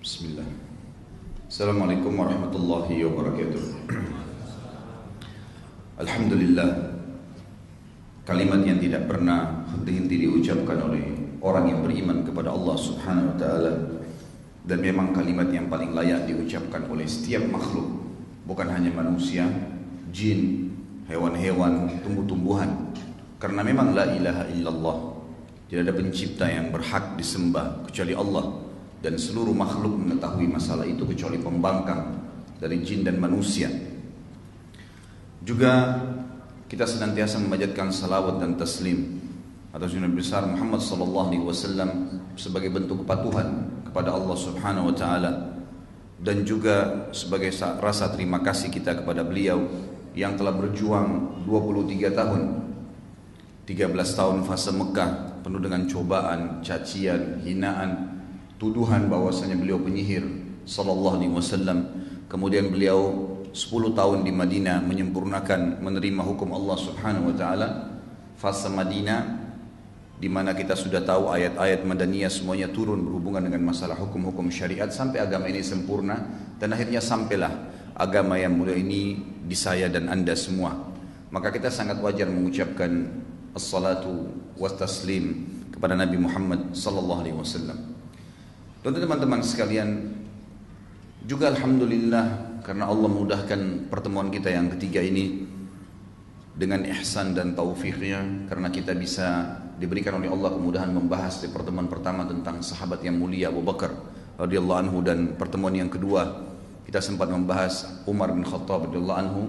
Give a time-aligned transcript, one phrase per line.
[0.00, 0.48] Bismillah.
[1.44, 3.64] Assalamualaikum warahmatullahi wabarakatuh.
[6.00, 6.96] Alhamdulillah
[8.24, 11.04] kalimat yang tidak pernah henti-henti diucapkan oleh
[11.44, 13.72] orang yang beriman kepada Allah Subhanahu wa taala
[14.64, 17.92] dan memang kalimat yang paling layak diucapkan oleh setiap makhluk
[18.48, 19.52] bukan hanya manusia,
[20.08, 20.72] jin,
[21.12, 22.72] hewan-hewan, tumbuh-tumbuhan
[23.36, 24.96] karena memang la ilaha illallah
[25.68, 28.69] tidak ada pencipta yang berhak disembah kecuali Allah
[29.00, 32.20] dan seluruh makhluk mengetahui masalah itu kecuali pembangkang
[32.60, 33.72] dari jin dan manusia.
[35.40, 35.96] Juga
[36.68, 39.18] kita senantiasa memanjatkan salawat dan taslim
[39.72, 41.90] atas Nabi besar Muhammad sallallahu alaihi wasallam
[42.36, 45.32] sebagai bentuk kepatuhan kepada Allah Subhanahu wa taala
[46.20, 49.64] dan juga sebagai rasa terima kasih kita kepada beliau
[50.12, 52.42] yang telah berjuang 23 tahun
[53.64, 55.10] 13 tahun fase Mekah
[55.46, 58.19] penuh dengan cobaan, cacian, hinaan,
[58.60, 60.20] tuduhan bahwasanya beliau penyihir
[60.68, 61.78] sallallahu alaihi wasallam.
[62.28, 67.68] Kemudian beliau 10 tahun di Madinah menyempurnakan menerima hukum Allah Subhanahu wa taala.
[68.36, 69.40] Fase Madinah
[70.20, 75.24] di mana kita sudah tahu ayat-ayat madaniyah semuanya turun berhubungan dengan masalah hukum-hukum syariat sampai
[75.24, 76.20] agama ini sempurna
[76.60, 80.76] dan akhirnya sampailah agama yang mulia ini di saya dan anda semua.
[81.32, 83.08] Maka kita sangat wajar mengucapkan
[83.56, 84.28] assalatu
[84.76, 87.99] taslim kepada Nabi Muhammad sallallahu alaihi wasallam
[88.80, 90.08] Tentu teman-teman sekalian
[91.28, 95.44] juga Alhamdulillah karena Allah mudahkan pertemuan kita yang ketiga ini
[96.56, 102.24] dengan ihsan dan taufiknya karena kita bisa diberikan oleh Allah kemudahan membahas di pertemuan pertama
[102.24, 103.92] tentang sahabat yang mulia Abu Bakar
[104.40, 106.50] radhiyallahu anhu dan pertemuan yang kedua
[106.90, 109.42] kita sempat membahas Umar bin Khattab radhiyallahu anhu.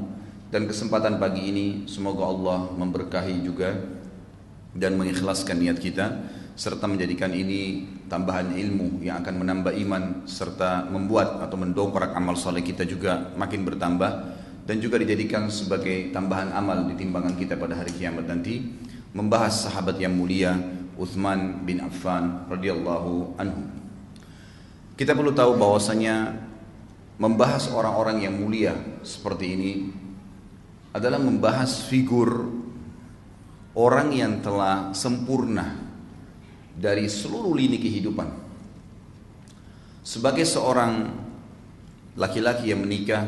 [0.54, 3.74] Dan kesempatan pagi ini semoga Allah memberkahi juga
[4.78, 6.22] dan mengikhlaskan niat kita
[6.54, 12.60] serta menjadikan ini tambahan ilmu yang akan menambah iman serta membuat atau mendongkrak amal soleh
[12.60, 14.12] kita juga makin bertambah
[14.68, 18.68] dan juga dijadikan sebagai tambahan amal di timbangan kita pada hari kiamat nanti
[19.16, 20.60] membahas sahabat yang mulia
[21.00, 23.64] Uthman bin Affan radhiyallahu anhu.
[25.00, 26.36] Kita perlu tahu bahwasanya
[27.16, 28.76] membahas orang-orang yang mulia
[29.08, 29.74] seperti ini
[30.92, 32.52] adalah membahas figur
[33.72, 35.91] orang yang telah sempurna
[36.82, 38.26] dari seluruh lini kehidupan.
[40.02, 41.14] Sebagai seorang
[42.18, 43.22] laki-laki yang menikah,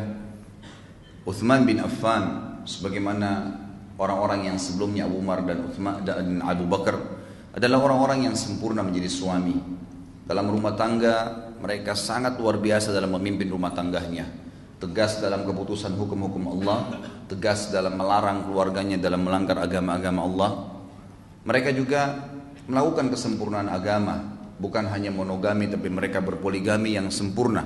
[1.23, 3.61] Uthman bin Affan sebagaimana
[4.01, 6.97] orang-orang yang sebelumnya Abu Umar dan Uthman dan Abu Bakar
[7.53, 9.55] adalah orang-orang yang sempurna menjadi suami.
[10.25, 14.25] Dalam rumah tangga mereka sangat luar biasa dalam memimpin rumah tangganya.
[14.81, 16.99] Tegas dalam keputusan hukum-hukum Allah,
[17.31, 20.51] tegas dalam melarang keluarganya dalam melanggar agama-agama Allah.
[21.47, 22.32] Mereka juga
[22.67, 27.63] melakukan kesempurnaan agama bukan hanya monogami tapi mereka berpoligami yang sempurna.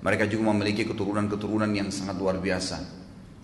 [0.00, 2.80] Mereka juga memiliki keturunan-keturunan yang sangat luar biasa.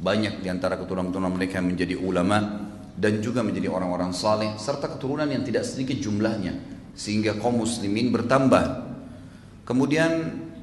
[0.01, 5.45] Banyak di antara keturunan-keturunan mereka menjadi ulama dan juga menjadi orang-orang saleh serta keturunan yang
[5.45, 6.57] tidak sedikit jumlahnya
[6.97, 8.89] sehingga kaum muslimin bertambah.
[9.69, 10.13] Kemudian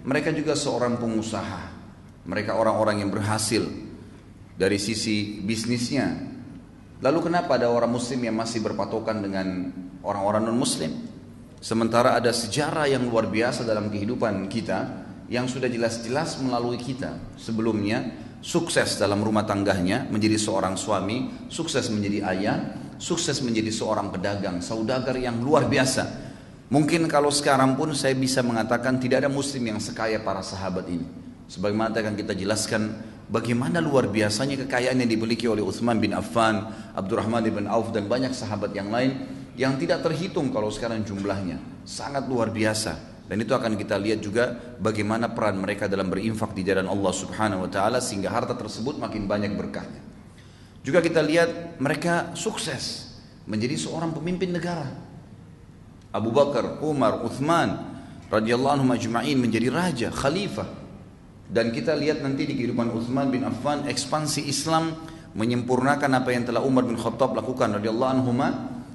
[0.02, 1.72] mereka juga seorang pengusaha.
[2.26, 3.62] Mereka orang-orang yang berhasil.
[4.54, 6.33] Dari sisi bisnisnya
[7.04, 9.70] lalu kenapa ada orang muslim yang masih berpatokan dengan
[10.08, 11.12] orang-orang non-muslim.
[11.60, 17.16] Sementara ada sejarah yang luar biasa dalam kehidupan kita yang sudah jelas-jelas melalui kita.
[17.40, 18.04] Sebelumnya
[18.44, 22.58] sukses dalam rumah tangganya menjadi seorang suami, sukses menjadi ayah,
[23.00, 26.04] sukses menjadi seorang pedagang, saudagar yang luar biasa.
[26.68, 31.08] Mungkin kalau sekarang pun saya bisa mengatakan tidak ada muslim yang sekaya para sahabat ini.
[31.48, 37.42] Sebagaimana akan kita jelaskan bagaimana luar biasanya kekayaan yang dimiliki oleh Uthman bin Affan, Abdurrahman
[37.50, 39.26] bin Auf dan banyak sahabat yang lain
[39.58, 44.54] yang tidak terhitung kalau sekarang jumlahnya sangat luar biasa dan itu akan kita lihat juga
[44.78, 49.26] bagaimana peran mereka dalam berinfak di jalan Allah Subhanahu wa taala sehingga harta tersebut makin
[49.26, 50.04] banyak berkahnya.
[50.84, 53.16] Juga kita lihat mereka sukses
[53.48, 54.92] menjadi seorang pemimpin negara.
[56.12, 57.96] Abu Bakar, Umar, Uthman
[58.28, 60.83] radhiyallahu anhum ajma'in menjadi raja, khalifah.
[61.54, 64.90] Dan kita lihat nanti di kehidupan Uthman bin Affan ekspansi Islam
[65.38, 68.34] menyempurnakan apa yang telah Umar bin Khattab lakukan radhiyallahu anhu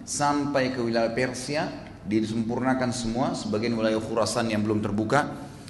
[0.02, 1.70] sampai ke wilayah Persia
[2.02, 5.28] disempurnakan semua sebagian wilayah Khurasan yang belum terbuka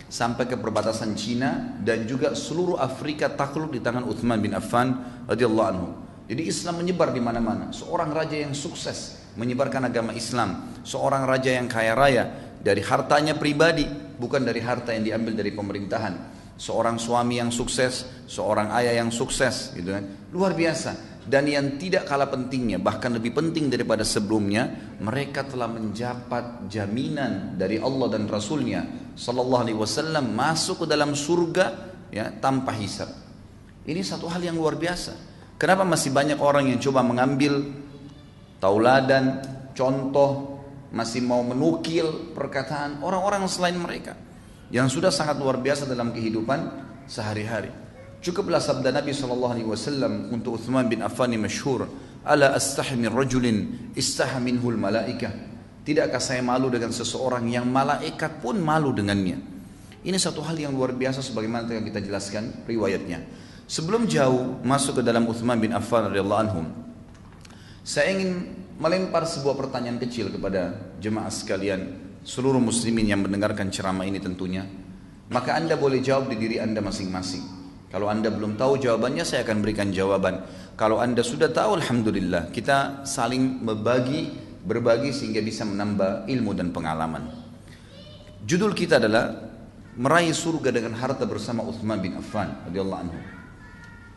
[0.09, 4.97] sampai ke perbatasan Cina dan juga seluruh Afrika takluk di tangan Uthman bin Affan
[5.29, 5.89] radhiyallahu anhu.
[6.25, 7.69] Jadi Islam menyebar di mana-mana.
[7.69, 12.25] Seorang raja yang sukses menyebarkan agama Islam, seorang raja yang kaya raya
[12.65, 13.85] dari hartanya pribadi,
[14.17, 16.38] bukan dari harta yang diambil dari pemerintahan.
[16.59, 20.05] Seorang suami yang sukses, seorang ayah yang sukses, gitu kan.
[20.35, 21.23] Luar biasa.
[21.29, 27.77] Dan yang tidak kalah pentingnya bahkan lebih penting daripada sebelumnya mereka telah menjapat jaminan dari
[27.77, 29.13] Allah dan Rasulnya.
[29.13, 31.67] Sallallahu Alaihi Wasallam masuk ke dalam surga
[32.09, 33.13] ya tanpa hisab.
[33.85, 35.13] Ini satu hal yang luar biasa.
[35.61, 37.61] Kenapa masih banyak orang yang coba mengambil
[38.57, 39.45] tauladan
[39.77, 40.59] contoh
[40.91, 44.17] masih mau menukil perkataan orang-orang selain mereka
[44.69, 46.61] yang sudah sangat luar biasa dalam kehidupan
[47.09, 47.89] sehari-hari
[48.19, 51.87] Cukuplah sabda Nabi sallallahu alaihi wasallam untuk Uthman bin Affan masyhur,
[52.27, 55.31] "Ala astahi min rajulin istaha minhul malaikah."
[55.87, 59.39] Tidakkah saya malu dengan seseorang yang malaikat pun malu dengannya?
[60.03, 63.23] Ini satu hal yang luar biasa sebagaimana yang kita jelaskan riwayatnya.
[63.71, 66.67] Sebelum jauh masuk ke dalam Uthman bin Affan radhiyallahu anhum,
[67.87, 68.51] saya ingin
[68.83, 74.69] melempar sebuah pertanyaan kecil kepada jemaah sekalian, seluruh muslimin yang mendengarkan ceramah ini tentunya.
[75.33, 77.57] Maka Anda boleh jawab di diri Anda masing-masing.
[77.89, 80.45] Kalau anda belum tahu jawabannya saya akan berikan jawaban.
[80.77, 84.29] Kalau anda sudah tahu Alhamdulillah kita saling berbagi,
[84.61, 87.33] berbagi sehingga bisa menambah ilmu dan pengalaman.
[88.45, 89.33] Judul kita adalah
[89.97, 93.19] meraih surga dengan harta bersama Uthman bin Affan radhiyallahu anhu.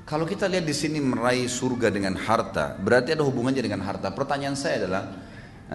[0.03, 4.11] Kalau kita lihat di sini meraih surga dengan harta, berarti ada hubungannya dengan harta.
[4.11, 5.07] Pertanyaan saya adalah,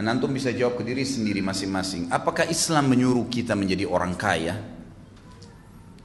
[0.04, 2.12] nanti bisa jawab ke diri sendiri masing-masing.
[2.12, 4.60] Apakah Islam menyuruh kita menjadi orang kaya?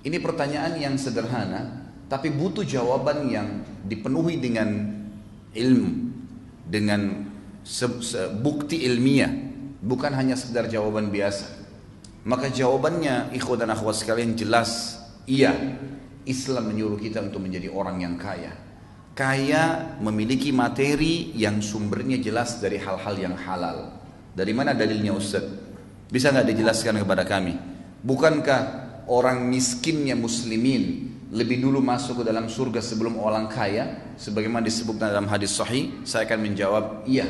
[0.02, 4.96] Ini pertanyaan yang sederhana, tapi butuh jawaban yang dipenuhi dengan
[5.52, 5.92] ilmu,
[6.64, 7.28] dengan
[8.40, 9.30] bukti ilmiah,
[9.84, 11.60] bukan hanya sekedar jawaban biasa.
[12.24, 15.52] Maka jawabannya ikhwan dan akhwat sekalian jelas, iya.
[16.22, 18.54] Islam menyuruh kita untuk menjadi orang yang kaya.
[19.22, 24.02] Kaya memiliki materi yang sumbernya jelas dari hal-hal yang halal.
[24.34, 25.46] Dari mana dalilnya Ustaz?
[26.10, 27.54] Bisa nggak dijelaskan kepada kami?
[28.02, 28.62] Bukankah
[29.06, 35.30] orang miskinnya muslimin lebih dulu masuk ke dalam surga sebelum orang kaya sebagaimana disebutkan dalam
[35.30, 37.24] hadis sahih saya akan menjawab iya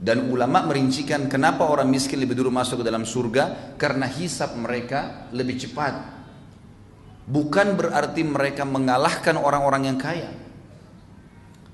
[0.00, 5.30] dan ulama merincikan kenapa orang miskin lebih dulu masuk ke dalam surga karena hisap mereka
[5.30, 5.94] lebih cepat
[7.30, 10.45] bukan berarti mereka mengalahkan orang-orang yang kaya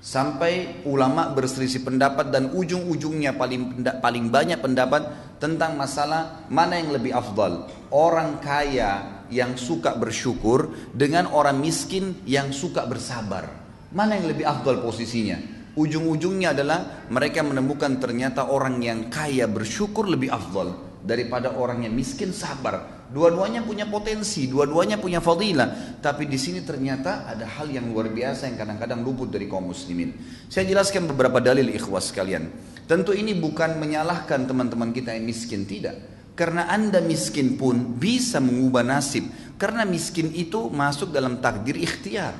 [0.03, 5.07] sampai ulama berselisih pendapat dan ujung-ujungnya paling paling banyak pendapat
[5.39, 12.51] tentang masalah mana yang lebih afdal orang kaya yang suka bersyukur dengan orang miskin yang
[12.51, 13.47] suka bersabar.
[13.95, 15.39] Mana yang lebih afdal posisinya?
[15.73, 22.29] Ujung-ujungnya adalah mereka menemukan ternyata orang yang kaya bersyukur lebih afdal daripada orang yang miskin
[22.29, 23.02] sabar.
[23.13, 26.01] Dua-duanya punya potensi, dua-duanya punya fadilah.
[26.01, 30.17] Tapi di sini ternyata ada hal yang luar biasa yang kadang-kadang luput dari kaum muslimin.
[30.49, 32.49] Saya jelaskan beberapa dalil ikhwas sekalian.
[32.89, 35.93] Tentu ini bukan menyalahkan teman-teman kita yang miskin, tidak.
[36.33, 39.29] Karena anda miskin pun bisa mengubah nasib.
[39.61, 42.33] Karena miskin itu masuk dalam takdir ikhtiar.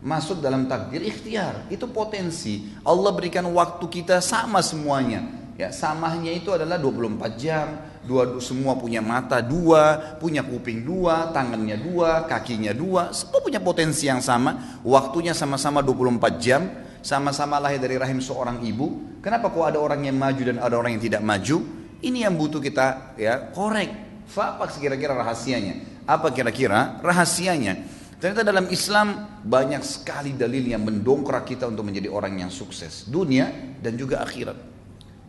[0.00, 1.68] Masuk dalam takdir ikhtiar.
[1.68, 2.64] Itu potensi.
[2.80, 5.20] Allah berikan waktu kita sama semuanya.
[5.60, 7.93] Ya, samahnya itu adalah 24 jam.
[8.04, 13.16] Dua, semua punya mata dua, punya kuping dua, tangannya dua, kakinya dua.
[13.16, 14.80] Semua punya potensi yang sama.
[14.84, 16.62] Waktunya sama-sama 24 jam.
[17.04, 19.20] Sama-sama lahir dari rahim seorang ibu.
[19.20, 21.60] Kenapa kok ada orang yang maju dan ada orang yang tidak maju?
[22.04, 23.92] Ini yang butuh kita ya korek.
[24.36, 26.04] Apa kira-kira rahasianya?
[26.04, 27.80] Apa kira-kira rahasianya?
[28.24, 33.52] Ternyata dalam Islam banyak sekali dalil yang mendongkrak kita untuk menjadi orang yang sukses dunia
[33.84, 34.56] dan juga akhirat.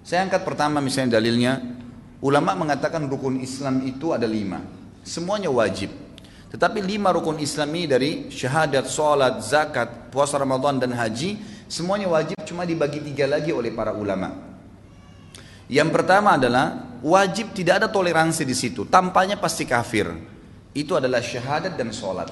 [0.05, 1.59] Saya angkat pertama misalnya dalilnya
[2.21, 4.61] ulama mengatakan rukun Islam itu ada lima,
[5.01, 5.91] semuanya wajib.
[6.51, 11.35] Tetapi lima rukun Islam ini dari syahadat, sholat, zakat, puasa Ramadan dan haji
[11.67, 14.31] semuanya wajib cuma dibagi tiga lagi oleh para ulama.
[15.65, 18.85] Yang pertama adalah wajib tidak ada toleransi di situ.
[18.85, 20.13] Tampaknya pasti kafir.
[20.71, 22.29] Itu adalah syahadat dan sholat.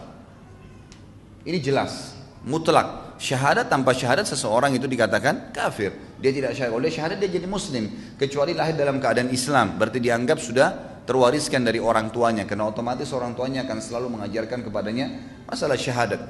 [1.43, 2.12] Ini jelas,
[2.47, 3.17] mutlak.
[3.19, 5.95] Syahadat tanpa syahadat seseorang itu dikatakan kafir.
[6.19, 6.75] Dia tidak syahadat.
[6.75, 7.88] Oleh syahadat dia jadi muslim.
[8.19, 9.79] Kecuali lahir dalam keadaan Islam.
[9.79, 10.67] Berarti dianggap sudah
[11.07, 12.43] terwariskan dari orang tuanya.
[12.43, 15.05] Karena otomatis orang tuanya akan selalu mengajarkan kepadanya
[15.47, 16.21] masalah syahadat.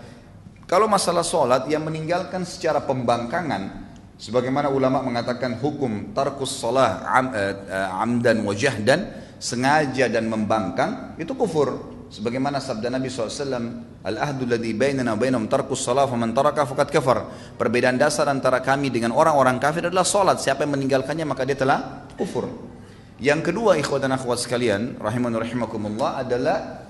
[0.70, 3.84] Kalau masalah sholat yang meninggalkan secara pembangkangan
[4.24, 11.36] Sebagaimana ulama mengatakan hukum tarkus salah am, uh, amdan wajah dan sengaja dan membangkang itu
[11.36, 11.93] kufur.
[12.13, 13.34] Sebagaimana sabda Nabi SAW,
[14.05, 17.25] Al-ahdu ladhi bainana bainam tarkus salah faman taraka fakat kafar.
[17.58, 20.38] Perbedaan dasar antara kami dengan orang-orang kafir adalah salat.
[20.38, 22.53] Siapa yang meninggalkannya maka dia telah kufur.
[23.17, 26.86] Yang kedua ikhwat dan akhwat sekalian, rahiman rahimakumullah adalah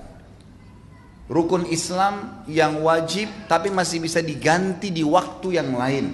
[1.31, 6.05] rukun Islam yang wajib tapi masih bisa diganti di waktu yang lain.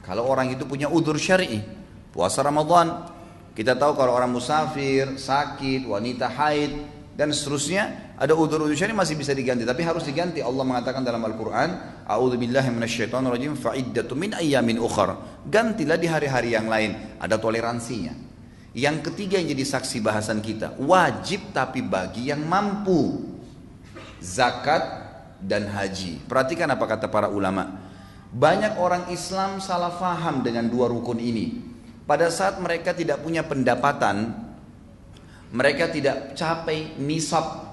[0.00, 1.60] Kalau orang itu punya udur syar'i,
[2.08, 3.04] puasa Ramadan,
[3.52, 6.72] kita tahu kalau orang musafir, sakit, wanita haid,
[7.16, 10.38] dan seterusnya ada udur-udur syari masih bisa diganti tapi harus diganti.
[10.38, 15.42] Allah mengatakan dalam Al-Qur'an a'udzubillahi minasyaitonirrajim fa'iddatu min ayyamin ukhar.
[15.50, 17.18] Gantilah di hari-hari yang lain.
[17.18, 18.14] Ada toleransinya.
[18.74, 23.34] Yang ketiga yang jadi saksi bahasan kita wajib tapi bagi yang mampu.
[24.22, 24.82] Zakat
[25.42, 26.22] dan haji.
[26.30, 27.82] Perhatikan apa kata para ulama.
[28.30, 31.74] Banyak orang Islam salah faham dengan dua rukun ini.
[32.06, 34.44] Pada saat mereka tidak punya pendapatan
[35.54, 37.63] mereka tidak capai nisab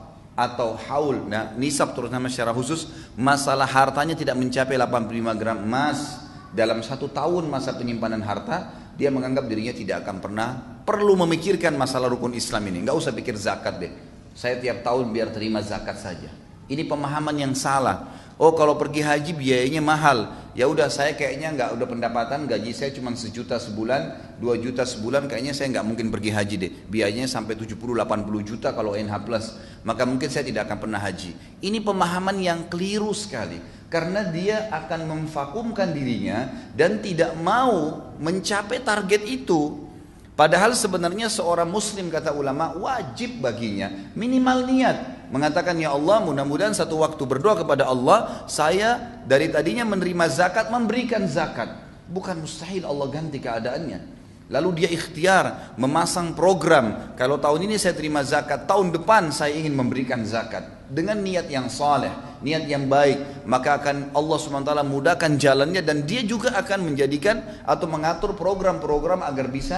[0.42, 1.30] atau haul.
[1.30, 7.46] Nah, nisab terutama secara khusus masalah hartanya tidak mencapai 85 gram emas dalam satu tahun
[7.48, 10.50] masa penyimpanan harta, dia menganggap dirinya tidak akan pernah
[10.82, 12.84] perlu memikirkan masalah rukun Islam ini.
[12.84, 13.94] Enggak usah pikir zakat deh.
[14.34, 16.32] Saya tiap tahun biar terima zakat saja.
[16.72, 18.08] Ini pemahaman yang salah.
[18.40, 20.32] Oh kalau pergi haji biayanya mahal.
[20.56, 25.30] Ya udah saya kayaknya nggak udah pendapatan gaji saya cuma sejuta sebulan, dua juta sebulan
[25.30, 26.72] kayaknya saya nggak mungkin pergi haji deh.
[26.90, 29.46] Biayanya sampai 70 80 juta kalau NH plus.
[29.84, 31.36] Maka mungkin saya tidak akan pernah haji.
[31.60, 33.60] Ini pemahaman yang keliru sekali.
[33.92, 39.92] Karena dia akan memvakumkan dirinya dan tidak mau mencapai target itu.
[40.34, 47.02] Padahal sebenarnya seorang muslim kata ulama wajib baginya minimal niat mengatakan ya Allah mudah-mudahan satu
[47.02, 51.72] waktu berdoa kepada Allah saya dari tadinya menerima zakat memberikan zakat.
[52.12, 54.22] Bukan mustahil Allah ganti keadaannya.
[54.52, 57.16] Lalu dia ikhtiar memasang program.
[57.16, 60.68] Kalau tahun ini saya terima zakat tahun depan saya ingin memberikan zakat.
[60.92, 62.12] Dengan niat yang saleh
[62.42, 67.86] niat yang baik maka akan Allah SWT mudahkan jalannya dan dia juga akan menjadikan atau
[67.86, 69.78] mengatur program-program agar bisa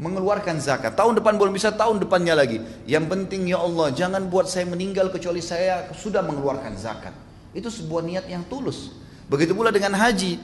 [0.00, 0.96] mengeluarkan zakat.
[0.96, 2.60] Tahun depan belum bisa, tahun depannya lagi.
[2.88, 7.12] Yang penting ya Allah, jangan buat saya meninggal kecuali saya sudah mengeluarkan zakat.
[7.52, 8.92] Itu sebuah niat yang tulus.
[9.28, 10.40] Begitu pula dengan haji.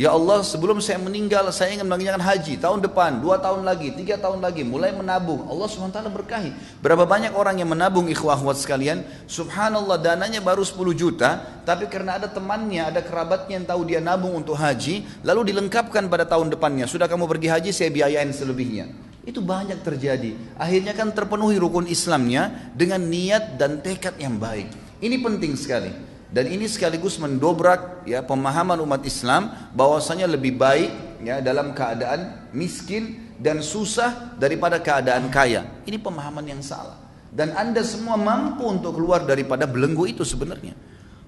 [0.00, 4.16] Ya Allah sebelum saya meninggal saya ingin mengerjakan haji tahun depan, dua tahun lagi, tiga
[4.16, 5.44] tahun lagi, mulai menabung.
[5.44, 6.56] Allah SWT berkahi.
[6.80, 12.16] Berapa banyak orang yang menabung ikhwah ikhwah sekalian, subhanallah dananya baru 10 juta, tapi karena
[12.16, 16.88] ada temannya, ada kerabatnya yang tahu dia nabung untuk haji, lalu dilengkapkan pada tahun depannya.
[16.88, 18.88] Sudah kamu pergi haji, saya biayain selebihnya.
[19.28, 20.32] Itu banyak terjadi.
[20.56, 24.72] Akhirnya kan terpenuhi rukun Islamnya dengan niat dan tekad yang baik.
[25.04, 26.09] Ini penting sekali.
[26.30, 30.90] Dan ini sekaligus mendobrak ya pemahaman umat Islam bahwasanya lebih baik
[31.26, 35.66] ya dalam keadaan miskin dan susah daripada keadaan kaya.
[35.82, 36.94] Ini pemahaman yang salah.
[37.34, 40.74] Dan Anda semua mampu untuk keluar daripada belenggu itu sebenarnya.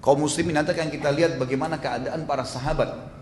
[0.03, 3.12] Kaum muslimin nanti akan kita lihat bagaimana keadaan para sahabat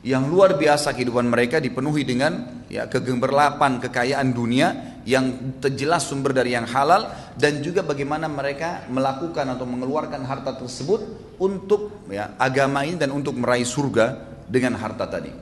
[0.00, 6.56] yang luar biasa kehidupan mereka dipenuhi dengan ya kegemerlapan kekayaan dunia yang terjelas sumber dari
[6.56, 11.00] yang halal dan juga bagaimana mereka melakukan atau mengeluarkan harta tersebut
[11.36, 14.16] untuk ya agama ini dan untuk meraih surga
[14.48, 15.32] dengan harta tadi.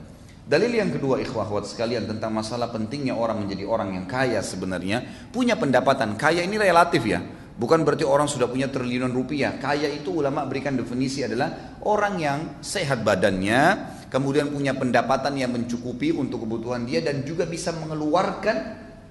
[0.49, 5.53] Dalil yang kedua ikhwah sekalian tentang masalah pentingnya orang menjadi orang yang kaya sebenarnya punya
[5.55, 7.21] pendapatan kaya ini relatif ya
[7.59, 9.59] Bukan berarti orang sudah punya triliunan rupiah.
[9.59, 13.61] Kaya itu ulama berikan definisi adalah orang yang sehat badannya,
[14.09, 18.57] kemudian punya pendapatan yang mencukupi untuk kebutuhan dia dan juga bisa mengeluarkan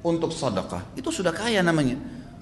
[0.03, 0.95] untuk sedekah.
[0.95, 1.99] Itu sudah kaya namanya.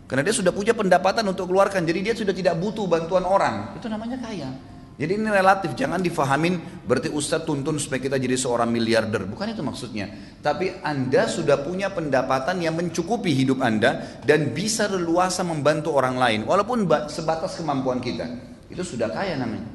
[0.07, 3.75] Karena dia sudah punya pendapatan untuk keluarkan, jadi dia sudah tidak butuh bantuan orang.
[3.75, 4.49] Itu namanya kaya.
[4.97, 6.57] Jadi ini relatif, jangan difahamin
[6.89, 9.29] berarti Ustadz tuntun supaya kita jadi seorang miliarder.
[9.29, 10.09] Bukan itu maksudnya.
[10.41, 16.41] Tapi Anda sudah punya pendapatan yang mencukupi hidup Anda dan bisa leluasa membantu orang lain.
[16.49, 18.25] Walaupun sebatas kemampuan kita.
[18.73, 19.69] Itu sudah kaya namanya.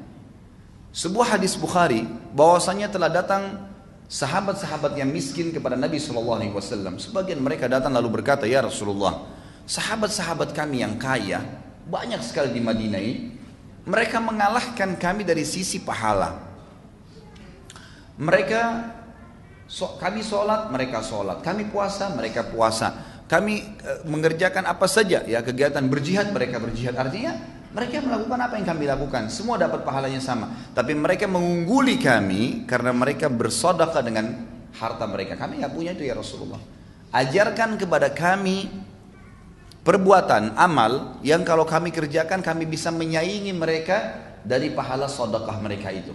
[0.92, 2.04] Sebuah hadis Bukhari
[2.36, 3.72] bahwasanya telah datang
[4.12, 7.00] sahabat-sahabat yang miskin kepada Nabi SAW.
[7.00, 9.24] Sebagian mereka datang lalu berkata, Ya Rasulullah,
[9.64, 11.40] sahabat-sahabat kami yang kaya,
[11.88, 13.32] banyak sekali di Madinah ini,
[13.88, 16.38] mereka mengalahkan kami dari sisi pahala.
[18.20, 18.60] Mereka
[19.64, 21.40] so, kami sholat, mereka sholat.
[21.40, 22.92] Kami puasa, mereka puasa.
[23.26, 27.00] Kami e, mengerjakan apa saja ya kegiatan berjihad, mereka berjihad.
[27.00, 27.32] Artinya
[27.72, 29.22] mereka melakukan apa yang kami lakukan.
[29.32, 30.52] Semua dapat pahalanya sama.
[30.76, 34.44] Tapi mereka mengungguli kami karena mereka bersodaka dengan
[34.76, 35.40] harta mereka.
[35.40, 36.60] Kami nggak punya itu ya Rasulullah.
[37.16, 38.68] Ajarkan kepada kami
[39.80, 46.12] perbuatan amal yang kalau kami kerjakan kami bisa menyaingi mereka dari pahala sedekah mereka itu.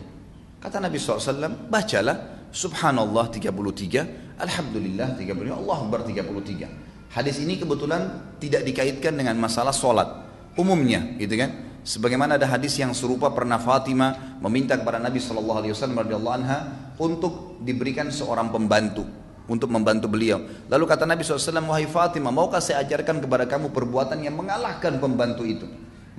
[0.61, 7.13] Kata Nabi SAW, bacalah Subhanallah 33, Alhamdulillah 33, Allah Akbar 33.
[7.13, 10.26] Hadis ini kebetulan tidak dikaitkan dengan masalah solat
[10.57, 11.79] umumnya, gitu kan?
[11.87, 15.63] Sebagaimana ada hadis yang serupa pernah Fatimah meminta kepada Nabi SAW
[16.27, 19.07] anha untuk diberikan seorang pembantu
[19.47, 20.43] untuk membantu beliau.
[20.67, 25.47] Lalu kata Nabi SAW, wahai Fatimah, maukah saya ajarkan kepada kamu perbuatan yang mengalahkan pembantu
[25.47, 25.63] itu?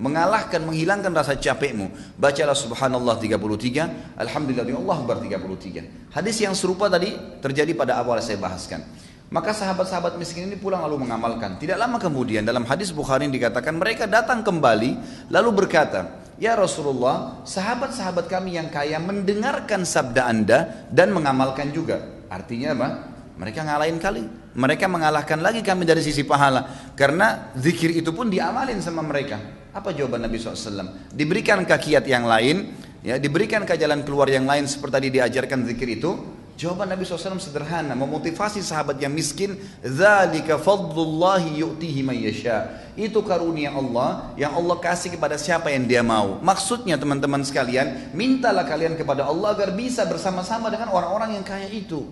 [0.00, 1.92] Mengalahkan, menghilangkan rasa capekmu.
[2.16, 6.14] Bacalah subhanallah 33, alhamdulillah Allah Akbar 33.
[6.14, 7.12] Hadis yang serupa tadi
[7.44, 8.80] terjadi pada awal saya bahaskan.
[9.28, 11.60] Maka sahabat-sahabat miskin ini pulang lalu mengamalkan.
[11.60, 14.96] Tidak lama kemudian dalam hadis Bukhari dikatakan mereka datang kembali
[15.28, 22.24] lalu berkata, Ya Rasulullah, sahabat-sahabat kami yang kaya mendengarkan sabda anda dan mengamalkan juga.
[22.32, 22.88] Artinya apa?
[23.36, 24.24] Mereka ngalahin kali.
[24.56, 26.94] Mereka mengalahkan lagi kami dari sisi pahala.
[26.96, 29.36] Karena zikir itu pun diamalin sama mereka.
[29.76, 31.12] Apa jawaban Nabi SAW?
[31.12, 32.72] Diberikan kakiat yang lain,
[33.04, 37.38] ya diberikan ke jalan keluar yang lain seperti tadi diajarkan zikir itu, Jawaban Nabi SAW
[37.38, 44.74] sederhana, memotivasi sahabat yang miskin, "Dzalika fadlullahi yu'tihi man yasha." Itu karunia Allah yang Allah
[44.82, 46.42] kasih kepada siapa yang Dia mau.
[46.42, 52.10] Maksudnya teman-teman sekalian, mintalah kalian kepada Allah agar bisa bersama-sama dengan orang-orang yang kaya itu.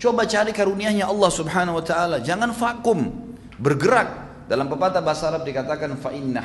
[0.00, 3.12] Coba cari karunianya Allah Subhanahu wa taala, jangan vakum,
[3.60, 4.24] bergerak.
[4.48, 6.40] Dalam pepatah bahasa Arab dikatakan fa inna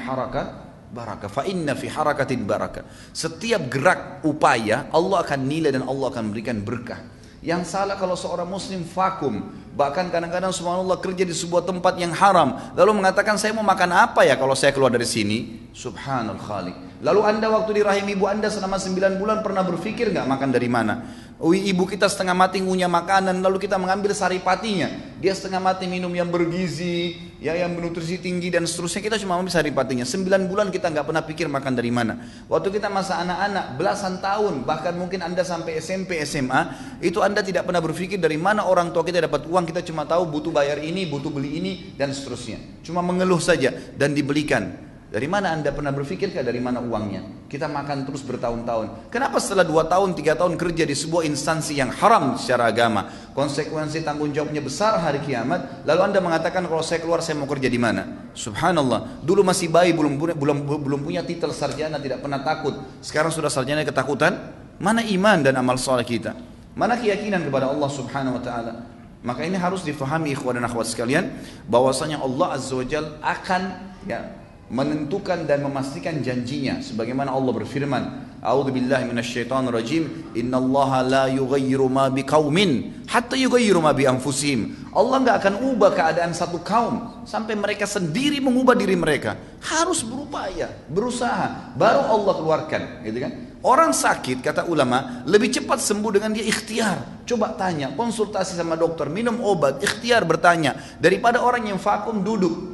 [0.91, 2.83] baraka fa inna fi harakatin baraka.
[3.15, 7.18] Setiap gerak upaya Allah akan nilai dan Allah akan berikan berkah.
[7.39, 9.55] Yang salah kalau seorang muslim vakum.
[9.69, 12.59] Bahkan kadang-kadang subhanallah kerja di sebuah tempat yang haram.
[12.75, 15.69] Lalu mengatakan saya mau makan apa ya kalau saya keluar dari sini?
[15.71, 16.75] Subhanal khalik.
[16.99, 20.67] Lalu anda waktu di rahim ibu anda selama 9 bulan pernah berpikir nggak makan dari
[20.67, 20.99] mana?
[21.39, 24.91] Ibu kita setengah mati ngunyah makanan lalu kita mengambil saripatinya
[25.23, 29.03] dia setengah mati minum yang bergizi ya yang bernutrisi tinggi dan seterusnya.
[29.03, 32.19] Kita cuma ambil saripatinya sembilan bulan kita nggak pernah pikir makan dari mana.
[32.47, 37.67] Waktu kita masa anak-anak belasan tahun bahkan mungkin anda sampai SMP SMA itu anda tidak
[37.67, 39.63] pernah berpikir dari mana orang tua kita dapat uang.
[39.67, 42.83] Kita cuma tahu butuh bayar ini butuh beli ini dan seterusnya.
[42.83, 47.49] Cuma mengeluh saja dan dibelikan dari mana anda pernah berpikir dari mana uangnya?
[47.49, 49.09] Kita makan terus bertahun-tahun.
[49.09, 54.05] Kenapa setelah dua tahun, tiga tahun kerja di sebuah instansi yang haram secara agama, konsekuensi
[54.05, 57.81] tanggung jawabnya besar hari kiamat, lalu anda mengatakan kalau saya keluar saya mau kerja di
[57.81, 58.29] mana?
[58.37, 59.25] Subhanallah.
[59.25, 62.77] Dulu masih bayi belum belum belum punya titel sarjana, tidak pernah takut.
[63.01, 64.61] Sekarang sudah sarjana ketakutan.
[64.77, 66.37] Mana iman dan amal soleh kita?
[66.77, 68.73] Mana keyakinan kepada Allah Subhanahu Wa Taala?
[69.19, 71.33] Maka ini harus difahami ikhwan dan akhwat sekalian
[71.67, 73.61] bahwasanya Allah Azza wa Jal akan
[74.07, 74.38] ya
[74.69, 78.03] menentukan dan memastikan janjinya sebagaimana Allah berfirman
[78.39, 80.31] A'udzu billahi minasyaitonir rajim.
[80.31, 86.31] Innallaha la yughayyiru ma biqaumin hatta yughayyiru ma bi anfusihim Allah enggak akan ubah keadaan
[86.31, 89.35] satu kaum sampai mereka sendiri mengubah diri mereka.
[89.59, 91.75] Harus berupaya berusaha.
[91.75, 93.31] Baru Allah keluarkan gitu kan?
[93.59, 97.27] Orang sakit kata ulama lebih cepat sembuh dengan dia ikhtiar.
[97.27, 100.79] Coba tanya, konsultasi sama dokter, minum obat, ikhtiar bertanya.
[100.95, 102.68] Daripada orang yang vakum duduk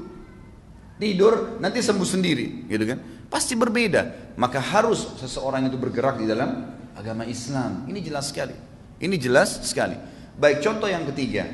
[1.00, 3.00] tidur nanti sembuh sendiri gitu kan?
[3.28, 4.36] Pasti berbeda.
[4.40, 7.88] Maka harus seseorang itu bergerak di dalam agama Islam.
[7.88, 8.56] Ini jelas sekali.
[9.00, 9.96] Ini jelas sekali.
[10.40, 11.48] Baik contoh yang ketiga.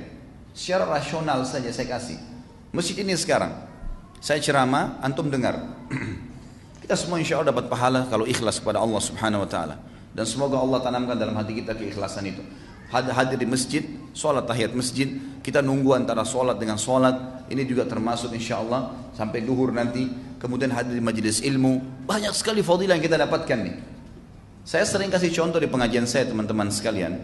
[0.51, 2.19] Secara rasional saja saya kasih.
[2.75, 3.53] Masjid ini sekarang.
[4.21, 5.57] Saya ceramah antum dengar.
[6.83, 9.75] Kita semua insya Allah dapat pahala kalau ikhlas kepada Allah subhanahu wa ta'ala.
[10.11, 12.43] Dan semoga Allah tanamkan dalam hati kita keikhlasan itu
[12.91, 15.07] hadir di masjid, sholat tahiyat masjid,
[15.39, 20.75] kita nunggu antara sholat dengan sholat, ini juga termasuk insya Allah sampai duhur nanti, kemudian
[20.75, 23.75] hadir di majelis ilmu, banyak sekali fadilah yang kita dapatkan nih.
[24.67, 27.17] Saya sering kasih contoh di pengajian saya teman-teman sekalian,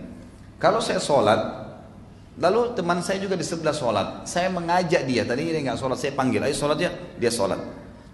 [0.57, 1.37] kalau saya sholat,
[2.39, 6.15] lalu teman saya juga di sebelah sholat, saya mengajak dia, tadi dia nggak sholat, saya
[6.15, 7.59] panggil, ayo sholat ya, dia sholat.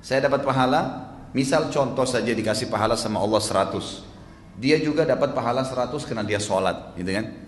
[0.04, 5.64] Saya dapat pahala, misal contoh saja dikasih pahala sama Allah 100, dia juga dapat pahala
[5.64, 7.43] 100 karena dia sholat gitu kan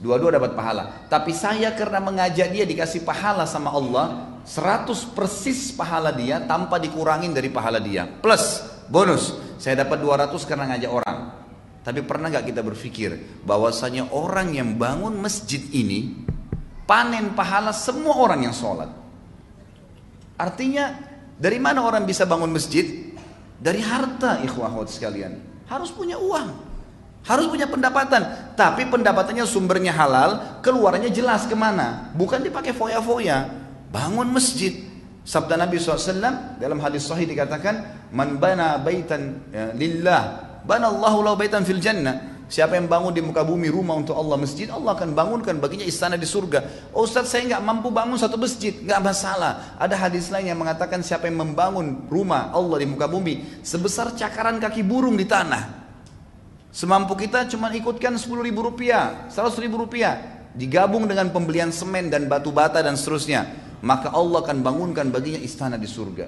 [0.00, 1.06] dua-dua dapat pahala.
[1.06, 7.36] Tapi saya karena mengajak dia dikasih pahala sama Allah 100 persis pahala dia tanpa dikurangin
[7.36, 8.08] dari pahala dia.
[8.08, 9.36] Plus bonus.
[9.60, 11.18] Saya dapat 200 karena ngajak orang.
[11.84, 16.12] Tapi pernah gak kita berpikir bahwasanya orang yang bangun masjid ini
[16.88, 18.88] panen pahala semua orang yang sholat?
[20.40, 20.96] Artinya
[21.36, 23.12] dari mana orang bisa bangun masjid?
[23.60, 25.36] Dari harta ikhwah sekalian.
[25.68, 26.69] Harus punya uang.
[27.24, 28.54] Harus punya pendapatan.
[28.56, 32.08] Tapi pendapatannya sumbernya halal, keluarnya jelas ke mana.
[32.16, 33.48] Bukan dipakai foya-foya.
[33.92, 34.88] Bangun masjid.
[35.20, 40.22] Sabda Nabi SAW dalam hadis sahih dikatakan, Man bana baitan ya, lillah,
[40.64, 42.30] bana Allahu lahu baitan fil jannah.
[42.50, 46.18] Siapa yang bangun di muka bumi rumah untuk Allah masjid, Allah akan bangunkan baginya istana
[46.18, 46.90] di surga.
[46.90, 49.78] Oh Ustaz saya nggak mampu bangun satu masjid, nggak masalah.
[49.78, 54.58] Ada hadis lain yang mengatakan siapa yang membangun rumah Allah di muka bumi sebesar cakaran
[54.58, 55.79] kaki burung di tanah.
[56.70, 60.46] Semampu kita cuma ikutkan 10 ribu rupiah, 100 ribu rupiah.
[60.54, 63.46] Digabung dengan pembelian semen dan batu bata dan seterusnya.
[63.82, 66.26] Maka Allah akan bangunkan baginya istana di surga.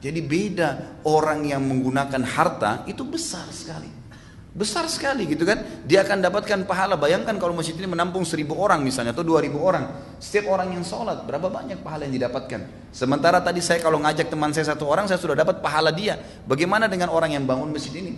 [0.00, 0.68] Jadi beda
[1.04, 4.00] orang yang menggunakan harta itu besar sekali.
[4.50, 5.60] Besar sekali gitu kan.
[5.84, 6.96] Dia akan dapatkan pahala.
[6.96, 10.16] Bayangkan kalau masjid ini menampung seribu orang misalnya atau dua ribu orang.
[10.18, 12.90] Setiap orang yang sholat berapa banyak pahala yang didapatkan.
[12.90, 16.18] Sementara tadi saya kalau ngajak teman saya satu orang saya sudah dapat pahala dia.
[16.48, 18.16] Bagaimana dengan orang yang bangun masjid ini?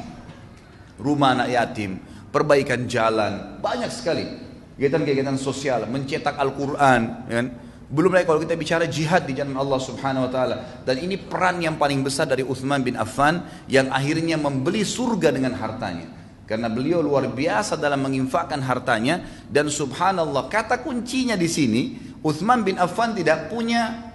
[1.00, 2.00] Rumah anak yatim,
[2.32, 4.26] perbaikan jalan, banyak sekali.
[4.72, 7.00] kegiatan-kegiatan sosial, mencetak Al-Quran,
[7.30, 7.48] ya kan?
[7.92, 10.56] Belum lagi kalau kita bicara jihad di jalan Allah Subhanahu wa taala.
[10.80, 15.52] Dan ini peran yang paling besar dari Uthman bin Affan yang akhirnya membeli surga dengan
[15.60, 16.08] hartanya.
[16.48, 21.82] Karena beliau luar biasa dalam menginfakkan hartanya dan subhanallah kata kuncinya di sini
[22.24, 24.08] Uthman bin Affan tidak punya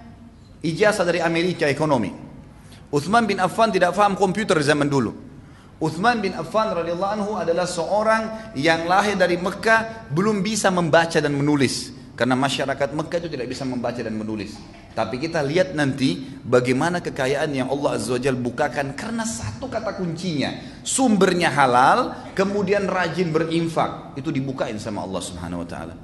[0.58, 2.10] ijazah dari Amerika ekonomi.
[2.90, 5.27] Uthman bin Affan tidak paham komputer zaman dulu.
[5.78, 11.30] Uthman bin Affan radhiyallahu anhu adalah seorang yang lahir dari Mekah belum bisa membaca dan
[11.30, 11.94] menulis.
[12.18, 14.58] Karena masyarakat Mekah itu tidak bisa membaca dan menulis.
[14.90, 20.82] Tapi kita lihat nanti bagaimana kekayaan yang Allah Azza wa bukakan karena satu kata kuncinya.
[20.82, 24.18] Sumbernya halal, kemudian rajin berinfak.
[24.18, 25.94] Itu dibukain sama Allah Subhanahu wa taala.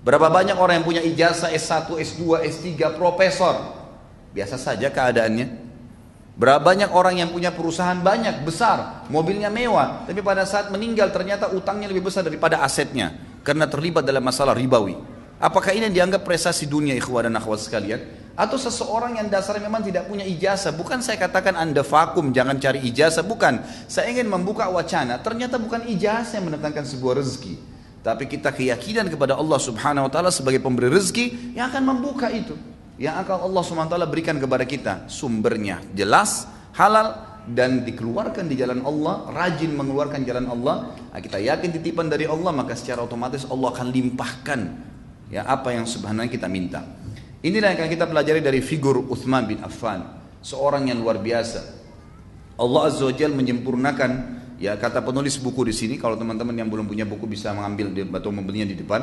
[0.00, 3.76] Berapa banyak orang yang punya ijazah S1, S2, S3, profesor.
[4.32, 5.67] Biasa saja keadaannya.
[6.38, 11.50] Berapa banyak orang yang punya perusahaan banyak, besar, mobilnya mewah, tapi pada saat meninggal ternyata
[11.50, 14.94] utangnya lebih besar daripada asetnya karena terlibat dalam masalah ribawi.
[15.42, 18.06] Apakah ini dianggap prestasi dunia ikhwah dan akhwat sekalian?
[18.38, 20.70] Atau seseorang yang dasarnya memang tidak punya ijazah.
[20.70, 23.26] Bukan saya katakan anda vakum, jangan cari ijazah.
[23.26, 23.58] Bukan.
[23.90, 25.18] Saya ingin membuka wacana.
[25.18, 27.58] Ternyata bukan ijazah yang mendatangkan sebuah rezeki.
[28.02, 32.54] Tapi kita keyakinan kepada Allah subhanahu wa ta'ala sebagai pemberi rezeki yang akan membuka itu.
[32.98, 35.06] Yang akan Allah ta'ala berikan kepada kita.
[35.06, 41.80] Sumbernya jelas, halal, dan dikeluarkan di jalan Allah, rajin mengeluarkan jalan Allah, nah, kita yakin
[41.80, 44.60] titipan dari Allah, maka secara otomatis Allah akan limpahkan
[45.32, 46.84] ya apa yang sebenarnya kita minta.
[47.40, 50.04] Inilah yang akan kita pelajari dari figur Uthman bin Affan,
[50.42, 51.78] seorang yang luar biasa.
[52.58, 54.10] Allah Azza wa Jalla menyempurnakan
[54.58, 58.30] ya kata penulis buku di sini kalau teman-teman yang belum punya buku bisa mengambil atau
[58.34, 59.00] membelinya di depan.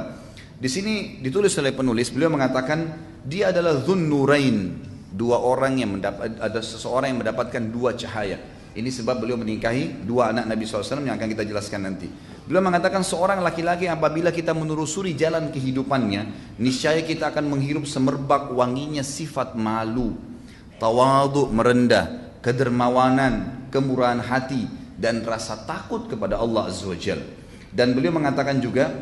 [0.56, 2.80] Di sini ditulis oleh penulis beliau mengatakan
[3.26, 4.78] dia adalah Nurain,
[5.10, 8.38] dua orang yang mendapat ada seseorang yang mendapatkan dua cahaya.
[8.76, 12.12] Ini sebab beliau menikahi dua anak Nabi SAW yang akan kita jelaskan nanti.
[12.46, 19.02] Beliau mengatakan seorang laki-laki apabila kita menelusuri jalan kehidupannya, niscaya kita akan menghirup semerbak wanginya
[19.02, 20.14] sifat malu,
[20.78, 26.94] tawadu merendah, kedermawanan, kemurahan hati, dan rasa takut kepada Allah Azza.
[27.74, 28.94] Dan beliau mengatakan juga,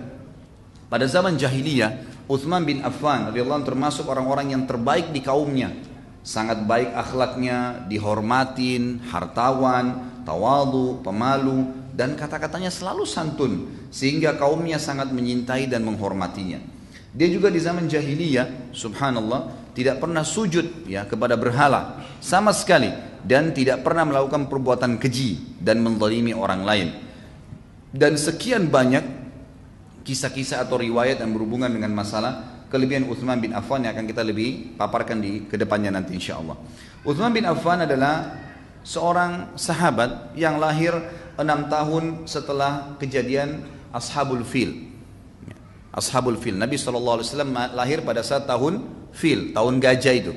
[0.88, 5.75] pada zaman jahiliyah, Uthman bin Affan radhiyallahu termasuk orang-orang yang terbaik di kaumnya.
[6.23, 13.53] Sangat baik akhlaknya, dihormatin, hartawan, tawadu, pemalu, dan kata-katanya selalu santun
[13.91, 16.63] sehingga kaumnya sangat menyintai dan menghormatinya.
[17.13, 22.89] Dia juga di zaman jahiliyah, subhanallah, tidak pernah sujud ya kepada berhala sama sekali
[23.21, 26.89] dan tidak pernah melakukan perbuatan keji dan menzalimi orang lain.
[27.93, 29.22] Dan sekian banyak
[30.03, 34.75] kisah-kisah atau riwayat yang berhubungan dengan masalah kelebihan Uthman bin Affan yang akan kita lebih
[34.75, 36.59] paparkan di ke depannya nanti insya Allah.
[37.07, 38.35] Uthman bin Affan adalah
[38.83, 40.91] seorang sahabat yang lahir
[41.39, 43.63] enam tahun setelah kejadian
[43.93, 44.91] Ashabul Fil.
[45.93, 46.57] Ashabul Fil.
[46.57, 47.21] Nabi SAW
[47.77, 48.81] lahir pada saat tahun
[49.13, 50.33] Fil, tahun gajah itu.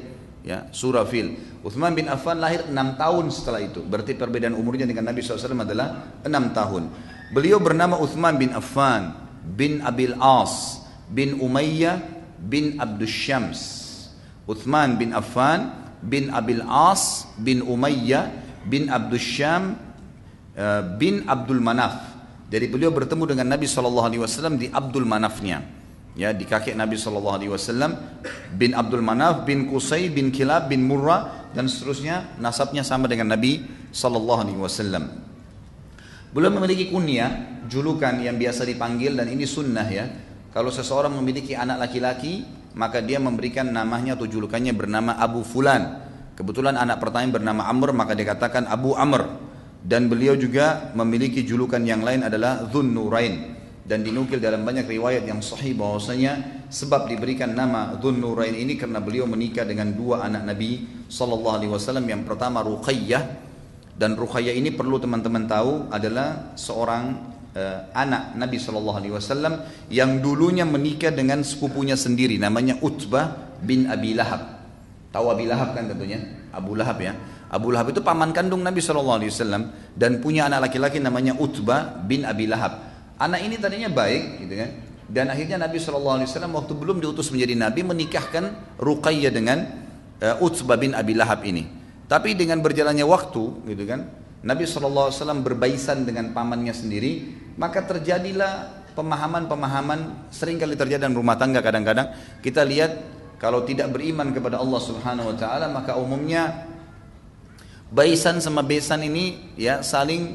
[0.47, 1.35] Ya, surah Fil.
[1.67, 3.83] Uthman bin Affan lahir enam tahun setelah itu.
[3.83, 6.93] Berarti perbedaan umurnya dengan Nabi SAW adalah enam tahun.
[7.35, 12.03] Beliau bernama Uthman bin Affan bin Abil As bin Umayyah
[12.43, 13.61] bin Abdus Syams.
[14.51, 15.71] Uthman bin Affan
[16.03, 18.31] bin Abil As bin Umayyah
[18.67, 19.87] bin Abdus Syam
[20.57, 22.17] Eh, bin Abdul Manaf.
[22.49, 25.61] Jadi beliau bertemu dengan Nabi SAW di Abdul Manafnya.
[26.17, 27.45] Ya, di kakek Nabi SAW
[28.57, 33.69] bin Abdul Manaf bin Qusay bin Kilab bin Murrah dan seterusnya nasabnya sama dengan Nabi
[33.93, 35.36] SAW.
[36.37, 40.05] Belum memiliki kunyah, julukan yang biasa dipanggil dan ini sunnah ya.
[40.53, 42.45] Kalau seseorang memiliki anak laki-laki,
[42.77, 46.05] maka dia memberikan namanya atau julukannya bernama Abu Fulan.
[46.37, 49.25] Kebetulan anak pertama bernama Amr, maka dikatakan Abu Amr
[49.81, 53.57] dan beliau juga memiliki julukan yang lain adalah Dhun Nurain
[53.89, 59.01] dan dinukil dalam banyak riwayat yang sahih bahwasanya sebab diberikan nama Dhun Nurain ini karena
[59.01, 63.46] beliau menikah dengan dua anak Nabi sallallahu alaihi wasallam yang pertama Ruqayyah
[63.97, 67.17] dan Ruqayyah ini perlu teman-teman tahu adalah seorang
[67.57, 73.89] uh, anak Nabi sallallahu alaihi wasallam yang dulunya menikah dengan sepupunya sendiri namanya Utbah bin
[73.89, 74.61] Abi Lahab.
[75.17, 76.21] Tahu Abi Lahab kan tentunya?
[76.53, 77.17] Abu Lahab ya.
[77.49, 79.17] Abu Lahab itu paman kandung Nabi SAW
[79.97, 82.85] dan punya anak laki-laki namanya Utbah bin Abi Lahab.
[83.17, 84.71] Anak ini tadinya baik, gitu kan?
[85.09, 89.65] Dan akhirnya Nabi SAW waktu belum diutus menjadi Nabi menikahkan Ruqayyah dengan
[90.21, 91.76] uh, Utbah bin Abi Lahab ini.
[92.07, 94.07] Tapi dengan berjalannya waktu, gitu kan?
[94.47, 95.11] Nabi SAW
[95.43, 102.65] berbaisan dengan pamannya sendiri, maka terjadilah pemahaman-pemahaman sering kali terjadi dalam rumah tangga kadang-kadang kita
[102.65, 102.97] lihat
[103.37, 106.65] kalau tidak beriman kepada Allah Subhanahu wa taala maka umumnya
[107.87, 110.35] Baisan sama Besan ini ya saling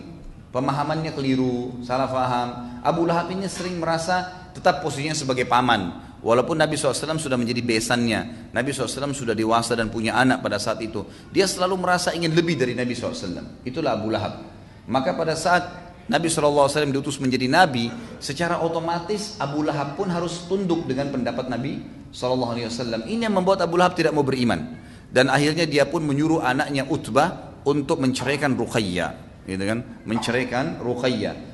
[0.56, 2.80] pemahamannya keliru, salah faham.
[2.80, 5.92] Abu Lahab ini sering merasa tetap posisinya sebagai paman.
[6.22, 10.78] Walaupun Nabi SAW sudah menjadi besannya, Nabi SAW sudah dewasa dan punya anak pada saat
[10.86, 11.02] itu.
[11.34, 13.66] Dia selalu merasa ingin lebih dari Nabi SAW.
[13.66, 14.38] Itulah Abu Lahab.
[14.86, 17.90] Maka pada saat Nabi SAW diutus menjadi Nabi,
[18.22, 21.82] secara otomatis Abu Lahab pun harus tunduk dengan pendapat Nabi
[22.14, 23.02] SAW.
[23.10, 24.78] Ini yang membuat Abu Lahab tidak mau beriman.
[25.12, 29.44] Dan akhirnya dia pun menyuruh anaknya Utbah untuk menceraikan Ruqayyah.
[29.50, 30.06] Gitu kan?
[30.06, 31.51] Menceraikan Ruqayyah.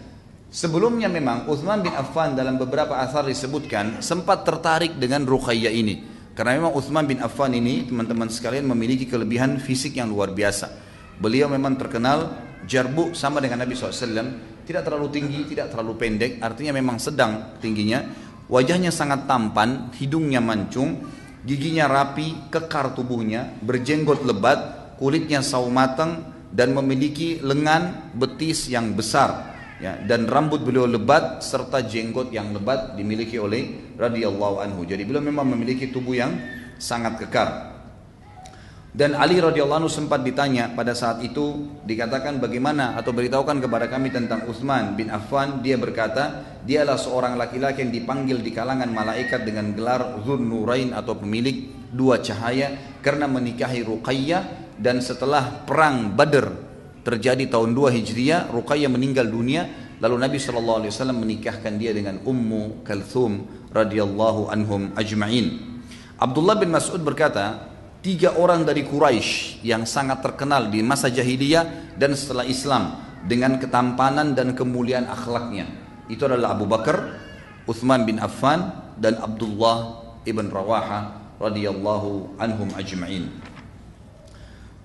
[0.48, 6.08] Sebelumnya memang Uthman bin Affan dalam beberapa asar disebutkan sempat tertarik dengan Ruqayyah ini.
[6.32, 10.72] Karena memang Uthman bin Affan ini teman-teman sekalian memiliki kelebihan fisik yang luar biasa.
[11.20, 12.32] Beliau memang terkenal
[12.64, 14.64] jarbu sama dengan Nabi SAW.
[14.64, 16.40] Tidak terlalu tinggi, tidak terlalu pendek.
[16.40, 18.08] Artinya memang sedang tingginya.
[18.48, 21.04] Wajahnya sangat tampan, hidungnya mancung,
[21.44, 26.24] giginya rapi, kekar tubuhnya, berjenggot lebat, kulitnya sawo matang,
[26.56, 32.98] dan memiliki lengan betis yang besar ya dan rambut beliau lebat serta jenggot yang lebat
[32.98, 34.86] dimiliki oleh radhiyallahu anhu.
[34.86, 36.34] Jadi beliau memang memiliki tubuh yang
[36.78, 37.78] sangat kekar.
[38.98, 44.10] Dan Ali radhiyallahu anhu sempat ditanya pada saat itu dikatakan bagaimana atau beritahukan kepada kami
[44.10, 49.70] tentang Utsman bin Affan dia berkata dialah seorang laki-laki yang dipanggil di kalangan malaikat dengan
[49.78, 56.67] gelar Dzun Nurain atau pemilik dua cahaya karena menikahi Ruqayyah dan setelah perang Badr
[57.08, 59.64] terjadi tahun 2 Hijriah, Ruqayyah meninggal dunia,
[60.04, 60.84] lalu Nabi SAW
[61.16, 65.80] menikahkan dia dengan Ummu Kalthum radhiyallahu anhum ajma'in.
[66.20, 67.72] Abdullah bin Mas'ud berkata,
[68.04, 74.36] tiga orang dari Quraisy yang sangat terkenal di masa jahiliyah dan setelah Islam dengan ketampanan
[74.36, 75.64] dan kemuliaan akhlaknya.
[76.12, 77.24] Itu adalah Abu Bakar,
[77.64, 78.68] Uthman bin Affan
[79.00, 83.32] dan Abdullah ibn Rawaha radhiyallahu anhum ajma'in.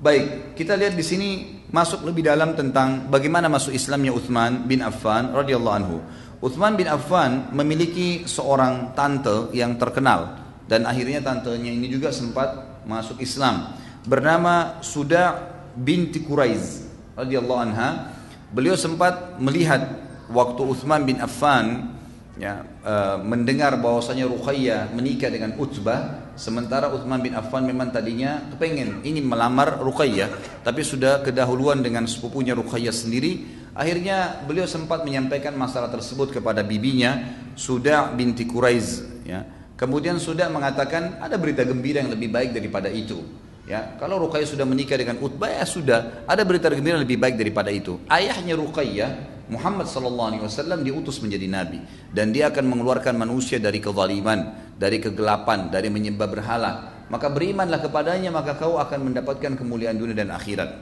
[0.02, 1.30] Baik, kita lihat di sini
[1.70, 6.02] masuk lebih dalam tentang bagaimana masuk Islamnya Uthman bin Affan radhiyallahu anhu.
[6.42, 13.22] Uthman bin Affan memiliki seorang tante yang terkenal dan akhirnya tantenya ini juga sempat masuk
[13.22, 15.38] Islam bernama Suda
[15.78, 16.82] binti Quraiz
[17.14, 18.10] radhiyallahu anha.
[18.50, 19.86] Beliau sempat melihat
[20.34, 21.94] waktu Uthman bin Affan
[22.40, 29.04] ya, uh, mendengar bahwasanya Ruqayyah menikah dengan Utbah sementara Uthman bin Affan memang tadinya kepengen
[29.04, 33.60] ingin melamar Ruqayyah tapi sudah kedahuluan dengan sepupunya Ruqayyah sendiri.
[33.72, 39.48] Akhirnya beliau sempat menyampaikan masalah tersebut kepada bibinya Suda binti Quraiz ya.
[39.80, 43.24] Kemudian Suda mengatakan ada berita gembira yang lebih baik daripada itu
[43.68, 47.70] ya kalau Ruqayyah sudah menikah dengan Utbah ya sudah ada berita gembira lebih baik daripada
[47.70, 53.60] itu ayahnya Ruqayyah Muhammad sallallahu alaihi wasallam diutus menjadi nabi dan dia akan mengeluarkan manusia
[53.60, 56.72] dari kezaliman, dari kegelapan, dari menyembah berhala.
[57.12, 60.72] Maka berimanlah kepadanya maka kau akan mendapatkan kemuliaan dunia dan akhirat.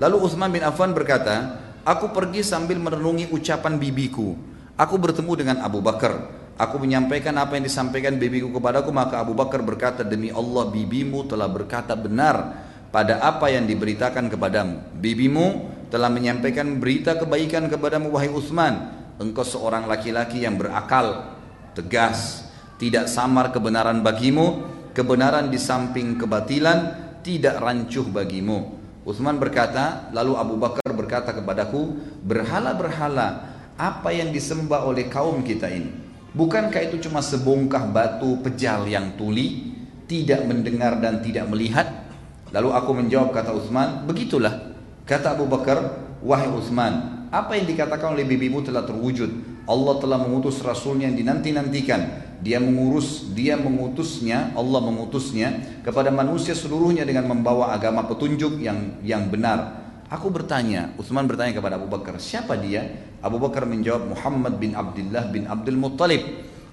[0.00, 4.32] Lalu Utsman bin Affan berkata, "Aku pergi sambil merenungi ucapan bibiku.
[4.80, 6.45] Aku bertemu dengan Abu Bakar.
[6.56, 11.52] Aku menyampaikan apa yang disampaikan bibiku kepadaku, maka Abu Bakar berkata, "Demi Allah, bibimu telah
[11.52, 14.96] berkata benar pada apa yang diberitakan kepadamu.
[14.96, 15.46] Bibimu
[15.92, 18.88] telah menyampaikan berita kebaikan kepadamu wahai Utsman.
[19.20, 21.36] Engkau seorang laki-laki yang berakal
[21.76, 22.48] tegas
[22.80, 24.64] tidak samar kebenaran bagimu
[24.96, 28.80] kebenaran di samping kebatilan tidak rancuh bagimu.
[29.04, 36.05] Utsman berkata lalu Abu Bakar berkata kepadaku berhala-berhala apa yang disembah oleh kaum kita ini
[36.36, 39.72] bukankah itu cuma sebongkah batu pejal yang tuli
[40.04, 42.06] tidak mendengar dan tidak melihat
[42.52, 48.26] lalu aku menjawab kata Utsman begitulah Kata Abu Bakar, wahai Uthman, apa yang dikatakan oleh
[48.26, 49.62] bibimu telah terwujud.
[49.62, 52.26] Allah telah mengutus Rasulnya yang dinanti-nantikan.
[52.42, 59.30] Dia mengurus, dia mengutusnya, Allah mengutusnya kepada manusia seluruhnya dengan membawa agama petunjuk yang yang
[59.30, 59.85] benar.
[60.06, 62.86] Aku bertanya, Uthman bertanya kepada Abu Bakar, siapa dia?
[63.18, 66.22] Abu Bakar menjawab, Muhammad bin Abdullah bin Abdul Muttalib.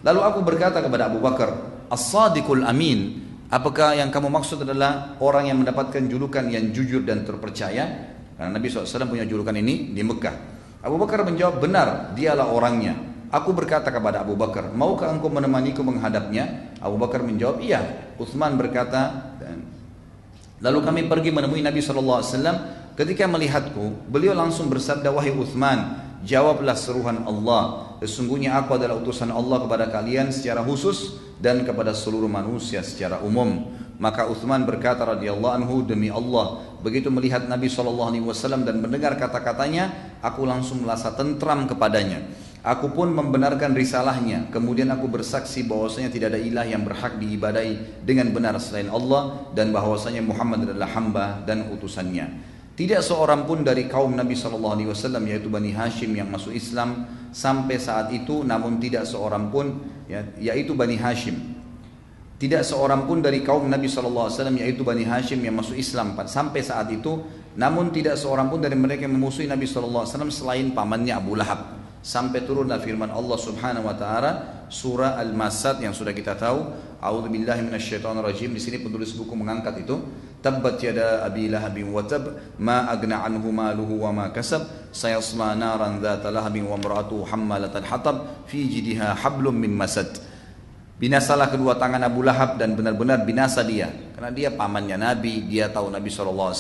[0.06, 1.50] Lalu aku berkata kepada Abu Bakar,
[1.90, 8.14] As-Sadiqul Amin, apakah yang kamu maksud adalah orang yang mendapatkan julukan yang jujur dan terpercaya?
[8.38, 10.36] Karena Nabi SAW punya julukan ini di Mekah.
[10.86, 12.94] Abu Bakar menjawab, benar, dialah orangnya.
[13.34, 16.78] Aku berkata kepada Abu Bakar, maukah engkau menemaniku menghadapnya?
[16.78, 18.14] Abu Bakar menjawab, iya.
[18.22, 19.34] Uthman berkata,
[20.62, 22.83] lalu kami pergi menemui Nabi SAW.
[22.94, 27.98] Ketika melihatku, beliau langsung bersabda, wahai Uthman, jawablah seruhan Allah.
[28.06, 33.74] Sesungguhnya aku adalah utusan Allah kepada kalian secara khusus dan kepada seluruh manusia secara umum.
[33.98, 38.12] Maka Uthman berkata radhiyallahu anhu demi Allah begitu melihat Nabi SAW
[38.68, 42.20] dan mendengar kata-katanya aku langsung merasa tentram kepadanya
[42.60, 48.36] aku pun membenarkan risalahnya kemudian aku bersaksi bahwasanya tidak ada ilah yang berhak diibadai dengan
[48.36, 54.18] benar selain Allah dan bahwasanya Muhammad adalah hamba dan utusannya Tidak seorang pun dari kaum
[54.18, 59.06] Nabi Shallallahu Alaihi Wasallam yaitu Bani Hashim yang masuk Islam sampai saat itu, namun tidak
[59.06, 59.78] seorang pun
[60.10, 61.54] ya, yaitu Bani Hashim.
[62.42, 66.18] Tidak seorang pun dari kaum Nabi Shallallahu Alaihi Wasallam yaitu Bani Hashim yang masuk Islam
[66.26, 67.22] sampai saat itu,
[67.54, 71.38] namun tidak seorang pun dari mereka yang memusuhi Nabi Shallallahu Alaihi Wasallam selain pamannya Abu
[71.38, 74.32] Lahab sampai turunlah firman Allah Subhanahu wa taala
[74.68, 80.04] surah Al-Masad yang sudah kita tahu A'udzubillahi minasyaitonirrajim di sini penulis buku mengangkat itu
[80.44, 82.28] tabbat yada abi lahabin wa tab
[82.60, 88.48] ma agna anhu maluhu wa ma kasab sayasla naran dzata lahabin wa imra'atuhu hammalatal hatab
[88.48, 90.12] fi jidha hablum min masad
[90.94, 93.92] Binasalah kedua tangan Abu Lahab dan benar-benar binasa dia.
[94.16, 96.56] Karena dia pamannya Nabi, dia tahu Nabi SAW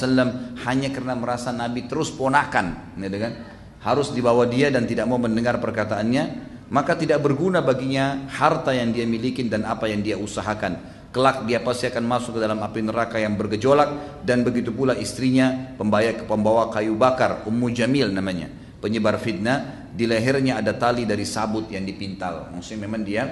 [0.68, 2.98] hanya karena merasa Nabi terus ponakan.
[3.00, 3.53] Gitu kan?
[3.84, 6.24] Harus dibawa dia dan tidak mau mendengar perkataannya,
[6.72, 11.06] maka tidak berguna baginya harta yang dia miliki dan apa yang dia usahakan.
[11.14, 15.78] Kelak dia pasti akan masuk ke dalam api neraka yang bergejolak dan begitu pula istrinya
[15.78, 18.50] pembawa, pembawa kayu bakar Ummu Jamil namanya
[18.82, 23.24] penyebar fitnah di lehernya ada tali dari sabut yang dipintal maksudnya memang dia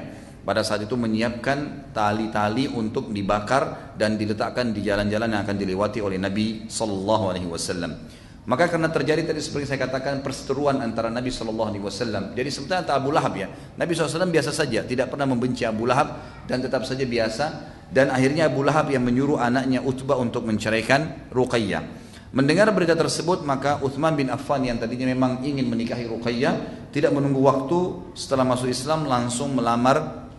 [0.42, 6.18] pada saat itu menyiapkan tali-tali untuk dibakar dan diletakkan di jalan-jalan yang akan dilewati oleh
[6.18, 7.94] Nabi Sallallahu Alaihi Wasallam.
[8.42, 12.34] Maka karena terjadi tadi seperti saya katakan perseteruan antara Nabi Shallallahu Alaihi Wasallam.
[12.34, 13.46] Jadi sebetulnya antara Abu Lahab ya.
[13.78, 16.18] Nabi SAW biasa saja, tidak pernah membenci Abu Lahab
[16.50, 17.46] dan tetap saja biasa.
[17.92, 21.84] Dan akhirnya Abu Lahab yang menyuruh anaknya Utbah untuk menceraikan Ruqayyah.
[22.32, 27.44] Mendengar berita tersebut maka Uthman bin Affan yang tadinya memang ingin menikahi Ruqayyah tidak menunggu
[27.44, 27.80] waktu
[28.16, 30.32] setelah masuk Islam langsung melamar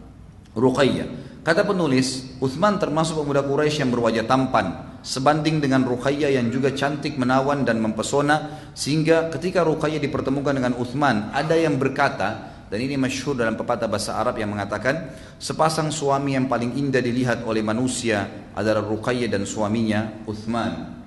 [0.56, 1.06] Ruqayyah.
[1.44, 7.18] Kata penulis, Uthman termasuk pemuda Quraisy yang berwajah tampan, sebanding dengan Ruqayyah yang juga cantik,
[7.18, 13.36] menawan dan mempesona, sehingga ketika Ruqayyah dipertemukan dengan Uthman, ada yang berkata, dan ini masyhur
[13.36, 18.80] dalam pepatah bahasa Arab yang mengatakan, sepasang suami yang paling indah dilihat oleh manusia adalah
[18.80, 21.02] Ruqayyah dan suaminya Uthman.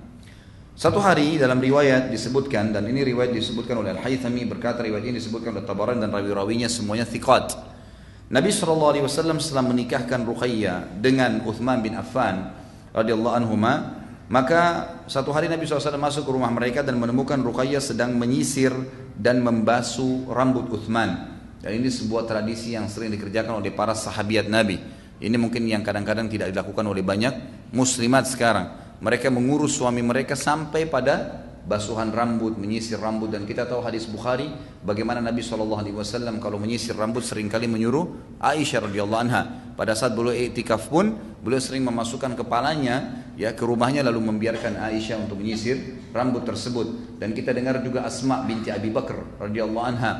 [0.76, 5.56] Satu hari dalam riwayat disebutkan dan ini riwayat disebutkan oleh Al-Haythami berkata riwayat ini disebutkan
[5.56, 7.56] oleh Tabaran dan rawi-rawinya semuanya thiqat.
[8.28, 12.65] Nabi SAW setelah menikahkan Ruqayyah dengan Uthman bin Affan
[12.96, 13.54] radhiyallahu anhu
[14.26, 14.62] maka
[15.06, 18.74] satu hari Nabi SAW masuk ke rumah mereka dan menemukan Ruqayyah sedang menyisir
[19.14, 21.38] dan membasuh rambut Uthman.
[21.62, 24.82] Dan ini sebuah tradisi yang sering dikerjakan oleh para sahabiat Nabi.
[25.22, 27.32] Ini mungkin yang kadang-kadang tidak dilakukan oleh banyak
[27.70, 28.98] muslimat sekarang.
[28.98, 33.28] Mereka mengurus suami mereka sampai pada basuhan rambut, menyisir rambut.
[33.28, 34.48] Dan kita tahu hadis Bukhari
[34.86, 39.42] bagaimana Nabi Wasallam kalau menyisir rambut sering kali menyuruh Aisyah radhiyallahu anha.
[39.76, 41.12] Pada saat beliau iktikaf pun
[41.44, 45.76] beliau sering memasukkan kepalanya ya ke rumahnya lalu membiarkan Aisyah untuk menyisir
[46.14, 47.20] rambut tersebut.
[47.20, 50.12] Dan kita dengar juga Asma binti Abi Bakar radhiyallahu anha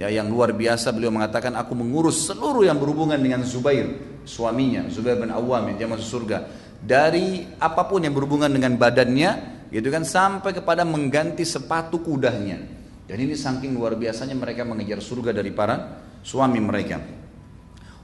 [0.00, 0.90] ya yang luar biasa.
[0.90, 5.88] Beliau mengatakan aku mengurus seluruh yang berhubungan dengan Zubair suaminya Zubair bin Awam yang dia
[5.88, 6.48] masuk surga.
[6.84, 12.62] Dari apa pun yang berhubungan dengan badannya gitu kan sampai kepada mengganti sepatu kudanya.
[13.10, 17.02] Dan ini saking luar biasanya mereka mengejar surga dari para suami mereka.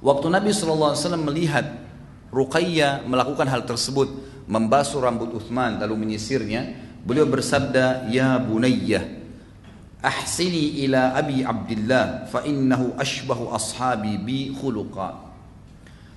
[0.03, 1.87] Waktu Nabi SAW melihat
[2.35, 4.11] Ruqayyah melakukan hal tersebut
[4.51, 6.75] membasuh rambut Uthman lalu menyisirnya
[7.07, 9.03] beliau bersabda ya bunayyah
[10.03, 15.31] ahsini ila abi abdillah fa innahu ashbahu ashabi bi khuluqa.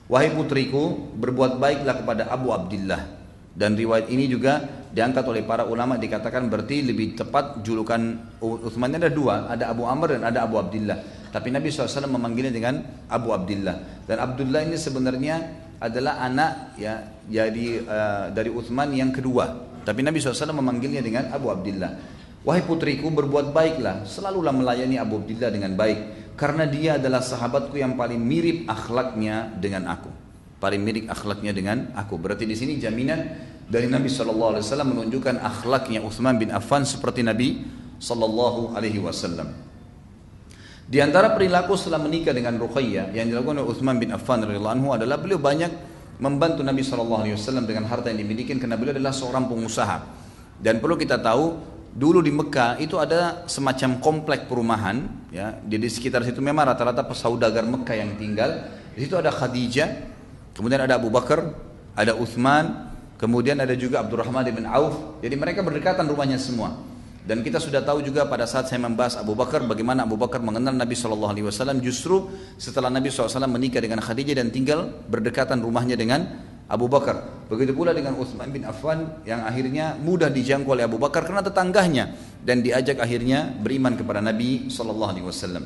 [0.10, 3.23] Wahai putriku berbuat baiklah kepada Abu Abdullah
[3.54, 9.10] dan riwayat ini juga diangkat oleh para ulama dikatakan berarti lebih tepat julukan Uthman ada
[9.14, 11.26] dua, ada Abu Amr dan ada Abu Abdullah.
[11.34, 12.78] Tapi Nabi SAW memanggilnya dengan
[13.10, 14.06] Abu Abdullah.
[14.06, 15.36] Dan Abdullah ini sebenarnya
[15.82, 19.74] adalah anak ya jadi uh, dari Uthman yang kedua.
[19.82, 21.92] Tapi Nabi SAW memanggilnya dengan Abu Abdullah.
[22.46, 26.36] Wahai putriku berbuat baiklah, selalulah melayani Abu Abdullah dengan baik.
[26.38, 30.12] Karena dia adalah sahabatku yang paling mirip akhlaknya dengan aku.
[30.62, 32.20] Paling mirip akhlaknya dengan aku.
[32.20, 37.24] Berarti di sini jaminan dari Nabi Shallallahu Alaihi Wasallam menunjukkan akhlaknya Uthman bin Affan seperti
[37.24, 37.64] Nabi
[38.00, 39.54] Shallallahu Alaihi Wasallam.
[40.84, 44.90] Di antara perilaku setelah menikah dengan Ruqayyah yang dilakukan oleh Uthman bin Affan radhiyallahu anhu
[44.92, 45.72] adalah beliau banyak
[46.20, 50.04] membantu Nabi Shallallahu Alaihi Wasallam dengan harta yang dimiliki karena beliau adalah seorang pengusaha.
[50.60, 56.26] Dan perlu kita tahu dulu di Mekah itu ada semacam komplek perumahan ya di sekitar
[56.26, 58.66] situ memang rata-rata pesaudagar Mekah yang tinggal
[58.98, 60.10] di situ ada Khadijah
[60.58, 61.54] kemudian ada Abu Bakar
[61.94, 65.20] ada Uthman Kemudian ada juga Abdurrahman bin Auf.
[65.24, 66.76] Jadi mereka berdekatan rumahnya semua.
[67.24, 70.76] Dan kita sudah tahu juga pada saat saya membahas Abu Bakar bagaimana Abu Bakar mengenal
[70.76, 72.28] Nabi Shallallahu Alaihi Wasallam justru
[72.60, 76.28] setelah Nabi SAW menikah dengan Khadijah dan tinggal berdekatan rumahnya dengan
[76.68, 77.48] Abu Bakar.
[77.48, 82.12] Begitu pula dengan Utsman bin Affan yang akhirnya mudah dijangkau oleh Abu Bakar karena tetangganya
[82.44, 85.64] dan diajak akhirnya beriman kepada Nabi Shallallahu Alaihi Wasallam.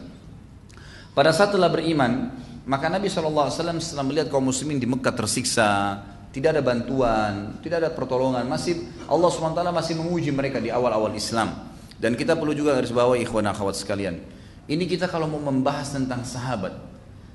[1.18, 2.30] Pada saat telah beriman,
[2.70, 7.90] maka Nabi SAW setelah melihat kaum muslimin di Mekah tersiksa, tidak ada bantuan, tidak ada
[7.94, 8.44] pertolongan.
[8.46, 11.54] Masih Allah SWT masih menguji mereka di awal-awal Islam.
[11.98, 14.22] Dan kita perlu juga garis bawah ikhwan akhwat sekalian.
[14.68, 16.76] Ini kita kalau mau membahas tentang sahabat,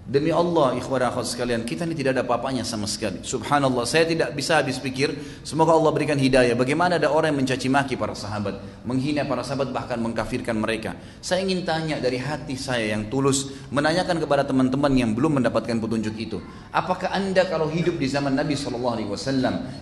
[0.03, 3.22] Demi Allah ikhwan akhwat sekalian, kita ini tidak ada apa-apanya sama sekali.
[3.22, 5.14] Subhanallah, saya tidak bisa habis pikir,
[5.46, 6.59] semoga Allah berikan hidayah.
[6.59, 10.98] Bagaimana ada orang yang mencaci maki para sahabat, menghina para sahabat bahkan mengkafirkan mereka.
[11.22, 16.18] Saya ingin tanya dari hati saya yang tulus, menanyakan kepada teman-teman yang belum mendapatkan petunjuk
[16.18, 16.42] itu.
[16.74, 19.14] Apakah Anda kalau hidup di zaman Nabi SAW,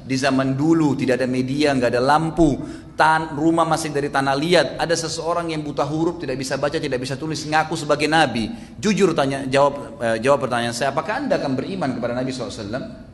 [0.04, 2.60] di zaman dulu tidak ada media, nggak ada lampu,
[3.00, 7.00] tan rumah masih dari tanah liat, ada seseorang yang buta huruf, tidak bisa baca, tidak
[7.00, 8.52] bisa tulis, ngaku sebagai nabi.
[8.76, 13.08] Jujur tanya jawab eh, jawab pertanyaan saya, apakah Anda akan beriman kepada Nabi SAW?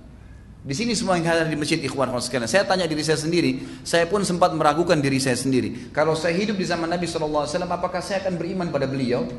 [0.66, 2.50] Di sini semua yang hadir di masjid ikhwan sekalian.
[2.50, 5.94] Saya tanya diri saya sendiri, saya pun sempat meragukan diri saya sendiri.
[5.94, 9.30] Kalau saya hidup di zaman Nabi SAW, apakah saya akan beriman pada beliau?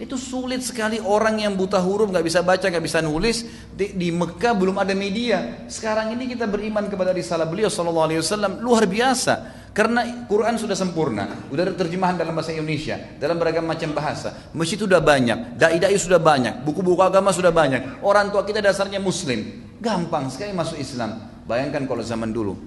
[0.00, 3.44] Itu sulit sekali orang yang buta huruf, nggak bisa baca, nggak bisa nulis.
[3.76, 5.68] Di, di Mekah belum ada media.
[5.68, 9.59] Sekarang ini kita beriman kepada risalah beliau Wasallam luar biasa.
[9.70, 14.50] Karena Quran sudah sempurna, sudah ada terjemahan dalam bahasa Indonesia, dalam beragam macam bahasa.
[14.50, 18.02] Masjid sudah banyak, dai-dai sudah banyak, buku-buku agama sudah banyak.
[18.02, 19.70] Orang tua kita dasarnya muslim.
[19.78, 21.22] Gampang sekali masuk Islam.
[21.46, 22.58] Bayangkan kalau zaman dulu.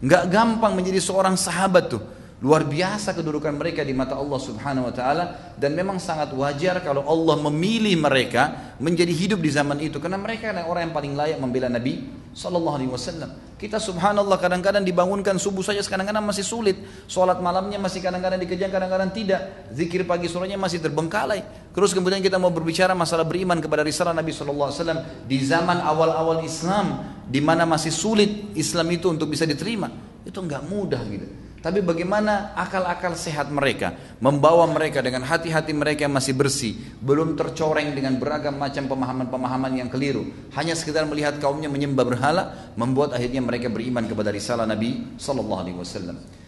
[0.00, 2.02] Nggak gampang menjadi seorang sahabat tuh.
[2.44, 7.00] Luar biasa kedudukan mereka di mata Allah Subhanahu wa taala dan memang sangat wajar kalau
[7.08, 11.40] Allah memilih mereka menjadi hidup di zaman itu karena mereka adalah orang yang paling layak
[11.40, 12.04] membela Nabi
[12.36, 13.32] sallallahu alaihi wasallam.
[13.56, 16.76] Kita subhanallah kadang-kadang dibangunkan subuh saja kadang-kadang masih sulit.
[17.08, 19.72] Salat malamnya masih kadang-kadang dikejar, kadang-kadang tidak.
[19.72, 21.40] Zikir pagi sorenya masih terbengkalai.
[21.72, 25.80] Terus kemudian kita mau berbicara masalah beriman kepada risalah Nabi sallallahu alaihi wasallam di zaman
[25.80, 29.88] awal-awal Islam di mana masih sulit Islam itu untuk bisa diterima.
[30.20, 31.45] Itu enggak mudah gitu.
[31.66, 33.90] Tapi bagaimana akal-akal sehat mereka
[34.22, 39.90] membawa mereka dengan hati-hati mereka yang masih bersih, belum tercoreng dengan beragam macam pemahaman-pemahaman yang
[39.90, 40.30] keliru.
[40.54, 46.45] Hanya sekedar melihat kaumnya menyembah berhala, membuat akhirnya mereka beriman kepada risalah Nabi Sallallahu.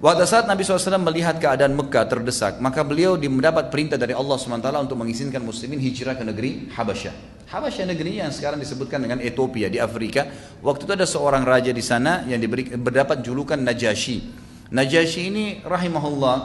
[0.00, 4.64] Pada saat Nabi SAW melihat keadaan Mekah terdesak, maka beliau mendapat perintah dari Allah SWT
[4.80, 7.44] untuk mengizinkan muslimin hijrah ke negeri Habasyah.
[7.52, 10.24] Habasyah negeri yang sekarang disebutkan dengan Ethiopia di Afrika.
[10.64, 14.24] Waktu itu ada seorang raja di sana yang diberi, berdapat julukan Najasyi.
[14.72, 16.36] Najasyi ini rahimahullah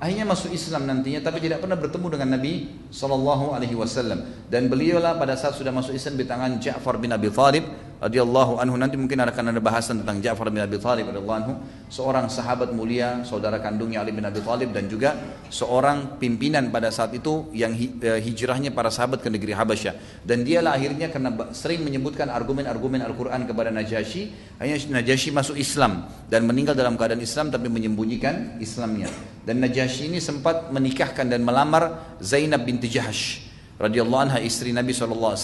[0.00, 5.20] akhirnya masuk Islam nantinya tapi tidak pernah bertemu dengan Nabi Sallallahu Alaihi Wasallam dan beliaulah
[5.20, 8.74] pada saat sudah masuk Islam di tangan Ja'far bin Abi Thalib radhiyallahu anhu.
[8.74, 11.54] Nanti mungkin akan ada bahasan tentang Ja'far bin Abi Thalib radhiyallahu anhu.
[11.86, 15.14] Seorang sahabat mulia saudara kandungnya Ali bin Abi Thalib dan juga
[15.46, 20.26] seorang pimpinan pada saat itu yang eh, hijrahnya para sahabat ke negeri Habasyah.
[20.26, 26.42] Dan dialah akhirnya karena sering menyebutkan argumen-argumen Al-Qur'an kepada Najasyi hanya Najasyi masuk Islam dan
[26.42, 29.06] meninggal dalam keadaan Islam tapi menyembunyikan Islamnya.
[29.46, 33.51] Dan Najasyi ini sempat menikahkan dan melamar Zainab binti Jahash
[33.82, 35.34] radhiyallahu anha istri Nabi SAW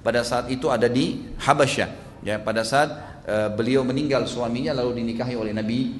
[0.00, 2.16] pada saat itu ada di Habasyah.
[2.24, 5.92] Ya pada saat uh, beliau meninggal suaminya lalu dinikahi oleh Nabi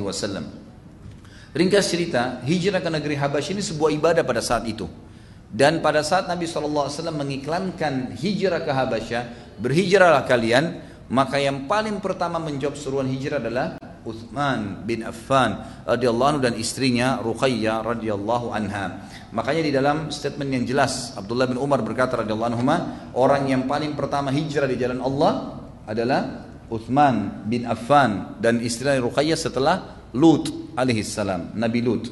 [0.00, 0.48] wasallam.
[1.52, 4.88] Ringkas cerita hijrah ke negeri Habasyah ini sebuah ibadah pada saat itu.
[5.48, 12.36] Dan pada saat Nabi SAW mengiklankan hijrah ke Habasyah berhijrahlah kalian maka yang paling pertama
[12.36, 19.08] menjawab seruan hijrah adalah Uthman bin Affan radhiyallahu dan istrinya Ruqayyah radhiyallahu anha.
[19.28, 22.64] Makanya di dalam statement yang jelas Abdullah bin Umar berkata radhiyallahu anhu
[23.12, 29.36] orang yang paling pertama hijrah di jalan Allah adalah Uthman bin Affan dan istrinya Ruqayyah
[29.36, 29.76] setelah
[30.16, 32.08] Lut alaihissalam, Nabi Lut.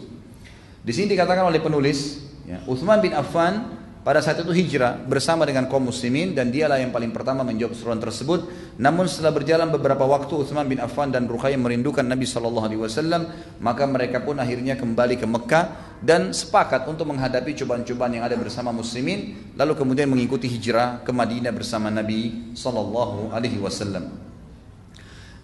[0.84, 5.66] Di sini dikatakan oleh penulis, ya, Uthman bin Affan pada saat itu hijrah bersama dengan
[5.66, 8.46] kaum muslimin dan dialah yang paling pertama menjawab seruan tersebut.
[8.78, 13.26] Namun setelah berjalan beberapa waktu Utsman bin Affan dan Ruqayyah merindukan Nabi Shallallahu alaihi wasallam,
[13.58, 15.64] maka mereka pun akhirnya kembali ke Mekah
[16.04, 21.52] dan sepakat untuk menghadapi cobaan-cobaan yang ada bersama muslimin lalu kemudian mengikuti hijrah ke Madinah
[21.56, 24.12] bersama Nabi Shallallahu alaihi wasallam.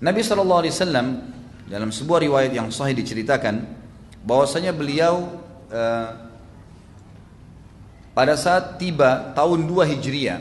[0.02, 1.06] Nabi Shallallahu alaihi wasallam
[1.72, 3.64] dalam sebuah riwayat yang sahih diceritakan
[4.28, 5.40] bahwasanya beliau
[5.72, 6.08] uh,
[8.12, 10.40] pada saat tiba tahun 2 Hijriah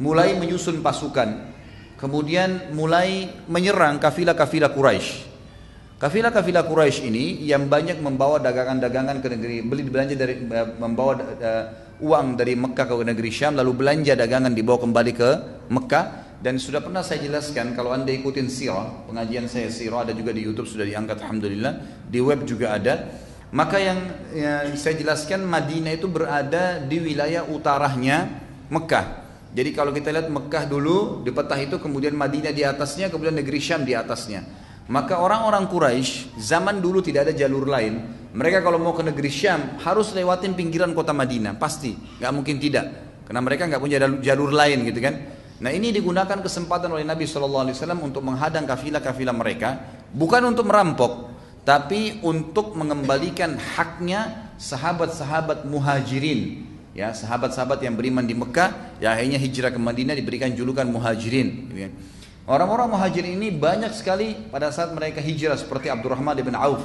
[0.00, 1.52] mulai menyusun pasukan
[2.00, 5.27] kemudian mulai menyerang kafilah-kafilah Quraisy.
[5.98, 11.64] Kafilah-kafilah Quraisy ini yang banyak membawa dagangan-dagangan ke negeri beli belanja dari eh, membawa uh,
[11.98, 15.30] uang dari Mekah ke negeri Syam lalu belanja dagangan dibawa kembali ke
[15.66, 20.30] Mekah dan sudah pernah saya jelaskan kalau anda ikutin sirah pengajian saya sirah ada juga
[20.30, 22.94] di YouTube sudah diangkat alhamdulillah di web juga ada
[23.48, 23.98] maka yang,
[24.36, 28.28] yang saya jelaskan Madinah itu berada di wilayah utaranya
[28.68, 29.26] Mekah.
[29.56, 33.56] Jadi kalau kita lihat Mekah dulu di peta itu kemudian Madinah di atasnya kemudian negeri
[33.56, 34.67] Syam di atasnya.
[34.88, 38.00] Maka orang-orang Quraisy zaman dulu tidak ada jalur lain.
[38.32, 42.86] Mereka kalau mau ke negeri Syam harus lewatin pinggiran kota Madinah pasti, nggak mungkin tidak.
[43.28, 45.14] Karena mereka nggak punya jalur lain gitu kan.
[45.60, 49.76] Nah ini digunakan kesempatan oleh Nabi Shallallahu Alaihi Wasallam untuk menghadang kafilah-kafilah mereka,
[50.14, 51.36] bukan untuk merampok,
[51.68, 56.64] tapi untuk mengembalikan haknya sahabat-sahabat muhajirin,
[56.96, 61.68] ya sahabat-sahabat yang beriman di Mekah, yang akhirnya hijrah ke Madinah diberikan julukan muhajirin.
[61.68, 61.90] Gitu ya.
[62.48, 66.80] Orang-orang muhajirin ini banyak sekali pada saat mereka hijrah seperti Abdurrahman bin Auf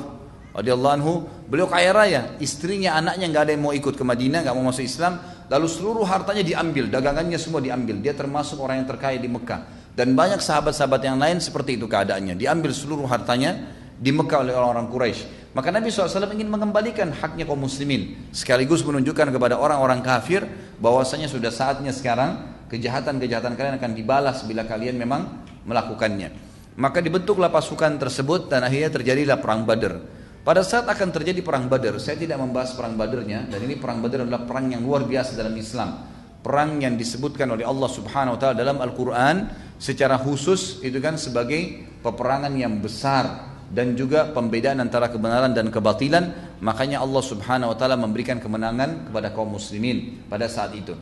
[0.54, 1.14] radhiyallahu anhu,
[1.50, 4.86] beliau kaya raya, istrinya, anaknya nggak ada yang mau ikut ke Madinah, nggak mau masuk
[4.86, 5.18] Islam,
[5.50, 7.98] lalu seluruh hartanya diambil, dagangannya semua diambil.
[8.04, 9.88] Dia termasuk orang yang terkaya di Mekah.
[9.96, 13.56] Dan banyak sahabat-sahabat yang lain seperti itu keadaannya, diambil seluruh hartanya
[13.98, 15.22] di Mekah oleh orang-orang Quraisy.
[15.54, 20.44] Maka Nabi SAW ingin mengembalikan haknya kaum muslimin, sekaligus menunjukkan kepada orang-orang kafir
[20.82, 26.30] bahwasanya sudah saatnya sekarang kejahatan-kejahatan kalian akan dibalas bila kalian memang melakukannya.
[26.74, 30.02] Maka dibentuklah pasukan tersebut dan akhirnya terjadilah perang Badar.
[30.44, 34.28] Pada saat akan terjadi perang Badar, saya tidak membahas perang Badarnya dan ini perang Badar
[34.28, 36.12] adalah perang yang luar biasa dalam Islam.
[36.44, 39.48] Perang yang disebutkan oleh Allah Subhanahu wa taala dalam Al-Qur'an
[39.80, 46.58] secara khusus itu kan sebagai peperangan yang besar dan juga pembedaan antara kebenaran dan kebatilan,
[46.60, 50.94] makanya Allah Subhanahu wa taala memberikan kemenangan kepada kaum muslimin pada saat itu.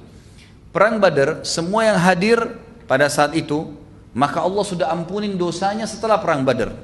[0.72, 2.40] Perang Badar, semua yang hadir
[2.86, 3.76] pada saat itu,
[4.12, 6.76] maka Allah sudah ampunin dosanya setelah perang Badar.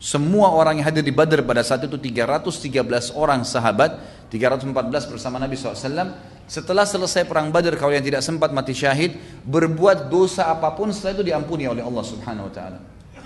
[0.00, 4.00] Semua orang yang hadir di Badr pada saat itu 313 orang sahabat,
[4.32, 4.72] 314
[5.12, 6.16] bersama Nabi SAW.
[6.48, 11.20] Setelah selesai perang Badr, kalau yang tidak sempat mati syahid, berbuat dosa apa pun setelah
[11.20, 12.78] itu diampuni oleh Allah Subhanahu Wa Taala.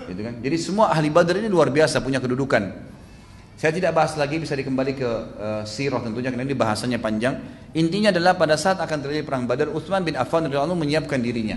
[0.05, 0.35] Gitu kan?
[0.43, 2.93] Jadi semua ahli Badr ini luar biasa punya kedudukan.
[3.55, 7.39] Saya tidak bahas lagi bisa dikembali ke uh, sirah tentunya karena ini bahasanya panjang.
[7.71, 11.55] Intinya adalah pada saat akan terjadi perang Badar, Utsman bin Affan radhiyallahu menyiapkan dirinya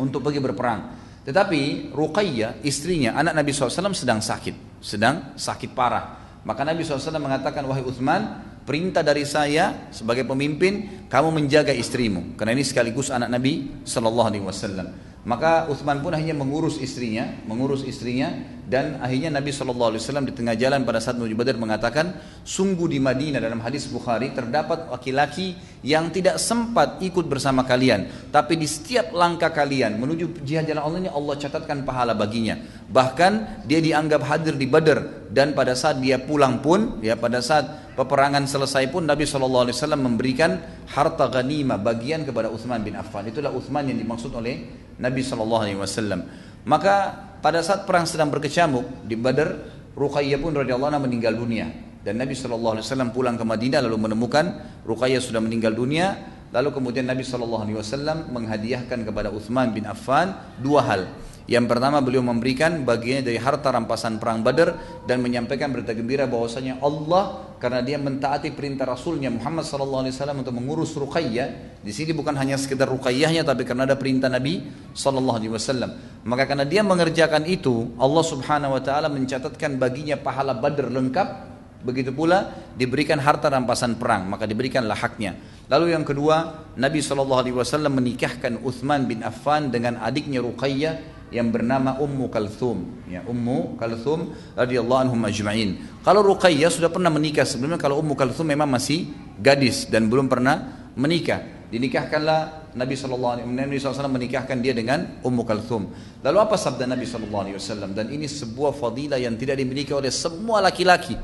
[0.00, 0.80] untuk pergi berperang.
[1.20, 4.80] Tetapi Ruqayyah, istrinya, anak Nabi SAW sedang sakit.
[4.80, 6.16] Sedang sakit parah.
[6.42, 12.40] Maka Nabi SAW mengatakan, wahai Uthman, perintah dari saya sebagai pemimpin, kamu menjaga istrimu.
[12.40, 15.09] Karena ini sekaligus anak Nabi SAW.
[15.20, 20.80] Maka Uthman pun akhirnya mengurus istrinya, mengurus istrinya dan akhirnya Nabi SAW di tengah jalan
[20.88, 26.40] pada saat menuju Badar mengatakan, sungguh di Madinah dalam hadis Bukhari terdapat laki-laki yang tidak
[26.40, 31.34] sempat ikut bersama kalian, tapi di setiap langkah kalian menuju jihad jalan Allah ini Allah
[31.36, 32.56] catatkan pahala baginya.
[32.88, 37.92] Bahkan dia dianggap hadir di Badar dan pada saat dia pulang pun, ya pada saat
[37.92, 39.68] peperangan selesai pun Nabi SAW
[40.00, 40.56] memberikan
[40.88, 43.28] harta ghanimah bagian kepada Uthman bin Affan.
[43.28, 46.28] Itulah Uthman yang dimaksud oleh Nabi Shallallahu Alaihi Wasallam.
[46.68, 49.56] Maka pada saat perang sedang berkecamuk di Badar,
[49.96, 51.72] Ruqayyah pun radhiyallahu anha meninggal dunia.
[52.04, 54.44] Dan Nabi Shallallahu Alaihi Wasallam pulang ke Madinah lalu menemukan
[54.84, 56.36] Ruqayyah sudah meninggal dunia.
[56.52, 61.02] Lalu kemudian Nabi Shallallahu Alaihi Wasallam menghadiahkan kepada Uthman bin Affan dua hal.
[61.50, 64.78] Yang pertama beliau memberikan bagiannya dari harta rampasan perang Badar
[65.08, 70.08] dan menyampaikan berita gembira bahwasanya Allah karena dia mentaati perintah Rasulnya Muhammad SAW
[70.40, 71.76] untuk mengurus Ruqayyah.
[71.84, 74.64] Di sini bukan hanya sekedar Ruqayyahnya tapi karena ada perintah Nabi
[74.96, 76.24] SAW.
[76.24, 81.52] Maka karena dia mengerjakan itu Allah Subhanahu Wa Taala mencatatkan baginya pahala Badar lengkap.
[81.84, 85.36] Begitu pula diberikan harta rampasan perang maka diberikanlah haknya.
[85.68, 92.26] Lalu yang kedua Nabi SAW menikahkan Uthman bin Affan dengan adiknya Ruqayyah yang bernama Ummu
[92.30, 93.06] Kalthum.
[93.06, 95.78] Ya Ummu Kalthum radhiyallahu anhum ajma'in.
[96.02, 100.90] Kalau Ruqayyah sudah pernah menikah sebelumnya kalau Ummu Kalthum memang masih gadis dan belum pernah
[100.98, 101.42] menikah.
[101.70, 105.90] Dinikahkanlah Nabi SAW Nabi SAW menikahkan dia dengan Ummu Kalthum.
[106.22, 111.14] Lalu apa sabda Nabi SAW dan ini sebuah fadilah yang tidak dimiliki oleh semua laki-laki.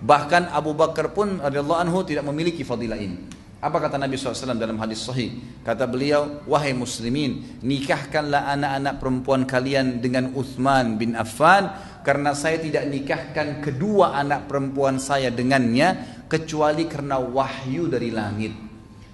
[0.00, 4.80] Bahkan Abu Bakar pun radhiyallahu anhu tidak memiliki fadilah ini apa kata Nabi SAW dalam
[4.80, 5.36] hadis sahih?
[5.60, 11.68] Kata beliau, wahai muslimin, nikahkanlah anak-anak perempuan kalian dengan Uthman bin Affan,
[12.00, 18.56] karena saya tidak nikahkan kedua anak perempuan saya dengannya, kecuali karena wahyu dari langit.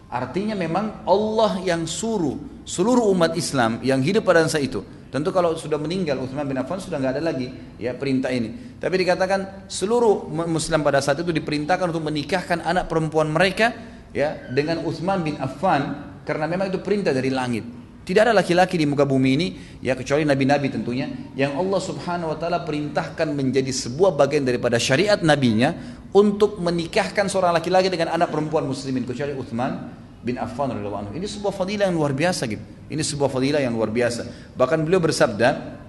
[0.07, 4.82] Artinya memang Allah yang suruh seluruh umat Islam yang hidup pada masa itu.
[5.07, 8.78] Tentu kalau sudah meninggal Uthman bin Affan sudah nggak ada lagi ya perintah ini.
[8.78, 14.80] Tapi dikatakan seluruh Muslim pada saat itu diperintahkan untuk menikahkan anak perempuan mereka ya dengan
[14.88, 17.68] Utsman bin Affan karena memang itu perintah dari langit.
[18.06, 19.48] Tidak ada laki-laki di muka bumi ini
[19.82, 25.18] ya kecuali nabi-nabi tentunya yang Allah Subhanahu wa taala perintahkan menjadi sebuah bagian daripada syariat
[25.20, 25.74] nabinya
[26.14, 29.90] untuk menikahkan seorang laki-laki dengan anak perempuan muslimin kecuali Utsman
[30.22, 31.12] bin Affan radhiyallahu anhu.
[31.18, 32.62] Ini sebuah fadilah yang luar biasa gitu.
[32.86, 34.54] Ini sebuah fadilah yang luar biasa.
[34.54, 35.82] Bahkan beliau bersabda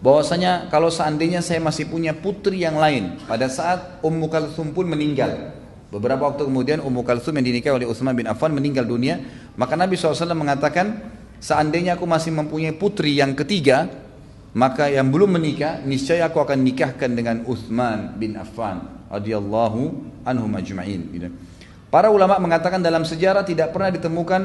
[0.00, 5.57] bahwasanya kalau seandainya saya masih punya putri yang lain pada saat Ummu Kalsum pun meninggal
[5.88, 9.24] Beberapa waktu kemudian Ummu Kalsum yang dinikahi oleh Utsman bin Affan meninggal dunia.
[9.56, 11.00] Maka Nabi SAW mengatakan,
[11.40, 13.88] seandainya aku masih mempunyai putri yang ketiga,
[14.52, 19.80] maka yang belum menikah, niscaya aku akan nikahkan dengan Utsman bin Affan radhiyallahu
[20.28, 21.08] anhu majma'in.
[21.08, 21.28] Gitu.
[21.88, 24.42] Para ulama mengatakan dalam sejarah tidak pernah ditemukan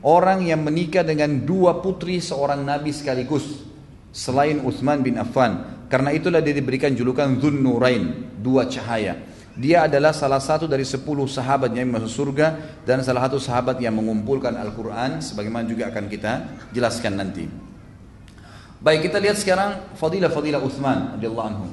[0.00, 3.68] orang yang menikah dengan dua putri seorang nabi sekaligus
[4.16, 5.84] selain Utsman bin Affan.
[5.92, 9.35] Karena itulah dia diberikan julukan Dzun Nurain, dua cahaya.
[9.56, 13.96] Dia adalah salah satu dari sepuluh sahabat yang masuk surga dan salah satu sahabat yang
[13.96, 16.32] mengumpulkan Al-Quran sebagaimana juga akan kita
[16.76, 17.48] jelaskan nanti.
[18.76, 21.66] Baik kita lihat sekarang fadilah-fadilah Uthman radhiyallahu anhu.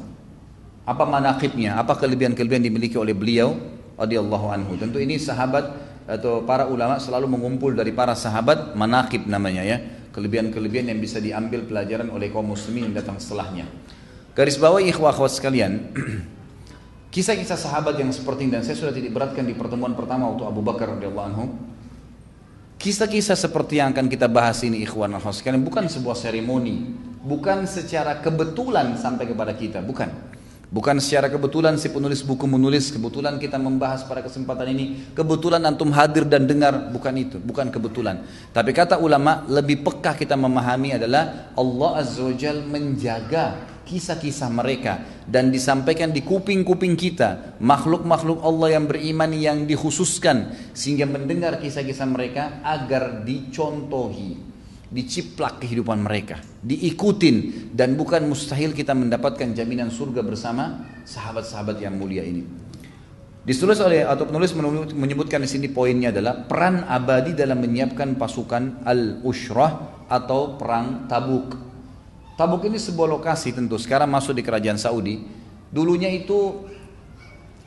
[0.87, 3.59] Apa manaqibnya, apa kelebihan-kelebihan dimiliki oleh beliau
[3.99, 4.79] radhiyallahu anhu.
[4.79, 5.75] Tentu ini sahabat
[6.07, 9.77] atau para ulama selalu mengumpul dari para sahabat manaqib namanya ya.
[10.15, 13.67] Kelebihan-kelebihan yang bisa diambil pelajaran oleh kaum muslimin yang datang setelahnya.
[14.33, 15.93] Garis bawah ikhwah akhwat sekalian,
[17.13, 20.65] Kisah-kisah sahabat yang seperti ini dan saya sudah tidak beratkan di pertemuan pertama waktu Abu
[20.65, 21.45] Bakar radhiyallahu anhu.
[22.81, 26.89] Kisah-kisah seperti yang akan kita bahas ini ikhwan sekalian bukan sebuah seremoni,
[27.21, 30.09] bukan secara kebetulan sampai kepada kita, bukan.
[30.73, 35.93] Bukan secara kebetulan si penulis buku menulis, kebetulan kita membahas pada kesempatan ini, kebetulan antum
[35.93, 38.25] hadir dan dengar, bukan itu, bukan kebetulan.
[38.49, 42.33] Tapi kata ulama, lebih peka kita memahami adalah Allah Azza wa
[42.73, 51.07] menjaga kisah-kisah mereka dan disampaikan di kuping-kuping kita makhluk-makhluk Allah yang beriman yang dikhususkan sehingga
[51.07, 54.55] mendengar kisah-kisah mereka agar dicontohi
[54.93, 62.23] diciplak kehidupan mereka diikutin dan bukan mustahil kita mendapatkan jaminan surga bersama sahabat-sahabat yang mulia
[62.23, 62.63] ini.
[63.43, 64.55] Ditulis oleh atau penulis
[64.95, 71.72] menyebutkan di sini poinnya adalah peran abadi dalam menyiapkan pasukan al-ushrah atau perang tabuk
[72.33, 75.21] Tabuk ini sebuah lokasi tentu sekarang masuk di kerajaan Saudi.
[75.69, 76.65] Dulunya itu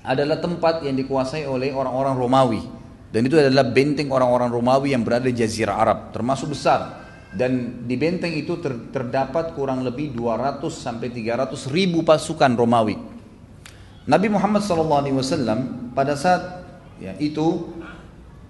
[0.03, 2.63] adalah tempat yang dikuasai oleh orang-orang Romawi.
[3.11, 7.07] Dan itu adalah benteng orang-orang Romawi yang berada di Jazirah Arab, termasuk besar.
[7.31, 12.99] Dan di benteng itu ter terdapat kurang lebih 200 sampai 300 ribu pasukan Romawi.
[14.07, 16.63] Nabi Muhammad SAW pada saat
[17.03, 17.75] ya, itu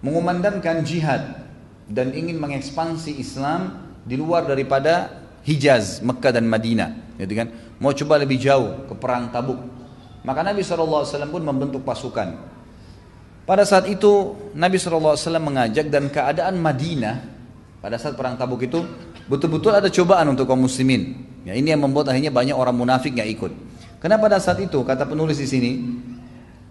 [0.04, 1.48] mengumandangkan jihad
[1.88, 7.48] dan ingin mengekspansi Islam di luar daripada Hijaz, Mekah dan Madinah, gitu kan?
[7.78, 9.62] Mau coba lebih jauh ke perang Tabuk.
[10.26, 12.34] Maka Nabi SAW pun membentuk pasukan.
[13.46, 17.22] Pada saat itu Nabi SAW mengajak dan keadaan Madinah
[17.78, 18.82] pada saat perang Tabuk itu
[19.30, 21.14] betul-betul ada cobaan untuk kaum muslimin.
[21.46, 23.54] Ya, ini yang membuat akhirnya banyak orang munafik yang ikut.
[24.02, 25.72] Karena pada saat itu kata penulis di sini,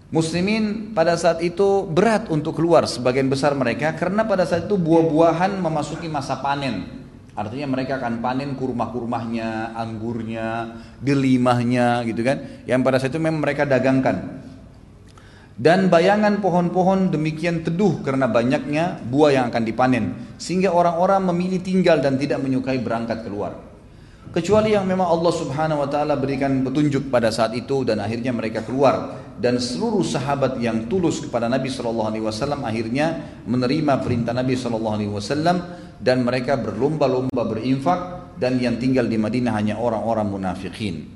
[0.06, 5.58] Muslimin pada saat itu berat untuk keluar sebagian besar mereka karena pada saat itu buah-buahan
[5.58, 7.05] memasuki masa panen.
[7.36, 12.64] Artinya mereka akan panen kurma-kurmahnya, anggurnya, delimahnya gitu kan.
[12.64, 14.40] Yang pada saat itu memang mereka dagangkan.
[15.56, 20.04] Dan bayangan pohon-pohon demikian teduh karena banyaknya buah yang akan dipanen.
[20.40, 23.56] Sehingga orang-orang memilih tinggal dan tidak menyukai berangkat keluar.
[24.36, 28.60] Kecuali yang memang Allah subhanahu wa ta'ala berikan petunjuk pada saat itu dan akhirnya mereka
[28.64, 29.24] keluar.
[29.36, 32.12] Dan seluruh sahabat yang tulus kepada Nabi SAW
[32.60, 35.00] akhirnya menerima perintah Nabi SAW
[36.00, 38.00] dan mereka berlomba-lomba berinfak
[38.36, 41.08] dan yang tinggal di Madinah hanya orang-orang munafikin.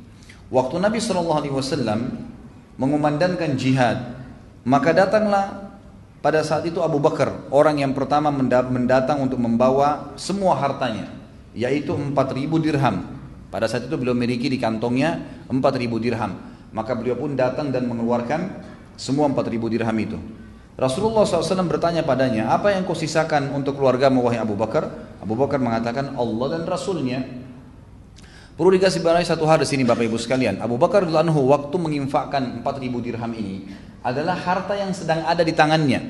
[0.50, 2.00] Waktu Nabi SAW
[2.80, 4.18] mengumandangkan jihad,
[4.64, 5.70] maka datanglah
[6.20, 11.08] pada saat itu Abu Bakar, orang yang pertama mendatang untuk membawa semua hartanya,
[11.56, 13.08] yaitu 4000 dirham.
[13.48, 16.32] Pada saat itu beliau memiliki di kantongnya 4000 dirham.
[16.70, 18.62] Maka beliau pun datang dan mengeluarkan
[18.94, 20.18] semua 4000 dirham itu.
[20.80, 24.88] Rasulullah SAW bertanya padanya, apa yang kau sisakan untuk keluarga wahai Abu Bakar?
[25.20, 27.20] Abu Bakar mengatakan Allah dan Rasulnya.
[28.56, 30.56] Perlu dikasih barang satu hal di sini Bapak Ibu sekalian.
[30.56, 33.68] Abu Bakar anhu waktu menginfakkan 4000 dirham ini
[34.00, 36.00] adalah harta yang sedang ada di tangannya.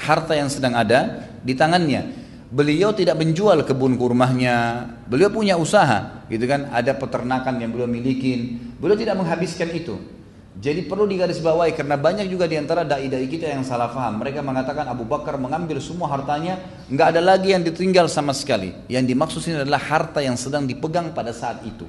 [0.00, 2.16] Harta yang sedang ada di tangannya.
[2.48, 4.88] Beliau tidak menjual kebun kurmahnya.
[5.04, 6.72] Beliau punya usaha, gitu kan?
[6.72, 8.56] Ada peternakan yang beliau miliki.
[8.80, 9.96] Beliau tidak menghabiskan itu.
[10.52, 14.20] Jadi perlu digarisbawahi karena banyak juga di antara dai-dai kita yang salah faham.
[14.20, 16.60] Mereka mengatakan Abu Bakar mengambil semua hartanya,
[16.92, 18.76] nggak ada lagi yang ditinggal sama sekali.
[18.84, 21.88] Yang dimaksud ini adalah harta yang sedang dipegang pada saat itu.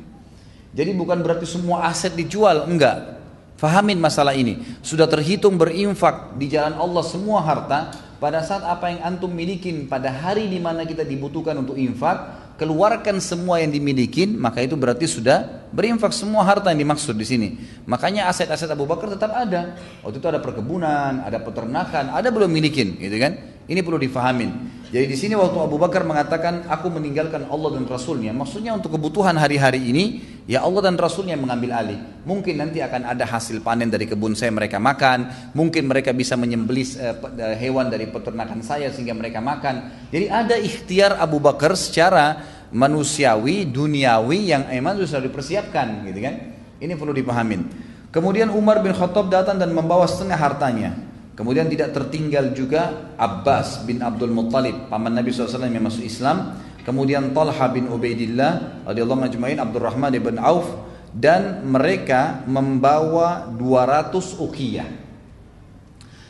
[0.71, 3.19] Jadi bukan berarti semua aset dijual, enggak.
[3.59, 4.59] Fahamin masalah ini.
[4.79, 7.91] Sudah terhitung berinfak di jalan Allah semua harta
[8.23, 13.17] pada saat apa yang antum milikin pada hari di mana kita dibutuhkan untuk infak, keluarkan
[13.21, 17.49] semua yang dimiliki, maka itu berarti sudah berinfak semua harta yang dimaksud di sini.
[17.85, 19.77] Makanya aset-aset Abu Bakar tetap ada.
[20.05, 23.52] Waktu itu ada perkebunan, ada peternakan, ada belum milikin, gitu kan?
[23.63, 24.83] Ini perlu difahamin.
[24.93, 29.33] Jadi di sini waktu Abu Bakar mengatakan aku meninggalkan Allah dan Rasulnya, maksudnya untuk kebutuhan
[29.33, 31.97] hari-hari ini ya Allah dan Rasulnya yang mengambil alih.
[32.29, 36.85] Mungkin nanti akan ada hasil panen dari kebun saya mereka makan, mungkin mereka bisa menyembelih
[37.01, 40.07] uh, hewan dari peternakan saya sehingga mereka makan.
[40.13, 46.35] Jadi ada ikhtiar Abu Bakar secara manusiawi, duniawi yang emang sudah dipersiapkan, gitu kan?
[46.77, 47.61] Ini perlu dipahamin.
[48.13, 51.12] Kemudian Umar bin Khattab datang dan membawa setengah hartanya.
[51.33, 56.61] Kemudian tidak tertinggal juga Abbas bin Abdul Muttalib, paman Nabi SAW yang masuk Islam.
[56.85, 60.69] Kemudian Talha bin Ubaidillah radhiyallahu majma'in Abdurrahman bin Auf
[61.09, 64.85] dan mereka membawa 200 uqiyah.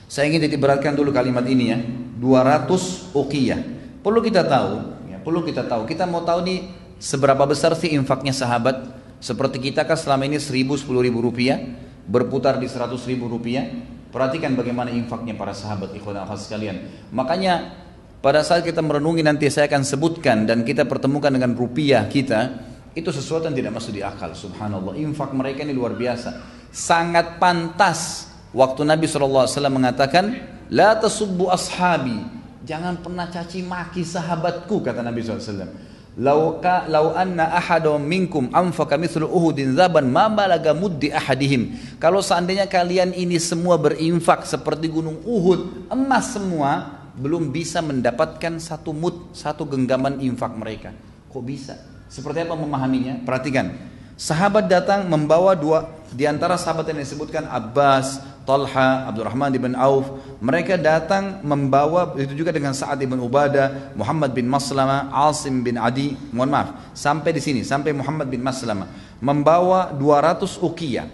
[0.08, 1.80] Saya ingin diberatkan dulu kalimat ini ya,
[2.22, 3.60] 200 uqiyah.
[4.00, 4.72] Perlu kita tahu,
[5.12, 5.84] ya, perlu kita tahu.
[5.84, 6.60] Kita mau tahu nih
[7.02, 9.04] seberapa besar sih infaknya sahabat?
[9.20, 11.60] Seperti kita kan selama ini 1000 10 ribu rupiah
[12.08, 13.68] berputar di 100 ribu rupiah
[14.14, 17.10] Perhatikan bagaimana infaknya para sahabat ikhwan akhwat sekalian.
[17.10, 17.74] Makanya
[18.22, 22.62] pada saat kita merenungi nanti saya akan sebutkan dan kita pertemukan dengan rupiah kita
[22.94, 24.30] itu sesuatu yang tidak masuk di akal.
[24.38, 26.30] Subhanallah infak mereka ini luar biasa.
[26.70, 28.30] Sangat pantas.
[28.54, 30.30] Waktu Nabi SAW mengatakan
[30.70, 32.22] la tasubbu ashabi.
[32.64, 39.02] Jangan pernah caci maki sahabatku kata Nabi SAW Lau ka lau anna ahadum minkum anfaqa
[39.02, 41.74] mithlu Uhudin zaban ma balaga muddi ahadihim.
[41.98, 48.94] Kalau seandainya kalian ini semua berinfak seperti gunung Uhud, emas semua, belum bisa mendapatkan satu
[48.94, 50.94] mud, satu genggaman infak mereka.
[51.34, 51.82] Kok bisa?
[52.14, 53.26] Seperti apa memahaminya?
[53.26, 53.74] Perhatikan.
[54.14, 60.78] Sahabat datang membawa dua di antara sahabat yang disebutkan Abbas, Talha, Abdurrahman bin Auf, mereka
[60.78, 66.54] datang membawa itu juga dengan Sa'ad bin Ubadah, Muhammad bin Maslama, Asim bin Adi, mohon
[66.54, 68.86] maaf, sampai di sini, sampai Muhammad bin Maslama,
[69.18, 71.10] membawa 200 uqiyah.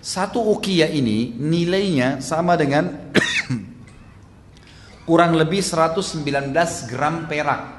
[0.00, 3.12] Satu uqiyah ini nilainya sama dengan
[5.08, 6.24] kurang lebih 119
[6.90, 7.78] gram perak.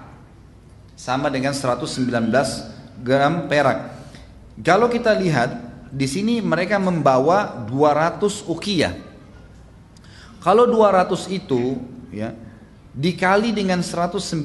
[0.95, 1.97] Sama dengan 119
[3.01, 4.00] gram perak.
[4.59, 5.55] Kalau kita lihat
[5.91, 8.95] di sini mereka membawa 200 ukiyah.
[10.41, 11.77] Kalau 200 itu
[12.11, 12.33] ya
[12.91, 14.35] dikali dengan 119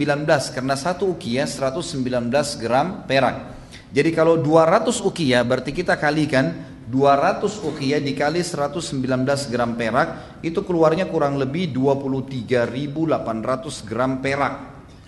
[0.54, 3.54] karena satu ukiyah 119 gram perak.
[3.90, 6.54] Jadi kalau 200 ukiyah berarti kita kalikan
[6.86, 14.54] 200 ukiyah dikali 119 gram perak itu keluarnya kurang lebih 23.800 gram perak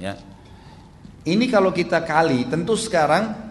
[0.03, 0.19] ya.
[1.29, 3.48] Ini kalau kita kali tentu sekarang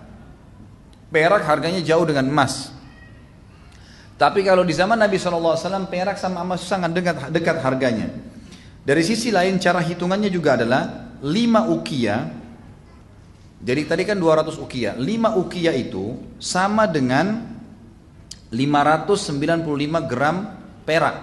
[1.10, 2.78] perak harganya jauh dengan emas
[4.18, 8.10] tapi kalau di zaman Nabi SAW perak sama emas sangat dekat, dekat harganya.
[8.82, 12.26] Dari sisi lain cara hitungannya juga adalah 5 ukia.
[13.62, 14.97] Jadi tadi kan 200 ukia.
[14.97, 17.45] 5 ukia itu sama dengan
[18.49, 20.36] 595 gram
[20.82, 21.18] perak.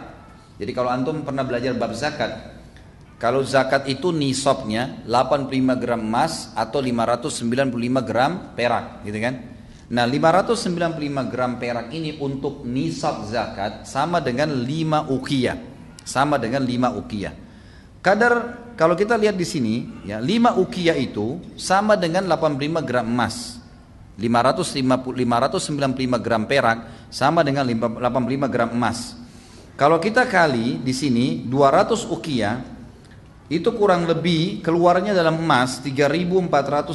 [0.63, 2.31] Jadi kalau antum pernah belajar bab zakat,
[3.19, 7.75] kalau zakat itu nisabnya 85 gram emas atau 595
[8.07, 9.54] gram perak, gitu kan?
[9.93, 15.59] Nah 595 gram perak ini untuk nisab zakat sama dengan 5 ukiyah.
[16.05, 17.35] Sama dengan 5 ukiyah.
[18.01, 23.61] Kadar kalau kita lihat di sini ya 5 ukiyah itu sama dengan 85 gram emas.
[24.15, 29.19] 550, 595 gram perak sama dengan 85 gram emas.
[29.75, 32.74] Kalau kita kali di sini 200 ukiyah
[33.53, 36.49] itu kurang lebih keluarnya dalam emas 3.400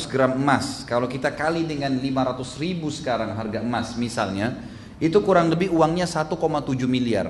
[0.10, 0.82] gram emas.
[0.82, 4.58] Kalau kita kali dengan 500 ribu sekarang harga emas misalnya
[4.98, 6.34] itu kurang lebih uangnya 1,7
[6.90, 7.30] miliar.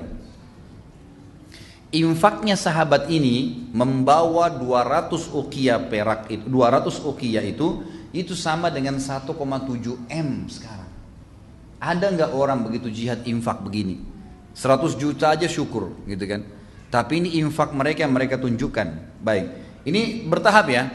[1.90, 7.82] Infaknya sahabat ini membawa 200 ukia perak itu 200 ukia itu
[8.14, 9.36] itu sama dengan 1,7
[10.08, 10.90] M sekarang.
[11.76, 14.00] Ada nggak orang begitu jihad infak begini?
[14.56, 16.59] 100 juta aja syukur gitu kan
[16.90, 19.22] tapi ini infak mereka yang mereka tunjukkan.
[19.22, 19.46] Baik.
[19.86, 20.90] Ini bertahap ya.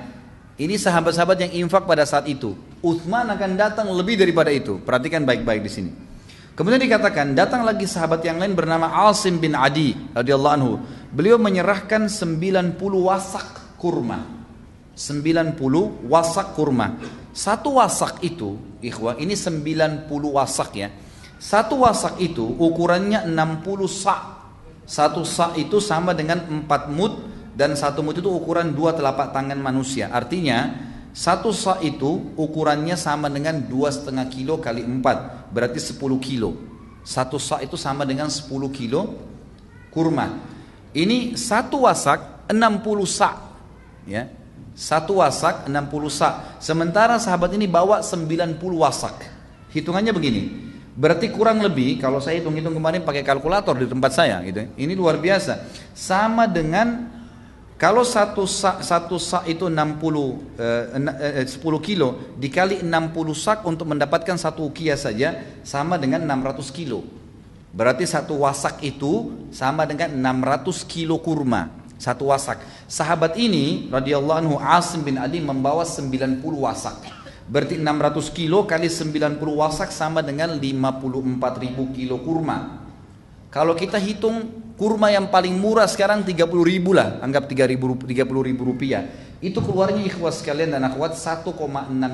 [0.60, 2.52] Ini sahabat-sahabat yang infak pada saat itu.
[2.84, 4.80] Uthman akan datang lebih daripada itu.
[4.84, 5.91] Perhatikan baik-baik di sini.
[6.56, 10.74] Kemudian dikatakan datang lagi sahabat yang lain bernama Asim bin Adi radhiyallahu anhu.
[11.12, 14.24] Beliau menyerahkan 90 wasak kurma.
[14.96, 15.60] 90
[16.08, 16.96] wasak kurma.
[17.36, 20.88] Satu wasak itu, ikhwah, ini 90 wasak ya.
[21.36, 24.35] Satu wasak itu ukurannya 60 sak
[24.86, 27.26] satu sa itu sama dengan empat mut
[27.58, 30.14] dan satu mut itu ukuran dua telapak tangan manusia.
[30.14, 30.78] Artinya
[31.16, 36.54] satu sa itu ukurannya sama dengan dua setengah kilo kali empat berarti sepuluh kilo.
[37.06, 39.16] Satu sa itu sama dengan sepuluh kilo
[39.90, 40.42] kurma.
[40.94, 43.42] Ini satu wasak enam puluh sa.
[44.06, 44.30] Ya.
[44.76, 46.60] Satu wasak enam puluh sa.
[46.60, 49.24] Sementara sahabat ini bawa sembilan puluh wasak.
[49.72, 50.44] Hitungannya begini.
[50.96, 54.64] Berarti kurang lebih kalau saya hitung-hitung kemarin pakai kalkulator di tempat saya gitu.
[54.80, 55.68] Ini luar biasa.
[55.91, 57.12] Sama dengan
[57.76, 63.91] kalau satu sak, satu sak itu 60 eh, eh, 10 kilo dikali 60 sak untuk
[63.91, 67.04] mendapatkan satu ukiah saja sama dengan 600 kilo.
[67.76, 71.68] Berarti satu wasak itu sama dengan 600 kilo kurma.
[72.00, 72.64] Satu wasak.
[72.88, 77.24] Sahabat ini radhiyallahu anhu Asim bin Ali membawa 90 wasak.
[77.46, 82.82] Berarti 600 kilo kali 90 wasak sama dengan 54 ribu kilo kurma.
[83.54, 88.50] Kalau kita hitung kurma yang paling murah sekarang 30 ribu lah, anggap 3 ribu, 30
[88.50, 89.06] ribu rupiah.
[89.39, 91.54] Itu keluarnya ikhwas sekalian dan akhwat 1,6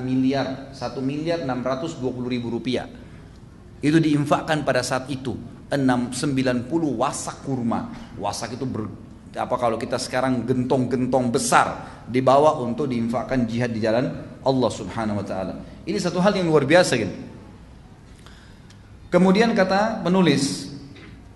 [0.03, 2.91] miliar, 1 miliar 620 ribu rupiah.
[3.81, 5.33] Itu diinfakkan pada saat itu.
[5.71, 6.67] 690
[6.99, 7.87] wasak kurma.
[8.19, 8.91] Wasak itu ber,
[9.31, 14.11] apa kalau kita sekarang gentong-gentong besar dibawa untuk diinfakkan jihad di jalan
[14.43, 15.53] Allah Subhanahu wa taala.
[15.87, 17.15] Ini satu hal yang luar biasa gitu.
[19.11, 20.71] Kemudian kata penulis,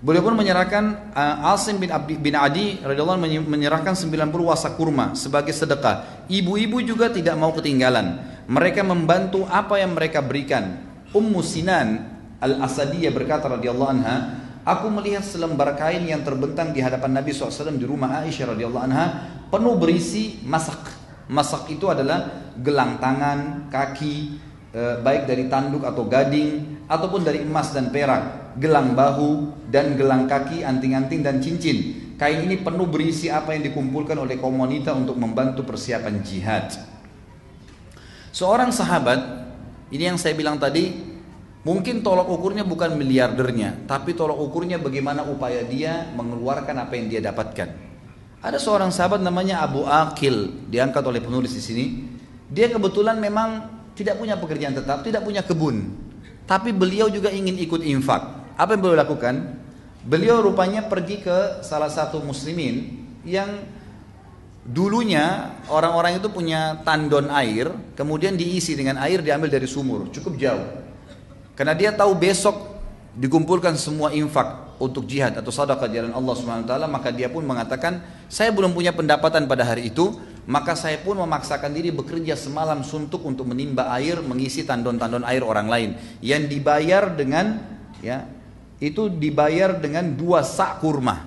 [0.06, 5.50] Beliau pun menyerahkan uh, Asim bin, Abdi, bin Adi radhiyallahu menyerahkan 90 wasak kurma sebagai
[5.50, 6.30] sedekah.
[6.30, 8.22] Ibu-ibu juga tidak mau ketinggalan.
[8.46, 10.78] Mereka membantu apa yang mereka berikan.
[11.10, 12.06] Ummu Sinan
[12.38, 17.86] Al-Asadiyah berkata radhiyallahu anha, Aku melihat selembar kain yang terbentang di hadapan Nabi SAW di
[17.86, 19.05] rumah Aisyah radhiyallahu anha
[19.53, 20.82] penuh berisi masak.
[21.30, 24.41] Masak itu adalah gelang tangan, kaki,
[24.74, 30.26] eh, baik dari tanduk atau gading ataupun dari emas dan perak gelang bahu, dan gelang
[30.26, 32.07] kaki, anting-anting dan cincin.
[32.16, 36.72] Kain ini penuh berisi apa yang dikumpulkan oleh kaum wanita untuk membantu persiapan jihad.
[38.32, 39.20] Seorang sahabat,
[39.91, 41.14] ini yang saya bilang tadi,
[41.66, 47.20] mungkin tolok ukurnya bukan miliardernya, tapi tolok ukurnya bagaimana upaya dia mengeluarkan apa yang dia
[47.26, 47.70] dapatkan.
[48.45, 51.86] Ada seorang sahabat namanya Abu Akil, diangkat oleh penulis di sini.
[52.45, 55.89] Dia kebetulan memang tidak punya pekerjaan tetap, tidak punya kebun.
[56.45, 58.53] Tapi beliau juga ingin ikut infak.
[58.53, 59.66] Apa yang beliau lakukan?
[60.05, 63.66] Beliau rupanya pergi ke salah satu muslimin yang
[64.61, 70.86] dulunya orang-orang itu punya tandon air, kemudian diisi dengan air diambil dari sumur, cukup jauh.
[71.56, 72.56] Karena dia tahu besok
[73.16, 76.36] dikumpulkan semua infak untuk jihad atau sedekah jalan Allah
[76.68, 81.18] taala, maka dia pun mengatakan, "Saya belum punya pendapatan pada hari itu, maka saya pun
[81.18, 85.89] memaksakan diri bekerja semalam suntuk untuk menimba air, mengisi tandon-tandon air orang lain
[86.20, 87.64] yang dibayar dengan
[88.03, 88.28] ya
[88.78, 91.26] itu dibayar dengan dua sak kurma.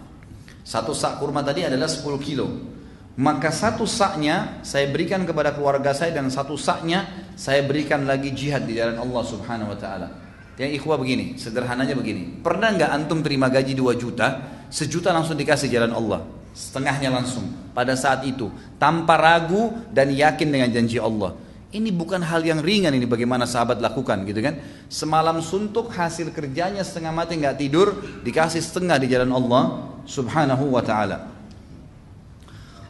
[0.63, 2.77] Satu sak kurma tadi adalah 10 kilo.
[3.19, 8.63] Maka satu saknya saya berikan kepada keluarga saya dan satu saknya saya berikan lagi jihad
[8.63, 10.09] di jalan Allah Subhanahu wa taala.
[10.55, 12.39] Yang ikhwah begini, sederhananya begini.
[12.39, 14.39] Pernah nggak antum terima gaji 2 juta,
[14.71, 20.71] sejuta langsung dikasih jalan Allah, setengahnya langsung pada saat itu tanpa ragu dan yakin dengan
[20.71, 21.35] janji Allah.
[21.75, 24.63] Ini bukan hal yang ringan ini bagaimana sahabat lakukan gitu kan.
[24.87, 30.83] Semalam suntuk hasil kerjanya setengah mati nggak tidur dikasih setengah di jalan Allah subhanahu wa
[30.87, 31.38] ta'ala.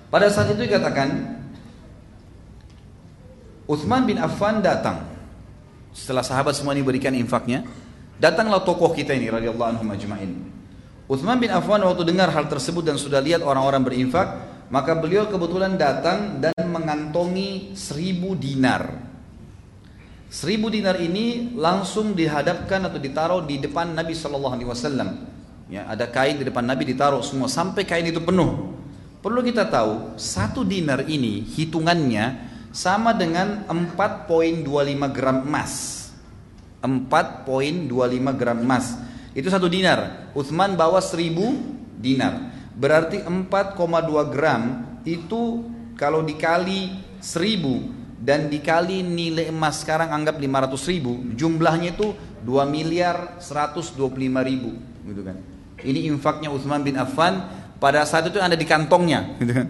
[0.09, 1.37] Pada saat itu dikatakan
[3.69, 5.05] Uthman bin Affan datang
[5.93, 7.69] setelah sahabat semua ini berikan infaknya
[8.17, 10.33] datanglah tokoh kita ini radhiyallahu anhu majma'in
[11.05, 14.29] Uthman bin Affan waktu dengar hal tersebut dan sudah lihat orang-orang berinfak
[14.69, 19.09] maka beliau kebetulan datang dan mengantongi seribu dinar.
[20.29, 25.09] Seribu dinar ini langsung dihadapkan atau ditaruh di depan Nabi Wasallam.
[25.73, 28.77] Ya, ada kain di depan Nabi ditaruh semua sampai kain itu penuh.
[29.19, 34.63] Perlu kita tahu satu dinar ini hitungannya sama dengan 4.25
[35.11, 36.07] gram emas.
[36.79, 37.91] 4.25
[38.39, 38.95] gram emas.
[39.35, 40.31] Itu satu dinar.
[40.39, 41.59] Uthman bawa seribu
[41.99, 42.55] dinar.
[42.79, 43.75] Berarti 4,2
[44.31, 45.67] gram itu
[45.99, 53.39] kalau dikali 1000 dan dikali nilai emas sekarang anggap 500 ribu jumlahnya itu 2 miliar
[53.39, 53.95] 125
[54.43, 54.75] ribu
[55.07, 55.39] gitu kan
[55.87, 57.47] ini infaknya Utsman bin Affan
[57.79, 59.69] pada saat itu ada di kantongnya gitu kan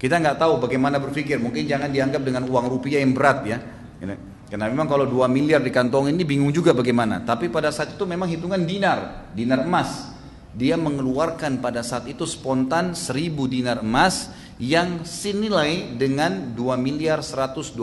[0.00, 3.58] kita nggak tahu bagaimana berpikir mungkin jangan dianggap dengan uang rupiah yang berat ya
[4.00, 4.16] gitu.
[4.50, 8.04] karena memang kalau 2 miliar di kantong ini bingung juga bagaimana tapi pada saat itu
[8.08, 10.10] memang hitungan dinar dinar emas
[10.50, 17.78] dia mengeluarkan pada saat itu spontan seribu dinar emas yang senilai dengan 2 miliar 125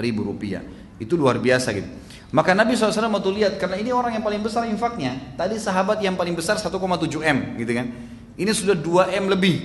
[0.00, 0.64] ribu rupiah.
[0.96, 1.88] Itu luar biasa gitu.
[2.30, 5.34] Maka Nabi SAW waktu lihat, karena ini orang yang paling besar infaknya.
[5.38, 6.72] Tadi sahabat yang paling besar 1,7
[7.22, 7.86] M gitu kan.
[8.36, 9.56] Ini sudah 2 M lebih.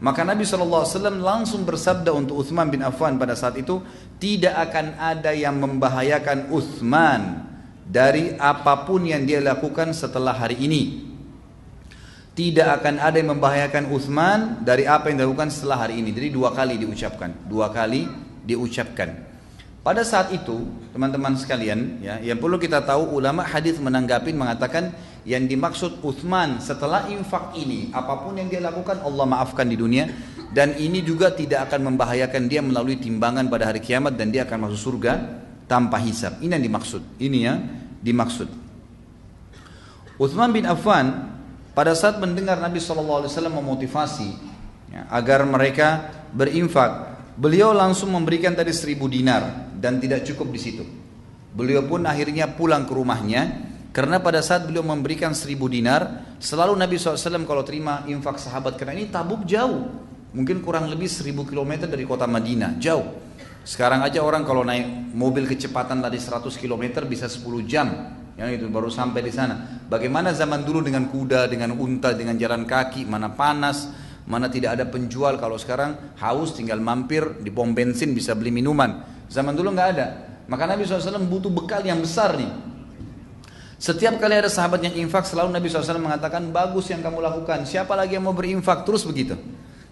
[0.00, 0.88] Maka Nabi SAW
[1.20, 3.84] langsung bersabda untuk Uthman bin Affan pada saat itu,
[4.16, 7.44] tidak akan ada yang membahayakan Uthman
[7.84, 11.10] dari apa pun yang dia lakukan setelah hari ini
[12.40, 16.08] tidak akan ada yang membahayakan Uthman dari apa yang dilakukan setelah hari ini.
[16.08, 18.08] Jadi dua kali diucapkan, dua kali
[18.48, 19.29] diucapkan.
[19.80, 24.92] Pada saat itu, teman-teman sekalian, ya, yang perlu kita tahu ulama hadis menanggapi mengatakan
[25.24, 30.12] yang dimaksud Uthman setelah infak ini, apa pun yang dia lakukan Allah maafkan di dunia
[30.52, 34.68] dan ini juga tidak akan membahayakan dia melalui timbangan pada hari kiamat dan dia akan
[34.68, 35.12] masuk surga
[35.70, 36.42] tanpa hisab.
[36.42, 37.02] Ini yang dimaksud.
[37.22, 37.58] Ini yang
[38.02, 38.48] dimaksud.
[40.20, 41.30] Uthman bin Affan
[41.72, 44.28] pada saat mendengar Nabi SAW memotivasi
[44.92, 50.84] ya, agar mereka berinfak, beliau langsung memberikan tadi seribu dinar dan tidak cukup di situ.
[51.56, 56.94] Beliau pun akhirnya pulang ke rumahnya Karena pada saat beliau memberikan seribu dinar, selalu Nabi
[56.94, 59.82] SAW kalau terima infak sahabat karena ini tabuk jauh.
[60.30, 63.02] Mungkin kurang lebih seribu kilometer dari kota Madinah, jauh.
[63.66, 68.14] Sekarang aja orang kalau naik mobil kecepatan tadi 100 km bisa 10 jam.
[68.38, 69.82] Yang itu baru sampai di sana.
[69.90, 73.90] Bagaimana zaman dulu dengan kuda, dengan unta, dengan jalan kaki, mana panas,
[74.30, 75.34] mana tidak ada penjual.
[75.42, 79.02] Kalau sekarang haus tinggal mampir di pom bensin bisa beli minuman.
[79.26, 80.06] Zaman dulu nggak ada.
[80.46, 82.50] Maka Nabi SAW butuh bekal yang besar nih.
[83.80, 87.66] Setiap kali ada sahabat yang infak selalu Nabi SAW mengatakan bagus yang kamu lakukan.
[87.66, 89.34] Siapa lagi yang mau berinfak terus begitu.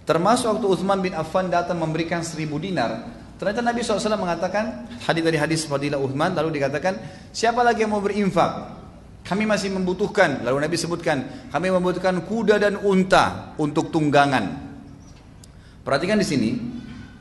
[0.07, 3.11] Termasuk waktu Uthman bin Affan datang memberikan seribu dinar.
[3.43, 6.95] Ternyata Nabi SAW mengatakan hadis dari hadis Fadilah Uthman lalu dikatakan
[7.35, 8.78] siapa lagi yang mau berinfak?
[9.29, 10.41] Kami masih membutuhkan.
[10.41, 14.67] Lalu Nabi sebutkan kami membutuhkan kuda dan unta untuk tunggangan.
[15.85, 16.51] Perhatikan di sini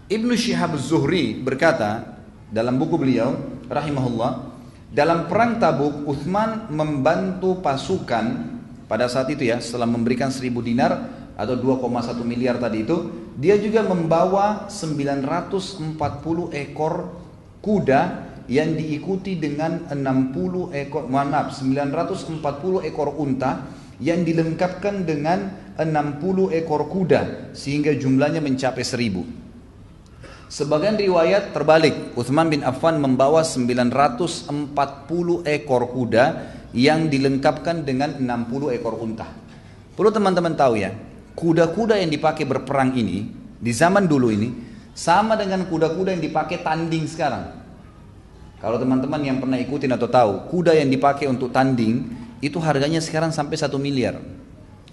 [0.07, 2.15] Ibnu Syihab Zuhri berkata
[2.47, 3.35] dalam buku beliau
[3.67, 4.47] rahimahullah
[4.87, 8.55] dalam perang Tabuk, Uthman membantu pasukan
[8.87, 10.91] pada saat itu ya, setelah memberikan 1000 dinar
[11.35, 15.99] atau 2,1 miliar tadi itu, dia juga membawa 940
[16.55, 16.93] ekor
[17.59, 18.01] kuda
[18.47, 23.67] yang diikuti dengan 60 ekor, maaf, 940 ekor unta
[23.99, 29.47] yang dilengkapkan dengan 60 ekor kuda sehingga jumlahnya mencapai 1000.
[30.47, 34.47] Sebagian riwayat terbalik, Uthman bin Affan membawa 940
[35.43, 39.27] ekor kuda yang dilengkapkan dengan 60 ekor unta.
[39.91, 40.95] Perlu teman-teman tahu ya,
[41.35, 43.27] kuda-kuda yang dipakai berperang ini
[43.59, 44.49] di zaman dulu ini
[44.95, 47.56] sama dengan kuda-kuda yang dipakai tanding sekarang.
[48.57, 52.09] Kalau teman-teman yang pernah ikutin atau tahu, kuda yang dipakai untuk tanding
[52.41, 54.17] itu harganya sekarang sampai satu miliar.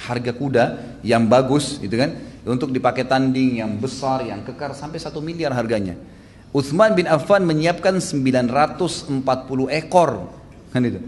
[0.05, 0.65] Harga kuda
[1.01, 2.13] yang bagus, itu kan?
[2.45, 5.97] untuk dipakai tanding yang besar, yang kekar sampai satu miliar harganya.
[6.53, 9.11] Uthman bin Affan menyiapkan 940
[9.73, 10.29] ekor.
[10.71, 11.01] Kan itu.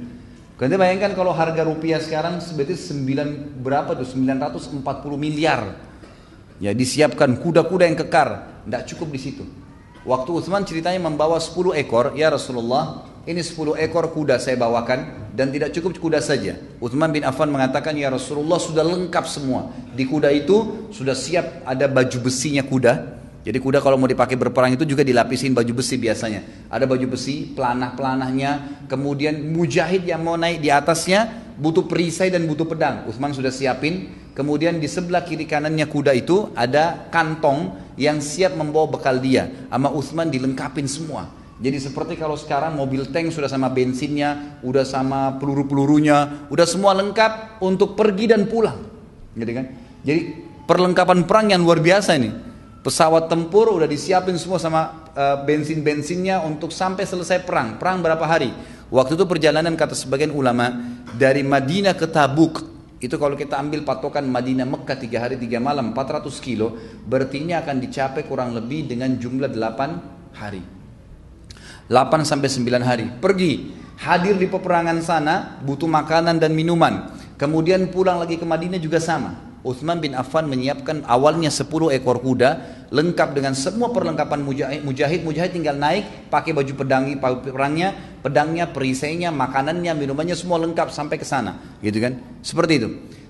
[0.56, 4.80] Kalian bayangkan kalau harga rupiah sekarang seperti 9 berapa tuh 940
[5.20, 5.76] miliar.
[6.56, 9.44] Ya disiapkan kuda-kuda yang kekar, tidak cukup di situ.
[10.06, 15.50] Waktu Uthman ceritanya membawa 10 ekor, ya Rasulullah, ini 10 ekor kuda saya bawakan dan
[15.50, 16.54] tidak cukup kuda saja.
[16.78, 19.74] Uthman bin Affan mengatakan, ya Rasulullah sudah lengkap semua.
[19.98, 23.18] Di kuda itu sudah siap ada baju besinya kuda.
[23.42, 26.70] Jadi kuda kalau mau dipakai berperang itu juga dilapisin baju besi biasanya.
[26.70, 28.86] Ada baju besi, pelanah-pelanahnya.
[28.86, 33.10] Kemudian mujahid yang mau naik di atasnya butuh perisai dan butuh pedang.
[33.10, 34.22] Uthman sudah siapin.
[34.34, 39.48] Kemudian di sebelah kiri kanannya kuda itu ada kantong yang siap membawa bekal dia.
[39.68, 41.28] Sama Uthman dilengkapin semua.
[41.56, 47.64] Jadi seperti kalau sekarang mobil tank sudah sama bensinnya, udah sama peluru-pelurunya, udah semua lengkap
[47.64, 48.76] untuk pergi dan pulang.
[49.32, 49.66] Gitu kan?
[50.04, 50.20] Jadi
[50.68, 52.28] perlengkapan perang yang luar biasa ini.
[52.84, 57.80] Pesawat tempur udah disiapin semua sama uh, bensin-bensinnya untuk sampai selesai perang.
[57.80, 58.52] Perang berapa hari?
[58.92, 60.70] Waktu itu perjalanan kata sebagian ulama
[61.16, 65.92] dari Madinah ke Tabuk itu kalau kita ambil patokan Madinah Mekah tiga hari tiga malam
[65.92, 70.76] 400 kilo berarti ini akan dicapai kurang lebih dengan jumlah 8 hari
[71.86, 73.06] 8 sampai 9 hari.
[73.22, 73.70] Pergi,
[74.02, 77.14] hadir di peperangan sana, butuh makanan dan minuman.
[77.38, 79.38] Kemudian pulang lagi ke Madinah juga sama.
[79.66, 81.66] Uthman bin Affan menyiapkan awalnya 10
[81.98, 82.50] ekor kuda
[82.94, 84.80] lengkap dengan semua perlengkapan mujahid.
[84.86, 91.14] Mujahid, mujahid tinggal naik, pakai baju pedangi perangnya, pedangnya, perisainya, makanannya, minumannya semua lengkap sampai
[91.14, 92.18] ke sana, gitu kan?
[92.42, 92.88] Seperti itu.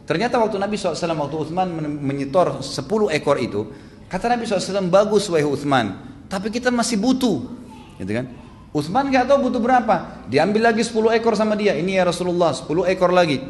[0.09, 1.69] Ternyata waktu Nabi SAW waktu Uthman
[2.01, 3.69] menyetor 10 ekor itu,
[4.09, 6.01] kata Nabi SAW bagus wahai Uthman,
[6.33, 7.45] tapi kita masih butuh,
[8.01, 8.27] gitu kan?
[8.77, 10.29] Utsman nggak tahu butuh berapa.
[10.29, 11.73] Diambil lagi 10 ekor sama dia.
[11.73, 13.41] Ini ya Rasulullah, 10 ekor lagi.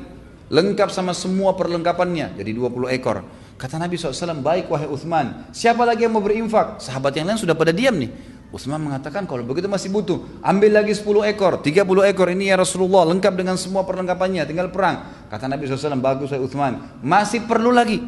[0.47, 2.39] Lengkap sama semua perlengkapannya.
[2.39, 3.27] Jadi 20 ekor.
[3.59, 5.51] Kata Nabi SAW, baik wahai Uthman.
[5.51, 6.79] Siapa lagi yang mau berinfak?
[6.79, 8.36] Sahabat yang lain sudah pada diam nih.
[8.55, 10.23] Utsman mengatakan kalau begitu masih butuh.
[10.39, 13.03] Ambil lagi 10 ekor, 30 ekor ini ya Rasulullah.
[13.11, 15.27] Lengkap dengan semua perlengkapannya, tinggal perang.
[15.27, 16.73] Kata Nabi SAW, bagus wahai Uthman.
[17.03, 17.99] Masih perlu lagi.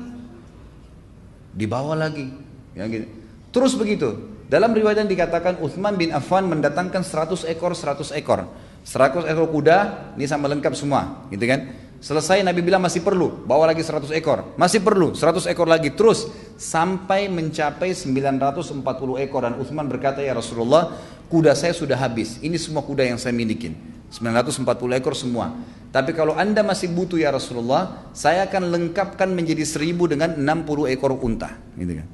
[1.51, 2.31] Dibawa lagi.
[2.79, 3.11] Ya, gitu.
[3.51, 4.39] Terus begitu.
[4.49, 8.47] Dalam riwayat yang dikatakan Uthman bin Affan mendatangkan 100 ekor 100 ekor.
[8.87, 9.79] 100 ekor kuda
[10.17, 11.88] ini sama lengkap semua, gitu kan?
[11.99, 14.55] Selesai Nabi bilang masih perlu, bawa lagi 100 ekor.
[14.55, 18.87] Masih perlu, 100 ekor lagi terus sampai mencapai 940
[19.19, 20.95] ekor dan Uthman berkata ya Rasulullah,
[21.27, 22.39] kuda saya sudah habis.
[22.39, 23.75] Ini semua kuda yang saya milikin.
[24.15, 24.63] 940
[24.95, 25.59] ekor semua.
[25.91, 31.19] Tapi kalau anda masih butuh ya Rasulullah, saya akan lengkapkan menjadi 1000 dengan 60 ekor
[31.19, 31.51] unta.
[31.75, 32.07] Gitu kan.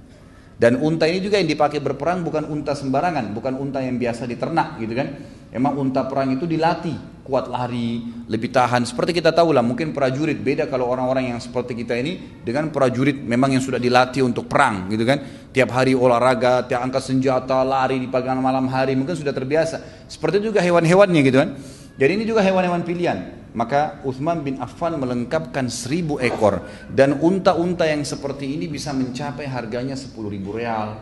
[0.54, 4.78] Dan unta ini juga yang dipakai berperang bukan unta sembarangan, bukan unta yang biasa diternak
[4.78, 5.08] gitu kan.
[5.54, 8.82] Emang unta perang itu dilatih, kuat lari, lebih tahan.
[8.82, 13.22] Seperti kita tahu lah, mungkin prajurit beda kalau orang-orang yang seperti kita ini dengan prajurit
[13.22, 15.22] memang yang sudah dilatih untuk perang gitu kan.
[15.54, 20.10] Tiap hari olahraga, tiap angkat senjata, lari di pagi malam hari, mungkin sudah terbiasa.
[20.10, 21.54] Seperti juga hewan-hewannya gitu kan.
[22.02, 23.46] Jadi ini juga hewan-hewan pilihan.
[23.54, 29.94] maka Uthman bin Affan melengkapkan seribu ekor dan unta-unta yang seperti ini bisa mencapai harganya
[29.94, 30.98] 10 ribu real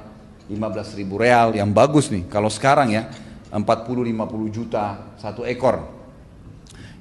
[0.52, 3.08] 15 ribu real yang bagus nih kalau sekarang ya
[3.52, 5.84] 40-50 juta satu ekor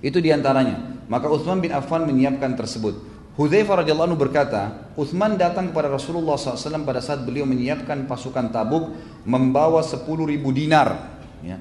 [0.03, 5.71] itu di antaranya maka Uthman bin Affan menyiapkan tersebut Hudzaifah radhiyallahu anhu berkata Uthman datang
[5.71, 8.91] kepada Rasulullah SAW pada saat beliau menyiapkan pasukan tabuk
[9.23, 11.55] membawa 10 ribu dinar ya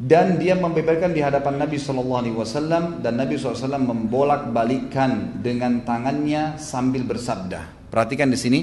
[0.00, 5.84] dan dia membeberkan di hadapan Nabi Shallallahu Alaihi Wasallam dan Nabi SAW membolak balikkan dengan
[5.84, 7.92] tangannya sambil bersabda.
[7.92, 8.60] Perhatikan di sini.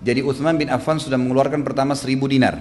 [0.00, 2.56] Jadi Uthman bin Affan sudah mengeluarkan pertama 1000 dinar.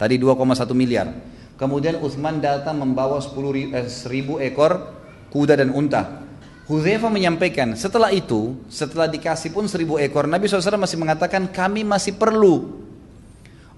[0.00, 1.12] Tadi 2,1 miliar.
[1.60, 4.96] Kemudian Uthman datang membawa 10 eh, 1000 ekor
[5.28, 6.24] kuda dan unta.
[6.64, 12.16] Huzaifa menyampaikan setelah itu, setelah dikasih pun 1000 ekor, Nabi SAW masih mengatakan kami masih
[12.16, 12.80] perlu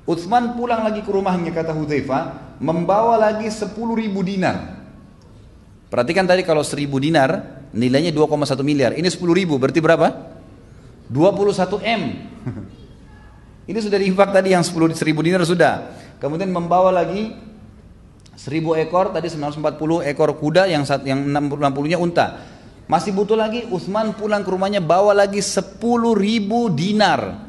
[0.03, 4.83] Utsman pulang lagi ke rumahnya kata Hudzaifah membawa lagi 10 ribu dinar.
[5.87, 8.91] Perhatikan tadi kalau 1000 dinar nilainya 2,1 miliar.
[8.99, 10.11] Ini 10 ribu berarti berapa?
[11.07, 12.03] 21 M.
[13.71, 14.75] Ini sudah diinfak tadi yang 10
[15.07, 15.95] ribu dinar sudah.
[16.19, 17.31] Kemudian membawa lagi
[18.33, 22.27] 1000 ekor tadi 940 ekor kuda yang yang 60 nya unta.
[22.91, 25.81] Masih butuh lagi Utsman pulang ke rumahnya bawa lagi 10
[26.17, 27.49] ribu dinar.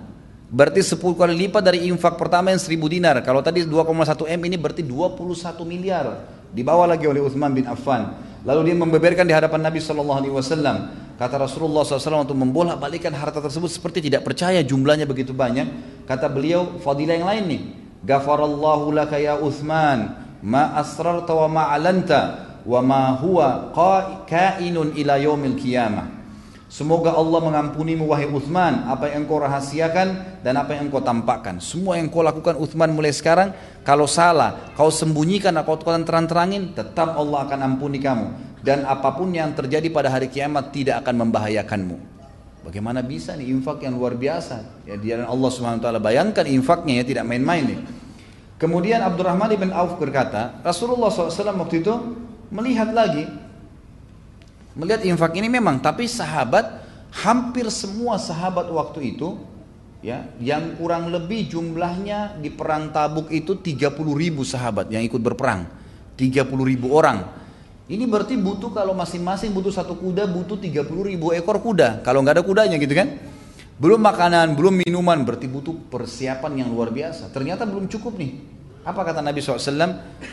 [0.53, 3.15] Berarti 10 kali lipat dari infak pertama yang 1000 dinar.
[3.25, 6.29] Kalau tadi 2,1 M ini berarti 21 miliar.
[6.53, 8.13] Dibawa lagi oleh Uthman bin Affan.
[8.45, 10.77] Lalu dia membeberkan di hadapan Nabi Shallallahu Alaihi Wasallam.
[11.13, 15.65] Kata Rasulullah SAW untuk membolak balikan harta tersebut seperti tidak percaya jumlahnya begitu banyak.
[16.05, 17.61] Kata beliau fadilah yang lain nih.
[18.03, 20.22] Gafarallahu laka ya Uthman.
[20.44, 22.52] Ma asrarta wa ma alanta.
[22.64, 23.72] Wa ma huwa
[24.28, 26.24] kainun ila yaumil qiyamah.
[26.74, 31.62] Semoga Allah mengampunimu wahai Uthman apa yang engkau rahasiakan dan apa yang engkau tampakkan.
[31.62, 33.54] Semua yang kau lakukan Uthman mulai sekarang
[33.86, 39.30] kalau salah kau sembunyikan atau kau terang-terangin tetap Allah akan ampuni kamu dan apa pun
[39.30, 41.98] yang terjadi pada hari kiamat tidak akan membahayakanmu.
[42.66, 44.88] Bagaimana bisa nih infak yang luar biasa?
[44.89, 47.80] Ya di Allah Subhanahu wa taala bayangkan infaknya ya tidak main-main nih.
[48.64, 51.91] Kemudian Abdurrahman bin Auf berkata, Rasulullah SAW waktu itu
[52.47, 53.28] melihat lagi.
[54.80, 56.80] Melihat infak ini memang, tapi sahabat
[57.11, 59.36] hampir semua sahabat waktu itu
[59.99, 65.68] ya yang kurang lebih jumlahnya di perang Tabuk itu 30 ribu sahabat yang ikut berperang.
[66.16, 67.20] 30 ribu orang.
[67.91, 71.99] Ini berarti butuh kalau masing-masing butuh satu kuda butuh 30 ribu ekor kuda.
[71.99, 73.11] Kalau nggak ada kudanya gitu kan?
[73.76, 77.28] Belum makanan belum minuman berarti butuh persiapan yang luar biasa.
[77.28, 78.53] Ternyata belum cukup nih
[78.84, 79.63] apa kata Nabi SAW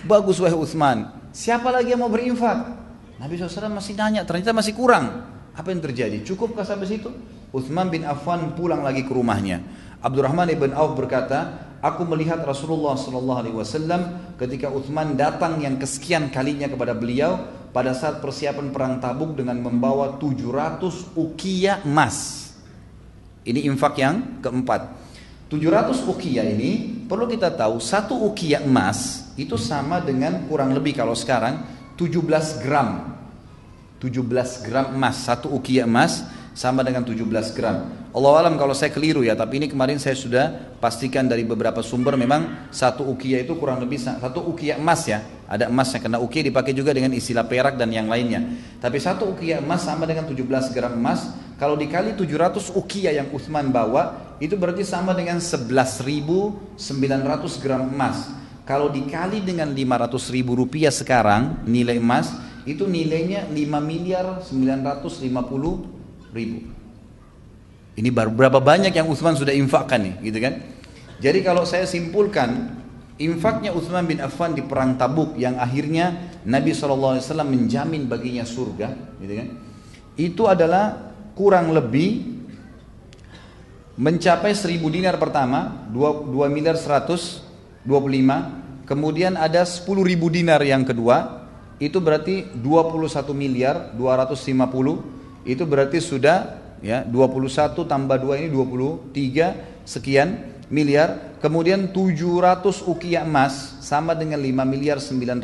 [0.05, 0.99] bagus wahai Utsman
[1.31, 2.81] siapa lagi yang mau berinfak
[3.21, 5.29] Nabi SAW masih nanya, ternyata masih kurang.
[5.53, 6.25] Apa yang terjadi?
[6.25, 7.13] Cukupkah sampai situ?
[7.53, 9.61] Uthman bin Affan pulang lagi ke rumahnya.
[10.01, 16.97] Abdurrahman ibn Auf berkata, aku melihat Rasulullah SAW ketika Uthman datang yang kesekian kalinya kepada
[16.97, 17.37] beliau
[17.77, 22.49] pada saat persiapan perang Tabuk dengan membawa 700 ukiah emas.
[23.45, 25.10] Ini infak yang keempat.
[25.51, 31.19] 700 ukiah ini perlu kita tahu satu ukiah emas itu sama dengan kurang lebih kalau
[31.19, 31.67] sekarang
[31.99, 33.19] 17 gram.
[33.99, 36.23] 17 gram emas satu ukiah emas
[36.55, 37.27] sama dengan 17
[37.59, 37.83] gram.
[38.15, 42.15] Allah alam kalau saya keliru ya tapi ini kemarin saya sudah pastikan dari beberapa sumber
[42.15, 45.19] memang satu ukiah itu kurang lebih satu ukiah emas ya.
[45.51, 48.55] Ada emas yang kena ukiah dipakai juga dengan istilah perak dan yang lainnya.
[48.79, 51.27] Tapi satu ukiah emas sama dengan 17 gram emas
[51.59, 56.81] kalau dikali 700 ukiah yang Utsman bawa itu berarti sama dengan 11.900
[57.61, 58.33] gram emas
[58.65, 62.33] kalau dikali dengan 500 ribu rupiah sekarang nilai emas
[62.65, 66.59] itu nilainya 5 miliar 950 ribu.
[67.99, 70.55] Ini berapa banyak yang Utsman sudah infakkan nih, gitu kan?
[71.21, 72.81] Jadi kalau saya simpulkan
[73.21, 79.35] infaknya Utsman bin Affan di perang Tabuk yang akhirnya Nabi SAW menjamin baginya surga, gitu
[79.37, 79.49] kan?
[80.17, 82.40] Itu adalah kurang lebih
[83.97, 88.61] mencapai 1000 dinar pertama, 2, 2 miliar 125
[88.91, 91.47] Kemudian ada 10 ribu dinar yang kedua,
[91.79, 93.07] itu berarti 21
[93.39, 100.43] miliar 250, itu berarti sudah ya 21 tambah 2 ini 23 sekian
[100.75, 101.39] miliar.
[101.39, 105.39] Kemudian 700 ukiah emas sama dengan 5 miliar 900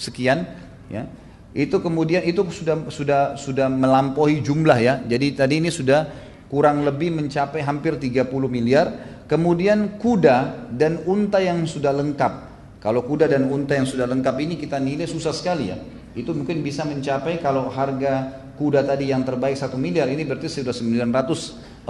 [0.00, 0.48] sekian
[0.88, 1.04] ya.
[1.52, 5.04] Itu kemudian itu sudah sudah sudah melampaui jumlah ya.
[5.04, 8.86] Jadi tadi ini sudah kurang lebih mencapai hampir 30 miliar.
[9.30, 12.50] Kemudian kuda dan unta yang sudah lengkap
[12.80, 15.76] kalau kuda dan unta yang sudah lengkap ini kita nilai susah sekali ya.
[16.16, 20.72] Itu mungkin bisa mencapai kalau harga kuda tadi yang terbaik satu miliar ini berarti sudah
[20.72, 21.86] 940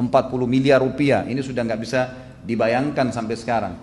[0.51, 1.23] miliar rupiah.
[1.23, 2.01] Ini sudah nggak bisa
[2.43, 3.75] dibayangkan sampai sekarang.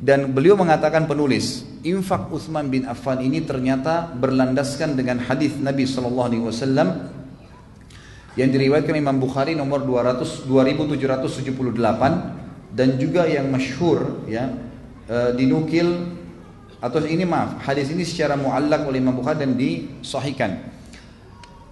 [0.00, 6.28] Dan beliau mengatakan penulis, infak Uthman bin Affan ini ternyata berlandaskan dengan hadis Nabi Shallallahu
[6.28, 6.88] Alaihi Wasallam
[8.40, 14.56] yang diriwayatkan Imam Bukhari nomor 200, 2778 dan juga yang masyhur ya
[15.04, 16.16] e, dinukil
[16.80, 20.70] atau ini maaf hadis ini secara muallak oleh Imam Bukhari dan disahihkan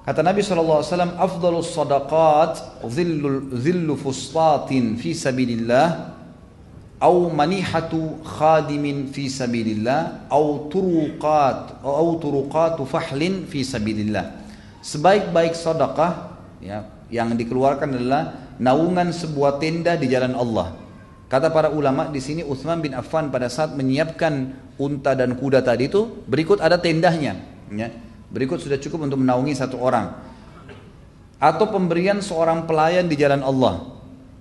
[0.08, 6.16] Kata Nabi SAW, Afdalus sadaqat zillu, zillu fustatin fi sabilillah
[6.96, 14.32] au manihatu khadimin fi sabilillah au turuqat au turuqatu fahlin fi sabilillah.
[14.80, 16.27] Sebaik-baik sedekah
[16.62, 18.22] ya, yang dikeluarkan adalah
[18.58, 20.74] naungan sebuah tenda di jalan Allah.
[21.28, 25.92] Kata para ulama di sini Utsman bin Affan pada saat menyiapkan unta dan kuda tadi
[25.92, 27.36] itu berikut ada tendahnya
[27.68, 27.88] ya.
[28.28, 30.12] Berikut sudah cukup untuk menaungi satu orang.
[31.40, 33.96] Atau pemberian seorang pelayan di jalan Allah.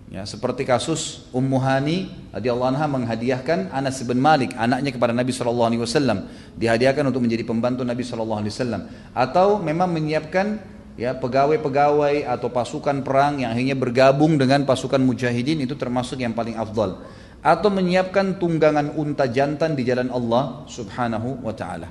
[0.08, 5.68] Ya, seperti kasus Ummu Hani radhiyallahu anha menghadiahkan Anas bin Malik anaknya kepada Nabi sallallahu
[5.68, 10.64] alaihi wasallam dihadiahkan untuk menjadi pembantu Nabi sallallahu alaihi wasallam atau memang menyiapkan
[10.98, 16.58] ya pegawai-pegawai atau pasukan perang yang akhirnya bergabung dengan pasukan mujahidin itu termasuk yang paling
[16.58, 17.06] afdal
[17.46, 21.88] atau menyiapkan tunggangan unta jantan di jalan Allah Subhanahu wa taala.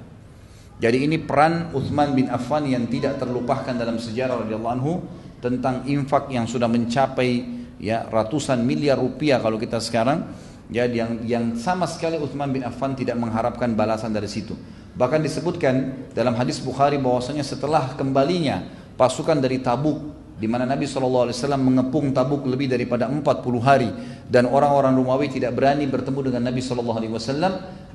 [0.76, 4.92] Jadi ini peran Uthman bin Affan yang tidak terlupakan dalam sejarah radhiyallahu anhu
[5.40, 7.46] tentang infak yang sudah mencapai
[7.80, 10.28] ya ratusan miliar rupiah kalau kita sekarang
[10.68, 14.52] ya yang yang sama sekali Uthman bin Affan tidak mengharapkan balasan dari situ.
[14.96, 18.64] Bahkan disebutkan dalam hadis Bukhari bahwasanya setelah kembalinya
[18.96, 23.24] pasukan dari Tabuk di mana Nabi SAW mengepung Tabuk lebih daripada 40
[23.64, 23.88] hari.
[24.28, 27.00] Dan orang-orang Romawi tidak berani bertemu dengan Nabi SAW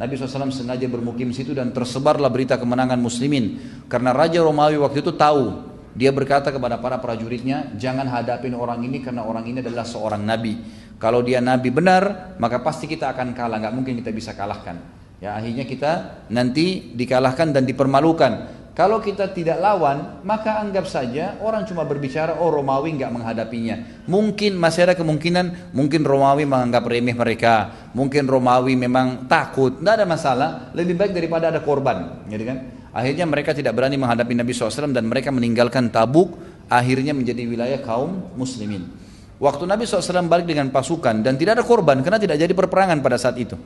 [0.02, 3.62] Nabi SAW sengaja bermukim situ dan tersebarlah berita kemenangan muslimin.
[3.86, 9.04] Karena Raja Romawi waktu itu tahu dia berkata kepada para prajuritnya jangan hadapin orang ini
[9.04, 10.58] karena orang ini adalah seorang Nabi.
[10.98, 13.62] Kalau dia Nabi benar maka pasti kita akan kalah.
[13.62, 14.82] Nggak mungkin kita bisa kalahkan.
[15.22, 21.68] Ya akhirnya kita nanti dikalahkan dan dipermalukan kalau kita tidak lawan, maka anggap saja orang
[21.68, 24.08] cuma berbicara, oh Romawi nggak menghadapinya.
[24.08, 30.06] Mungkin masih ada kemungkinan, mungkin Romawi menganggap remeh mereka, mungkin Romawi memang takut, tidak ada
[30.08, 30.50] masalah.
[30.72, 32.58] Lebih baik daripada ada korban, gitu kan?
[32.96, 36.40] Akhirnya mereka tidak berani menghadapi Nabi SAW dan mereka meninggalkan Tabuk,
[36.72, 38.88] akhirnya menjadi wilayah kaum muslimin.
[39.36, 43.20] Waktu Nabi SAW balik dengan pasukan dan tidak ada korban karena tidak jadi perperangan pada
[43.20, 43.60] saat itu.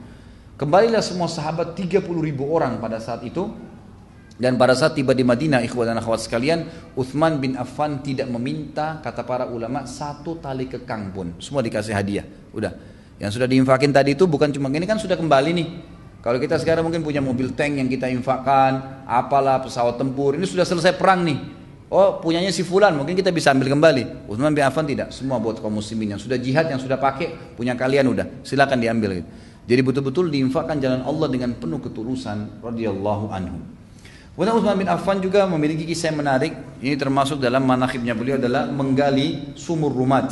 [0.55, 3.51] Kembalilah semua sahabat 30 ribu orang pada saat itu
[4.35, 8.99] dan pada saat tiba di Madinah, ikhwan dan akhwat sekalian, Uthman bin Affan tidak meminta,
[8.99, 11.31] kata para ulama, satu tali kekang pun.
[11.39, 12.27] Semua dikasih hadiah.
[12.51, 12.75] Udah.
[13.15, 15.67] Yang sudah diinfakin tadi itu bukan cuma ini kan sudah kembali nih.
[16.19, 20.67] Kalau kita sekarang mungkin punya mobil tank yang kita infakkan, apalah pesawat tempur, ini sudah
[20.67, 21.39] selesai perang nih.
[21.87, 24.27] Oh punyanya si Fulan, mungkin kita bisa ambil kembali.
[24.27, 27.71] Uthman bin Affan tidak, semua buat kaum muslimin yang sudah jihad, yang sudah pakai, punya
[27.77, 29.23] kalian udah, silakan diambil.
[29.63, 33.84] Jadi betul-betul diinfakkan jalan Allah dengan penuh ketulusan radhiyallahu anhu.
[34.35, 36.51] Kemudian Utsman bin Affan juga memiliki kisah yang menarik.
[36.83, 40.27] Ini termasuk dalam manakibnya beliau adalah menggali sumur rumat.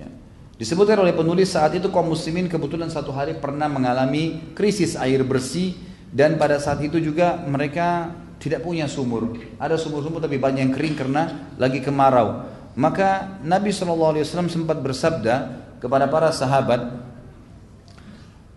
[0.00, 0.08] Ya.
[0.56, 5.76] Disebutkan oleh penulis saat itu kaum muslimin kebetulan satu hari pernah mengalami krisis air bersih
[6.08, 8.08] dan pada saat itu juga mereka
[8.40, 9.36] tidak punya sumur.
[9.60, 12.48] Ada sumur-sumur tapi banyak yang kering karena lagi kemarau.
[12.72, 14.16] Maka Nabi SAW
[14.48, 17.04] sempat bersabda kepada para sahabat,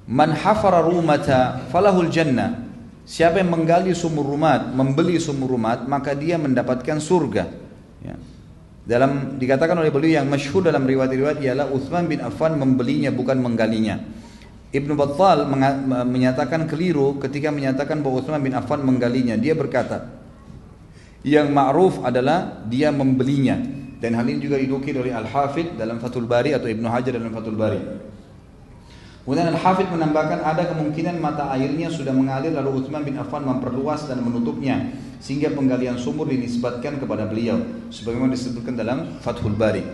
[0.08, 2.69] Man hafara rumata falahul jannah
[3.10, 7.50] Siapa yang menggali sumur rumat, membeli sumur rumat, maka dia mendapatkan surga.
[8.06, 8.14] Ya.
[8.86, 13.98] Dalam dikatakan oleh beliau yang masyhur dalam riwayat-riwayat ialah Uthman bin Affan membelinya bukan menggalinya.
[14.70, 15.50] Ibnu Battal
[16.06, 19.34] menyatakan keliru ketika menyatakan bahwa Uthman bin Affan menggalinya.
[19.42, 20.06] Dia berkata,
[21.26, 23.58] yang ma'ruf adalah dia membelinya.
[23.98, 27.58] Dan hal ini juga didukir oleh Al-Hafidh dalam Fathul Bari atau Ibnu Hajar dalam Fathul
[27.58, 27.82] Bari.
[29.30, 34.26] Kemudian Al-Hafidh menambahkan ada kemungkinan mata airnya sudah mengalir lalu Uthman bin Affan memperluas dan
[34.26, 34.90] menutupnya
[35.22, 37.62] sehingga penggalian sumur dinisbatkan kepada beliau
[37.94, 39.86] sebagaimana disebutkan dalam Fathul Bari.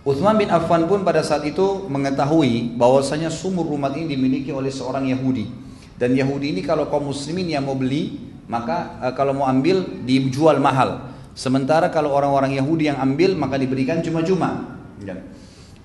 [0.00, 5.04] Uthman bin Affan pun pada saat itu mengetahui bahwasanya sumur rumah ini dimiliki oleh seorang
[5.12, 5.52] Yahudi
[6.00, 8.16] dan Yahudi ini kalau kaum muslimin yang mau beli
[8.48, 11.12] maka e, kalau mau ambil dijual mahal.
[11.36, 14.80] Sementara kalau orang-orang Yahudi yang ambil maka diberikan cuma-cuma.
[15.04, 15.20] Ya.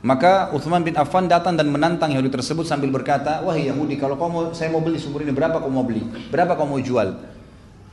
[0.06, 4.30] Maka Uthman bin Affan datang dan menantang Yahudi tersebut sambil berkata, wahai Yahudi, kalau kau
[4.30, 6.06] mau, saya mau beli sumur ini, berapa kau mau beli?
[6.30, 7.18] Berapa kau mau jual?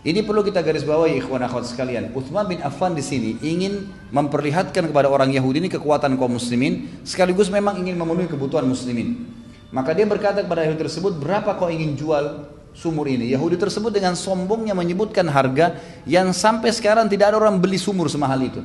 [0.04, 2.12] Ini perlu kita garis bawahi ikhwan akhwat sekalian.
[2.12, 7.48] Uthman bin Affan di sini ingin memperlihatkan kepada orang Yahudi ini kekuatan kaum muslimin, sekaligus
[7.48, 9.24] memang ingin memenuhi kebutuhan muslimin.
[9.72, 12.44] Maka dia berkata kepada Yahudi tersebut, berapa kau ingin jual
[12.76, 13.32] sumur ini?
[13.32, 18.44] Yahudi tersebut dengan sombongnya menyebutkan harga yang sampai sekarang tidak ada orang beli sumur semahal
[18.44, 18.60] itu.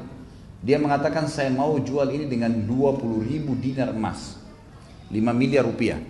[0.61, 4.41] Dia mengatakan saya mau jual ini dengan 20 ribu dinar emas.
[5.07, 6.01] 5 miliar rupiah.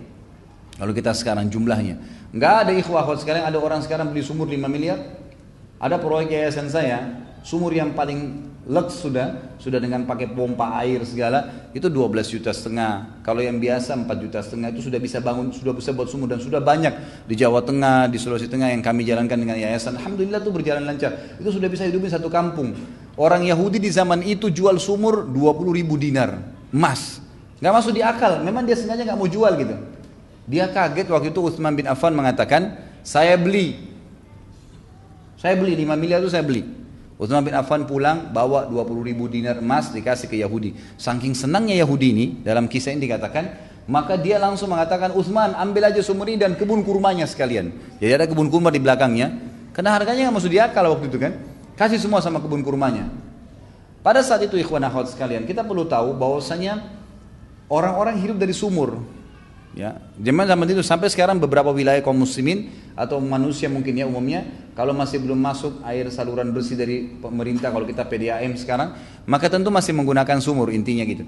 [0.78, 1.98] Kalau kita sekarang jumlahnya.
[2.32, 4.98] Nggak ada ikhwah kalau sekarang ada orang sekarang beli sumur 5 miliar.
[5.78, 11.70] Ada proyek yayasan saya, sumur yang paling lux sudah, sudah dengan pakai pompa air segala,
[11.70, 13.22] itu 12 juta setengah.
[13.24, 16.42] Kalau yang biasa 4 juta setengah itu sudah bisa bangun, sudah bisa buat sumur dan
[16.42, 19.96] sudah banyak di Jawa Tengah, di Sulawesi Tengah yang kami jalankan dengan yayasan.
[19.96, 21.16] Alhamdulillah itu berjalan lancar.
[21.40, 22.74] Itu sudah bisa hidupin satu kampung.
[23.18, 26.38] Orang Yahudi di zaman itu jual sumur 20 ribu dinar,
[26.70, 27.18] emas.
[27.58, 29.74] Gak masuk di akal, memang dia sengaja gak mau jual gitu.
[30.46, 33.90] Dia kaget waktu itu Utsman bin Affan mengatakan, saya beli.
[35.34, 36.62] Saya beli 5 miliar itu saya beli.
[37.18, 40.78] Utsman bin Affan pulang bawa 20 ribu dinar emas dikasih ke Yahudi.
[40.94, 45.98] Saking senangnya Yahudi ini dalam kisah ini dikatakan maka dia langsung mengatakan Utsman ambil aja
[46.04, 47.74] sumur ini dan kebun kurmanya sekalian.
[47.98, 49.34] Jadi ada kebun kurma di belakangnya.
[49.74, 51.32] Karena harganya nggak masuk diakal waktu itu kan.
[51.78, 53.06] Kasih semua sama kebun kurmanya.
[54.02, 56.82] Pada saat itu ikhwan akhwat sekalian kita perlu tahu bahwasanya
[57.70, 58.98] orang-orang hidup dari sumur.
[59.78, 64.42] Ya, zaman zaman itu sampai sekarang beberapa wilayah kaum muslimin atau manusia mungkin ya umumnya
[64.74, 69.70] kalau masih belum masuk air saluran bersih dari pemerintah kalau kita PDAM sekarang maka tentu
[69.70, 71.22] masih menggunakan sumur intinya gitu.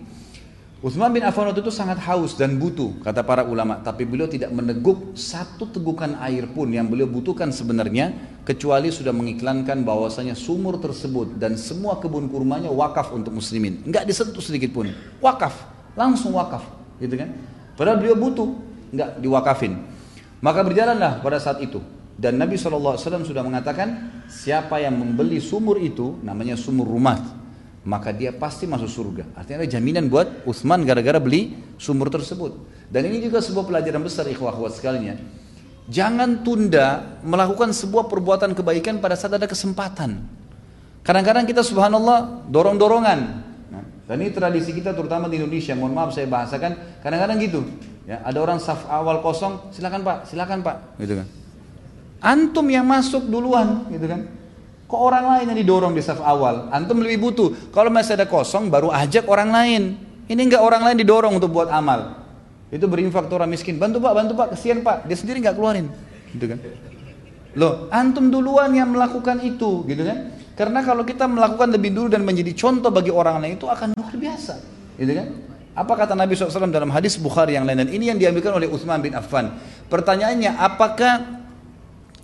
[0.81, 3.85] Utsman bin Affan waktu itu sangat haus dan butuh kata para ulama.
[3.85, 8.17] Tapi beliau tidak meneguk satu tegukan air pun yang beliau butuhkan sebenarnya
[8.49, 13.85] kecuali sudah mengiklankan bahwasanya sumur tersebut dan semua kebun kurmanya wakaf untuk muslimin.
[13.85, 14.89] Nggak disentuh sedikit pun.
[15.21, 15.53] Wakaf.
[16.01, 16.65] Langsung wakaf.
[16.97, 17.29] Gitu kan?
[17.77, 18.49] Padahal beliau butuh,
[18.97, 19.77] nggak diwakafin.
[20.41, 21.85] Maka berjalanlah pada saat itu.
[22.17, 27.40] Dan Nabi SAW sudah mengatakan, siapa yang membeli sumur itu, namanya sumur rumah,
[27.85, 29.25] maka dia pasti masuk surga.
[29.33, 32.57] Artinya ada jaminan buat Utsman gara-gara beli sumur tersebut.
[32.93, 35.17] Dan ini juga sebuah pelajaran besar ikhwah ikhwah sekalian.
[35.91, 40.23] Jangan tunda melakukan sebuah perbuatan kebaikan pada saat ada kesempatan.
[41.01, 43.49] Kadang-kadang kita subhanallah dorong-dorongan.
[44.11, 45.71] Dan ini tradisi kita terutama di Indonesia.
[45.79, 47.63] Mohon maaf saya bahasakan kadang-kadang gitu.
[48.11, 51.27] Ya, ada orang saf awal kosong, silakan Pak, silakan Pak, gitu kan.
[52.19, 54.27] Antum yang masuk duluan, gitu kan.
[54.91, 56.67] Kok orang lain yang didorong di saf awal?
[56.75, 57.71] Antum lebih butuh.
[57.71, 59.83] Kalau masih ada kosong, baru ajak orang lain.
[60.27, 62.19] Ini enggak orang lain didorong untuk buat amal.
[62.75, 63.79] Itu berinfak orang miskin.
[63.79, 65.07] Bantu Pak, bantu Pak, kesian Pak.
[65.07, 65.87] Dia sendiri nggak keluarin,
[66.35, 66.59] gitu kan.
[67.55, 70.35] Loh, antum duluan yang melakukan itu, gitu kan.
[70.59, 74.15] Karena kalau kita melakukan lebih dulu dan menjadi contoh bagi orang lain itu akan luar
[74.15, 74.55] biasa.
[74.99, 75.27] Gitu kan?
[75.75, 78.99] Apa kata Nabi SAW dalam hadis Bukhari yang lain dan ini yang diambilkan oleh Utsman
[78.99, 79.55] bin Affan.
[79.87, 81.43] Pertanyaannya, apakah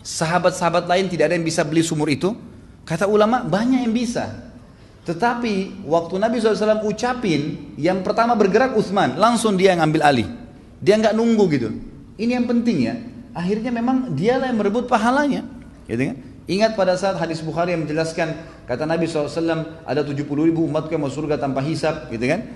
[0.02, 2.34] sahabat-sahabat lain tidak ada yang bisa beli sumur itu?
[2.86, 4.30] Kata ulama, banyak yang bisa.
[5.06, 10.26] Tetapi waktu Nabi SAW ucapin, yang pertama bergerak Utsman, langsung dia yang ambil alih.
[10.78, 11.68] Dia nggak nunggu gitu.
[12.14, 12.94] Ini yang penting ya.
[13.34, 15.42] Akhirnya memang dialah yang merebut pahalanya.
[15.86, 16.16] Gitu kan?
[16.46, 18.38] Ingat pada saat hadis Bukhari yang menjelaskan
[18.70, 22.46] kata Nabi SAW ada 70 ribu umatku yang masuk surga tanpa hisap gitu kan.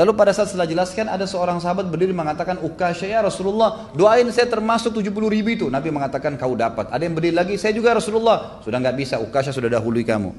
[0.00, 4.48] Lalu pada saat setelah jelaskan ada seorang sahabat berdiri mengatakan Ukasya ya Rasulullah doain saya
[4.48, 5.66] termasuk 70 ribu itu.
[5.68, 6.88] Nabi mengatakan kau dapat.
[6.88, 8.64] Ada yang berdiri lagi saya juga Rasulullah.
[8.64, 10.32] Sudah nggak bisa Ukasya sudah dahului kamu.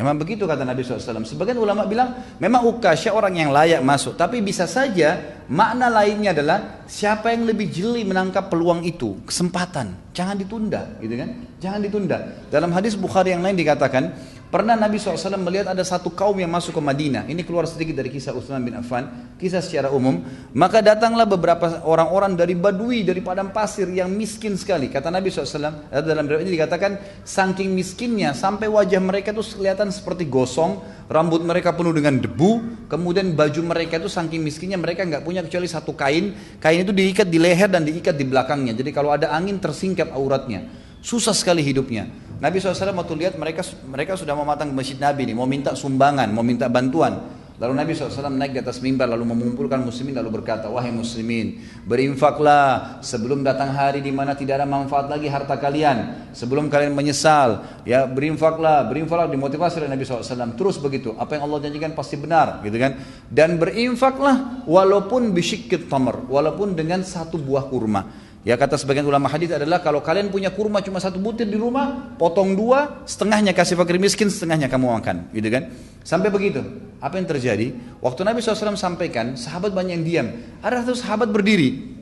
[0.00, 1.28] Memang begitu kata Nabi SAW.
[1.28, 4.16] Sebagian ulama bilang memang Ukasya orang yang layak masuk.
[4.16, 9.20] Tapi bisa saja makna lainnya adalah siapa yang lebih jeli menangkap peluang itu.
[9.28, 10.16] Kesempatan.
[10.16, 10.96] Jangan ditunda.
[11.04, 11.28] gitu kan?
[11.60, 12.18] Jangan ditunda.
[12.48, 14.16] Dalam hadis Bukhari yang lain dikatakan
[14.50, 17.22] Pernah Nabi SAW melihat ada satu kaum yang masuk ke Madinah.
[17.30, 20.26] Ini keluar sedikit dari kisah Utsman bin Affan, kisah secara umum.
[20.58, 24.90] Maka datanglah beberapa orang-orang dari Badui, dari padang pasir yang miskin sekali.
[24.90, 30.82] Kata Nabi SAW, dalam ini dikatakan, saking miskinnya sampai wajah mereka itu kelihatan seperti gosong,
[31.06, 35.70] rambut mereka penuh dengan debu, kemudian baju mereka itu saking miskinnya mereka nggak punya kecuali
[35.70, 36.34] satu kain.
[36.58, 38.74] Kain itu diikat di leher dan diikat di belakangnya.
[38.74, 40.66] Jadi kalau ada angin tersingkap auratnya.
[41.00, 42.10] Susah sekali hidupnya.
[42.40, 46.32] Nabi SAW waktu lihat mereka mereka sudah mau matang masjid Nabi nih, mau minta sumbangan,
[46.32, 47.40] mau minta bantuan.
[47.60, 52.96] Lalu Nabi SAW naik di atas mimbar lalu mengumpulkan muslimin lalu berkata, wahai muslimin, berinfaklah
[53.04, 56.32] sebelum datang hari di mana tidak ada manfaat lagi harta kalian.
[56.32, 60.56] Sebelum kalian menyesal, ya berinfaklah, berinfaklah dimotivasi oleh Nabi SAW.
[60.56, 62.96] Terus begitu, apa yang Allah janjikan pasti benar, gitu kan?
[63.28, 68.29] Dan berinfaklah walaupun bisyikit tamar, walaupun dengan satu buah kurma.
[68.40, 72.16] Ya kata sebagian ulama hadis adalah kalau kalian punya kurma cuma satu butir di rumah,
[72.16, 75.68] potong dua, setengahnya kasih fakir miskin, setengahnya kamu makan, gitu kan?
[76.00, 76.64] Sampai begitu.
[77.04, 77.76] Apa yang terjadi?
[78.00, 80.26] Waktu Nabi SAW sampaikan, sahabat banyak yang diam.
[80.64, 82.00] Ada satu sahabat berdiri,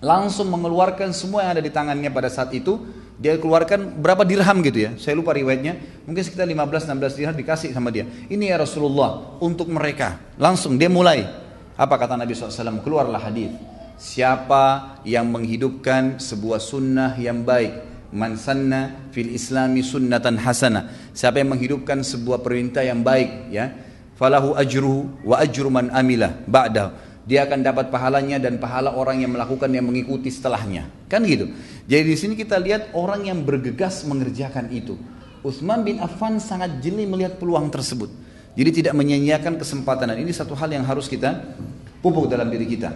[0.00, 2.80] langsung mengeluarkan semua yang ada di tangannya pada saat itu.
[3.20, 5.76] Dia keluarkan berapa dirham gitu ya, saya lupa riwayatnya.
[6.08, 8.08] Mungkin sekitar 15-16 dirham dikasih sama dia.
[8.08, 10.16] Ini ya Rasulullah untuk mereka.
[10.40, 11.28] Langsung dia mulai.
[11.76, 12.80] Apa kata Nabi SAW?
[12.80, 13.69] Keluarlah hadis
[14.00, 21.52] Siapa yang menghidupkan sebuah sunnah yang baik Man sanna fil islami sunnatan hasana Siapa yang
[21.52, 23.68] menghidupkan sebuah perintah yang baik ya
[24.16, 26.96] Falahu ajru wa ajru man amila ba'da
[27.28, 30.88] dia akan dapat pahalanya dan pahala orang yang melakukan yang mengikuti setelahnya.
[31.06, 31.52] Kan gitu.
[31.86, 34.98] Jadi di sini kita lihat orang yang bergegas mengerjakan itu.
[35.46, 38.10] Utsman bin Affan sangat jeli melihat peluang tersebut.
[38.58, 41.54] Jadi tidak menyia-nyiakan kesempatan dan ini satu hal yang harus kita
[42.02, 42.92] pupuk dalam diri kita.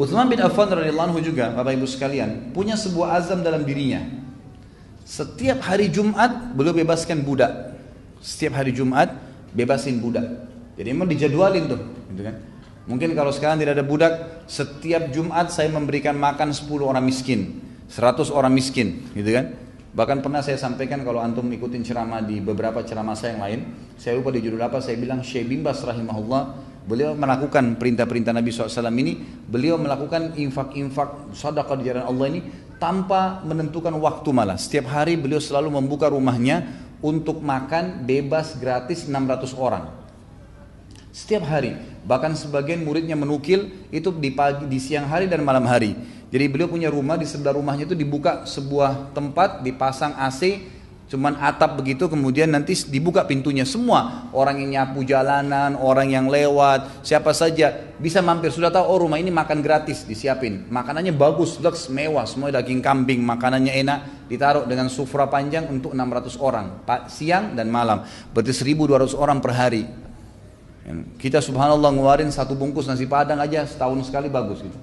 [0.00, 4.00] Utsman bin Affan radhiyallahu juga Bapak Ibu sekalian punya sebuah azam dalam dirinya.
[5.04, 7.76] Setiap hari Jumat beliau bebaskan budak.
[8.24, 9.12] Setiap hari Jumat
[9.52, 10.24] bebasin budak.
[10.80, 11.80] Jadi memang dijadwalin tuh,
[12.16, 12.40] gitu kan.
[12.88, 14.12] Mungkin kalau sekarang tidak ada budak,
[14.48, 17.60] setiap Jumat saya memberikan makan 10 orang miskin,
[17.92, 19.52] 100 orang miskin, gitu kan.
[19.92, 23.60] Bahkan pernah saya sampaikan kalau antum ikutin ceramah di beberapa ceramah saya yang lain,
[24.00, 28.90] saya lupa di judul apa, saya bilang Syekh Bimbas rahimahullah, beliau melakukan perintah-perintah Nabi SAW
[28.98, 29.14] ini,
[29.46, 32.40] beliau melakukan infak-infak sadaqah di jalan Allah ini
[32.82, 34.58] tanpa menentukan waktu malah.
[34.58, 36.66] Setiap hari beliau selalu membuka rumahnya
[36.98, 39.86] untuk makan bebas gratis 600 orang.
[41.14, 45.94] Setiap hari, bahkan sebagian muridnya menukil itu di pagi, di siang hari dan malam hari.
[46.30, 50.62] Jadi beliau punya rumah di sebelah rumahnya itu dibuka sebuah tempat, dipasang AC,
[51.10, 53.66] cuman atap begitu kemudian nanti dibuka pintunya.
[53.66, 58.54] Semua orang yang nyapu jalanan orang yang lewat siapa saja bisa mampir.
[58.54, 60.70] Sudah tahu oh rumah ini makan gratis disiapin.
[60.70, 62.24] Makanannya bagus lux mewah.
[62.30, 63.98] Semua daging kambing makanannya enak
[64.30, 68.06] ditaruh dengan sufra panjang untuk 600 orang siang dan malam.
[68.30, 69.82] Berarti 1200 orang per hari.
[71.18, 74.78] Kita subhanallah ngeluarin satu bungkus nasi padang aja setahun sekali bagus gitu.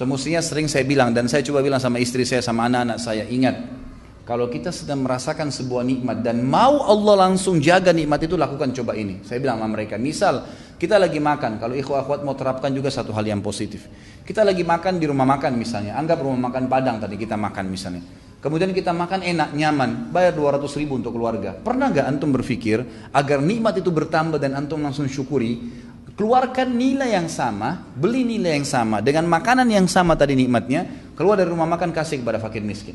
[0.00, 3.52] Semestinya sering saya bilang dan saya coba bilang sama istri saya sama anak-anak saya ingat
[4.24, 8.96] kalau kita sedang merasakan sebuah nikmat dan mau Allah langsung jaga nikmat itu lakukan coba
[8.96, 9.20] ini.
[9.28, 10.48] Saya bilang sama mereka, misal
[10.80, 13.92] kita lagi makan, kalau ikhwah akhwat mau terapkan juga satu hal yang positif.
[14.24, 18.00] Kita lagi makan di rumah makan misalnya, anggap rumah makan Padang tadi kita makan misalnya.
[18.40, 21.52] Kemudian kita makan enak, nyaman, bayar 200 ribu untuk keluarga.
[21.52, 22.80] Pernah gak antum berpikir
[23.12, 25.60] agar nikmat itu bertambah dan antum langsung syukuri?
[26.20, 30.84] Keluarkan nilai yang sama, beli nilai yang sama, dengan makanan yang sama tadi nikmatnya,
[31.16, 32.92] keluar dari rumah makan kasih kepada fakir miskin.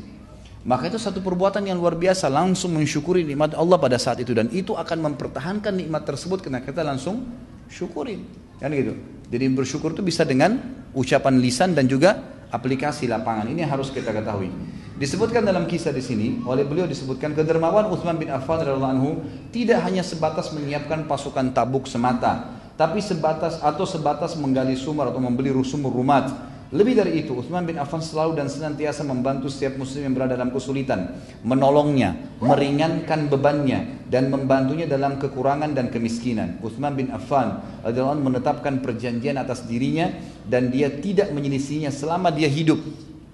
[0.62, 4.30] Maka itu satu perbuatan yang luar biasa, langsung mensyukuri nikmat Allah pada saat itu.
[4.30, 7.26] Dan itu akan mempertahankan nikmat tersebut karena kita langsung
[7.66, 8.22] syukurin.
[8.62, 8.94] Kan gitu.
[9.26, 10.62] Jadi bersyukur itu bisa dengan
[10.94, 12.22] ucapan lisan dan juga
[12.54, 13.50] aplikasi lapangan.
[13.50, 14.54] Ini harus kita ketahui.
[14.96, 19.10] Disebutkan dalam kisah di sini oleh beliau disebutkan kedermawan Utsman bin Affan radhiyallahu anhu
[19.50, 25.50] tidak hanya sebatas menyiapkan pasukan tabuk semata, tapi sebatas atau sebatas menggali sumur atau membeli
[25.64, 26.30] sumur rumat
[26.74, 30.50] lebih dari itu, Utsman bin Affan selalu dan senantiasa membantu setiap muslim yang berada dalam
[30.50, 31.14] kesulitan,
[31.46, 36.58] menolongnya, meringankan bebannya, dan membantunya dalam kekurangan dan kemiskinan.
[36.58, 40.10] Utsman bin Affan adalah menetapkan perjanjian atas dirinya
[40.42, 42.82] dan dia tidak menyelisihinya selama dia hidup.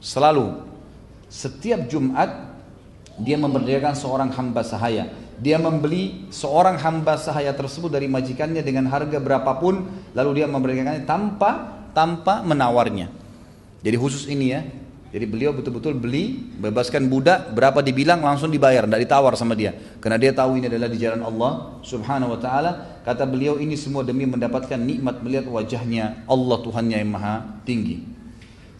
[0.05, 0.69] Selalu.
[1.33, 2.53] Setiap Jumat
[3.17, 5.09] dia memberdayakan seorang hamba sahaya.
[5.43, 11.83] Dia membeli seorang hamba sahaya tersebut dari majikannya dengan harga berapapun, lalu dia memberdayakannya tanpa
[11.91, 13.11] tanpa menawarnya.
[13.83, 14.63] Jadi khusus ini ya.
[15.13, 19.77] Jadi beliau betul-betul beli, bebaskan budak, berapa dibilang langsung dibayar, tidak ditawar sama dia.
[20.01, 21.53] Karena dia tahu ini adalah di jalan Allah
[21.85, 22.71] subhanahu wa ta'ala.
[23.05, 28.09] Kata beliau ini semua demi mendapatkan nikmat melihat wajahnya Allah Tuhannya yang maha tinggi.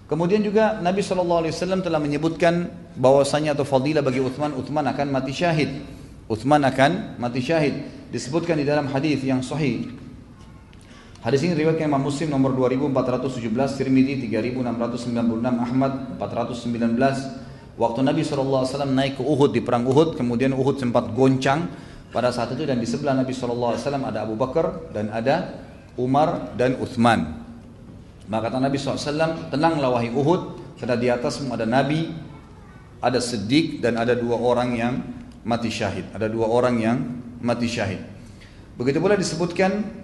[0.09, 1.53] Kemudian juga Nabi SAW
[1.85, 5.85] telah menyebutkan bahwasanya atau fadilah bagi Uthman, Uthman akan mati syahid.
[6.33, 8.09] Uthman akan mati syahid.
[8.09, 9.89] Disebutkan di dalam hadis yang sahih
[11.23, 13.47] Hadis ini riwayat Imam Muslim nomor 2417,
[13.79, 15.15] Tirmidzi 3696,
[15.55, 17.79] Ahmad 419.
[17.79, 21.71] Waktu Nabi SAW naik ke Uhud di perang Uhud, kemudian Uhud sempat goncang
[22.11, 25.63] pada saat itu dan di sebelah Nabi SAW ada Abu Bakar dan ada
[25.95, 27.39] Umar dan Uthman.
[28.27, 32.11] Maka kata Nabi SAW, tenanglah wahai Uhud, karena di atasmu ada Nabi,
[32.99, 36.07] ada Siddiq dan ada dua orang yang mati syahid.
[36.15, 36.99] Ada dua orang yang
[37.43, 38.03] mati syahid.
[38.79, 40.03] Begitu pula disebutkan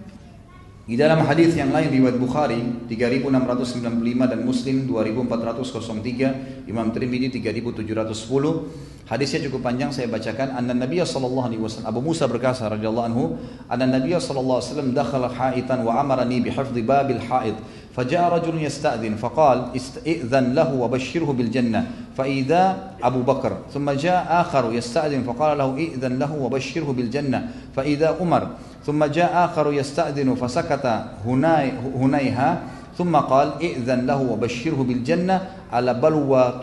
[0.89, 9.05] di dalam hadis yang lain riwayat Bukhari 3695 dan Muslim 2403, Imam Tirmidzi 3710.
[9.05, 10.57] Hadisnya cukup panjang saya bacakan.
[10.57, 13.37] Anna Nabiy sallallahu alaihi wasallam Abu Musa berkata radhiyallahu anhu,
[13.69, 17.57] anna Nabiy sallallahu alaihi wasallam dakhala haitan wa amarani bi hifdhi babil hait.
[17.99, 22.15] فجاء رجل يستأذن فقال استئذن له وبشره بالجنة.
[22.15, 27.39] فإذا أبو بكر ثم جاء آخر يستأذن فقال له إئذن له وبشره بالجنة.
[27.75, 28.43] فإذا عمر
[28.87, 30.87] ثم جاء آخر يستأذن فسكت
[31.27, 32.51] هناي هنيها
[32.99, 35.37] ثم قال إئذن له وبشره بالجنة.
[35.73, 36.55] على بلوى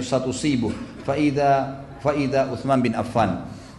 [0.00, 0.70] ستصيبه
[1.06, 1.74] فإذا
[2.04, 3.30] فإذا عثمان بن عفان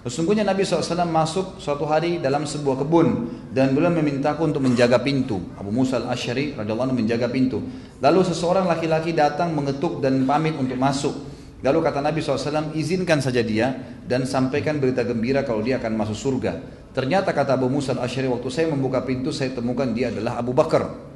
[0.03, 5.39] Sesungguhnya Nabi SAW masuk suatu hari dalam sebuah kebun dan beliau memintaku untuk menjaga pintu.
[5.55, 7.63] Abu Musa al-Ashari radhiyallahu anhu menjaga pintu.
[8.03, 11.15] Lalu seseorang laki-laki datang mengetuk dan pamit untuk masuk.
[11.63, 13.71] Lalu kata Nabi SAW, izinkan saja dia
[14.03, 16.59] dan sampaikan berita gembira kalau dia akan masuk surga.
[16.91, 21.12] Ternyata kata Abu Musa al-Ashari, waktu saya membuka pintu, saya temukan dia adalah Abu Bakar.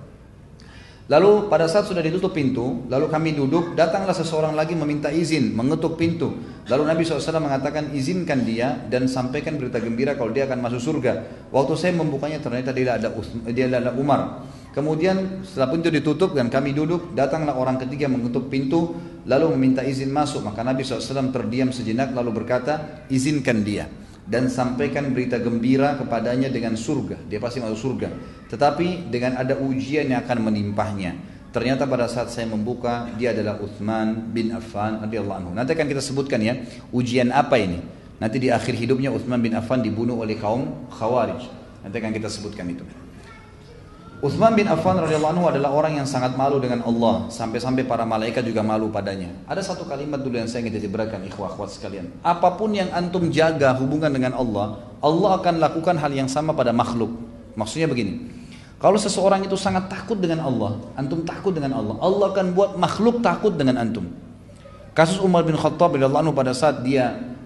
[1.08, 5.96] Lalu pada saat sudah ditutup pintu, lalu kami duduk, datanglah seseorang lagi meminta izin, mengetuk
[5.96, 6.36] pintu.
[6.68, 11.48] Lalu Nabi SAW mengatakan izinkan dia dan sampaikan berita gembira kalau dia akan masuk surga.
[11.48, 14.22] Waktu saya membukanya ternyata dia adalah, dia adalah Umar.
[14.76, 20.12] Kemudian setelah pintu ditutup dan kami duduk, datanglah orang ketiga mengetuk pintu, lalu meminta izin
[20.12, 20.44] masuk.
[20.44, 23.88] Maka Nabi SAW terdiam sejenak lalu berkata, izinkan dia
[24.28, 27.16] dan sampaikan berita gembira kepadanya dengan surga.
[27.32, 28.12] Dia pasti masuk surga.
[28.52, 31.16] Tetapi dengan ada ujian yang akan menimpahnya.
[31.56, 35.52] Ternyata pada saat saya membuka, dia adalah Uthman bin Affan radhiyallahu anhu.
[35.56, 36.60] Nanti akan kita sebutkan ya,
[36.92, 37.80] ujian apa ini.
[38.20, 41.48] Nanti di akhir hidupnya Uthman bin Affan dibunuh oleh kaum Khawarij.
[41.88, 42.84] Nanti akan kita sebutkan itu.
[44.18, 48.42] Uthman bin Affan radhiyallahu anhu adalah orang yang sangat malu dengan Allah sampai-sampai para malaikat
[48.42, 49.30] juga malu padanya.
[49.46, 52.10] Ada satu kalimat dulu yang saya ingin diberikan ikhwah ikhwah sekalian.
[52.26, 56.74] Apa pun yang antum jaga hubungan dengan Allah, Allah akan lakukan hal yang sama pada
[56.74, 57.14] makhluk.
[57.54, 58.26] Maksudnya begini.
[58.82, 63.22] Kalau seseorang itu sangat takut dengan Allah, antum takut dengan Allah, Allah akan buat makhluk
[63.22, 64.10] takut dengan antum.
[64.98, 67.37] Kasus Umar bin Khattab radhiyallahu anhu pada saat dia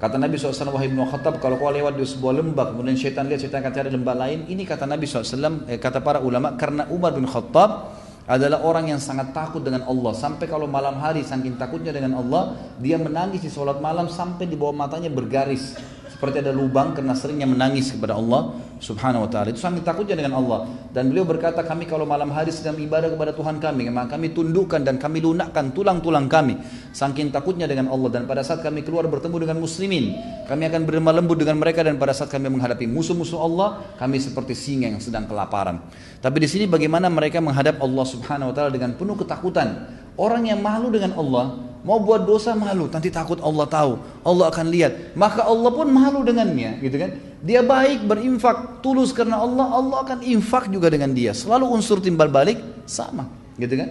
[0.00, 3.44] Kata Nabi SAW, wahai Ibnu Khattab, kalau kau lewat di sebuah lembah, kemudian syaitan lihat,
[3.44, 4.48] syaitan akan cari lembah lain.
[4.48, 7.92] Ini kata Nabi SAW, eh, kata para ulama, karena Umar bin Khattab
[8.24, 10.16] adalah orang yang sangat takut dengan Allah.
[10.16, 14.56] Sampai kalau malam hari, saking takutnya dengan Allah, dia menangis di sholat malam sampai di
[14.56, 15.76] bawah matanya bergaris
[16.20, 19.56] seperti ada lubang karena seringnya menangis kepada Allah Subhanahu wa taala.
[19.56, 20.68] Itu sangat takutnya dengan Allah.
[20.92, 24.84] Dan beliau berkata, kami kalau malam hari sedang ibadah kepada Tuhan kami, maka kami tundukkan
[24.84, 26.60] dan kami lunakkan tulang-tulang kami.
[26.92, 30.12] Saking takutnya dengan Allah dan pada saat kami keluar bertemu dengan muslimin,
[30.44, 34.52] kami akan berlemah lembut dengan mereka dan pada saat kami menghadapi musuh-musuh Allah, kami seperti
[34.52, 35.80] singa yang sedang kelaparan.
[36.20, 39.88] Tapi di sini bagaimana mereka menghadap Allah Subhanahu wa taala dengan penuh ketakutan.
[40.20, 43.96] Orang yang malu dengan Allah, Mau buat dosa malu, nanti takut Allah tahu.
[44.20, 45.16] Allah akan lihat.
[45.16, 47.10] Maka Allah pun malu dengannya, gitu kan?
[47.40, 51.32] Dia baik berinfak tulus karena Allah, Allah akan infak juga dengan dia.
[51.32, 53.88] Selalu unsur timbal balik sama, gitu kan?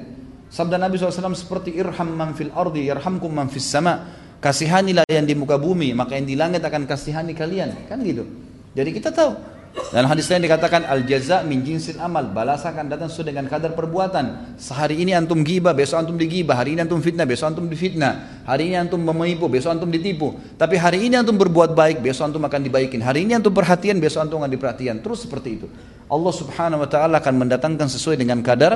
[0.49, 4.17] Sabda Nabi SAW seperti irham man fil ardi yarhamkum man fis sama.
[4.39, 7.89] Kasihanilah yang di muka bumi, maka yang di langit akan kasihani kalian.
[7.89, 8.23] Kan gitu.
[8.71, 13.09] Jadi kita tahu dan hadis lain dikatakan al jaza min jinsil amal, balasan akan datang
[13.09, 14.57] sesuai dengan kadar perbuatan.
[14.57, 18.45] Sehari ini antum gibah, besok antum digibah, hari ini antum fitnah, besok antum difitnah.
[18.49, 20.37] Hari ini antum menipu, besok antum ditipu.
[20.57, 23.01] Tapi hari ini antum berbuat baik, besok antum akan dibaikin.
[23.01, 25.01] Hari ini antum perhatian, besok antum akan diperhatian.
[25.05, 25.67] Terus seperti itu.
[26.09, 28.73] Allah Subhanahu wa taala akan mendatangkan sesuai dengan kadar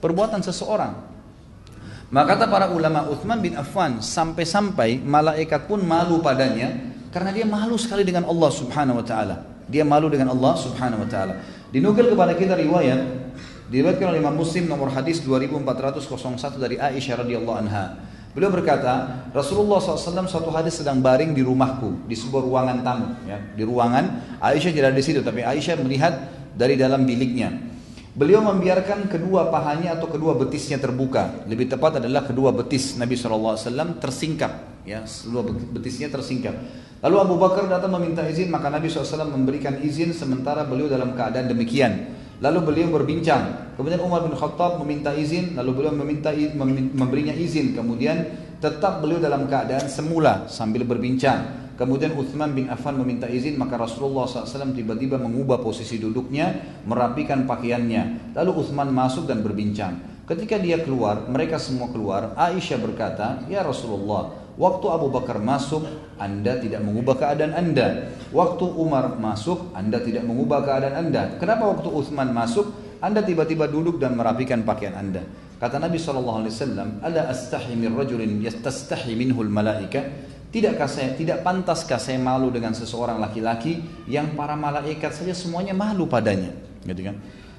[0.00, 1.20] perbuatan seseorang.
[2.10, 6.74] Maka kata para ulama Uthman bin Affan sampai-sampai malaikat pun malu padanya
[7.14, 9.36] karena dia malu sekali dengan Allah Subhanahu wa taala.
[9.70, 11.40] Dia malu dengan Allah Subhanahu wa taala.
[11.70, 13.30] Dinukil kepada kita riwayat
[13.70, 18.02] diriwayatkan oleh Imam Muslim nomor hadis 2401 dari Aisyah radhiyallahu anha.
[18.30, 23.38] Beliau berkata, Rasulullah SAW suatu hari sedang baring di rumahku di sebuah ruangan tamu, ya,
[23.54, 27.50] di ruangan Aisyah tidak di situ, tapi Aisyah melihat dari dalam biliknya.
[28.10, 31.46] Beliau membiarkan kedua pahanya atau kedua betisnya terbuka.
[31.46, 33.58] Lebih tepat adalah kedua betis Nabi SAW
[34.02, 36.54] tersingkap, ya, kedua betisnya tersingkap.
[37.00, 41.48] Lalu Abu Bakar datang meminta izin, maka Nabi SAW memberikan izin sementara beliau dalam keadaan
[41.48, 42.12] demikian.
[42.44, 43.72] Lalu beliau berbincang.
[43.76, 46.32] Kemudian Umar bin Khattab meminta izin, lalu beliau meminta
[46.96, 47.72] memberinya izin.
[47.72, 48.28] Kemudian
[48.60, 51.72] tetap beliau dalam keadaan semula sambil berbincang.
[51.80, 58.36] Kemudian Uthman bin Affan meminta izin, maka Rasulullah SAW tiba-tiba mengubah posisi duduknya, merapikan pakaiannya.
[58.36, 59.96] Lalu Uthman masuk dan berbincang.
[60.28, 62.36] Ketika dia keluar, mereka semua keluar.
[62.36, 65.88] Aisyah berkata, Ya Rasulullah, Waktu Abu Bakar masuk,
[66.20, 68.12] Anda tidak mengubah keadaan Anda.
[68.28, 71.40] Waktu Umar masuk, Anda tidak mengubah keadaan Anda.
[71.40, 72.68] Kenapa waktu Uthman masuk,
[73.00, 75.24] Anda tiba-tiba duduk dan merapikan pakaian Anda?
[75.56, 76.44] Kata Nabi SAW,
[77.00, 80.28] Ala astahi min rajulin yastastahi minhul malaika.
[80.52, 83.80] Tidakkah saya, tidak pantaskah saya malu dengan seseorang laki-laki
[84.12, 86.52] yang para malaikat saja semuanya malu padanya?
[86.84, 87.16] Gitu kan?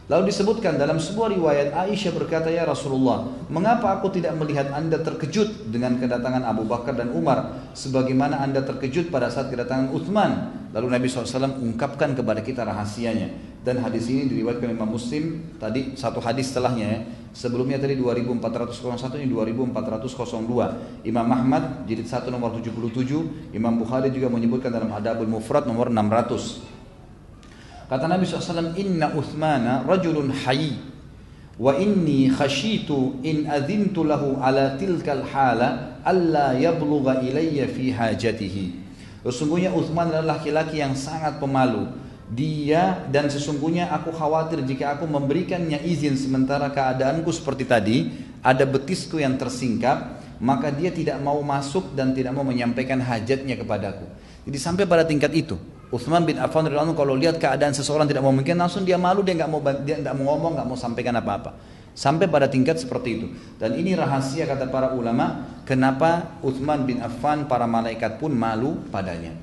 [0.10, 5.70] Lalu disebutkan dalam sebuah riwayat Aisyah berkata, Ya Rasulullah, mengapa aku tidak melihat anda terkejut
[5.70, 10.58] dengan kedatangan Abu Bakar dan Umar sebagaimana anda terkejut pada saat kedatangan Uthman?
[10.72, 13.52] Lalu Nabi SAW ungkapkan kepada kita rahasianya.
[13.62, 17.00] Dan hadis ini diriwayatkan Imam Muslim tadi satu hadis setelahnya ya.
[17.32, 21.06] Sebelumnya tadi 2401 ini 2402.
[21.08, 26.71] Imam Ahmad jilid 1 nomor 77, Imam Bukhari juga menyebutkan dalam Adabul Mufrad nomor 600.
[27.92, 30.80] Kata Nabi SAW, Inna Uthmana rajulun hayy
[31.60, 38.80] wa inni khashitu in adhintu lahu ala tilkal hala alla yablugha ilayya fi hajatihi.
[39.28, 41.92] Sesungguhnya Uthman adalah laki-laki yang sangat pemalu.
[42.32, 47.98] Dia dan sesungguhnya aku khawatir jika aku memberikannya izin sementara keadaanku seperti tadi,
[48.40, 54.08] ada betisku yang tersingkap, maka dia tidak mau masuk dan tidak mau menyampaikan hajatnya kepadaku.
[54.48, 55.60] Jadi sampai pada tingkat itu.
[55.92, 59.36] Uthman bin Affan radhiyallahu kalau lihat keadaan seseorang tidak mau mungkin langsung dia malu dia
[59.36, 61.52] nggak mau dia nggak mau ngomong nggak mau sampaikan apa-apa.
[61.92, 63.28] Sampai pada tingkat seperti itu.
[63.60, 69.36] Dan ini rahasia kata para ulama kenapa Uthman bin Affan para malaikat pun malu padanya.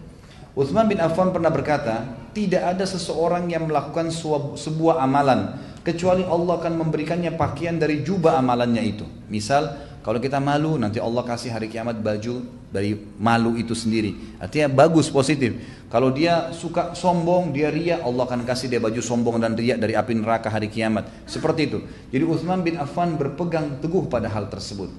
[0.57, 4.09] Uthman bin Affan pernah berkata tidak ada seseorang yang melakukan
[4.57, 9.05] sebuah amalan kecuali Allah akan memberikannya pakaian dari jubah amalannya itu.
[9.29, 14.39] Misal kalau kita malu, nanti Allah kasih hari kiamat baju dari malu itu sendiri.
[14.39, 15.59] Artinya bagus, positif.
[15.89, 19.99] Kalau dia suka sombong, dia ria, Allah akan kasih dia baju sombong dan ria dari
[19.99, 21.09] api neraka hari kiamat.
[21.25, 21.79] Seperti itu.
[22.15, 24.93] Jadi Uthman bin Affan berpegang teguh pada hal tersebut.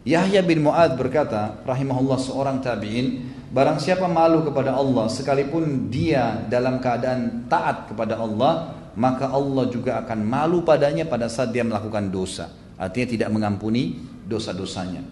[0.00, 3.20] Yahya bin Mu'ad berkata, rahimahullah seorang tabi'in,
[3.52, 10.00] barang siapa malu kepada Allah sekalipun dia dalam keadaan taat kepada Allah, maka Allah juga
[10.00, 12.48] akan malu padanya pada saat dia melakukan dosa.
[12.80, 15.02] Artinya tidak mengampuni dosa-dosanya.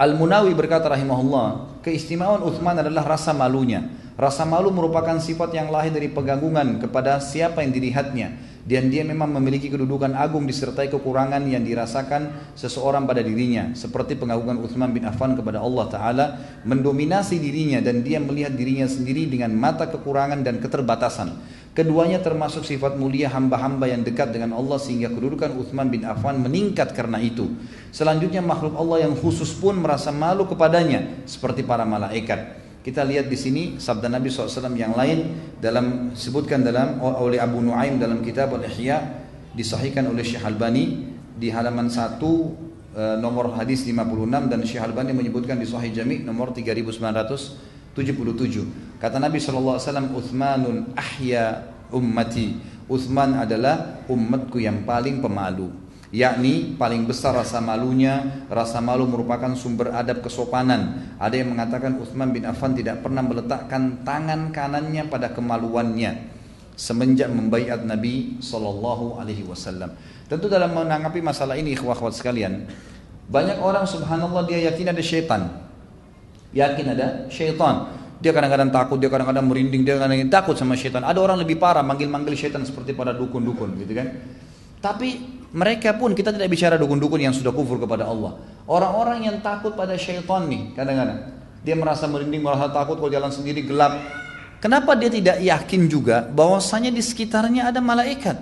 [0.00, 3.86] Al-Munawi berkata rahimahullah, keistimewaan Uthman adalah rasa malunya.
[4.16, 8.50] Rasa malu merupakan sifat yang lahir dari pegangungan kepada siapa yang dilihatnya.
[8.62, 13.74] Dan dia memang memiliki kedudukan agung disertai kekurangan yang dirasakan seseorang pada dirinya.
[13.74, 16.26] Seperti pengagungan Uthman bin Affan kepada Allah Ta'ala
[16.62, 21.34] mendominasi dirinya dan dia melihat dirinya sendiri dengan mata kekurangan dan keterbatasan.
[21.72, 26.92] Keduanya termasuk sifat mulia hamba-hamba yang dekat dengan Allah sehingga kedudukan Uthman bin Affan meningkat
[26.92, 27.48] karena itu.
[27.88, 32.60] Selanjutnya makhluk Allah yang khusus pun merasa malu kepadanya seperti para malaikat.
[32.84, 35.32] Kita lihat di sini sabda Nabi SAW yang lain
[35.64, 39.24] dalam sebutkan dalam oleh Abu Nuaim dalam kitab Al-Ihya
[39.56, 41.08] disahihkan oleh Syekh Albani
[41.40, 46.52] di halaman 1 eh, nomor hadis 56 dan Syekh Albani menyebutkan di Sahih Jami nomor
[46.52, 48.91] 3900 77.
[49.02, 49.82] Kata Nabi SAW,
[50.14, 52.62] Uthmanun ahya ummati.
[52.86, 55.74] Uthman adalah umatku yang paling pemalu.
[56.12, 61.16] Yakni paling besar rasa malunya, rasa malu merupakan sumber adab kesopanan.
[61.18, 66.30] Ada yang mengatakan Uthman bin Affan tidak pernah meletakkan tangan kanannya pada kemaluannya
[66.76, 69.96] semenjak membaiat Nabi Sallallahu Alaihi Wasallam.
[70.28, 72.68] Tentu dalam menanggapi masalah ini, ikhwah-ikhwat sekalian,
[73.32, 75.42] banyak orang subhanallah dia yakin ada syaitan
[76.52, 77.88] Yakin ada syaitan.
[78.22, 81.02] Dia kadang-kadang takut, dia kadang-kadang merinding, dia kadang-kadang takut sama syaitan.
[81.02, 84.14] Ada orang lebih parah manggil-manggil syaitan seperti pada dukun-dukun gitu kan.
[84.78, 88.38] Tapi mereka pun kita tidak bicara dukun-dukun yang sudah kufur kepada Allah.
[88.70, 91.34] Orang-orang yang takut pada syaitan nih kadang-kadang.
[91.66, 93.98] Dia merasa merinding, merasa takut kalau jalan sendiri gelap.
[94.62, 98.38] Kenapa dia tidak yakin juga bahwasanya di sekitarnya ada malaikat?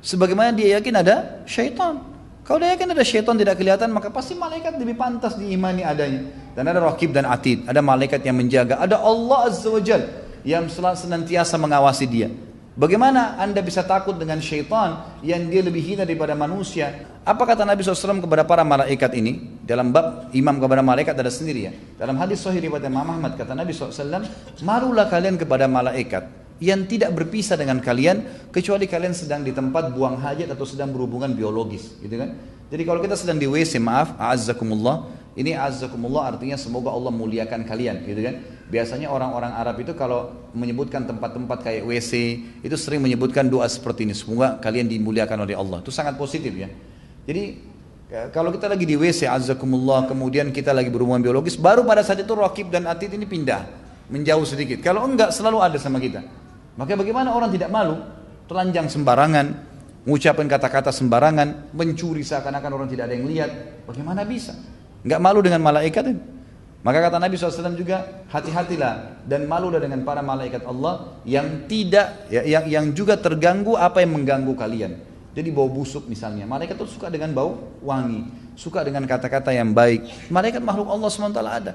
[0.00, 2.15] Sebagaimana dia yakin ada syaitan.
[2.46, 6.30] Kalau dia yakin ada syaitan tidak kelihatan, maka pasti malaikat lebih pantas diimani adanya.
[6.54, 10.06] Dan ada rakib dan atid, ada malaikat yang menjaga, ada Allah Azza wa Jal
[10.46, 12.30] yang senantiasa mengawasi dia.
[12.78, 17.18] Bagaimana anda bisa takut dengan syaitan yang dia lebih hina daripada manusia?
[17.26, 19.58] Apa kata Nabi SAW kepada para malaikat ini?
[19.66, 21.72] Dalam bab imam kepada malaikat ada sendiri ya.
[21.98, 24.22] Dalam hadis sahih riwayat Imam Ahmad kata Nabi SAW,
[24.62, 30.16] marulah kalian kepada malaikat yang tidak berpisah dengan kalian kecuali kalian sedang di tempat buang
[30.16, 32.32] hajat atau sedang berhubungan biologis gitu kan?
[32.66, 35.06] Jadi kalau kita sedang di WC maaf a'azzakumullah
[35.36, 38.34] ini a'azzakumullah artinya semoga Allah muliakan kalian gitu kan?
[38.66, 42.12] Biasanya orang-orang Arab itu kalau menyebutkan tempat-tempat kayak WC
[42.64, 45.84] itu sering menyebutkan doa seperti ini semoga kalian dimuliakan oleh Allah.
[45.84, 46.72] Itu sangat positif ya.
[47.28, 47.76] Jadi
[48.32, 52.32] kalau kita lagi di WC azzakumullah kemudian kita lagi berhubungan biologis baru pada saat itu
[52.32, 53.62] rakib dan atid ini pindah
[54.10, 54.80] menjauh sedikit.
[54.82, 56.45] Kalau enggak selalu ada sama kita
[56.76, 57.96] maka bagaimana orang tidak malu?
[58.46, 59.46] Telanjang sembarangan,
[60.06, 63.50] mengucapkan kata-kata sembarangan, mencuri seakan-akan orang tidak ada yang lihat.
[63.88, 64.54] Bagaimana bisa?
[65.02, 66.22] Enggak malu dengan malaikat itu?
[66.86, 72.46] Maka kata Nabi SAW juga hati-hatilah dan malulah dengan para malaikat Allah yang tidak ya,
[72.46, 75.02] yang, yang juga terganggu apa yang mengganggu kalian.
[75.34, 80.30] Jadi bau busuk misalnya, malaikat itu suka dengan bau wangi, suka dengan kata-kata yang baik.
[80.30, 81.72] Malaikat makhluk Allah SWT ada.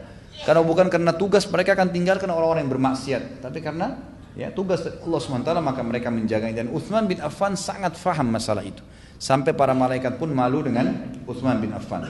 [0.48, 4.00] Karena bukan karena tugas mereka akan tinggalkan orang-orang yang bermaksiat, tapi karena
[4.32, 8.80] Ya, tugas Allah SWT maka mereka menjaganya dan Uthman bin Affan sangat faham masalah itu.
[9.20, 12.08] Sampai para malaikat pun malu dengan Uthman bin Affan.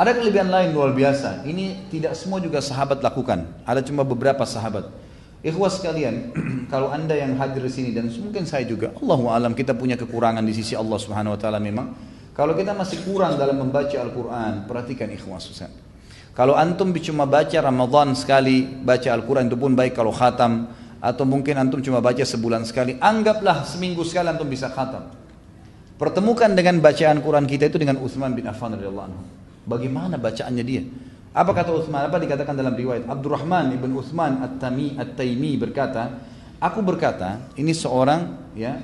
[0.00, 1.44] Ada kelebihan lain luar biasa.
[1.44, 3.44] Ini tidak semua juga sahabat lakukan.
[3.68, 4.88] Ada cuma beberapa sahabat.
[5.40, 6.36] Ikhwas sekalian,
[6.72, 10.44] kalau anda yang hadir di sini dan mungkin saya juga, Allahu alam kita punya kekurangan
[10.44, 11.96] di sisi Allah Subhanahu Wa Taala memang.
[12.36, 15.52] Kalau kita masih kurang dalam membaca Al-Quran, perhatikan ikhwas
[16.32, 21.56] Kalau antum cuma baca Ramadan sekali, baca Al-Quran itu pun baik kalau khatam, atau mungkin
[21.56, 25.10] antum cuma baca sebulan sekali, anggaplah seminggu sekali antum bisa khatam.
[25.96, 29.22] Pertemukan dengan bacaan Quran kita itu dengan Uthman bin Affan radhiyallahu anhu.
[29.68, 30.84] Bagaimana bacaannya dia?
[31.36, 32.08] Apa kata Uthman?
[32.08, 33.04] Apa dikatakan dalam riwayat?
[33.04, 36.20] Abdurrahman ibn Uthman at-Tami at-Taimi berkata,
[36.56, 38.80] aku berkata, ini seorang ya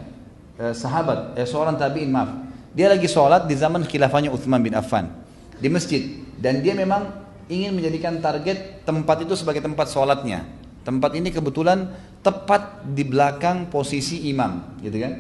[0.61, 2.31] eh, sahabat, eh, seorang tabiin maaf.
[2.77, 5.09] Dia lagi sholat di zaman khilafahnya Uthman bin Affan.
[5.57, 6.05] di masjid
[6.37, 7.09] dan dia memang
[7.49, 10.45] ingin menjadikan target tempat itu sebagai tempat sholatnya.
[10.87, 11.91] Tempat ini kebetulan
[12.23, 15.19] tepat di belakang posisi imam, gitu kan?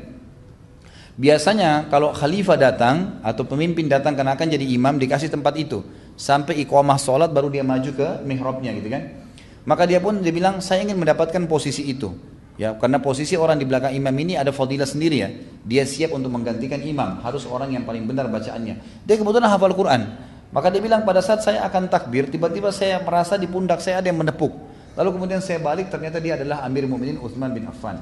[1.18, 5.82] Biasanya kalau khalifah datang atau pemimpin datang karena akan jadi imam dikasih tempat itu
[6.14, 9.26] sampai iqamah sholat baru dia maju ke mihrabnya gitu kan.
[9.66, 12.14] Maka dia pun dia bilang saya ingin mendapatkan posisi itu.
[12.56, 15.28] Ya, karena posisi orang di belakang imam ini ada fadilah sendiri ya.
[15.66, 19.02] Dia siap untuk menggantikan imam, harus orang yang paling benar bacaannya.
[19.02, 20.14] Dia kebetulan hafal Quran.
[20.54, 24.08] Maka dia bilang pada saat saya akan takbir, tiba-tiba saya merasa di pundak saya ada
[24.08, 24.54] yang menepuk.
[24.96, 28.00] Lalu kemudian saya balik, ternyata dia adalah Amir Mu'minin Uthman bin Affan.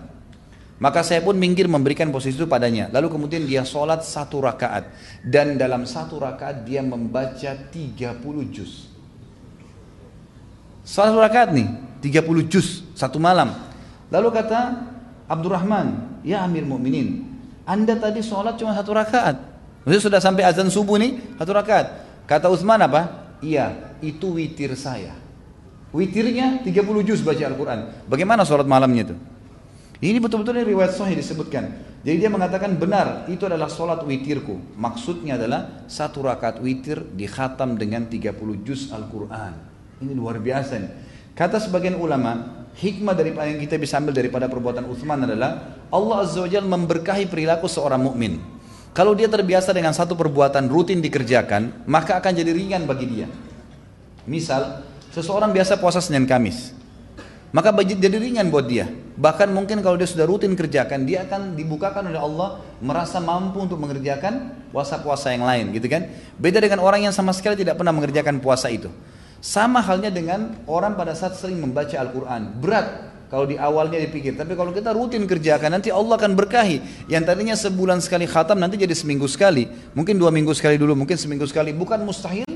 [0.79, 2.91] Maka saya pun minggir memberikan posisi itu padanya.
[2.91, 4.91] Lalu kemudian dia sholat satu rakaat.
[5.23, 8.15] Dan dalam satu rakaat dia membaca 30
[8.51, 8.91] juz.
[10.87, 11.66] Satu rakaat nih,
[12.03, 13.55] 30 juz, satu malam.
[14.11, 14.61] Lalu kata
[15.27, 17.27] Abdurrahman, ya Amir Mukminin,
[17.65, 19.41] Anda tadi sholat cuma satu rakaat.
[19.83, 21.87] Maksudnya sudah sampai azan subuh nih, satu rakaat.
[22.29, 23.33] Kata Utsman apa?
[23.41, 25.24] Iya, itu witir saya.
[25.95, 28.11] Witirnya 30 juz baca Al-Quran.
[28.11, 29.16] Bagaimana sholat malamnya itu?
[30.03, 31.71] Ini betul-betul riwayat sahih disebutkan.
[32.03, 34.75] Jadi dia mengatakan benar, itu adalah sholat witirku.
[34.75, 38.35] Maksudnya adalah satu rakaat witir dikhatam dengan 30
[38.66, 39.55] juz Al-Quran.
[40.03, 40.91] Ini luar biasa nih.
[41.33, 46.43] Kata sebagian ulama, hikmah dari yang kita bisa ambil daripada perbuatan Uthman adalah Allah Azza
[46.43, 48.43] wa Jalla memberkahi perilaku seorang mukmin.
[48.93, 53.27] Kalau dia terbiasa dengan satu perbuatan rutin dikerjakan, maka akan jadi ringan bagi dia.
[54.29, 54.85] Misal,
[55.15, 56.74] seseorang biasa puasa Senin Kamis,
[57.55, 58.91] maka jadi ringan buat dia.
[59.15, 63.78] Bahkan mungkin kalau dia sudah rutin kerjakan, dia akan dibukakan oleh Allah merasa mampu untuk
[63.78, 66.11] mengerjakan puasa-puasa yang lain, gitu kan?
[66.35, 68.91] Beda dengan orang yang sama sekali tidak pernah mengerjakan puasa itu.
[69.39, 72.59] Sama halnya dengan orang pada saat sering membaca Al-Quran.
[72.59, 74.35] Berat kalau di awalnya dipikir.
[74.35, 77.07] Tapi kalau kita rutin kerjakan nanti Allah akan berkahi.
[77.12, 79.69] Yang tadinya sebulan sekali khatam nanti jadi seminggu sekali.
[79.93, 81.77] Mungkin dua minggu sekali dulu, mungkin seminggu sekali.
[81.77, 82.49] Bukan mustahil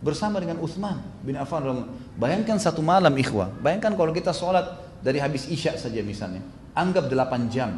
[0.00, 1.84] bersama dengan Uthman bin Affan.
[2.16, 3.52] Bayangkan satu malam ikhwah.
[3.60, 4.64] Bayangkan kalau kita sholat
[5.04, 6.40] dari habis isya saja misalnya.
[6.72, 7.76] Anggap 8 jam.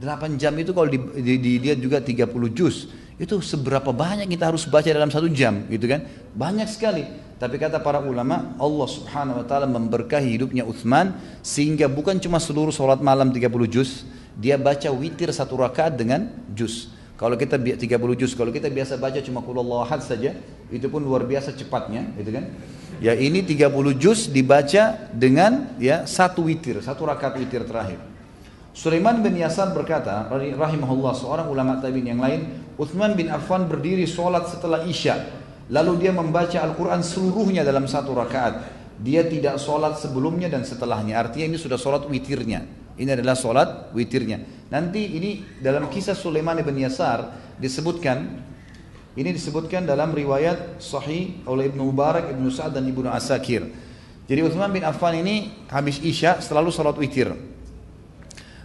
[0.00, 2.92] 8 jam itu kalau dilihat juga 30 juz.
[3.14, 6.04] Itu seberapa banyak kita harus baca dalam satu jam gitu kan.
[6.34, 7.06] Banyak sekali.
[7.34, 12.70] Tapi kata para ulama, Allah subhanahu wa ta'ala memberkahi hidupnya Uthman sehingga bukan cuma seluruh
[12.70, 14.06] sholat malam 30 juz,
[14.38, 16.94] dia baca witir satu rakaat dengan juz.
[17.14, 17.86] Kalau kita 30
[18.18, 20.34] juz, kalau kita biasa baca cuma kulullah ahad saja,
[20.68, 22.50] itu pun luar biasa cepatnya, gitu kan?
[22.98, 28.02] Ya ini 30 juz dibaca dengan ya satu witir, satu rakaat witir terakhir.
[28.74, 34.50] Sulaiman bin Yasar berkata, rahimahullah, seorang ulama tabi'in yang lain, Uthman bin Affan berdiri sholat
[34.50, 38.84] setelah Isya Lalu dia membaca Al-Quran seluruhnya dalam satu rakaat.
[39.00, 41.16] Dia tidak sholat sebelumnya dan setelahnya.
[41.16, 42.68] Artinya ini sudah sholat witirnya.
[43.00, 44.63] Ini adalah sholat witirnya.
[44.74, 47.30] Nanti ini dalam kisah Sulaiman ibn Yasar
[47.62, 48.42] disebutkan.
[49.14, 53.62] Ini disebutkan dalam riwayat sahih oleh Ibnu Mubarak, Ibnu Sa'ad dan Ibnu Asakir.
[54.26, 57.30] Jadi Uthman bin Affan ini habis Isya selalu sholat witir.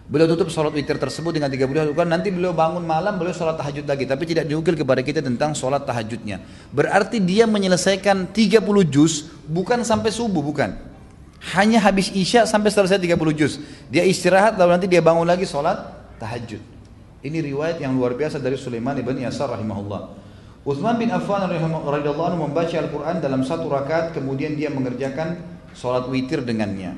[0.09, 2.09] Beliau tutup sholat witir tersebut dengan 30 rakaat.
[2.09, 4.09] Nanti beliau bangun malam, beliau sholat tahajud lagi.
[4.09, 6.41] Tapi tidak diukir kepada kita tentang sholat tahajudnya.
[6.73, 10.73] Berarti dia menyelesaikan 30 juz bukan sampai subuh, bukan.
[11.53, 13.61] Hanya habis isya sampai selesai 30 juz.
[13.93, 16.61] Dia istirahat lalu nanti dia bangun lagi sholat tahajud.
[17.19, 20.19] Ini riwayat yang luar biasa dari Sulaiman ibn Yasar rahimahullah.
[20.67, 25.39] Uthman bin Affan radhiyallahu anhu membaca Al-Quran dalam satu rakaat kemudian dia mengerjakan
[25.71, 26.95] sholat witir dengannya.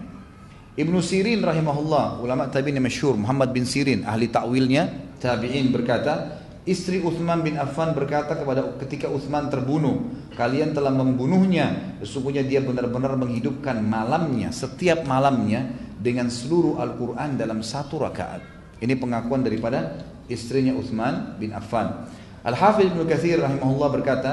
[0.71, 4.87] Ibnu Sirin rahimahullah, ulama tabi'in yang masyhur, Muhammad bin Sirin, ahli takwilnya,
[5.19, 9.99] tabi'in berkata, istri Uthman bin Affan berkata kepada ketika Uthman terbunuh,
[10.39, 11.99] kalian telah membunuhnya.
[11.99, 18.60] Sesungguhnya dia benar-benar menghidupkan malamnya, setiap malamnya dengan seluruh Al-Quran dalam satu rakaat.
[18.81, 22.09] Ini pengakuan daripada istrinya Uthman bin Affan.
[22.41, 24.31] Al-Hafidh Ibnu Kathir rahimahullah berkata,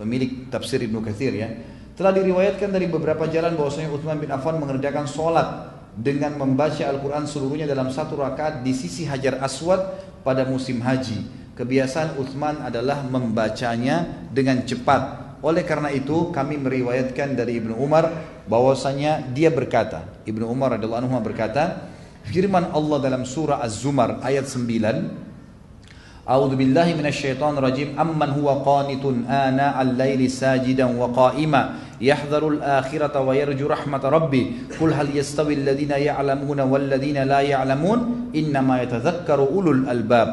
[0.00, 1.52] pemilik tafsir Ibnu Kathir ya,
[1.92, 7.68] telah diriwayatkan dari beberapa jalan bahwasanya Uthman bin Affan mengerjakan solat dengan membaca Al-Quran seluruhnya
[7.68, 11.28] dalam satu rakaat di sisi Hajar Aswad pada musim haji.
[11.60, 15.36] Kebiasaan Uthman adalah membacanya dengan cepat.
[15.44, 18.08] Oleh karena itu kami meriwayatkan dari Ibnu Umar
[18.48, 21.92] bahwasanya dia berkata, Ibnu Umar radhiyallahu anhu berkata,
[22.29, 25.25] firman Allah dalam surah Az-Zumar ayat 9
[26.25, 31.61] أعوذ بالله من الشيطان الرجيم أمن هو قانت آناء الليل ساجدا وقائما
[32.01, 34.43] يحذر الآخرة ويرجو رحمة ربي
[34.81, 40.29] قل هل يستوي الذين يعلمون والذين لا يعلمون إنما يتذكر أولو الألباب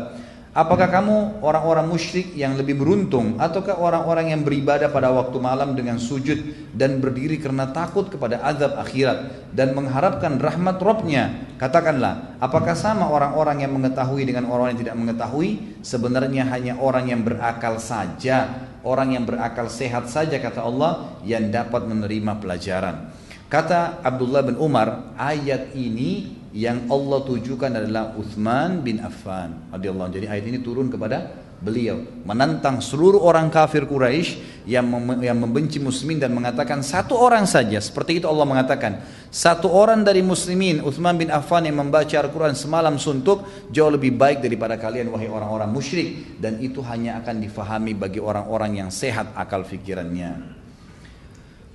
[0.57, 6.01] Apakah kamu orang-orang musyrik yang lebih beruntung ataukah orang-orang yang beribadah pada waktu malam dengan
[6.01, 11.53] sujud dan berdiri karena takut kepada azab akhirat dan mengharapkan rahmat Robnya?
[11.61, 15.77] Katakanlah, apakah sama orang-orang yang mengetahui dengan orang yang tidak mengetahui?
[15.85, 21.85] Sebenarnya hanya orang yang berakal saja, orang yang berakal sehat saja kata Allah yang dapat
[21.85, 23.13] menerima pelajaran.
[23.45, 30.25] Kata Abdullah bin Umar, ayat ini yang Allah tujukan adalah Uthman bin Affan radhiyallahu Jadi
[30.25, 32.01] ayat ini turun kepada beliau.
[32.25, 37.77] Menantang seluruh orang kafir Quraisy yang mem yang membenci muslimin dan mengatakan satu orang saja.
[37.77, 39.05] Seperti itu Allah mengatakan.
[39.29, 44.41] Satu orang dari muslimin Uthman bin Affan yang membaca Al-Qur'an semalam suntuk jauh lebih baik
[44.41, 46.41] daripada kalian wahai orang-orang musyrik.
[46.41, 50.56] Dan itu hanya akan difahami bagi orang-orang yang sehat akal fikirannya.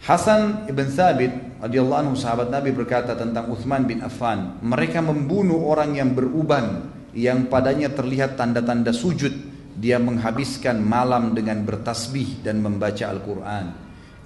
[0.03, 5.95] Hasan ibn Thabit radhiyallahu anhu sahabat Nabi berkata tentang Uthman bin Affan, mereka membunuh orang
[5.95, 9.31] yang beruban yang padanya terlihat tanda-tanda sujud.
[9.79, 13.66] Dia menghabiskan malam dengan bertasbih dan membaca Al-Quran.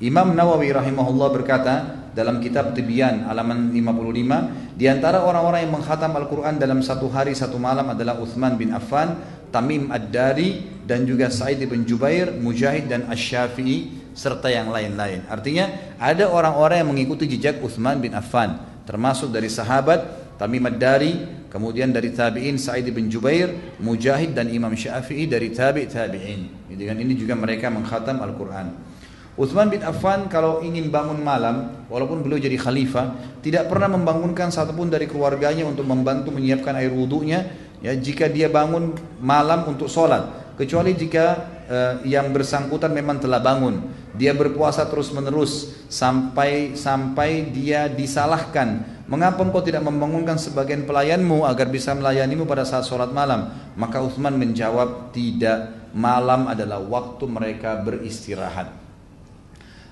[0.00, 1.74] Imam Nawawi rahimahullah berkata
[2.16, 7.60] dalam kitab Tibyan halaman 55, di antara orang-orang yang menghatam Al-Quran dalam satu hari satu
[7.60, 9.12] malam adalah Uthman bin Affan,
[9.52, 15.28] Tamim Ad-Dari dan juga Sa'id bin Jubair, Mujahid dan Asy-Syafi'i serta yang lain-lain.
[15.28, 18.56] Artinya ada orang-orang yang mengikuti jejak Uthman bin Affan,
[18.88, 25.28] termasuk dari sahabat Tamim Ad-Dari, kemudian dari tabi'in Sa'id bin Jubair, Mujahid dan Imam Syafi'i
[25.28, 26.68] dari tabi' tabi'in.
[26.72, 28.96] Dengan ini juga mereka mengkhatam Al-Quran.
[29.36, 34.88] Uthman bin Affan kalau ingin bangun malam, walaupun beliau jadi khalifah, tidak pernah membangunkan satupun
[34.88, 37.68] dari keluarganya untuk membantu menyiapkan air wudhunya.
[37.84, 41.24] Ya, jika dia bangun malam untuk sholat, kecuali jika
[41.68, 44.05] uh, yang bersangkutan memang telah bangun.
[44.16, 48.96] Dia berpuasa terus menerus sampai sampai dia disalahkan.
[49.06, 53.54] Mengapa engkau tidak membangunkan sebagian pelayanmu agar bisa melayanimu pada saat sholat malam?
[53.78, 55.92] Maka Uthman menjawab tidak.
[55.96, 58.68] Malam adalah waktu mereka beristirahat.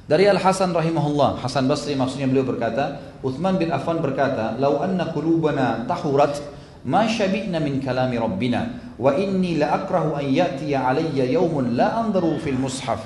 [0.05, 5.09] Dari Al Hasan rahimahullah, Hasan Basri maksudnya beliau berkata, Uthman bin Affan berkata, "Lau anna
[5.17, 6.45] qulubana tahurat
[6.85, 12.39] ma syabi'na min kalami rabbina." wa inni la akrahu an ya'tiya alayya yawmun la andaru
[12.39, 13.03] fil mushaf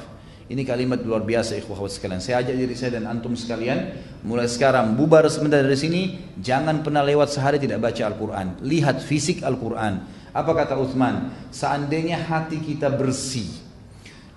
[0.48, 2.24] ini kalimat luar biasa ikhwah sekalian.
[2.24, 3.92] Saya ajak diri saya dan antum sekalian
[4.24, 6.02] mulai sekarang bubar sebentar dari sini.
[6.40, 8.46] Jangan pernah lewat sehari tidak baca Al-Quran.
[8.64, 10.00] Lihat fisik Al-Quran.
[10.32, 13.68] Apa kata Uthman seandainya hati kita bersih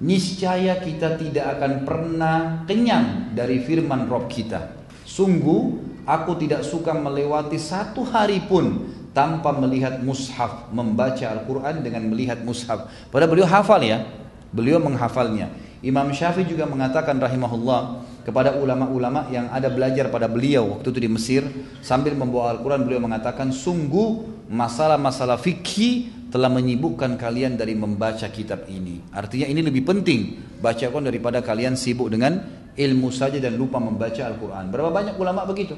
[0.02, 4.82] niscaya kita tidak akan pernah kenyang dari firman Rob kita.
[5.08, 12.42] Sungguh aku tidak suka melewati satu hari pun tanpa melihat mushaf, membaca Al-Quran dengan melihat
[12.44, 12.90] mushaf.
[13.14, 14.04] Padahal beliau hafal ya,
[14.52, 15.71] beliau menghafalnya.
[15.82, 21.10] Imam Syafi'i juga mengatakan rahimahullah kepada ulama-ulama yang ada belajar pada beliau waktu itu di
[21.10, 21.44] Mesir
[21.82, 29.02] sambil membawa Al-Quran beliau mengatakan sungguh masalah-masalah fikih telah menyibukkan kalian dari membaca kitab ini.
[29.10, 32.40] Artinya ini lebih penting baca Al-Quran daripada kalian sibuk dengan
[32.78, 34.70] ilmu saja dan lupa membaca Al-Quran.
[34.70, 35.76] Berapa banyak ulama begitu?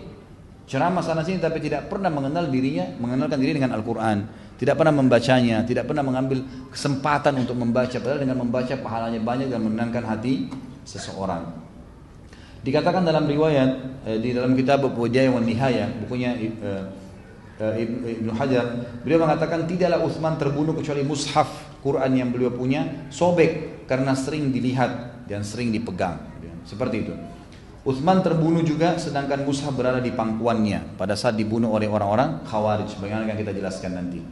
[0.68, 4.26] Ceramah sana sini tapi tidak pernah mengenal dirinya, mengenalkan diri dengan Al-Quran,
[4.56, 6.40] tidak pernah membacanya, tidak pernah mengambil
[6.72, 10.48] kesempatan untuk membaca, padahal dengan membaca pahalanya banyak dan menenangkan hati
[10.88, 11.64] seseorang.
[12.64, 13.70] Dikatakan dalam riwayat
[14.08, 16.84] eh, di dalam kitab Bujaya wa Nihaya, bukunya eh,
[17.60, 17.84] eh,
[18.24, 18.66] Ibnu Hajar,
[19.04, 25.28] beliau mengatakan tidaklah Utsman terbunuh kecuali mushaf Quran yang beliau punya sobek karena sering dilihat
[25.28, 26.32] dan sering dipegang.
[26.64, 27.14] Seperti itu.
[27.84, 32.96] Uthman terbunuh juga sedangkan Musa berada di pangkuannya pada saat dibunuh oleh orang-orang Khawarij.
[32.96, 34.24] Bagaimana akan kita jelaskan nanti.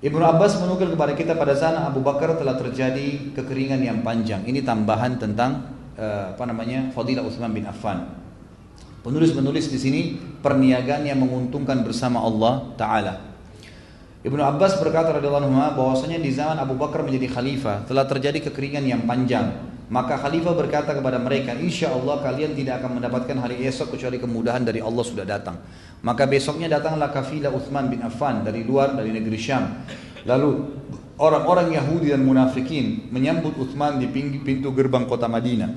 [0.00, 4.48] Ibnu Abbas menukil kepada kita pada sana Abu Bakar telah terjadi kekeringan yang panjang.
[4.48, 8.08] Ini tambahan tentang uh, apa namanya Fadilah Uthman bin Affan.
[9.04, 10.00] Penulis menulis di sini
[10.40, 13.14] perniagaan yang menguntungkan bersama Allah Taala.
[14.24, 18.88] Ibnu Abbas berkata radhiyallahu anhu bahwasanya di zaman Abu Bakar menjadi khalifah telah terjadi kekeringan
[18.88, 23.94] yang panjang maka khalifah berkata kepada mereka, insya Allah kalian tidak akan mendapatkan hari esok
[23.94, 25.62] kecuali kemudahan dari Allah sudah datang.
[26.02, 29.86] Maka besoknya datanglah kafilah Uthman bin Affan dari luar dari negeri Syam.
[30.26, 30.50] Lalu
[31.22, 34.10] orang-orang Yahudi dan munafikin menyambut Uthman di
[34.42, 35.70] pintu gerbang kota Madinah.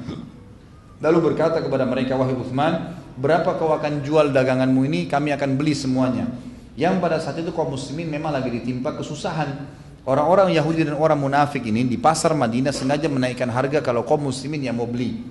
[0.99, 4.99] Lalu berkata kepada mereka, wahai Uthman, berapa kau akan jual daganganmu ini?
[5.06, 6.27] Kami akan beli semuanya.
[6.73, 9.69] Yang pada saat itu kaum muslimin memang lagi ditimpa kesusahan.
[10.10, 14.57] Orang-orang Yahudi dan orang munafik ini di pasar Madinah sengaja menaikkan harga kalau kaum muslimin
[14.65, 15.22] yang mau beli.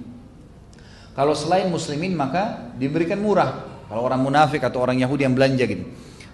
[1.18, 3.66] Kalau selain muslimin maka diberikan murah.
[3.90, 5.82] Kalau orang munafik atau orang Yahudi yang belanja gitu.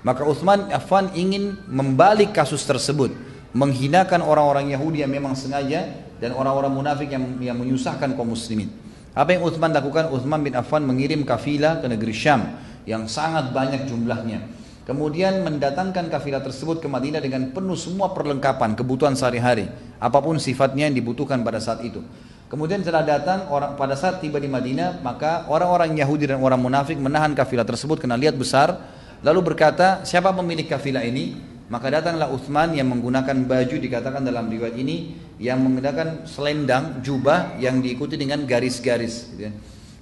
[0.05, 3.17] Maka Uthman Affan ingin membalik kasus tersebut.
[3.57, 5.89] Menghinakan orang-orang Yahudi yang memang sengaja
[6.21, 8.69] dan orang-orang munafik yang, yang menyusahkan kaum muslimin.
[9.17, 10.13] Apa yang Uthman lakukan?
[10.13, 14.64] Uthman bin Affan mengirim kafilah ke negeri Syam yang sangat banyak jumlahnya.
[14.85, 19.65] Kemudian mendatangkan kafilah tersebut ke Madinah dengan penuh semua perlengkapan kebutuhan sehari-hari,
[19.97, 22.05] apa pun sifatnya yang dibutuhkan pada saat itu.
[22.53, 27.01] Kemudian setelah datang orang pada saat tiba di Madinah, maka orang-orang Yahudi dan orang munafik
[27.01, 28.77] menahan kafilah tersebut karena lihat besar,
[29.25, 34.77] lalu berkata, "Siapa pemilik kafilah ini?" Maka datanglah Uthman yang menggunakan baju dikatakan dalam riwayat
[34.77, 39.33] ini yang menggunakan selendang jubah yang diikuti dengan garis-garis.
[39.33, 39.53] Gitu ya.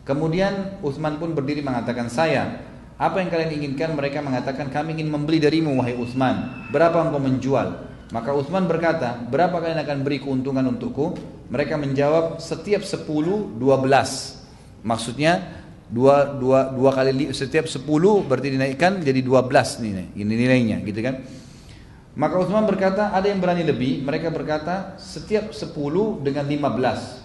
[0.03, 3.97] Kemudian Uthman pun berdiri mengatakan saya apa yang kalian inginkan?
[3.97, 6.69] Mereka mengatakan kami ingin membeli darimu wahai Utsman.
[6.73, 7.69] Berapa engkau menjual?
[8.13, 11.17] Maka Utsman berkata, berapa kalian akan beri keuntungan untukku?
[11.49, 14.85] Mereka menjawab setiap 10, 12.
[14.85, 17.85] Maksudnya dua, dua, dua kali setiap 10
[18.25, 21.25] berarti dinaikkan jadi 12 nih, ini nilainya gitu kan.
[22.13, 24.05] Maka Utsman berkata, ada yang berani lebih.
[24.05, 27.22] Mereka berkata, setiap 10 dengan 15.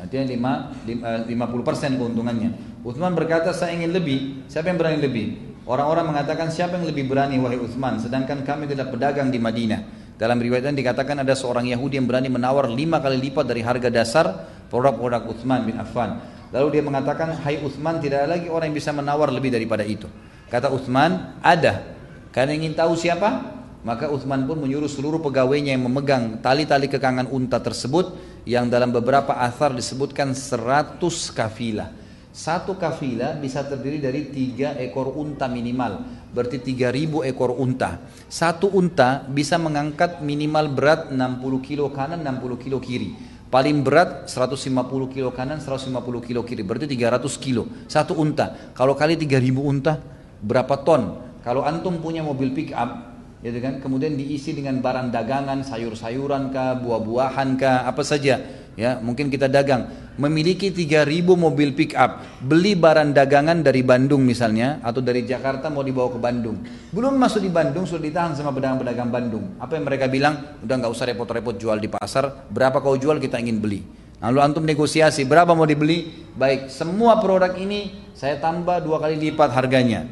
[0.00, 2.80] Artinya 5, 50 persen keuntungannya.
[2.84, 4.44] Uthman berkata saya ingin lebih.
[4.50, 5.26] Siapa yang berani lebih?
[5.64, 7.96] Orang-orang mengatakan siapa yang lebih berani wahai Uthman.
[7.96, 9.80] Sedangkan kami tidak pedagang di Madinah.
[10.14, 13.88] Dalam riwayat ini dikatakan ada seorang Yahudi yang berani menawar lima kali lipat dari harga
[13.90, 14.26] dasar
[14.68, 16.22] produk-produk Uthman bin Affan.
[16.54, 20.06] Lalu dia mengatakan, Hai Uthman tidak ada lagi orang yang bisa menawar lebih daripada itu.
[20.50, 21.82] Kata Uthman, ada.
[22.30, 23.53] Kalian ingin tahu siapa?
[23.84, 28.16] Maka Uthman pun menyuruh seluruh pegawainya yang memegang tali-tali kekangan unta tersebut
[28.48, 31.04] yang dalam beberapa athar disebutkan 100
[31.36, 31.92] kafilah.
[32.34, 36.00] Satu kafilah bisa terdiri dari tiga ekor unta minimal,
[36.32, 38.00] berarti tiga ribu ekor unta.
[38.26, 41.20] Satu unta bisa mengangkat minimal berat 60
[41.62, 43.14] kilo kanan, 60 kilo kiri.
[43.52, 45.94] Paling berat 150 kilo kanan, 150
[46.26, 47.70] kilo kiri, berarti 300 kilo.
[47.86, 48.74] Satu unta.
[48.74, 50.02] Kalau kali 3000 unta,
[50.42, 51.22] berapa ton?
[51.46, 53.13] Kalau antum punya mobil pick up,
[53.44, 58.40] gitu kan, kemudian diisi dengan barang dagangan, sayur-sayuran kah, buah-buahan kah, apa saja.
[58.74, 59.86] Ya mungkin kita dagang.
[60.14, 65.82] Memiliki 3000 mobil pick up beli barang dagangan dari Bandung misalnya atau dari Jakarta mau
[65.82, 66.62] dibawa ke Bandung.
[66.90, 69.58] Belum masuk di Bandung sudah ditahan sama pedagang-pedagang Bandung.
[69.58, 70.58] Apa yang mereka bilang?
[70.62, 72.46] Udah nggak usah repot-repot jual di pasar.
[72.50, 73.82] Berapa kau jual kita ingin beli.
[74.22, 76.26] Lalu antum negosiasi berapa mau dibeli?
[76.34, 80.06] Baik semua produk ini saya tambah dua kali lipat harganya.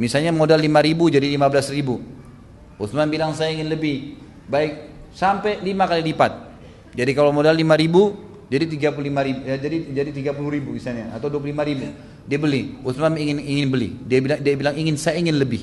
[0.00, 2.17] Misalnya modal 5000 jadi 15000
[2.78, 6.48] Utsman bilang saya ingin lebih baik sampai lima kali lipat
[6.98, 8.16] jadi kalau modal 5 ribu,
[8.48, 11.86] jadi 35 ribu, ya, jadi jadi 30 ribu misalnya atau 25 ribu.
[12.26, 12.74] Dia beli.
[12.84, 13.94] Utsman ingin ingin beli.
[14.02, 15.62] Dia bilang dia bilang ingin saya ingin lebih.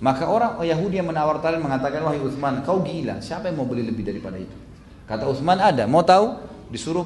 [0.00, 3.20] Maka orang Yahudi yang menawar talen mengatakan wahai Utsman, kau gila.
[3.20, 4.56] Siapa yang mau beli lebih daripada itu?
[5.04, 5.84] Kata Utsman ada.
[5.84, 6.40] Mau tahu?
[6.72, 7.04] Disuruh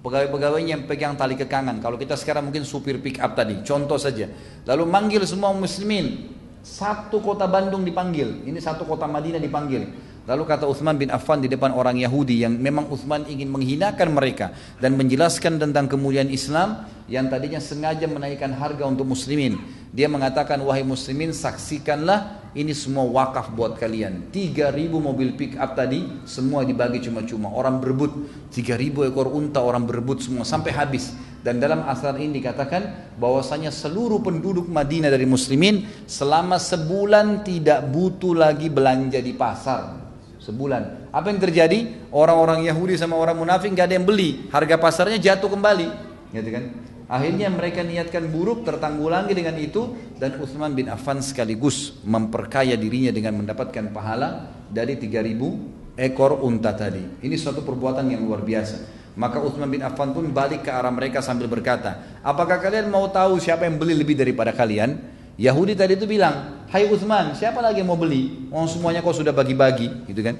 [0.00, 1.78] pegawai-pegawainya yang pegang tali kekangan.
[1.84, 4.32] Kalau kita sekarang mungkin supir pick up tadi, contoh saja.
[4.66, 6.37] Lalu manggil semua muslimin.
[6.68, 8.44] Satu kota Bandung dipanggil.
[8.44, 9.88] Ini satu kota Madinah dipanggil.
[10.28, 14.52] Lalu kata Uthman bin Affan di depan orang Yahudi yang memang Uthman ingin menghinakan mereka
[14.76, 19.56] dan menjelaskan tentang kemuliaan Islam yang tadinya sengaja menaikkan harga untuk muslimin.
[19.88, 24.28] Dia mengatakan wahai muslimin saksikanlah ini semua wakaf buat kalian.
[24.28, 27.48] 3000 mobil pick up tadi semua dibagi cuma-cuma.
[27.48, 28.12] Orang berebut
[28.52, 31.16] 3000 ekor unta orang berebut semua sampai habis.
[31.48, 38.36] Dan dalam asar ini dikatakan bahwasanya seluruh penduduk Madinah dari muslimin selama sebulan tidak butuh
[38.36, 39.96] lagi belanja di pasar
[40.44, 41.08] sebulan.
[41.08, 42.12] Apa yang terjadi?
[42.12, 45.88] Orang-orang Yahudi sama orang munafik nggak ada yang beli, harga pasarnya jatuh kembali,
[46.36, 46.64] gitu kan?
[47.08, 53.40] Akhirnya mereka niatkan buruk tertanggulangi dengan itu dan Utsman bin Affan sekaligus memperkaya dirinya dengan
[53.40, 57.24] mendapatkan pahala dari 3000 ekor unta tadi.
[57.24, 58.97] Ini suatu perbuatan yang luar biasa.
[59.18, 63.42] Maka Utsman bin Affan pun balik ke arah mereka sambil berkata, "Apakah kalian mau tahu
[63.42, 67.90] siapa yang beli lebih daripada kalian?" Yahudi tadi itu bilang, Hai Uthman, siapa lagi yang
[67.90, 68.50] mau beli?
[68.50, 70.34] Oh semuanya kau sudah bagi-bagi, gitu kan?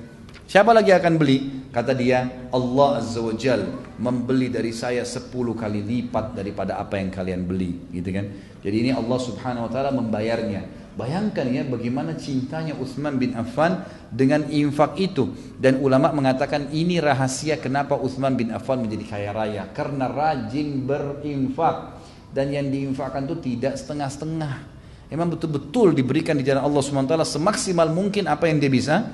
[0.44, 1.70] Siapa lagi akan beli?
[1.70, 3.62] Kata dia, Allah Azza wa Jal
[3.98, 8.26] membeli dari saya 10 kali lipat daripada apa yang kalian beli, gitu kan?
[8.58, 10.77] Jadi ini Allah Subhanahu wa taala membayarnya.
[10.98, 15.30] Bayangkan ya bagaimana cintanya Uthman bin Affan dengan infak itu
[15.62, 22.02] dan ulama mengatakan ini rahasia kenapa Uthman bin Affan menjadi kaya raya karena rajin berinfak
[22.34, 28.28] dan yang diinfakkan itu tidak setengah-setengah Memang betul-betul diberikan di jalan Allah SWT semaksimal mungkin
[28.28, 29.08] apa yang dia bisa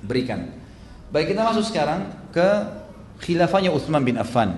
[0.00, 0.48] berikan.
[1.12, 2.48] Baik kita masuk sekarang ke
[3.20, 4.56] khilafahnya Utsman bin Affan.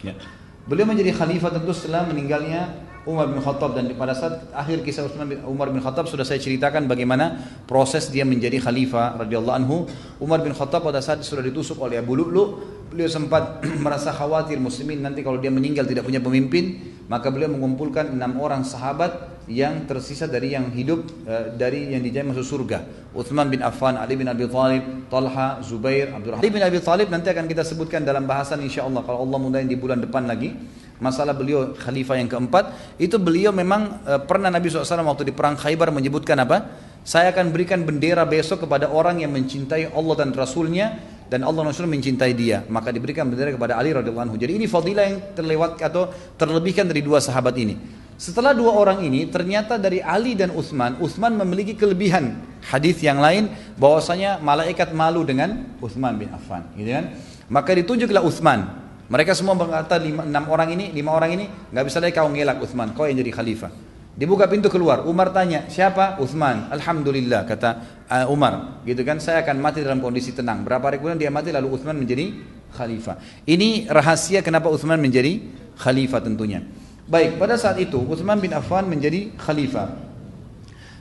[0.00, 0.16] Ya.
[0.64, 2.72] Beliau menjadi khalifah tentu setelah meninggalnya
[3.02, 6.38] Umar bin Khattab dan pada saat akhir kisah Utsman bin Umar bin Khattab sudah saya
[6.38, 7.34] ceritakan bagaimana
[7.66, 9.76] proses dia menjadi khalifah radhiyallahu anhu.
[10.22, 12.62] Umar bin Khattab pada saat sudah ditusuk oleh Abu Lu'lu,
[12.94, 16.78] beliau sempat merasa khawatir muslimin nanti kalau dia meninggal tidak punya pemimpin,
[17.10, 22.30] maka beliau mengumpulkan enam orang sahabat yang tersisa dari yang hidup uh, dari yang dijamin
[22.30, 22.86] masuk surga.
[23.18, 26.38] Uthman bin Affan, Ali bin Abi Thalib, Talha, Zubair, Abdurrahman.
[26.38, 29.66] Ali bin Abi Thalib nanti akan kita sebutkan dalam bahasan insya Allah kalau Allah mudahin
[29.66, 30.54] di bulan depan lagi.
[31.02, 35.58] Masalah beliau khalifah yang keempat, itu beliau memang e, pernah Nabi SAW waktu di perang
[35.58, 36.88] Khaybar menyebutkan apa?
[37.02, 41.90] Saya akan berikan bendera besok kepada orang yang mencintai Allah dan Rasulnya dan Allah Rasul
[41.90, 42.62] mencintai dia.
[42.70, 44.36] Maka diberikan bendera kepada Ali radhiyallahu anhu.
[44.38, 47.74] Jadi ini fadilah yang terlewat atau terlebihkan dari dua sahabat ini.
[48.22, 52.38] Setelah dua orang ini ternyata dari Ali dan Utsman, Utsman memiliki kelebihan.
[52.62, 57.10] Hadis yang lain bahwasanya malaikat malu dengan Utsman bin Affan, gitu kan?
[57.50, 58.81] Maka ditunjuklah Utsman.
[59.12, 62.64] Mereka semua berkata lima, enam orang ini, lima orang ini nggak bisa lagi kau ngelak
[62.64, 63.68] Utsman, kau yang jadi khalifah.
[64.12, 66.20] Dibuka pintu keluar, Umar tanya, siapa?
[66.20, 66.68] Uthman.
[66.68, 67.70] Alhamdulillah, kata
[68.08, 68.84] uh, Umar.
[68.84, 70.64] Gitu kan, saya akan mati dalam kondisi tenang.
[70.64, 72.28] Berapa hari kemudian dia mati, lalu Uthman menjadi
[72.76, 73.44] khalifah.
[73.48, 75.40] Ini rahasia kenapa Uthman menjadi
[75.80, 76.60] khalifah tentunya.
[77.08, 80.11] Baik, pada saat itu Uthman bin Affan menjadi khalifah.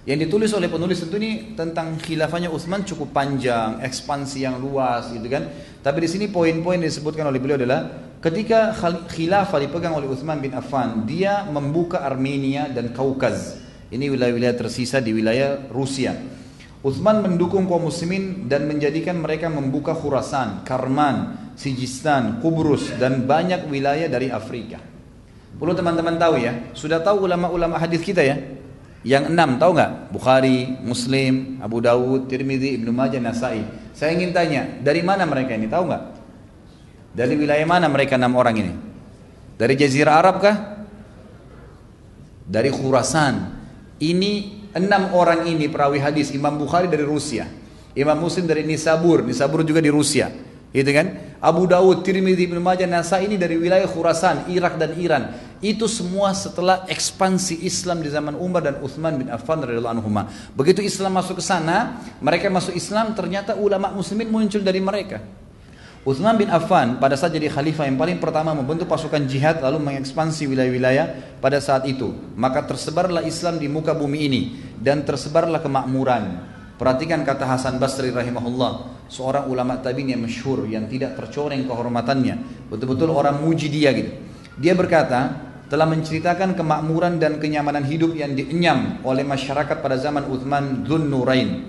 [0.01, 5.29] Yang ditulis oleh penulis tentu ini tentang khilafahnya Utsman cukup panjang, ekspansi yang luas gitu
[5.29, 5.45] kan.
[5.85, 7.85] Tapi di sini poin-poin yang disebutkan oleh beliau adalah
[8.17, 8.73] ketika
[9.13, 13.61] khilafah dipegang oleh Utsman bin Affan, dia membuka Armenia dan Kaukaz.
[13.93, 16.17] Ini wilayah-wilayah tersisa di wilayah Rusia.
[16.81, 24.09] Utsman mendukung kaum muslimin dan menjadikan mereka membuka Khurasan, Karman, Sijistan, Kubrus dan banyak wilayah
[24.09, 24.81] dari Afrika.
[25.61, 28.60] Perlu teman-teman tahu ya, sudah tahu ulama-ulama hadis kita ya,
[29.01, 30.13] yang enam tahu nggak?
[30.13, 33.65] Bukhari, Muslim, Abu Dawud, Tirmidzi, Ibnu Majah, Nasai.
[33.97, 35.65] Saya ingin tanya, dari mana mereka ini?
[35.65, 36.03] Tahu nggak?
[37.11, 38.73] Dari wilayah mana mereka enam orang ini?
[39.57, 40.55] Dari Jazirah Arab kah?
[42.45, 43.61] Dari Khurasan.
[44.01, 44.31] Ini
[44.77, 46.31] enam orang ini perawi hadis.
[46.31, 47.49] Imam Bukhari dari Rusia.
[47.97, 49.25] Imam Muslim dari Nisabur.
[49.25, 50.31] Nisabur juga di Rusia.
[50.71, 51.35] Gitu kan?
[51.43, 55.23] Abu Dawud, Tirmidzi, Ibnu Majah, Nasai ini dari wilayah Khurasan, Irak dan Iran.
[55.61, 60.09] Itu semua setelah ekspansi Islam di zaman Umar dan Uthman bin Affan radhiyallahu anhu.
[60.57, 65.21] Begitu Islam masuk ke sana, mereka masuk Islam, ternyata ulama muslimin muncul dari mereka.
[66.01, 70.49] Uthman bin Affan pada saat jadi khalifah yang paling pertama membentuk pasukan jihad lalu mengekspansi
[70.49, 72.09] wilayah-wilayah pada saat itu.
[72.33, 74.41] Maka tersebarlah Islam di muka bumi ini
[74.81, 76.41] dan tersebarlah kemakmuran.
[76.81, 82.65] Perhatikan kata Hasan Basri rahimahullah, seorang ulama tabi'in yang masyhur yang tidak tercoreng kehormatannya.
[82.73, 84.17] Betul-betul orang muji dia gitu.
[84.57, 90.83] Dia berkata, telah menceritakan kemakmuran dan kenyamanan hidup yang dienyam oleh masyarakat pada zaman Uthman
[90.83, 91.63] Dhun Nurain.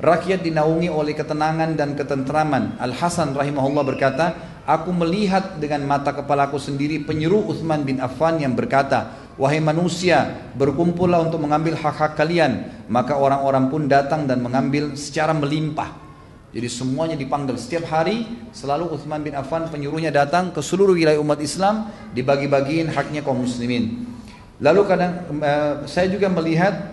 [0.00, 2.80] Rakyat dinaungi oleh ketenangan dan ketentraman.
[2.80, 4.26] Al-Hasan rahimahullah berkata,
[4.64, 11.20] Aku melihat dengan mata kepalaku sendiri penyeru Uthman bin Affan yang berkata, Wahai manusia, berkumpullah
[11.20, 12.72] untuk mengambil hak-hak kalian.
[12.88, 16.01] Maka orang-orang pun datang dan mengambil secara melimpah.
[16.52, 21.40] Jadi semuanya dipanggil setiap hari selalu Uthman bin Affan penyuruhnya datang ke seluruh wilayah umat
[21.40, 24.04] Islam dibagi-bagiin haknya kaum muslimin.
[24.60, 26.92] Lalu kadang uh, saya juga melihat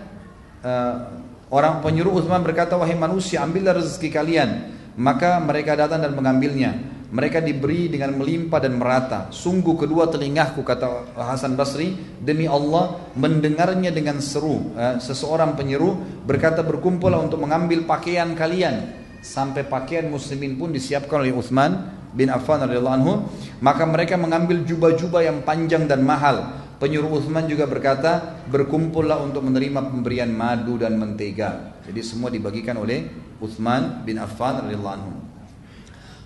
[0.64, 1.20] uh,
[1.52, 4.50] orang penyuruh Uthman berkata wahai manusia ambillah rezeki kalian
[4.96, 6.80] maka mereka datang dan mengambilnya
[7.10, 9.34] mereka diberi dengan melimpah dan merata.
[9.34, 14.70] Sungguh kedua telingaku kata Hasan Basri demi Allah mendengarnya dengan seru.
[14.78, 21.32] Eh, seseorang penyeru berkata berkumpullah untuk mengambil pakaian kalian sampai pakaian muslimin pun disiapkan oleh
[21.32, 23.14] Uthman bin Affan radhiyallahu anhu.
[23.60, 26.60] Maka mereka mengambil jubah-jubah yang panjang dan mahal.
[26.80, 31.76] Penyuruh Uthman juga berkata berkumpullah untuk menerima pemberian madu dan mentega.
[31.84, 35.12] Jadi semua dibagikan oleh Uthman bin Affan radhiyallahu anhu.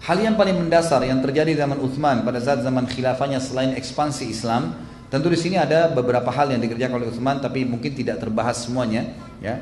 [0.05, 4.79] Hal yang paling mendasar yang terjadi zaman Uthman pada saat zaman khilafahnya selain ekspansi Islam,
[5.11, 9.11] tentu di sini ada beberapa hal yang dikerjakan oleh Uthman tapi mungkin tidak terbahas semuanya,
[9.43, 9.59] ya.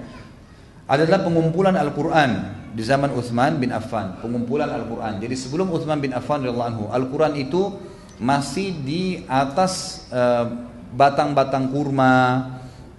[0.91, 5.21] Adalah pengumpulan Al-Qur'an di zaman Uthman bin Affan, pengumpulan Al-Qur'an.
[5.21, 7.77] Jadi sebelum Uthman bin Affan Al-Qur'an itu
[8.17, 10.47] masih di atas eh,
[10.93, 12.15] batang-batang uh, kurma,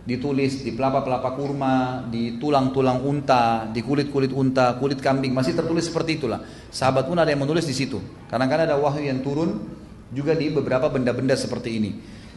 [0.04, 6.20] ditulis di pelapa-pelapa kurma, di tulang-tulang unta, di kulit-kulit unta, kulit kambing, masih tertulis seperti
[6.20, 6.44] itulah.
[6.70, 8.04] Sahabat pun ada yang menulis di situ.
[8.28, 9.64] Kadang-kadang ada wahyu yang turun
[10.12, 11.92] juga di beberapa benda-benda seperti ini.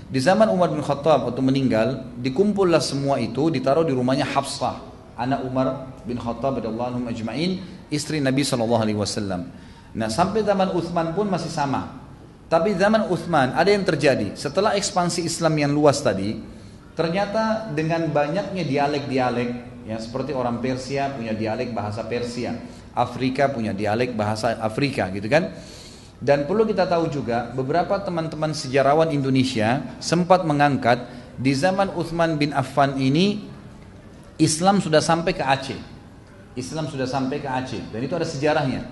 [0.07, 4.79] Di zaman Umar bin Khattab waktu meninggal, dikumpullah semua itu ditaruh di rumahnya Hafsah,
[5.19, 7.61] anak Umar bin Khattab radhiyallahu ajma'in,
[7.91, 9.51] istri Nabi sallallahu alaihi wasallam.
[9.93, 11.99] Nah, sampai zaman Uthman pun masih sama.
[12.47, 14.39] Tapi zaman Uthman ada yang terjadi.
[14.39, 16.39] Setelah ekspansi Islam yang luas tadi,
[16.97, 22.57] Ternyata dengan banyaknya dialek-dialek, ya seperti orang Persia punya dialek bahasa Persia,
[22.97, 25.53] Afrika punya dialek bahasa Afrika, gitu kan?
[26.17, 31.05] Dan perlu kita tahu juga beberapa teman-teman sejarawan Indonesia sempat mengangkat
[31.37, 33.45] di zaman Uthman bin Affan ini
[34.41, 35.77] Islam sudah sampai ke Aceh.
[36.57, 38.83] Islam sudah sampai ke Aceh dan itu ada sejarahnya.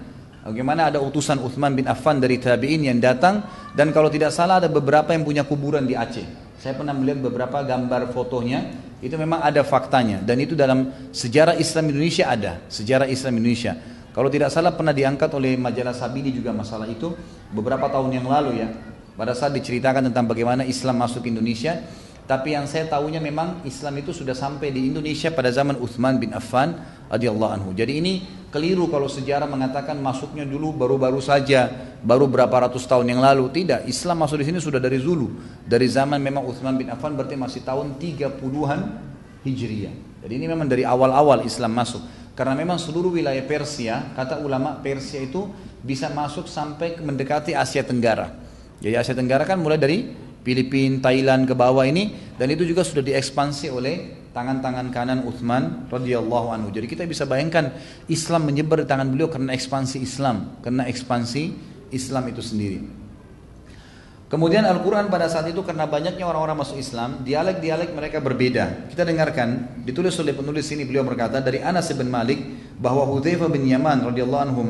[0.45, 3.41] Bagaimana ada utusan Uthman bin Affan dari tabi'in yang datang
[3.73, 6.45] dan kalau tidak salah ada beberapa yang punya kuburan di Aceh.
[6.61, 8.69] Saya pernah melihat beberapa gambar fotonya,
[9.01, 13.73] itu memang ada faktanya dan itu dalam sejarah Islam Indonesia ada, sejarah Islam Indonesia.
[14.13, 17.13] Kalau tidak salah pernah diangkat oleh majalah Sabini juga masalah itu
[17.51, 18.69] beberapa tahun yang lalu ya.
[19.15, 21.81] pada saat diceritakan tentang bagaimana Islam masuk Indonesia.
[22.25, 26.33] Tapi yang saya tahunya memang Islam itu sudah sampai di Indonesia pada zaman Uthman bin
[26.33, 26.73] Affan
[27.13, 27.71] radhiyallahu anhu.
[27.77, 31.69] Jadi ini keliru kalau sejarah mengatakan masuknya dulu baru-baru saja,
[32.01, 33.53] baru berapa ratus tahun yang lalu.
[33.53, 35.37] Tidak, Islam masuk di sini sudah dari dulu.
[35.69, 38.81] Dari zaman memang Uthman bin Affan berarti masih tahun 30-an
[39.45, 39.95] Hijriah.
[40.25, 42.01] Jadi ini memang dari awal-awal Islam masuk.
[42.33, 45.45] Karena memang seluruh wilayah Persia, kata ulama Persia itu
[45.85, 48.33] bisa masuk sampai mendekati Asia Tenggara.
[48.81, 50.09] Jadi Asia Tenggara kan mulai dari
[50.45, 53.95] Filipina, Thailand ke bawah ini dan itu juga sudah diekspansi oleh
[54.37, 56.69] tangan-tangan kanan Uthman radhiyallahu anhu.
[56.75, 57.73] Jadi kita bisa bayangkan
[58.11, 61.43] Islam menyebar di tangan beliau karena ekspansi Islam, karena ekspansi
[61.95, 62.79] Islam itu sendiri.
[64.25, 68.91] Kemudian Al-Quran pada saat itu karena banyaknya orang-orang masuk Islam, dialek-dialek mereka berbeda.
[68.91, 72.43] Kita dengarkan, ditulis oleh penulis ini beliau berkata dari Anas bin Malik
[72.83, 74.67] bahwa Hudzaifah bin Yaman radhiyallahu anhu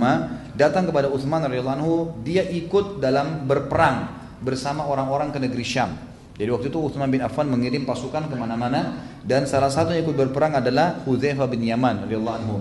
[0.52, 5.96] datang kepada Utsman radhiyallahu anhu, dia ikut dalam berperang bersama orang-orang ke negeri Syam.
[6.36, 10.18] Jadi waktu itu Utsman bin Affan mengirim pasukan ke mana-mana dan salah satu yang ikut
[10.18, 12.58] berperang adalah Hudzaifah bin Yaman radhiyallahu anhu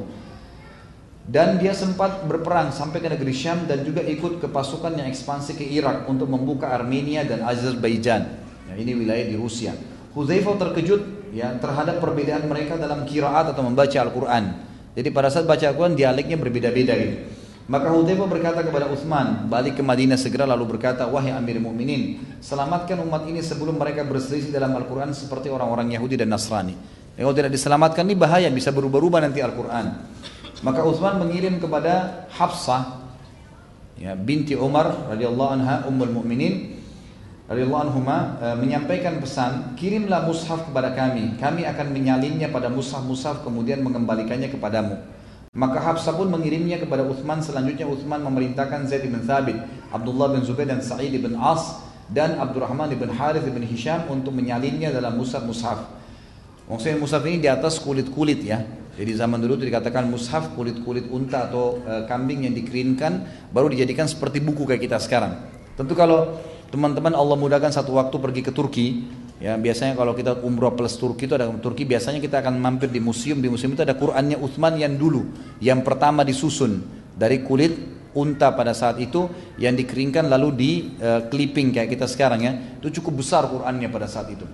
[1.24, 5.56] dan dia sempat berperang sampai ke negeri Syam dan juga ikut ke pasukan yang ekspansi
[5.56, 8.44] ke Irak untuk membuka Armenia dan Azerbaijan.
[8.68, 9.72] Ya, ini wilayah di Rusia.
[10.12, 14.44] Hudzaifah terkejut ya terhadap perbedaan mereka dalam kiraat atau membaca Al-Quran.
[14.94, 17.16] Jadi pada saat baca Al-Quran dialeknya berbeda-beda gitu.
[17.64, 23.00] Maka Hudzaifah berkata kepada Utsman, balik ke Madinah segera lalu berkata, "Wahai Amir Mukminin, selamatkan
[23.08, 26.76] umat ini sebelum mereka berselisih dalam Al-Qur'an seperti orang-orang Yahudi dan Nasrani."
[27.16, 29.96] Ya, kalau tidak diselamatkan ini bahaya, bisa berubah-ubah nanti Al-Qur'an.
[30.60, 33.04] Maka Utsman mengirim kepada Hafsah
[33.96, 36.80] ya, binti Umar radhiyallahu anha ummul mukminin
[37.48, 41.36] radhiyallahu anhuma e, menyampaikan pesan, kirimlah mushaf kepada kami.
[41.40, 45.00] Kami akan menyalinnya pada mushaf-mushaf kemudian mengembalikannya kepadamu.
[45.54, 47.38] Maka Hafsah pun mengirimnya kepada Utsman.
[47.46, 49.62] Selanjutnya Utsman memerintahkan Zaid bin Thabit,
[49.94, 51.78] Abdullah bin Zubair dan Sa'id bin As
[52.10, 56.02] dan Abdurrahman bin Harith bin Hisham untuk menyalinnya dalam mushaf-mushaf.
[56.66, 58.66] Maksudnya mushaf ini di atas kulit-kulit ya.
[58.98, 64.10] Jadi zaman dulu itu dikatakan mushaf kulit-kulit unta atau e, kambing yang dikeringkan baru dijadikan
[64.10, 65.38] seperti buku kayak kita sekarang.
[65.78, 66.38] Tentu kalau
[66.74, 69.06] teman-teman Allah mudahkan satu waktu pergi ke Turki,
[69.44, 73.04] ya biasanya kalau kita umroh plus Turki itu ada Turki biasanya kita akan mampir di
[73.04, 73.44] museum.
[73.44, 75.28] Di museum itu ada Qurannya Utsman yang dulu
[75.60, 76.80] yang pertama disusun.
[77.14, 77.76] Dari kulit
[78.16, 79.28] unta pada saat itu
[79.60, 82.54] yang dikeringkan lalu di uh, clipping kayak kita sekarang ya.
[82.80, 84.48] Itu cukup besar Qurannya pada saat itu.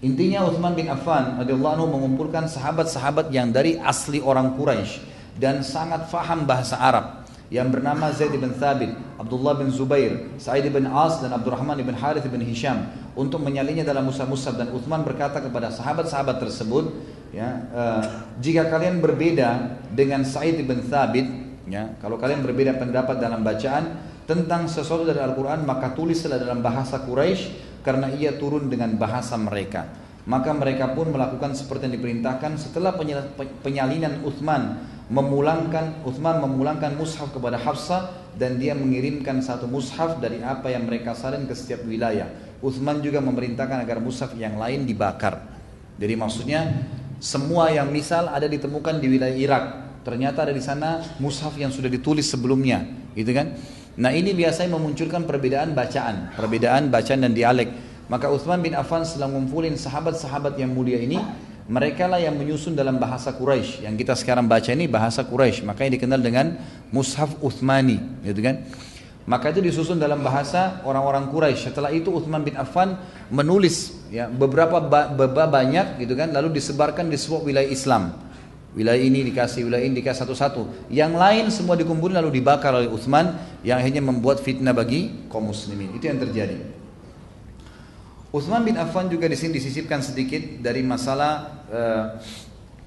[0.00, 5.04] Intinya Uthman bin Affan radhiyallahu anhu mengumpulkan sahabat-sahabat yang dari asli orang Quraisy
[5.36, 7.19] dan sangat faham bahasa Arab
[7.50, 12.24] yang bernama Zaid bin Thabit, Abdullah bin Zubair, Sa'id bin As dan Abdurrahman bin Harith
[12.30, 12.86] bin Hisham
[13.18, 16.94] untuk menyalinya dalam musab-musab dan Uthman berkata kepada sahabat-sahabat tersebut
[17.34, 18.02] ya uh,
[18.38, 21.26] jika kalian berbeda dengan Sa'id bin Thabit
[21.66, 23.98] ya kalau kalian berbeda pendapat dalam bacaan
[24.30, 29.90] tentang sesuatu dari Al-Quran maka tulislah dalam bahasa Quraisy karena ia turun dengan bahasa mereka.
[30.28, 32.94] Maka mereka pun melakukan seperti yang diperintahkan setelah
[33.64, 40.70] penyalinan Uthman memulangkan Uthman memulangkan mushaf kepada Hafsah dan dia mengirimkan satu mushaf dari apa
[40.70, 42.30] yang mereka salin ke setiap wilayah.
[42.62, 45.42] Uthman juga memerintahkan agar mushaf yang lain dibakar.
[45.98, 46.60] Jadi maksudnya
[47.18, 49.64] semua yang misal ada ditemukan di wilayah Irak,
[50.06, 52.86] ternyata ada di sana mushaf yang sudah ditulis sebelumnya,
[53.18, 53.58] gitu kan?
[53.98, 57.68] Nah ini biasanya memunculkan perbedaan bacaan, perbedaan bacaan dan dialek.
[58.06, 61.18] Maka Uthman bin Affan setelah ngumpulin sahabat-sahabat yang mulia ini,
[61.70, 63.86] mereka lah yang menyusun dalam bahasa Quraisy.
[63.86, 66.58] Yang kita sekarang baca ini bahasa Quraisy, makanya dikenal dengan
[66.90, 68.66] Mushaf Uthmani, gitu kan?
[69.30, 71.70] Maka itu disusun dalam bahasa orang-orang Quraisy.
[71.70, 72.98] Setelah itu Uthman bin Affan
[73.30, 78.18] menulis ya beberapa bab banyak gitu kan, lalu disebarkan di sebuah wilayah Islam.
[78.74, 80.90] Wilayah ini dikasih, wilayah ini dikasih satu-satu.
[80.90, 85.94] Yang lain semua dikumpulkan lalu dibakar oleh Utsman yang akhirnya membuat fitnah bagi kaum muslimin.
[85.94, 86.79] Itu yang terjadi.
[88.30, 92.04] Utsman bin Affan juga di sini disisipkan sedikit dari masalah uh,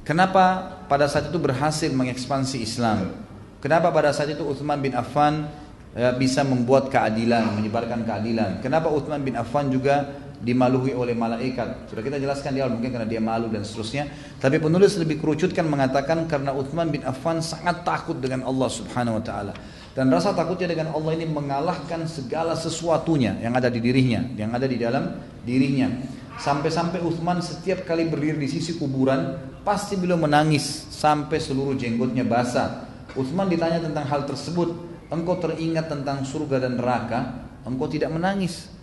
[0.07, 3.11] kenapa pada saat itu berhasil mengekspansi Islam.
[3.59, 5.51] Kenapa pada saat itu Utsman bin Affan
[5.99, 8.63] uh, bisa membuat keadilan, menyebarkan keadilan.
[8.63, 11.91] Kenapa Utsman bin Affan juga dimaluhi oleh malaikat.
[11.91, 14.07] Sudah kita jelaskan di awal mungkin karena dia malu dan seterusnya.
[14.39, 19.23] Tapi penulis lebih kerucutkan mengatakan karena Uthman bin Affan sangat takut dengan Allah Subhanahu wa
[19.23, 19.55] taala.
[19.93, 24.65] Dan rasa takutnya dengan Allah ini mengalahkan segala sesuatunya yang ada di dirinya, yang ada
[24.65, 25.85] di dalam dirinya.
[26.33, 32.89] Sampai-sampai Uthman setiap kali berdiri di sisi kuburan pasti beliau menangis sampai seluruh jenggotnya basah.
[33.13, 34.73] Uthman ditanya tentang hal tersebut,
[35.13, 38.73] engkau teringat tentang surga dan neraka, engkau tidak menangis.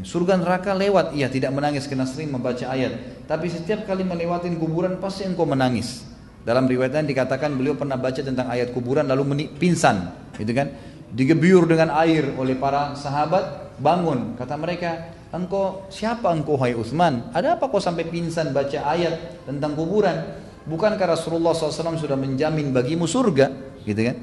[0.00, 3.20] Surga neraka lewat, iya tidak menangis karena sering membaca ayat.
[3.28, 6.13] Tapi setiap kali melewati kuburan pasti engkau menangis.
[6.44, 10.68] Dalam riwayatnya dikatakan beliau pernah baca tentang ayat kuburan lalu pingsan, gitu kan?
[11.14, 14.34] digebyur dengan air oleh para sahabat, bangun.
[14.34, 17.30] Kata mereka, engkau siapa engkau hai Utsman?
[17.30, 20.42] Ada apa kau sampai pingsan baca ayat tentang kuburan?
[20.66, 23.78] Bukankah Rasulullah SAW sudah menjamin bagimu surga?
[23.86, 24.16] Gitu kan?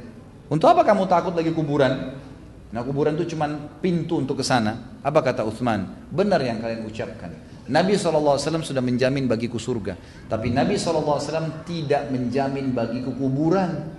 [0.52, 2.20] Untuk apa kamu takut lagi kuburan?
[2.72, 3.48] Nah kuburan itu cuma
[3.80, 5.00] pintu untuk ke sana.
[5.00, 5.88] Apa kata Utsman?
[6.12, 7.32] Benar yang kalian ucapkan.
[7.72, 9.96] Nabi SAW sudah menjamin bagiku surga.
[10.28, 13.96] Tapi Nabi SAW tidak menjamin bagiku kuburan.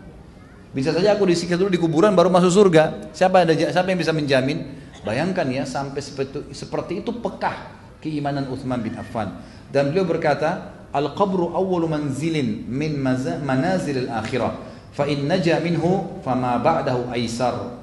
[0.76, 3.08] Bisa saja aku disiksa dulu di kuburan baru masuk surga.
[3.16, 4.76] Siapa ada siapa yang bisa menjamin?
[5.08, 9.40] Bayangkan ya sampai seperti, seperti itu pekah keimanan Utsman bin Affan.
[9.72, 14.68] Dan beliau berkata, "Al-qabru awwalu manzilin min manazil al-akhirah.
[14.92, 17.80] Fa in naja minhu fama ba'dahu aisar.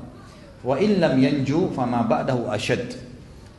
[0.62, 3.09] Wa in lam yanju fama ba'dahu ashad."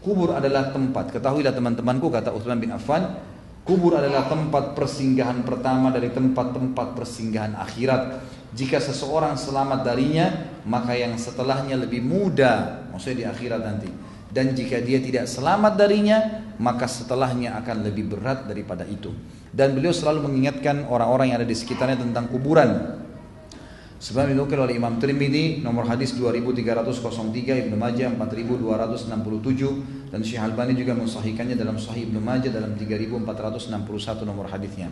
[0.00, 1.12] Kubur adalah tempat.
[1.12, 3.20] Ketahuilah teman-temanku kata Utsman bin Affan,
[3.68, 10.26] kubur adalah tempat persinggahan pertama dari tempat-tempat persinggahan akhirat jika seseorang selamat darinya,
[10.66, 13.90] maka yang setelahnya lebih mudah, maksudnya di akhirat nanti.
[14.30, 16.18] Dan jika dia tidak selamat darinya,
[16.58, 19.14] maka setelahnya akan lebih berat daripada itu.
[19.54, 22.98] Dan beliau selalu mengingatkan orang-orang yang ada di sekitarnya tentang kuburan.
[24.00, 30.96] Sebab dinukil oleh Imam Tirmidzi nomor hadis 2303 Ibnu Majah 4267 dan Syekh Albani juga
[30.96, 34.88] mensahihkannya dalam Sahih Ibnu Majah dalam 3461 nomor hadisnya.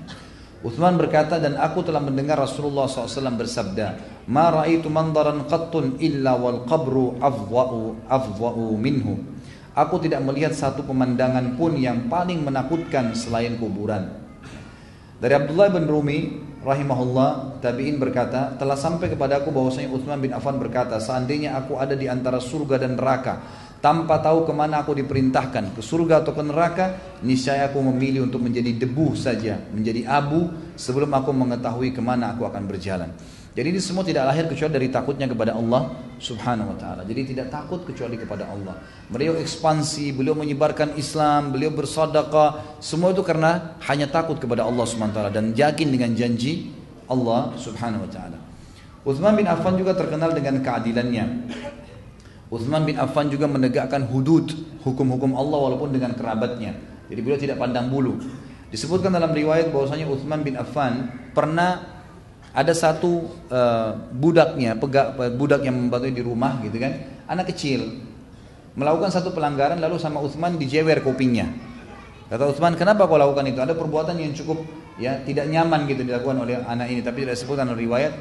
[0.61, 3.97] Uthman berkata dan aku telah mendengar Rasulullah SAW bersabda,
[4.29, 9.25] "Ma ra'aitu mandaran qattun illa wal qabru afwa'u afwa'u minhu."
[9.73, 14.21] Aku tidak melihat satu pemandangan pun yang paling menakutkan selain kuburan.
[15.17, 16.19] Dari Abdullah bin Rumi
[16.69, 21.97] rahimahullah tabi'in berkata, telah sampai kepada aku bahwasanya Uthman bin Affan berkata, seandainya aku ada
[21.97, 23.41] di antara surga dan neraka,
[23.79, 26.87] tanpa tahu ke mana aku diperintahkan ke surga atau ke neraka
[27.23, 32.43] niscaya aku memilih untuk menjadi debu saja menjadi abu sebelum aku mengetahui ke mana aku
[32.43, 33.11] akan berjalan
[33.53, 37.47] jadi ini semua tidak lahir kecuali dari takutnya kepada Allah subhanahu wa ta'ala jadi tidak
[37.53, 44.11] takut kecuali kepada Allah beliau ekspansi beliau menyebarkan Islam beliau bersadaqah semua itu karena hanya
[44.11, 46.75] takut kepada Allah subhanahu wa ta'ala dan yakin dengan janji
[47.09, 48.39] Allah subhanahu wa ta'ala
[49.07, 51.25] Uthman bin Affan juga terkenal dengan keadilannya
[52.49, 54.49] Uthman bin Affan juga menegakkan hudud
[54.81, 56.73] hukum-hukum Allah walaupun dengan kerabatnya.
[57.13, 58.17] Jadi beliau tidak pandang bulu.
[58.73, 61.98] Disebutkan dalam riwayat bahwasanya Uthman bin Affan pernah
[62.53, 66.93] ada satu uh, budaknya, pegak, budak yang membantu di rumah gitu kan,
[67.29, 68.01] anak kecil
[68.79, 71.51] melakukan satu pelanggaran lalu sama Uthman dijewer kupingnya.
[72.29, 73.59] Kata Uthman, kenapa kau lakukan itu?
[73.59, 74.63] Ada perbuatan yang cukup
[75.01, 78.13] ya tidak nyaman gitu dilakukan oleh anak ini, tapi tidak disebutkan dalam riwayat.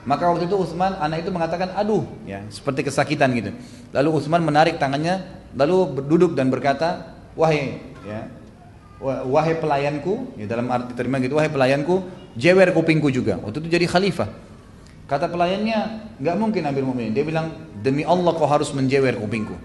[0.00, 3.52] Maka waktu itu Utsman anak itu mengatakan aduh ya seperti kesakitan gitu.
[3.92, 5.20] Lalu Utsman menarik tangannya
[5.52, 8.24] lalu duduk dan berkata wahai ya
[9.00, 12.04] wahai pelayanku ya dalam arti terima gitu wahai pelayanku
[12.36, 13.40] jewer kupingku juga.
[13.40, 14.28] Waktu itu jadi khalifah.
[15.08, 15.78] Kata pelayannya
[16.22, 17.10] nggak mungkin Amir Mu'minin.
[17.10, 17.50] Dia bilang
[17.80, 19.56] demi Allah kau harus menjewer kupingku.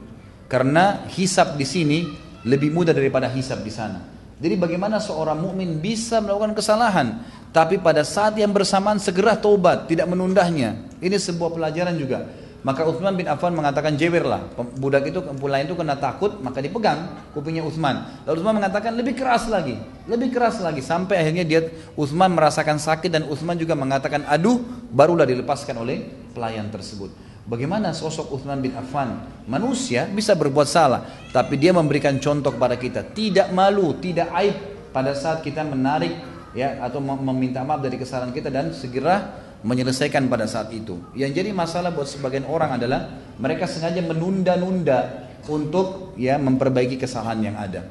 [0.50, 2.00] Karena hisap di sini
[2.48, 4.02] lebih mudah daripada hisap di sana.
[4.36, 7.24] Jadi bagaimana seorang mukmin bisa melakukan kesalahan
[7.56, 10.76] tapi pada saat yang bersamaan segera taubat, tidak menundahnya.
[11.00, 12.28] Ini sebuah pelajaran juga.
[12.66, 14.42] Maka Uthman bin Affan mengatakan jewerlah.
[14.82, 18.26] Budak itu lain itu kena takut, maka dipegang kupingnya Uthman.
[18.26, 19.78] Lalu Uthman mengatakan lebih keras lagi,
[20.10, 21.62] lebih keras lagi sampai akhirnya dia
[21.94, 27.14] Uthman merasakan sakit dan Uthman juga mengatakan aduh, barulah dilepaskan oleh pelayan tersebut.
[27.46, 29.30] Bagaimana sosok Uthman bin Affan?
[29.46, 33.06] Manusia bisa berbuat salah, tapi dia memberikan contoh kepada kita.
[33.06, 34.58] Tidak malu, tidak aib
[34.90, 36.18] pada saat kita menarik
[36.58, 41.02] ya atau meminta maaf dari kesalahan kita dan segera menyelesaikan pada saat itu.
[41.18, 43.10] Yang jadi masalah buat sebagian orang adalah
[43.42, 47.90] mereka sengaja menunda-nunda untuk ya memperbaiki kesalahan yang ada.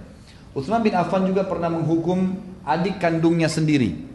[0.54, 4.06] Utsman bin Affan juga pernah menghukum adik kandungnya sendiri.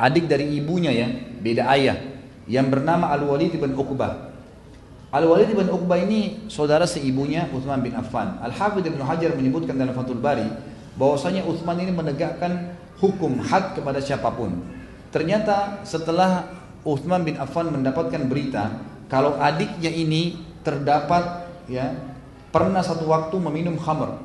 [0.00, 1.08] Adik dari ibunya ya,
[1.44, 2.00] beda ayah
[2.48, 4.32] yang bernama Al-Walid bin Uqbah.
[5.12, 8.40] Al-Walid bin Uqbah ini saudara seibunya Utsman bin Affan.
[8.40, 10.48] Al-Hafidz Ibnu Hajar menyebutkan dalam Fathul Bari
[10.96, 14.77] bahwasanya Utsman ini menegakkan hukum had kepada siapa pun.
[15.08, 16.52] Ternyata setelah
[16.84, 18.76] Uthman bin Affan mendapatkan berita
[19.08, 21.96] kalau adiknya ini terdapat ya
[22.52, 24.20] pernah satu waktu meminum khamr.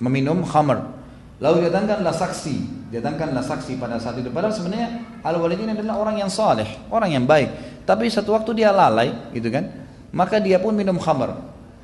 [0.00, 0.96] Meminum khamr.
[1.38, 4.26] Lalu datangkanlah saksi, datangkanlah saksi pada saat itu.
[4.34, 7.82] Padahal sebenarnya Al-Walid ini adalah orang yang saleh, orang yang baik.
[7.86, 9.70] Tapi satu waktu dia lalai, gitu kan?
[10.10, 11.30] Maka dia pun minum khamr.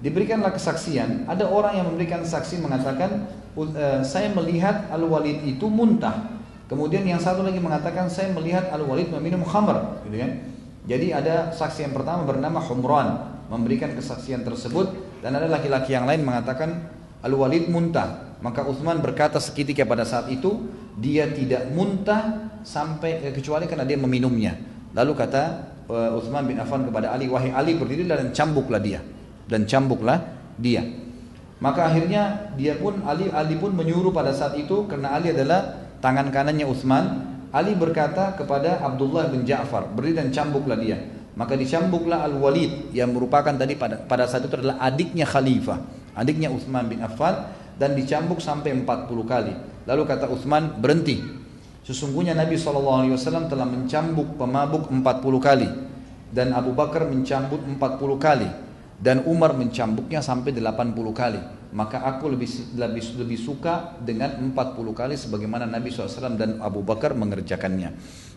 [0.03, 6.35] Diberikanlah kesaksian, ada orang yang memberikan saksi mengatakan e, saya melihat Al-Walid itu muntah.
[6.75, 10.31] Kemudian yang satu lagi mengatakan saya melihat Al-Walid meminum khamr, gitu kan?
[10.91, 14.91] Jadi ada saksi yang pertama bernama Humran memberikan kesaksian tersebut
[15.23, 16.91] dan ada laki-laki yang lain mengatakan
[17.23, 18.35] Al-Walid muntah.
[18.43, 20.67] Maka Uthman berkata seketika pada saat itu
[20.99, 24.59] dia tidak muntah sampai eh, kecuali karena dia meminumnya.
[24.99, 25.43] Lalu kata
[25.87, 28.99] uh, Uthman bin Affan kepada Ali, wahai Ali berdirilah dan cambuklah dia.
[29.47, 30.27] Dan cambuklah
[30.59, 30.83] dia.
[31.63, 36.29] Maka akhirnya dia pun Ali Ali pun menyuruh pada saat itu karena Ali adalah tangan
[36.29, 37.33] kanannya Uthman.
[37.55, 40.99] Ali berkata kepada Abdullah bin Ja'far, berdiri dan cambuklah dia.
[41.39, 45.79] Maka dicambuklah Al-Walid yang merupakan tadi pada, pada saat itu adalah adiknya Khalifah,
[46.19, 47.47] adiknya Uthman bin Affan
[47.79, 49.55] dan dicambuk sampai 40 kali.
[49.87, 51.23] Lalu kata Uthman berhenti.
[51.87, 53.15] Sesungguhnya Nabi SAW
[53.47, 55.05] telah mencambuk pemabuk 40
[55.39, 55.69] kali
[56.35, 57.79] dan Abu Bakar mencambuk 40
[58.19, 58.51] kali
[58.99, 61.41] dan Umar mencambuknya sampai 80 kali
[61.75, 62.47] maka aku lebih
[62.79, 64.55] lebih lebih suka dengan 40
[64.95, 67.91] kali sebagaimana Nabi SAW dan Abu Bakar mengerjakannya.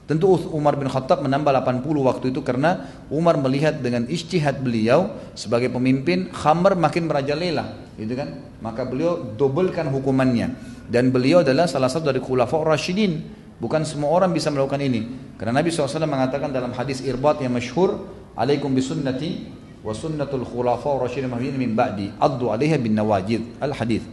[0.09, 5.69] Tentu Umar bin Khattab menambah 80 waktu itu karena Umar melihat dengan istihad beliau sebagai
[5.69, 8.41] pemimpin khamar makin merajalela gitu kan?
[8.57, 10.57] Maka beliau dobelkan hukumannya.
[10.87, 13.21] Dan beliau adalah salah satu dari khulafa Rashidin
[13.61, 15.35] bukan semua orang bisa melakukan ini.
[15.37, 18.01] Karena Nabi SAW mengatakan dalam hadis irbat yang masyhur
[18.33, 19.45] alaikum bisunnati
[19.87, 24.03] wa sunnatul khulafa rasyidin min ba'di addu 'alaiha bin nawajid al hadis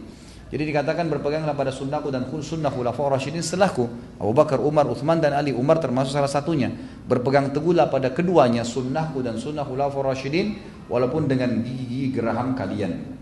[0.47, 3.89] jadi dikatakan berpeganglah pada sunnahku dan sunnah khulafa rasyidin setelahku.
[4.21, 6.69] Abu Bakar, Umar, Uthman dan Ali Umar termasuk salah satunya.
[7.09, 13.17] Berpegang teguhlah pada keduanya sunnahku dan sunnah khulafa rasyidin walaupun dengan gigi geraham kalian.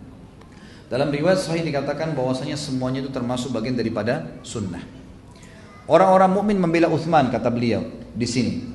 [0.92, 4.84] Dalam riwayat sahih dikatakan bahwasanya semuanya itu termasuk bagian daripada sunnah.
[5.90, 8.73] Orang-orang mukmin membela Uthman kata beliau di sini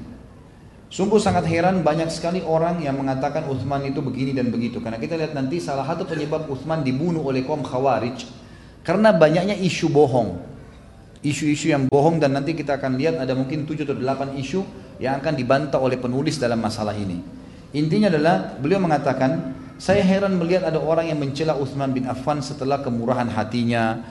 [0.89, 4.81] Sungguh sangat heran banyak sekali orang yang mengatakan Uthman itu begini dan begitu.
[4.81, 8.24] Karena kita lihat nanti salah satu penyebab Uthman dibunuh oleh kaum Khawarij
[8.81, 10.40] karena banyaknya isu bohong.
[11.20, 14.65] Isu-isu yang bohong dan nanti kita akan lihat ada mungkin 7 atau 8 isu
[14.97, 17.20] yang akan dibantah oleh penulis dalam masalah ini.
[17.77, 22.81] Intinya adalah beliau mengatakan, saya heran melihat ada orang yang mencela Uthman bin Affan setelah
[22.81, 24.09] kemurahan hatinya,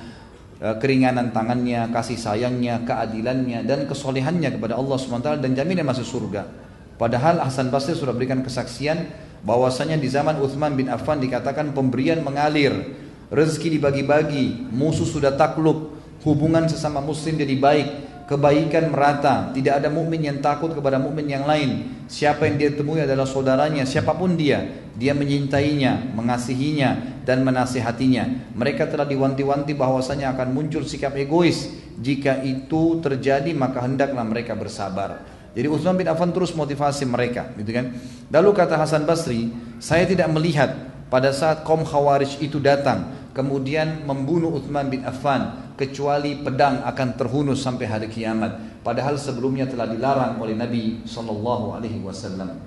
[0.61, 6.66] eh, keringanan tangannya, kasih sayangnya, keadilannya, dan kesolehannya kepada Allah SWT dan jaminan masuk surga.
[6.98, 9.06] Padahal Hasan Basri sudah berikan kesaksian
[9.45, 12.74] bahwasanya di zaman Uthman bin Affan dikatakan pemberian mengalir,
[13.30, 15.94] rezeki dibagi-bagi, musuh sudah takluk,
[16.26, 17.88] hubungan sesama muslim jadi baik,
[18.26, 22.02] kebaikan merata, tidak ada mukmin yang takut kepada mukmin yang lain.
[22.10, 28.56] Siapa yang dia temui adalah saudaranya, siapa pun dia, dia menyintainya, mengasihinya dan menasihatinya.
[28.57, 31.69] Mereka telah diwanti-wanti bahwasanya akan muncul sikap egois.
[31.98, 35.36] Jika itu terjadi maka hendaklah mereka bersabar.
[35.56, 37.94] Jadi Utsman bin Affan terus motivasi mereka, gitu kan.
[38.34, 40.74] Lalu kata Hasan Basri, saya tidak melihat
[41.07, 47.61] pada saat kaum Khawarij itu datang kemudian membunuh Utsman bin Affan kecuali pedang akan terhunus
[47.61, 48.82] sampai hari kiamat.
[48.82, 52.57] Padahal sebelumnya telah dilarang oleh Nabi sallallahu alaihi wasallam.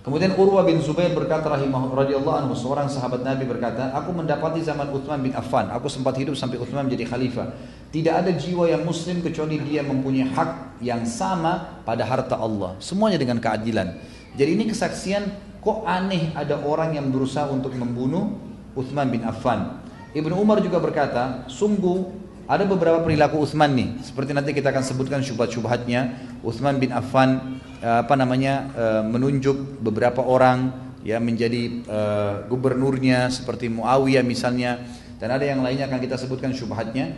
[0.00, 4.88] Kemudian Urwah bin Zubair berkata rahimah radhiyallahu anhu seorang sahabat Nabi berkata, aku mendapati zaman
[4.90, 7.52] Uthman bin Affan, aku sempat hidup sampai Uthman menjadi khalifah.
[7.92, 10.50] Tidak ada jiwa yang muslim kecuali dia mempunyai hak
[10.80, 12.76] yang sama pada harta Allah.
[12.80, 14.00] Semuanya dengan keadilan.
[14.34, 15.28] Jadi ini kesaksian
[15.60, 18.36] kok aneh ada orang yang berusaha untuk membunuh
[18.72, 19.80] Uthman bin Affan.
[20.16, 22.18] Ibnu Umar juga berkata, sungguh
[22.50, 26.18] ada beberapa perilaku Uthman nih, seperti nanti kita akan sebutkan syubhat-syubhatnya.
[26.42, 33.72] Uthman bin Affan Eh, apa namanya eh, menunjuk beberapa orang ya menjadi uh, gubernurnya seperti
[33.72, 34.84] Muawiyah misalnya
[35.16, 37.16] dan ada yang lainnya akan kita sebutkan syubhatnya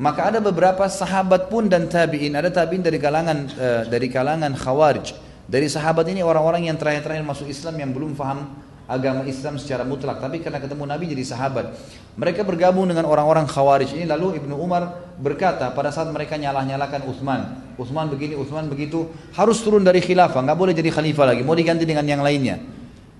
[0.00, 2.32] maka ada beberapa sahabat pun dan tabiin.
[2.32, 5.12] Ada tabiin dari kalangan uh, dari kalangan khawarij.
[5.44, 8.56] Dari sahabat ini orang-orang yang terakhir-terakhir masuk Islam yang belum faham
[8.88, 10.16] agama Islam secara mutlak.
[10.16, 11.76] Tapi karena ketemu Nabi jadi sahabat.
[12.16, 13.92] Mereka bergabung dengan orang-orang khawarij.
[13.92, 17.40] Ini lalu Ibnu Umar berkata pada saat mereka nyalah-nyalakan Uthman.
[17.76, 19.12] Uthman begini Uthman begitu.
[19.36, 20.40] Harus turun dari khilafah.
[20.40, 21.44] Nggak boleh jadi khalifah lagi.
[21.44, 22.56] Mau diganti dengan yang lainnya.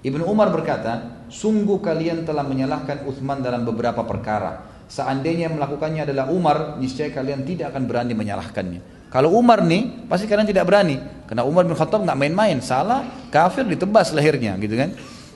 [0.00, 6.76] Ibnu Umar berkata sungguh kalian telah menyalahkan Uthman dalam beberapa perkara seandainya melakukannya adalah Umar
[6.76, 11.64] niscaya kalian tidak akan berani menyalahkannya kalau Umar nih pasti kalian tidak berani karena Umar
[11.64, 14.92] bin Khattab nggak main-main salah kafir ditebas lehernya gitu kan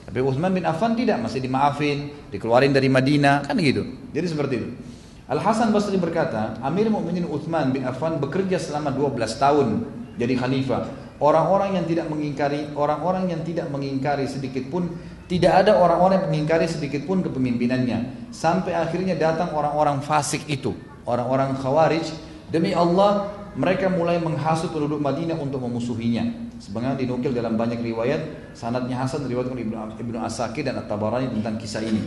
[0.07, 3.83] tapi Utsman bin Affan tidak, masih dimaafin, dikeluarin dari Madinah, kan gitu.
[4.15, 4.67] Jadi seperti itu.
[5.27, 9.67] Al Hasan Basri berkata, Amir Mukminin Utsman bin Affan bekerja selama 12 tahun
[10.15, 10.87] jadi khalifah.
[11.19, 14.95] Orang-orang yang tidak mengingkari, orang-orang yang tidak mengingkari sedikit pun
[15.27, 18.31] tidak ada orang-orang yang mengingkari sedikit pun kepemimpinannya.
[18.31, 20.71] Sampai akhirnya datang orang-orang fasik itu,
[21.03, 22.07] orang-orang khawarij.
[22.47, 23.27] Demi Allah,
[23.59, 26.47] mereka mulai menghasut penduduk Madinah untuk memusuhinya.
[26.63, 31.83] Sebagaimana dinukil dalam banyak riwayat, sanadnya Hasan riwayat Ibnu Ibnu Asakir dan At-Tabarani tentang kisah
[31.83, 32.01] ini.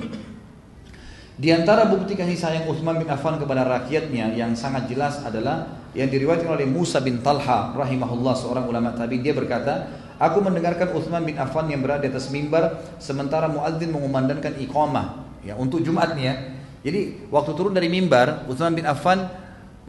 [1.40, 6.12] Di antara bukti kasih sayang Utsman bin Affan kepada rakyatnya yang sangat jelas adalah yang
[6.12, 9.88] diriwayatkan oleh Musa bin Talha rahimahullah seorang ulama tabi dia berkata,
[10.20, 15.56] aku mendengarkan Utsman bin Affan yang berada di atas mimbar sementara muadzin mengumandangkan iqamah ya
[15.56, 16.34] untuk Jumat nih ya.
[16.80, 19.40] Jadi waktu turun dari mimbar Utsman bin Affan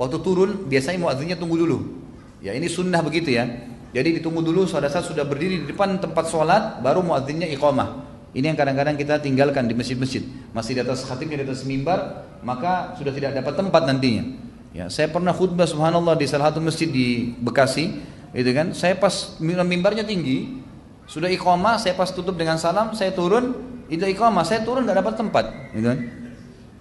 [0.02, 1.78] Waktu turun biasanya muadzinnya tunggu dulu.
[2.42, 3.46] Ya ini sunnah begitu ya.
[3.94, 8.10] Jadi ditunggu dulu saat sudah berdiri di depan tempat sholat, baru muadzinnya iqamah.
[8.34, 10.26] Ini yang kadang-kadang kita tinggalkan di masjid-masjid.
[10.56, 14.24] Masih di atas khatibnya di atas mimbar, maka sudah tidak dapat tempat nantinya.
[14.74, 18.00] Ya, saya pernah khutbah subhanallah di salah satu masjid di Bekasi,
[18.32, 18.72] itu kan.
[18.72, 20.64] Saya pas mimbarnya tinggi,
[21.08, 23.56] sudah iqamah, saya pas tutup dengan salam, saya turun,
[23.92, 25.46] itu iqamah, saya turun nggak dapat tempat,
[25.76, 26.00] gitu kan.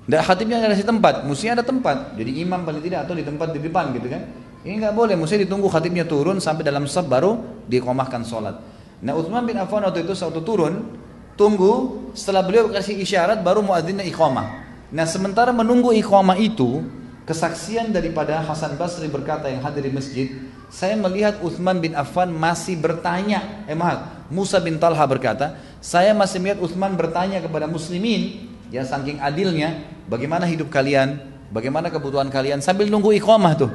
[0.07, 2.19] Tidak khatibnya nggak kasih tempat, mesti ada tempat.
[2.19, 4.23] Jadi imam paling tidak atau di tempat di depan gitu kan.
[4.67, 8.59] Ini nggak boleh, mesti ditunggu khatibnya turun sampai dalam sab baru diiqamahkan sholat.
[9.01, 10.99] Nah Utsman bin Affan waktu itu waktu turun,
[11.39, 14.69] tunggu setelah beliau kasih isyarat baru muadzinnya iqamah.
[14.93, 16.85] Nah sementara menunggu iqamah itu,
[17.25, 20.27] kesaksian daripada Hasan Basri berkata yang hadir di masjid,
[20.71, 26.39] saya melihat Uthman bin Affan masih bertanya, eh maaf, Musa bin Talha berkata, saya masih
[26.39, 31.19] melihat Uthman bertanya kepada muslimin, ya saking adilnya, bagaimana hidup kalian,
[31.51, 33.71] bagaimana kebutuhan kalian, sambil nunggu iqamah tuh.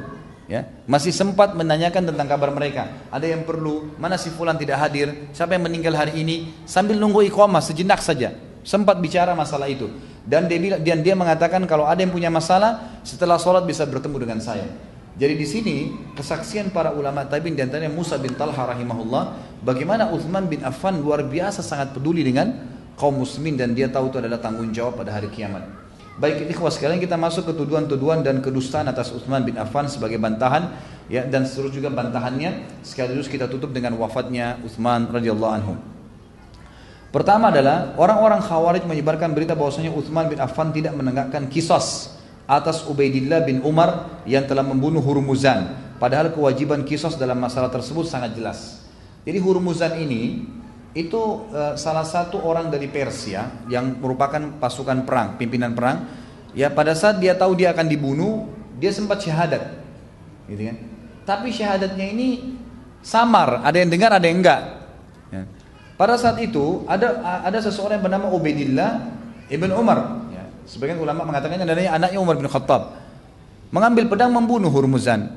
[0.45, 3.09] Ya, masih sempat menanyakan tentang kabar mereka.
[3.09, 7.25] Ada yang perlu, mana si fulan tidak hadir, siapa yang meninggal hari ini, sambil nunggu
[7.27, 8.31] iqamah sejenak saja.
[8.61, 9.89] Sempat bicara masalah itu.
[10.21, 14.39] Dan dia, dan dia mengatakan kalau ada yang punya masalah, setelah sholat bisa bertemu dengan
[14.41, 14.69] saya.
[15.15, 15.75] Jadi di sini
[16.11, 19.23] kesaksian para ulama tabi'in dan antaranya Musa bin Talha rahimahullah
[19.63, 22.51] bagaimana Uthman bin Affan luar biasa sangat peduli dengan
[22.99, 25.63] kaum muslimin dan dia tahu itu adalah tanggung jawab pada hari kiamat.
[26.19, 30.75] Baik ikhwah sekalian kita masuk ke tuduhan-tuduhan dan kedustaan atas Uthman bin Affan sebagai bantahan
[31.07, 35.79] ya dan seterusnya juga bantahannya sekaligus kita tutup dengan wafatnya Uthman radhiyallahu anhu.
[37.15, 42.14] Pertama adalah orang-orang Khawarij menyebarkan berita bahwasanya Uthman bin Affan tidak menegakkan kisos
[42.45, 45.85] atas Ubaidillah bin Umar yang telah membunuh Hurmuzan.
[45.97, 48.85] Padahal kewajiban kisos dalam masalah tersebut sangat jelas.
[49.25, 50.45] Jadi Hurmuzan ini
[50.95, 51.19] itu
[51.51, 56.07] uh, salah satu orang dari Persia yang merupakan pasukan perang, pimpinan perang.
[56.55, 58.47] Ya pada saat dia tahu dia akan dibunuh,
[58.79, 59.75] dia sempat syahadat.
[60.47, 60.77] Gitu kan?
[61.25, 62.55] Tapi syahadatnya ini
[63.01, 64.61] samar, ada yang dengar, ada yang enggak.
[65.33, 65.43] Ya.
[65.97, 68.91] Pada saat itu ada ada seseorang yang bernama Ubaidillah
[69.51, 70.24] ibn Umar
[70.65, 72.97] Sebagian ulama mengatakan adanya anaknya Umar bin Khattab.
[73.69, 75.29] Mengambil pedang membunuh Hurmuzan.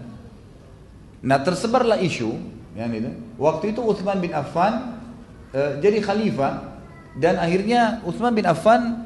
[1.21, 2.33] Nah tersebarlah isu,
[2.73, 3.13] ya gitu.
[3.37, 4.97] Waktu itu Uthman bin Affan
[5.53, 6.81] e, jadi khalifah
[7.19, 9.05] dan akhirnya Uthman bin Affan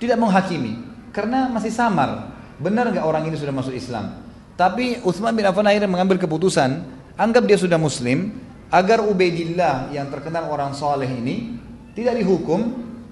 [0.00, 0.80] tidak menghakimi
[1.14, 2.34] karena masih samar.
[2.58, 4.26] Benar nggak orang ini sudah masuk Islam?
[4.56, 6.82] Tapi Uthman bin Affan akhirnya mengambil keputusan,
[7.16, 8.32] anggap dia sudah Muslim,
[8.72, 11.56] agar Ubaidillah yang terkenal orang soleh ini
[11.92, 12.60] tidak dihukum,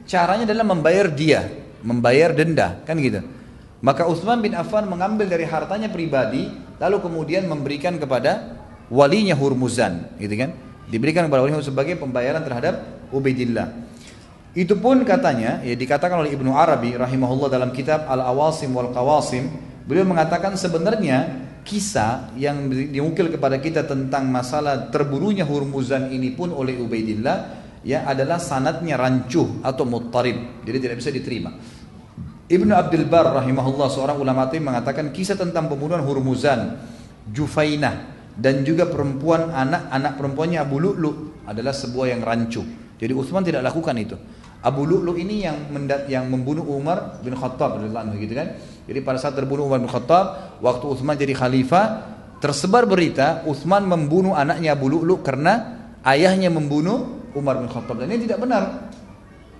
[0.09, 3.23] caranya adalah membayar dia membayar denda, kan gitu.
[3.79, 6.51] Maka Utsman bin Affan mengambil dari hartanya pribadi
[6.83, 8.59] lalu kemudian memberikan kepada
[8.91, 10.51] walinya Hurmuzan, gitu kan?
[10.91, 12.83] Diberikan kepada walinya sebagai pembayaran terhadap
[13.15, 13.87] Ubaidillah.
[14.57, 19.47] Itu pun katanya, ya dikatakan oleh Ibnu Arabi rahimahullah dalam kitab Al-Awasim wal Qawasim,
[19.87, 26.81] beliau mengatakan sebenarnya kisah yang diukil kepada kita tentang masalah terburunya Hurmuzan ini pun oleh
[26.81, 30.61] Ubaidillah ya adalah sanatnya rancuh atau muttarib.
[30.69, 31.57] Jadi tidak bisa diterima.
[32.49, 36.77] Ibnu Abdul Bar rahimahullah seorang ulama itu mengatakan kisah tentang pembunuhan Hurmuzan
[37.33, 42.65] Jufainah dan juga perempuan anak anak perempuannya Abu Lu'lu adalah sebuah yang rancuh.
[43.01, 44.17] Jadi Utsman tidak lakukan itu.
[44.59, 47.79] Abu Lu'lu ini yang mendat, yang membunuh Umar bin Khattab
[48.17, 48.59] gitu kan?
[48.89, 54.33] Jadi pada saat terbunuh Umar bin Khattab waktu Utsman jadi khalifah tersebar berita Utsman membunuh
[54.33, 58.91] anaknya Abu Lu'lu karena ayahnya membunuh Umar bin Khattab dan ini tidak benar.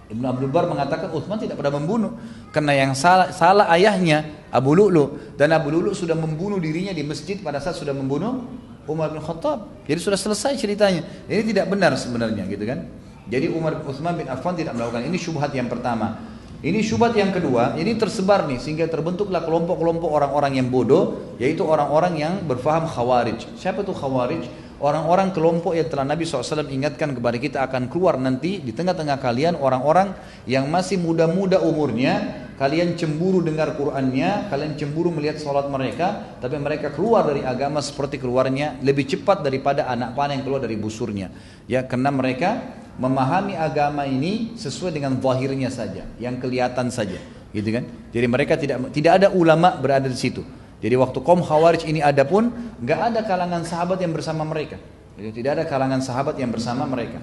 [0.09, 2.17] Ibnu Abdul Bar mengatakan Utsman tidak pernah membunuh
[2.49, 7.37] karena yang salah, salah ayahnya Abu Lu'lu dan Abu Lu'lu sudah membunuh dirinya di masjid
[7.39, 8.49] pada saat sudah membunuh
[8.89, 9.85] Umar bin Khattab.
[9.85, 11.05] Jadi sudah selesai ceritanya.
[11.29, 12.89] Ini tidak benar sebenarnya gitu kan.
[13.29, 16.17] Jadi Umar Utsman bin Affan tidak melakukan ini syubhat yang pertama.
[16.59, 22.19] Ini syubhat yang kedua, ini tersebar nih sehingga terbentuklah kelompok-kelompok orang-orang yang bodoh, yaitu orang-orang
[22.19, 23.47] yang berfaham khawarij.
[23.55, 24.43] Siapa itu khawarij?
[24.79, 29.55] Orang-orang kelompok yang telah Nabi SAW ingatkan kepada kita akan keluar nanti di tengah-tengah kalian
[29.59, 30.15] orang-orang
[30.47, 32.47] yang masih muda-muda umurnya.
[32.59, 38.19] Kalian cemburu dengar Qur'annya kalian cemburu melihat sholat mereka tapi mereka keluar dari agama seperti
[38.19, 41.31] keluarnya lebih cepat daripada anak panah yang keluar dari busurnya.
[41.71, 42.59] Ya karena mereka
[42.99, 47.23] memahami agama ini sesuai dengan zahirnya saja yang kelihatan saja.
[47.55, 47.87] Gitu kan?
[48.11, 50.43] Jadi mereka tidak tidak ada ulama berada di situ
[50.79, 54.79] jadi waktu kaum Khawarij ini ada pun nggak ada kalangan sahabat yang bersama mereka.
[55.19, 57.19] Jadi tidak ada kalangan sahabat yang bersama mereka.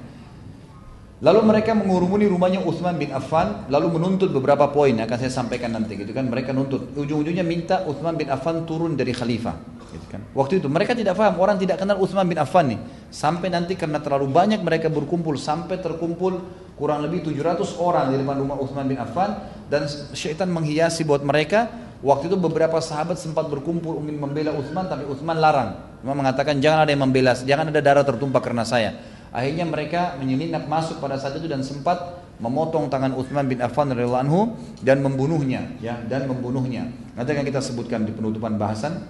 [1.24, 5.72] Lalu mereka mengurumuni rumahnya Uthman bin Affan lalu menuntut beberapa poin yang akan saya sampaikan
[5.72, 9.56] nanti gitu kan mereka nuntut ujung-ujungnya minta Uthman bin Affan turun dari khalifah
[9.96, 12.80] gitu kan waktu itu mereka tidak paham orang tidak kenal Uthman bin Affan nih
[13.16, 16.44] sampai nanti karena terlalu banyak mereka berkumpul sampai terkumpul
[16.76, 19.40] kurang lebih 700 orang di depan rumah Uthman bin Affan
[19.72, 25.10] dan syaitan menghiasi buat mereka Waktu itu beberapa sahabat sempat berkumpul ingin membela Utsman tapi
[25.10, 25.82] Utsman larang.
[26.06, 28.94] Uthman mengatakan jangan ada yang membela, jangan ada darah tertumpah karena saya.
[29.34, 34.22] Akhirnya mereka menyelinap masuk pada saat itu dan sempat memotong tangan Uthman bin Affan radhiyallahu
[34.22, 34.54] anhu
[34.86, 36.94] dan membunuhnya ya dan membunuhnya.
[37.18, 39.02] Nanti akan kita sebutkan di penutupan bahasan.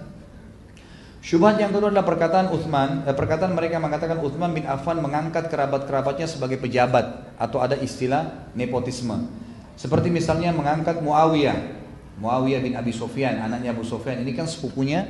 [1.20, 6.24] Syubhat yang kedua adalah perkataan Uthman, eh, perkataan mereka mengatakan Uthman bin Affan mengangkat kerabat-kerabatnya
[6.24, 9.28] sebagai pejabat atau ada istilah nepotisme.
[9.76, 11.84] Seperti misalnya mengangkat Muawiyah
[12.16, 14.20] Muawiyah bin Abi Sufyan, anaknya Abu Sufyan.
[14.24, 15.04] Ini kan sepupunya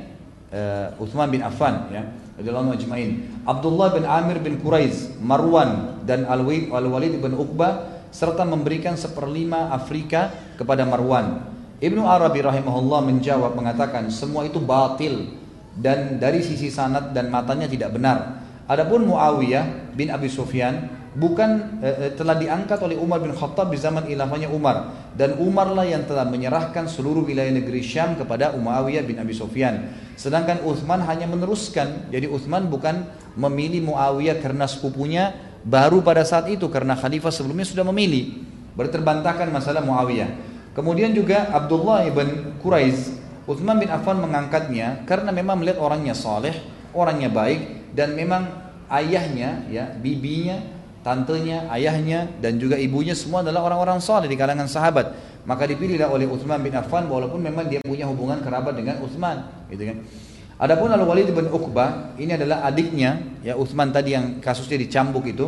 [0.51, 2.03] uh, Uthman bin Affan ya.
[2.37, 3.41] Radhiyallahu ajma'in.
[3.49, 10.85] Abdullah bin Amir bin Quraiz, Marwan dan Al-Walid bin Uqbah serta memberikan seperlima Afrika kepada
[10.85, 11.49] Marwan.
[11.77, 15.33] Ibnu Arabi rahimahullah menjawab mengatakan semua itu batil
[15.77, 18.41] dan dari sisi sanad dan matanya tidak benar.
[18.65, 24.05] Adapun Muawiyah bin Abi Sufyan bukan eh, telah diangkat oleh Umar bin Khattab di zaman
[24.05, 25.09] ilahnya Umar.
[25.17, 29.97] Dan Umar lah yang telah menyerahkan seluruh wilayah negeri Syam kepada Umayyah bin Abi Sufyan.
[30.13, 32.13] Sedangkan Uthman hanya meneruskan.
[32.13, 35.33] Jadi Uthman bukan memilih Muawiyah karena sepupunya
[35.65, 38.45] baru pada saat itu karena khalifah sebelumnya sudah memilih.
[38.77, 40.29] Berterbantahkan masalah Muawiyah.
[40.77, 43.17] Kemudian juga Abdullah bin Quraiz
[43.49, 46.53] Uthman bin Affan mengangkatnya karena memang melihat orangnya soleh
[46.91, 48.45] orangnya baik dan memang
[48.91, 50.76] ayahnya ya bibinya
[51.07, 55.15] tantenya, ayahnya dan juga ibunya semua adalah orang-orang saleh di kalangan sahabat.
[55.47, 59.87] Maka dipilihlah oleh Utsman bin Affan walaupun memang dia punya hubungan kerabat dengan Utsman, gitu
[59.87, 60.03] kan.
[60.59, 65.47] Adapun Al Walid bin Uqbah ini adalah adiknya ya Utsman tadi yang kasusnya dicambuk itu.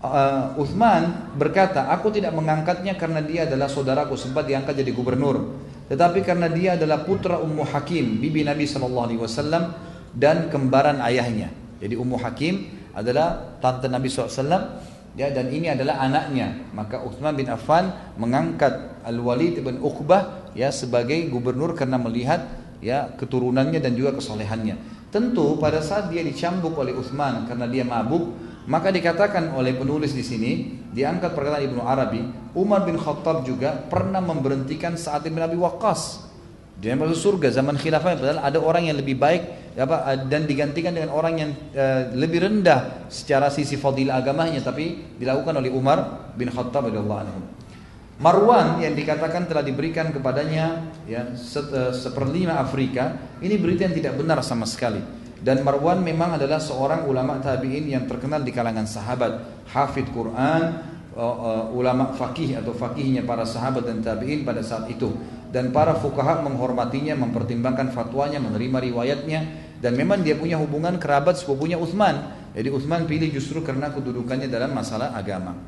[0.00, 5.60] Uh, Utsman berkata, aku tidak mengangkatnya karena dia adalah saudaraku sempat diangkat jadi gubernur,
[5.92, 9.76] tetapi karena dia adalah putra Ummu Hakim, bibi Nabi Shallallahu Alaihi Wasallam
[10.16, 11.52] dan kembaran ayahnya.
[11.84, 14.46] Jadi Ummu Hakim adalah tante Nabi SAW
[15.18, 16.70] ya dan ini adalah anaknya.
[16.74, 22.46] Maka Uthman bin Affan mengangkat Al Walid bin Uqbah ya sebagai gubernur karena melihat
[22.82, 25.02] ya keturunannya dan juga kesolehannya.
[25.10, 28.30] Tentu pada saat dia dicambuk oleh Uthman karena dia mabuk
[28.70, 32.22] maka dikatakan oleh penulis di sini diangkat perkataan Ibnu Arabi
[32.54, 36.29] Umar bin Khattab juga pernah memberhentikan saat bin Abi Waqqas
[36.80, 41.12] dia masuk surga zaman khilafah padahal ada orang yang lebih baik apa dan digantikan dengan
[41.12, 46.88] orang yang uh, lebih rendah secara sisi fadilah agamanya tapi dilakukan oleh Umar bin Khattab
[46.88, 47.40] radhiyallahu anhu.
[48.20, 54.16] Marwan yang dikatakan telah diberikan kepadanya ya se uh, seperlima Afrika ini berita yang tidak
[54.16, 55.04] benar sama sekali
[55.40, 60.64] dan Marwan memang adalah seorang ulama tabi'in yang terkenal di kalangan sahabat hafid Quran
[61.20, 65.12] uh, ulama fakih atau fakihnya para sahabat dan tabi'in pada saat itu
[65.50, 69.40] dan para fukaha menghormatinya, mempertimbangkan fatwanya, menerima riwayatnya
[69.82, 72.38] dan memang dia punya hubungan kerabat sepupunya Uthman.
[72.54, 75.58] Jadi Uthman pilih justru karena kedudukannya dalam masalah agama.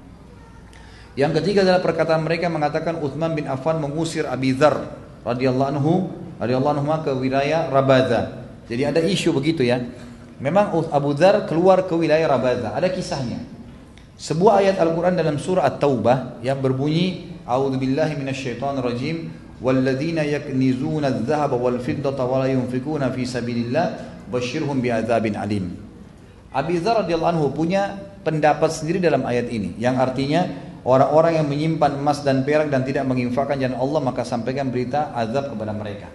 [1.12, 4.96] Yang ketiga adalah perkataan mereka mengatakan Uthman bin Affan mengusir Abi Dzar
[5.28, 5.92] radhiyallahu anhu
[6.40, 8.48] radhiyallahu anhu ke wilayah Rabada.
[8.70, 9.82] Jadi ada isu begitu ya.
[10.40, 12.72] Memang Abu Dzar keluar ke wilayah Rabada.
[12.72, 13.44] Ada kisahnya.
[14.22, 21.58] Sebuah ayat Al-Quran dalam surah At-Taubah yang berbunyi A'udhu billahi minasyaitan rajim Walladzina yaknizuna al-zahaba
[21.58, 25.74] wal-fiddata wa yunfikuna fi sabilillah Bashirhum bi'adzabin alim.
[26.54, 30.46] Abi Zar radhiyallahu anhu punya pendapat sendiri dalam ayat ini Yang artinya
[30.86, 35.50] orang-orang yang menyimpan emas dan perak dan tidak menginfakkan jalan Allah maka sampaikan berita azab
[35.50, 36.06] kepada mereka.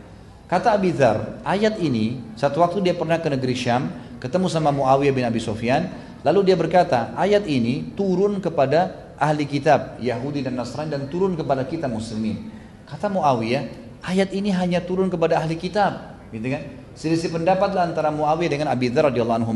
[0.47, 3.91] Kata Abi Zar, ayat ini satu waktu dia pernah ke negeri Syam
[4.23, 9.95] ketemu sama Muawiyah bin Abi Sofyan lalu dia berkata, ayat ini turun kepada ahli kitab
[10.03, 12.51] Yahudi dan Nasrani dan turun kepada kita muslimin.
[12.83, 13.63] Kata Muawiyah,
[14.03, 16.63] ayat ini hanya turun kepada ahli kitab, gitu kan?
[16.97, 19.53] Selisih pendapatlah antara Muawiyah dengan Abi Dzar radhiyallahu anhu.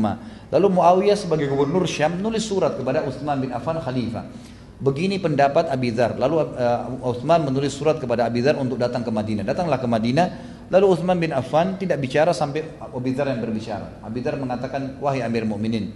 [0.54, 4.30] Lalu Muawiyah sebagai gubernur Syam nulis surat kepada Utsman bin Affan khalifah.
[4.78, 6.18] Begini pendapat Abi Dzar.
[6.22, 9.42] Lalu uh, Utsman menulis surat kepada Abi Dzar untuk datang ke Madinah.
[9.42, 10.26] Datanglah ke Madinah.
[10.70, 13.98] Lalu Utsman bin Affan tidak bicara sampai Abi Dzar yang berbicara.
[14.06, 15.90] Abi Dzar mengatakan, "Wahai Amir Mukminin,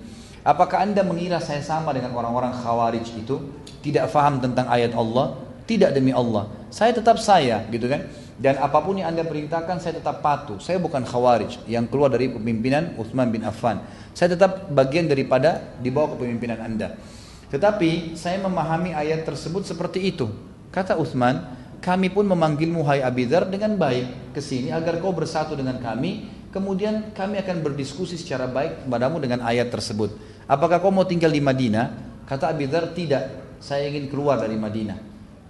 [0.46, 3.42] apakah Anda mengira saya sama dengan orang-orang Khawarij itu?
[3.82, 6.46] Tidak faham tentang ayat Allah, tidak demi Allah.
[6.70, 8.06] Saya tetap saya, gitu kan?
[8.36, 10.60] Dan apa pun yang Anda perintahkan, saya tetap patuh.
[10.60, 13.80] Saya bukan khawarij yang keluar dari pemimpinan Uthman bin Affan.
[14.12, 17.00] Saya tetap bagian daripada di bawah kepemimpinan Anda.
[17.48, 20.28] Tetapi saya memahami ayat tersebut seperti itu.
[20.68, 21.48] Kata Uthman,
[21.80, 26.28] kami pun memanggilmu hai Abidhar dengan baik ke sini agar kau bersatu dengan kami.
[26.52, 30.35] Kemudian kami akan berdiskusi secara baik kepadamu dengan ayat tersebut.
[30.46, 31.90] Apakah kau mau tinggal di Madinah?
[32.26, 33.58] Kata Abidhar, tidak.
[33.58, 34.98] Saya ingin keluar dari Madinah.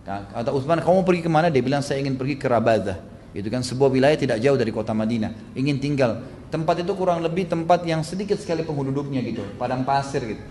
[0.07, 1.53] Kata Uthman, kamu pergi ke mana?
[1.53, 2.97] Dia bilang, saya ingin pergi ke Rabadah.
[3.37, 5.53] Itu kan sebuah wilayah tidak jauh dari kota Madinah.
[5.53, 6.25] Ingin tinggal.
[6.49, 9.45] Tempat itu kurang lebih tempat yang sedikit sekali penduduknya gitu.
[9.61, 10.43] Padang pasir gitu.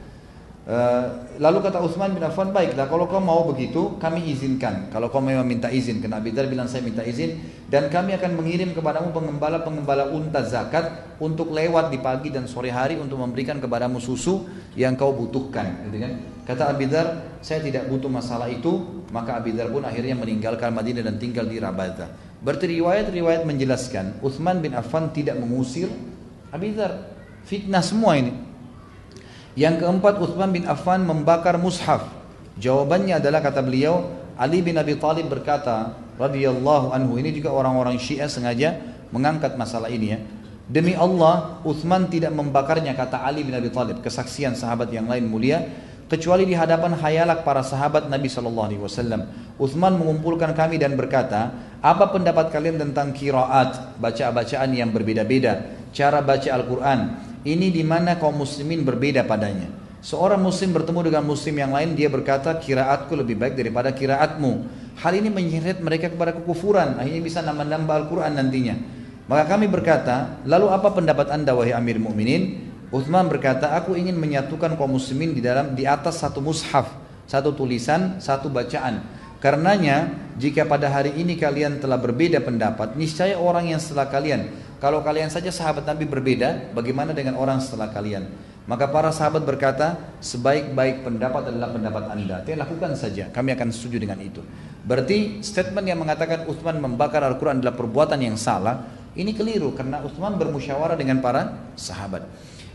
[0.65, 1.05] Eh,
[1.37, 4.89] lalu kata Utsman bin Affan, baiklah kalau kau mau begitu, kami izinkan.
[4.89, 7.37] Kalau kau memang minta izin, karena Abi Dar bilang saya minta izin,
[7.69, 12.97] dan kami akan mengirim kepadamu pengembala-pengembala unta zakat untuk lewat di pagi dan sore hari
[12.97, 15.85] untuk memberikan kepadamu susu yang kau butuhkan.
[15.85, 16.11] Gitu kan?
[16.49, 21.05] Kata Abi Dar, saya tidak butuh masalah itu, maka Abi Dar pun akhirnya meninggalkan Madinah
[21.05, 22.09] dan tinggal di Rabata.
[22.41, 25.93] Berarti riwayat-riwayat menjelaskan, Utsman bin Affan tidak mengusir
[26.49, 27.13] Abi Dar.
[27.45, 28.54] Fitnah semua ini.
[29.55, 32.03] Yang keempat Uthman bin Affan membakar mushaf.
[32.59, 34.03] Jawabannya adalah kata beliau
[34.35, 38.75] Ali bin Abi Thalib berkata radhiyallahu anhu ini juga orang-orang Syiah sengaja
[39.15, 40.19] mengangkat masalah ini ya.
[40.67, 45.63] Demi Allah Uthman tidak membakarnya kata Ali bin Abi Thalib kesaksian sahabat yang lain mulia
[46.11, 49.21] kecuali di hadapan hayalak para sahabat Nabi Shallallahu Alaihi Wasallam.
[49.55, 56.49] Uthman mengumpulkan kami dan berkata, apa pendapat kalian tentang kiraat, baca-bacaan yang berbeda-beda, cara baca
[56.51, 56.99] Al-Quran,
[57.45, 59.69] ini di mana kaum muslimin berbeda padanya.
[60.05, 64.51] Seorang muslim bertemu dengan muslim yang lain, dia berkata, kiraatku lebih baik daripada kiraatmu.
[65.01, 68.75] Hal ini menyeret mereka kepada kekufuran, akhirnya bisa nambah-nambah Al-Quran nantinya.
[69.25, 72.69] Maka kami berkata, lalu apa pendapat anda wahai Amir Mukminin?
[72.93, 76.93] Uthman berkata, aku ingin menyatukan kaum muslimin di dalam di atas satu mushaf,
[77.25, 79.01] satu tulisan, satu bacaan.
[79.45, 80.09] Karenanya,
[80.41, 84.49] jika pada hari ini kalian telah berbeda pendapat, niscaya orang yang setelah kalian
[84.81, 88.25] kalau kalian saja sahabat Nabi berbeda, bagaimana dengan orang setelah kalian?
[88.65, 92.41] Maka para sahabat berkata, sebaik-baik pendapat adalah pendapat anda.
[92.41, 94.41] Dia lakukan saja, kami akan setuju dengan itu.
[94.81, 98.81] Berarti statement yang mengatakan Uthman membakar Al-Quran adalah perbuatan yang salah,
[99.13, 102.25] ini keliru karena Uthman bermusyawarah dengan para sahabat.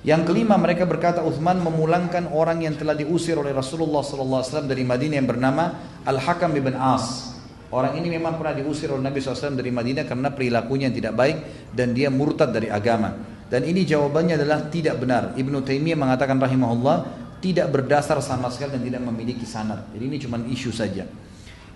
[0.00, 5.20] Yang kelima mereka berkata Uthman memulangkan orang yang telah diusir oleh Rasulullah SAW dari Madinah
[5.20, 7.36] yang bernama Al-Hakam ibn As.
[7.70, 11.36] Orang ini memang pernah diusir oleh Nabi SAW dari Madinah karena perilakunya yang tidak baik
[11.70, 13.14] dan dia murtad dari agama.
[13.46, 15.34] Dan ini jawabannya adalah tidak benar.
[15.38, 16.96] Ibnu Taimiyah mengatakan rahimahullah
[17.38, 19.86] tidak berdasar sama sekali dan tidak memiliki sanad.
[19.94, 21.06] Jadi ini cuma isu saja.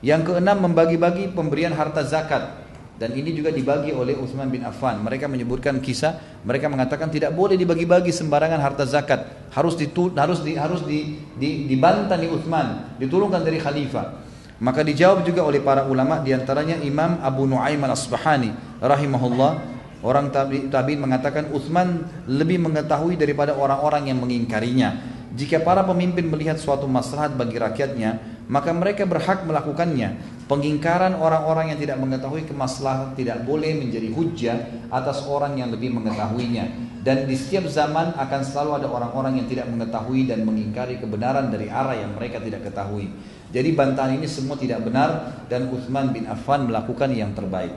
[0.05, 2.64] Yang keenam membagi-bagi pemberian harta zakat.
[2.95, 5.03] Dan ini juga dibagi oleh Utsman bin Affan.
[5.03, 9.51] Mereka menyebutkan kisah, mereka mengatakan tidak boleh dibagi-bagi sembarangan harta zakat.
[9.51, 14.23] Harus ditul, harus di, harus di, di, dibantah nih Utsman, ditulungkan dari khalifah.
[14.63, 19.75] Maka dijawab juga oleh para ulama di antaranya Imam Abu Nuaim al-Asbahani rahimahullah
[20.05, 25.14] Orang tabi'in tabi mengatakan Uthman lebih mengetahui daripada orang-orang yang mengingkarinya.
[25.35, 30.15] Jika para pemimpin melihat suatu maslahat bagi rakyatnya, maka mereka berhak melakukannya.
[30.47, 34.57] Pengingkaran orang-orang yang tidak mengetahui kemaslahatan tidak boleh menjadi hujah
[34.95, 36.71] atas orang yang lebih mengetahuinya.
[37.03, 41.67] Dan di setiap zaman akan selalu ada orang-orang yang tidak mengetahui dan mengingkari kebenaran dari
[41.67, 43.11] arah yang mereka tidak ketahui.
[43.51, 47.75] Jadi bantahan ini semua tidak benar dan Uthman bin Affan melakukan yang terbaik.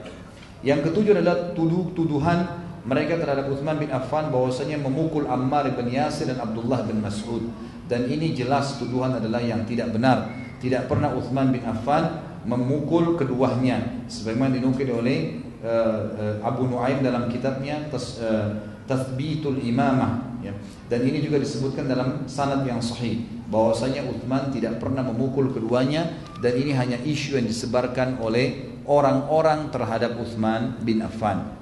[0.62, 6.30] Yang ketujuh adalah tuduh tuduhan mereka terhadap Uthman bin Affan bahwasanya memukul Ammar bin Yasir
[6.30, 7.48] dan Abdullah bin Mas'ud.
[7.88, 10.28] Dan ini jelas tuduhan adalah yang tidak benar.
[10.60, 17.88] Tidak pernah Uthman bin Affan memukul keduanya sebagaimana dinukil oleh uh, Abu Nuaim dalam kitabnya
[17.90, 18.54] tas, uh,
[18.88, 20.56] Tathbitul Imamah ya.
[20.88, 23.20] Dan ini juga disebutkan dalam sanad yang sahih
[23.52, 26.08] bahwasanya Uthman tidak pernah memukul keduanya
[26.40, 31.57] dan ini hanya isu yang disebarkan oleh orang-orang terhadap Uthman bin Affan.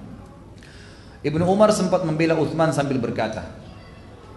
[1.27, 3.43] Ibnu Umar sempat membela Uthman sambil berkata,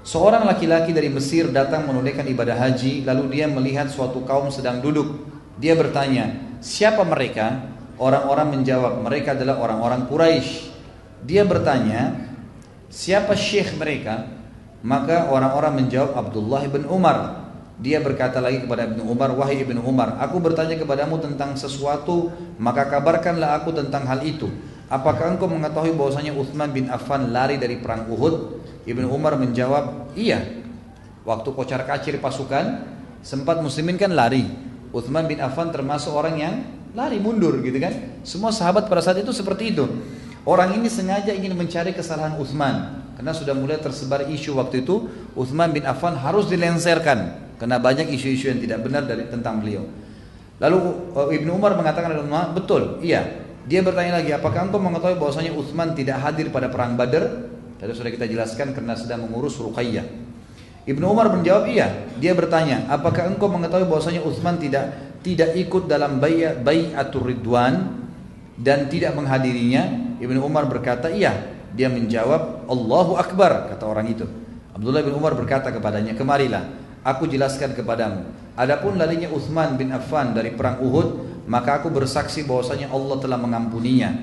[0.02, 5.22] Seorang laki-laki dari Mesir datang menunaikan ibadah haji, lalu dia melihat suatu kaum sedang duduk.
[5.62, 7.62] Dia bertanya, siapa mereka?
[8.02, 10.74] Orang-orang menjawab, mereka adalah orang-orang Quraisy.
[11.30, 12.26] Dia bertanya,
[12.90, 14.26] siapa syekh mereka?
[14.82, 17.46] Maka orang-orang menjawab Abdullah bin Umar.
[17.78, 22.90] Dia berkata lagi kepada Ibnu Umar, wahai Ibnu Umar, aku bertanya kepadamu tentang sesuatu, maka
[22.90, 24.50] kabarkanlah aku tentang hal itu.
[24.90, 28.58] Apakah engkau mengetahui bahwasanya Uthman bin Affan lari dari perang Uhud?
[28.90, 30.42] Ibnu Umar menjawab, iya.
[31.22, 32.90] Waktu kocar kacir pasukan,
[33.22, 34.50] sempat muslimin kan lari.
[34.90, 36.54] Uthman bin Affan termasuk orang yang
[36.98, 37.94] lari mundur gitu kan.
[38.26, 39.86] Semua sahabat pada saat itu seperti itu.
[40.42, 43.06] Orang ini sengaja ingin mencari kesalahan Uthman.
[43.14, 45.06] Karena sudah mulai tersebar isu waktu itu,
[45.38, 49.86] Uthman bin Affan harus dilenserkan karena banyak isu-isu yang tidak benar dari tentang beliau.
[50.58, 50.78] Lalu
[51.14, 52.16] eh, Ibnu Umar mengatakan
[52.58, 53.39] betul, iya.
[53.70, 57.54] Dia bertanya lagi, apakah engkau mengetahui bahwasanya Uthman tidak hadir pada perang Badar?
[57.78, 60.10] Tadi sudah kita jelaskan karena sedang mengurus Ruqayyah.
[60.90, 62.10] Ibnu Umar menjawab, iya.
[62.18, 66.18] Dia bertanya, apakah engkau mengetahui bahwasanya Uthman tidak tidak ikut dalam
[66.66, 67.94] bayatul ridwan
[68.58, 70.18] dan tidak menghadirinya?
[70.18, 71.54] Ibnu Umar berkata, iya.
[71.78, 74.26] Dia menjawab, Allahu Akbar, kata orang itu.
[74.74, 76.66] Abdullah bin Umar berkata kepadanya, kemarilah,
[77.06, 78.26] aku jelaskan kepadamu.
[78.58, 84.14] Adapun larinya Uthman bin Affan dari perang Uhud, maka aku bersaksi bahwasanya Allah telah mengampuninya.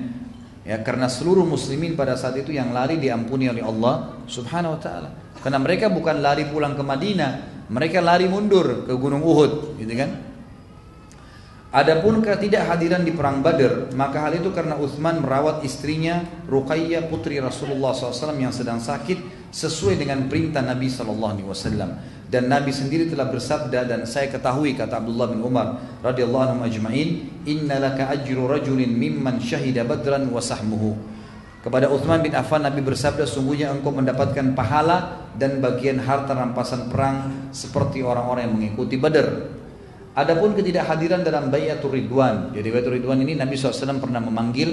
[0.63, 5.09] Ya, karena seluruh muslimin pada saat itu yang lari diampuni oleh Allah Subhanahu wa taala.
[5.39, 7.31] Karena mereka bukan lari pulang ke Madinah,
[7.71, 10.11] mereka lari mundur ke Gunung Uhud, gitu kan?
[11.67, 17.91] Adapun ketidakhadiran di perang Badar, maka hal itu karena Uthman merawat istrinya Ruqayyah putri Rasulullah
[17.91, 22.16] SAW yang sedang sakit sesuai dengan perintah Nabi SAW.
[22.27, 27.23] Dan Nabi sendiri telah bersabda dan saya ketahui kata Abdullah bin Umar radhiyallahu anhu ajma'in,
[27.47, 30.99] "Inna laka ajru rajulin mimman syahida badran wa sahmuhu."
[31.63, 37.47] Kepada Uthman bin Affan Nabi bersabda sungguhnya engkau mendapatkan pahala dan bagian harta rampasan perang
[37.55, 39.27] seperti orang-orang yang mengikuti Badar.
[40.17, 42.49] Adapun ketidakhadiran dalam Bayatul Ridwan.
[42.51, 44.69] Jadi Bayatul Ridwan ini Nabi SAW pernah memanggil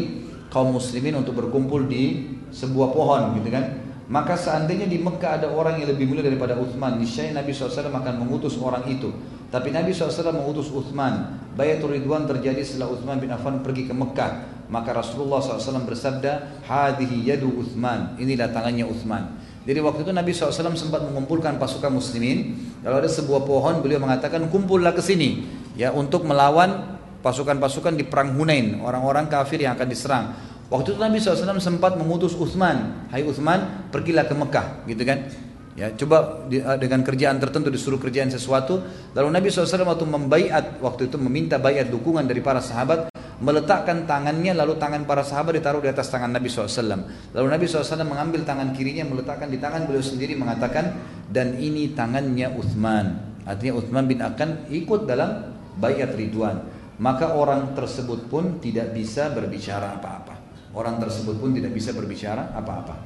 [0.49, 3.84] kaum muslimin untuk berkumpul di sebuah pohon gitu kan.
[4.05, 8.15] Maka seandainya di Mekah ada orang yang lebih mulia daripada Uthman, niscaya Nabi SAW akan
[8.21, 9.09] mengutus orang itu.
[9.49, 11.41] Tapi Nabi SAW mengutus Uthman.
[11.57, 14.67] Bayatul Ridwan terjadi setelah Uthman bin Affan pergi ke Mekah.
[14.69, 18.21] Maka Rasulullah SAW bersabda, Hadihi yadu Uthman.
[18.21, 19.41] Inilah tangannya Uthman.
[19.65, 22.61] Jadi waktu itu Nabi SAW sempat mengumpulkan pasukan muslimin.
[22.85, 28.37] Kalau ada sebuah pohon, beliau mengatakan kumpullah ke sini ya untuk melawan pasukan-pasukan di perang
[28.37, 30.25] Hunain, orang-orang kafir yang akan diserang.
[30.73, 35.29] Waktu itu Nabi SAW sempat mengutus Uthman, Hai Uthman, pergilah ke Mekah, gitu kan?
[35.75, 36.47] Ya, coba
[36.79, 38.79] dengan kerjaan tertentu disuruh kerjaan sesuatu.
[39.11, 43.11] Lalu Nabi SAW waktu membaiat, waktu itu meminta bayat dukungan dari para sahabat,
[43.43, 47.03] meletakkan tangannya lalu tangan para sahabat ditaruh di atas tangan Nabi SAW.
[47.35, 50.95] Lalu Nabi SAW mengambil tangan kirinya meletakkan di tangan beliau sendiri mengatakan
[51.27, 53.35] dan ini tangannya Uthman.
[53.43, 56.71] Artinya Uthman bin akan ikut dalam bayat Ridwan.
[57.03, 60.34] Maka orang tersebut pun tidak bisa berbicara apa-apa.
[60.75, 62.99] Orang tersebut pun tidak bisa berbicara apa-apa.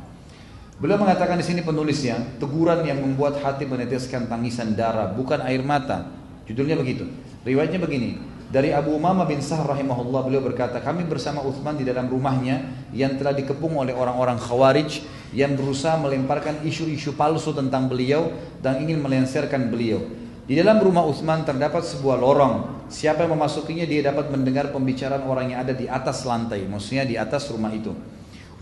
[0.81, 6.09] Beliau mengatakan di sini penulisnya, teguran yang membuat hati meneteskan tangisan darah, bukan air mata.
[6.49, 7.05] Judulnya begitu.
[7.45, 8.17] Riwayatnya begini,
[8.49, 13.21] dari Abu Umamah bin Sah rahimahullah beliau berkata, kami bersama Uthman di dalam rumahnya yang
[13.21, 15.05] telah dikepung oleh orang-orang Khawarij
[15.37, 18.33] yang berusaha melemparkan isu-isu palsu tentang beliau
[18.65, 20.01] dan ingin melenserkan beliau.
[20.49, 22.78] Di dalam rumah Uthman terdapat sebuah lorong.
[22.89, 27.21] Siapa yang memasukinya dia dapat mendengar pembicaraan orang yang ada di atas lantai, maksudnya di
[27.21, 27.93] atas rumah itu.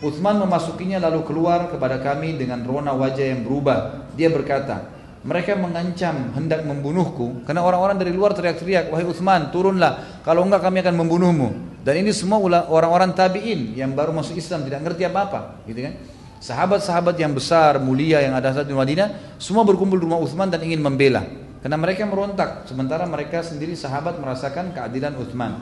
[0.02, 4.10] Uthman memasukinya lalu keluar kepada kami dengan rona wajah yang berubah.
[4.18, 4.92] Dia berkata,
[5.24, 10.84] mereka mengancam hendak membunuhku karena orang-orang dari luar teriak-teriak, "Wahai Utsman, turunlah, kalau enggak kami
[10.84, 11.48] akan membunuhmu."
[11.86, 15.94] Dan ini semua orang-orang tabi'in yang baru masuk Islam tidak ngerti apa-apa, gitu kan?
[16.42, 20.60] Sahabat-sahabat yang besar, mulia yang ada saat di Madinah, semua berkumpul di rumah Utsman dan
[20.66, 21.45] ingin membela.
[21.67, 25.59] Karena mereka merontak, sementara mereka sendiri sahabat merasakan keadilan Utsman.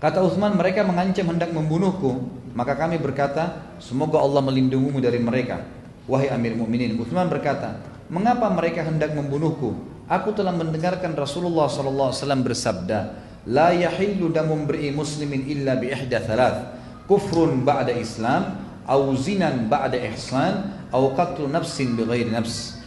[0.00, 2.24] Kata Utsman, mereka mengancam hendak membunuhku,
[2.56, 5.60] maka kami berkata, semoga Allah melindungimu dari mereka.
[6.08, 9.76] Wahai Amir Mukminin, Utsman berkata, Mengapa mereka hendak membunuhku?
[10.08, 13.12] Aku telah mendengarkan Rasulullah SAW bersabda,
[13.52, 16.80] La yahillu damun beri muslimin illa bi ihda thalath.
[17.04, 18.56] Kufrun ba'da Islam,
[18.88, 22.81] au zinan ba'da ihsan, au qatlu nafsin bi ghairi nafs.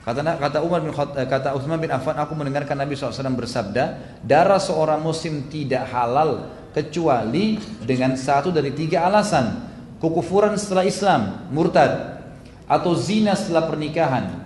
[0.00, 4.16] Kata kata Umar bin Khat, eh, kata Utsman bin Affan, aku mendengarkan Nabi SAW bersabda,
[4.24, 9.68] darah seorang muslim tidak halal kecuali dengan satu dari tiga alasan.
[10.00, 12.24] Kekufuran setelah Islam, murtad,
[12.64, 14.40] atau zina setelah pernikahan,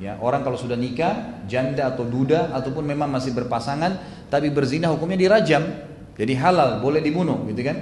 [0.00, 4.00] Ya, orang kalau sudah nikah, janda atau duda ataupun memang masih berpasangan
[4.32, 5.60] tapi berzina hukumnya dirajam.
[6.16, 7.76] Jadi halal, boleh dibunuh, gitu kan?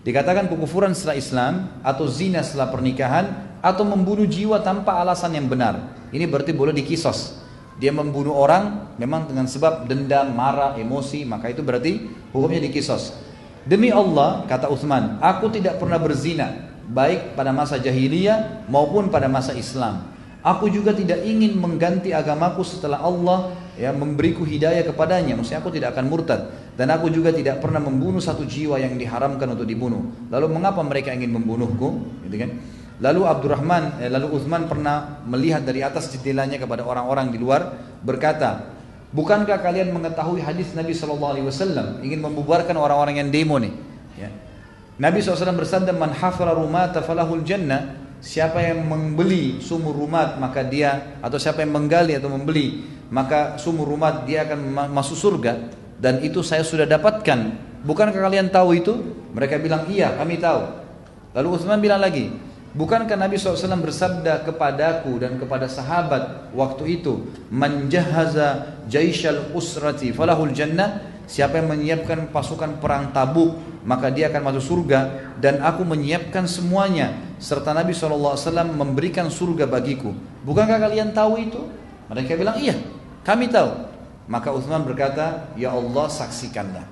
[0.00, 5.94] Dikatakan kekufuran setelah Islam atau zina setelah pernikahan atau membunuh jiwa tanpa alasan yang benar.
[6.10, 7.38] Ini berarti boleh dikisos.
[7.78, 13.16] Dia membunuh orang memang dengan sebab dendam, marah, emosi, maka itu berarti hukumnya dikisos.
[13.62, 19.54] Demi Allah, kata Uthman, aku tidak pernah berzina, baik pada masa jahiliyah maupun pada masa
[19.54, 20.10] Islam.
[20.42, 25.38] Aku juga tidak ingin mengganti agamaku setelah Allah ya memberiku hidayah kepadanya.
[25.38, 29.46] Maksudnya aku tidak akan murtad dan aku juga tidak pernah membunuh satu jiwa yang diharamkan
[29.54, 30.02] untuk dibunuh.
[30.34, 32.02] Lalu mengapa mereka ingin membunuhku?
[32.26, 32.50] Gitu kan?
[33.02, 38.70] Lalu Abdurrahman, eh, lalu Uthman pernah melihat dari atas jendelanya kepada orang-orang di luar berkata,
[39.10, 43.74] bukankah kalian mengetahui hadis Nabi Shallallahu Alaihi Wasallam ingin membubarkan orang-orang yang demo nih?
[44.14, 44.30] Ya.
[45.02, 51.18] Nabi SAW bersabda, man hafara rumata falahul jannah Siapa yang membeli sumur rumah maka dia
[51.18, 56.38] atau siapa yang menggali atau membeli maka sumur rumah dia akan masuk surga dan itu
[56.46, 57.50] saya sudah dapatkan.
[57.82, 58.94] Bukankah kalian tahu itu?
[59.34, 60.70] Mereka bilang iya kami tahu.
[61.34, 62.30] Lalu Utsman bilang lagi,
[62.72, 71.04] Bukankah Nabi SAW bersabda kepadaku dan kepada sahabat waktu itu, Manjahaza jaishal usrati falahul jannah,
[71.28, 75.00] siapa yang menyiapkan pasukan perang tabuk, maka dia akan masuk surga,
[75.36, 78.40] dan aku menyiapkan semuanya, serta Nabi SAW
[78.72, 80.16] memberikan surga bagiku.
[80.40, 81.60] Bukankah kalian tahu itu?
[82.08, 82.80] Mereka bilang, iya,
[83.20, 83.92] kami tahu.
[84.32, 86.86] Maka Uthman berkata, Ya Allah saksikanlah.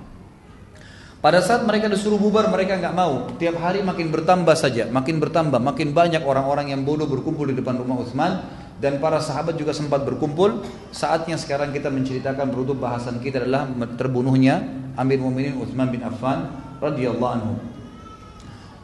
[1.21, 3.29] Pada saat mereka disuruh bubar, mereka nggak mau.
[3.37, 7.77] Tiap hari makin bertambah saja, makin bertambah, makin banyak orang-orang yang bodoh berkumpul di depan
[7.77, 8.41] rumah Utsman
[8.81, 10.65] dan para sahabat juga sempat berkumpul.
[10.97, 13.69] Saatnya sekarang kita menceritakan penutup bahasan kita adalah
[14.01, 14.65] terbunuhnya
[14.97, 17.53] Amir Mu'minin Utsman bin Affan radhiyallahu anhu.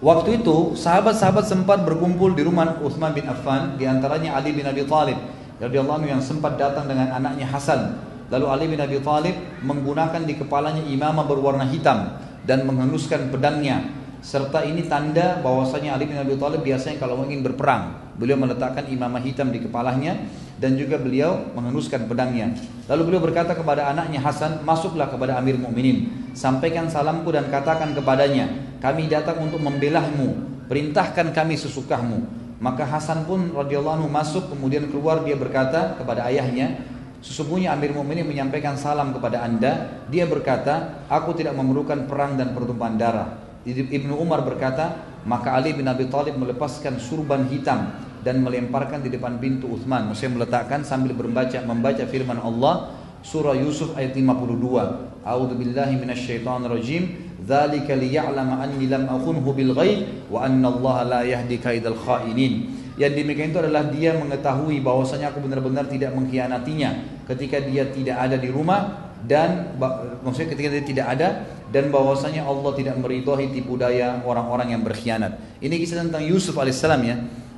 [0.04, 4.84] Waktu itu sahabat-sahabat sempat berkumpul di rumah Utsman bin Affan, di antaranya Ali bin Abi
[4.84, 5.16] Thalib
[5.56, 7.96] radhiyallahu anhu yang sempat datang dengan anaknya Hasan.
[8.28, 9.32] Lalu Ali bin Abi Thalib
[9.64, 13.82] menggunakan di kepalanya imamah berwarna hitam dan menghunuskan pedangnya.
[14.24, 19.22] Serta ini tanda bahwasanya Ali bin Abi Thalib biasanya kalau ingin berperang beliau meletakkan imamah
[19.22, 20.18] hitam di kepalanya
[20.56, 22.56] dan juga beliau menghunuskan pedangnya.
[22.88, 26.30] Lalu beliau berkata kepada anaknya Hasan masuklah kepada Amir Mukminin.
[26.32, 28.50] Sampaikan salamku dan katakan kepadanya
[28.80, 30.56] kami datang untuk membelahmu.
[30.66, 36.80] Perintahkan kami sesukahmu maka Hasan pun radhiyallahu masuk kemudian keluar dia berkata kepada ayahnya
[37.24, 40.04] Sesungguhnya Amir Mu'minin menyampaikan salam kepada anda.
[40.12, 43.28] Dia berkata, aku tidak memerlukan perang dan pertumpahan darah.
[43.66, 44.94] Ibnu Umar berkata,
[45.26, 50.06] maka Ali bin Abi Thalib melepaskan surban hitam dan melemparkan di depan pintu Uthman.
[50.10, 52.94] Maksudnya meletakkan sambil membaca membaca firman Allah
[53.26, 55.26] surah Yusuf ayat 52.
[55.26, 57.02] A'udzu billahi minasyaitonir rajim.
[57.42, 62.85] Dzalika liya'lama anni lam akhunhu bil ghaib wa anna Allah la yahdi kaidal khainin.
[62.96, 68.40] Yang demikian itu adalah dia mengetahui bahwasanya aku benar-benar tidak mengkhianatinya ketika dia tidak ada
[68.40, 69.76] di rumah dan
[70.24, 71.28] maksudnya ketika dia tidak ada
[71.68, 75.60] dan bahwasanya Allah tidak meridhoi tipu daya orang-orang yang berkhianat.
[75.60, 77.16] Ini kisah tentang Yusuf alaihissalam ya.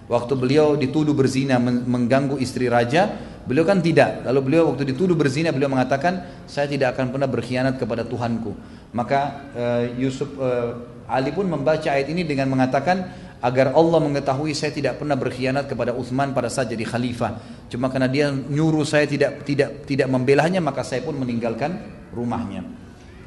[0.09, 3.13] Waktu beliau dituduh berzina mengganggu istri raja,
[3.45, 4.25] beliau kan tidak.
[4.25, 8.57] Lalu beliau waktu dituduh berzina beliau mengatakan, saya tidak akan pernah berkhianat kepada Tuhanku.
[8.97, 14.75] Maka uh, Yusuf uh, Ali pun membaca ayat ini dengan mengatakan, agar Allah mengetahui saya
[14.75, 17.39] tidak pernah berkhianat kepada Uthman pada saat jadi khalifah.
[17.71, 21.79] Cuma karena dia nyuruh saya tidak tidak tidak membelahnya maka saya pun meninggalkan
[22.11, 22.67] rumahnya.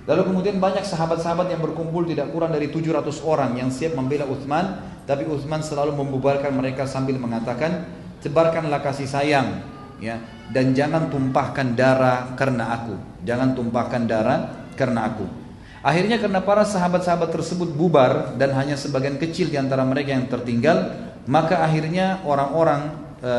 [0.09, 4.81] Lalu kemudian banyak sahabat-sahabat yang berkumpul tidak kurang dari 700 orang yang siap membela Uthman,
[5.05, 7.85] tapi Uthman selalu membubarkan mereka sambil mengatakan,
[8.19, 9.61] "Tebarkanlah kasih sayang,
[10.01, 10.17] ya,
[10.49, 12.97] dan jangan tumpahkan darah karena aku.
[13.21, 14.39] Jangan tumpahkan darah
[14.73, 15.40] karena aku."
[15.81, 20.93] Akhirnya karena para sahabat-sahabat tersebut bubar dan hanya sebagian kecil di antara mereka yang tertinggal,
[21.25, 22.81] maka akhirnya orang-orang
[23.17, 23.33] e,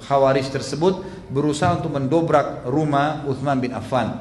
[0.00, 4.16] Khawarij tersebut berusaha untuk mendobrak rumah Uthman bin Affan.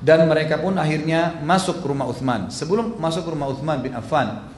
[0.00, 2.48] Dan mereka pun akhirnya masuk ke rumah Uthman.
[2.48, 4.48] Sebelum masuk ke rumah Uthman bin Affan,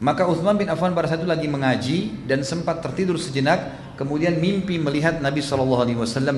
[0.00, 4.80] maka Uthman bin Affan pada saat itu lagi mengaji dan sempat tertidur sejenak, kemudian mimpi
[4.80, 5.60] melihat Nabi saw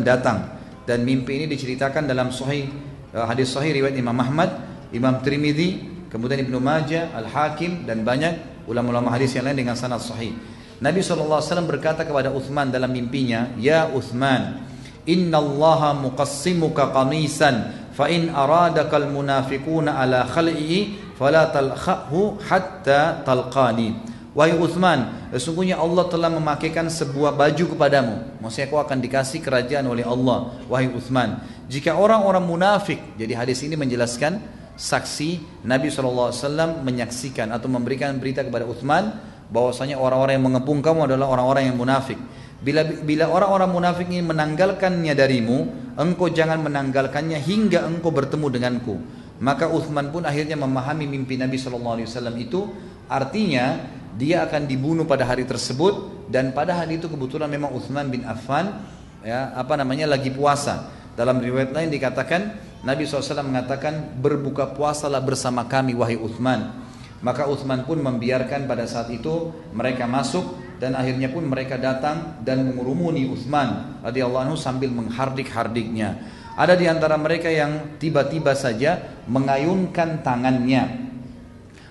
[0.02, 0.59] datang.
[0.83, 2.67] Dan mimpi ini diceritakan dalam sahih
[3.15, 9.15] eh, hadis sahih riwayat Imam Ahmad Imam Trimidi, kemudian Ibnu Majah, Al-Hakim dan banyak ulama-ulama
[9.15, 10.35] hadis yang lain dengan sanad sahih.
[10.81, 14.65] Nabi SAW berkata kepada Uthman dalam mimpinya, Ya Uthman,
[15.05, 24.09] Inna allaha muqassimuka qamisan, fa in aradaka al-munafiquna ala khal'i, fala talkhahu hatta talqani.
[24.31, 28.39] Wahai Uthman, sesungguhnya Allah telah memakaikan sebuah baju kepadamu.
[28.39, 30.55] Maksudnya kau akan dikasih kerajaan oleh Allah.
[30.70, 34.39] Wahai Uthman, jika orang-orang munafik, jadi hadis ini menjelaskan
[34.81, 36.33] saksi Nabi SAW
[36.81, 39.12] menyaksikan atau memberikan berita kepada Uthman
[39.52, 42.17] bahwasanya orang-orang yang mengepung kamu adalah orang-orang yang munafik.
[42.65, 45.59] Bila bila orang-orang munafik ini menanggalkannya darimu,
[46.00, 48.97] engkau jangan menanggalkannya hingga engkau bertemu denganku.
[49.41, 52.00] Maka Uthman pun akhirnya memahami mimpi Nabi SAW
[52.36, 52.68] itu
[53.09, 53.81] artinya
[54.17, 58.84] dia akan dibunuh pada hari tersebut dan pada hari itu kebetulan memang Uthman bin Affan
[59.25, 60.89] ya apa namanya lagi puasa.
[61.17, 66.81] Dalam riwayat lain dikatakan Nabi SAW mengatakan berbuka puasalah bersama kami wahai Uthman.
[67.20, 72.65] Maka Uthman pun membiarkan pada saat itu mereka masuk dan akhirnya pun mereka datang dan
[72.65, 76.17] mengurumuni Uthman radhiyallahu anhu sambil menghardik-hardiknya.
[76.57, 81.12] Ada di antara mereka yang tiba-tiba saja mengayunkan tangannya,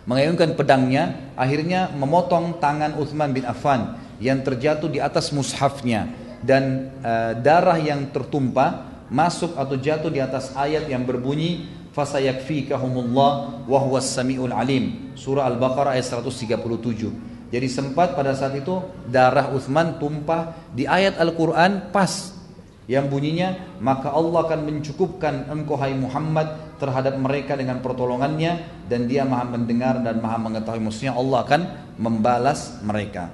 [0.10, 6.10] mengayunkan pedangnya, akhirnya memotong tangan Uthman bin Affan yang terjatuh di atas mushafnya
[6.42, 13.80] dan uh, darah yang tertumpah masuk atau jatuh di atas ayat yang berbunyi fasayakfikahumullah wa
[13.82, 15.14] huwas samiul alim.
[15.18, 18.78] Surah al-baqarah ayat 137 jadi sempat pada saat itu
[19.10, 22.38] darah Uthman tumpah di ayat Al-Quran pas
[22.86, 29.26] yang bunyinya maka Allah akan mencukupkan engkau hai Muhammad terhadap mereka dengan pertolongannya dan dia
[29.26, 30.82] maha mendengar dan maha mengetahui.
[30.82, 31.62] Maksudnya Allah akan
[31.98, 33.34] membalas mereka.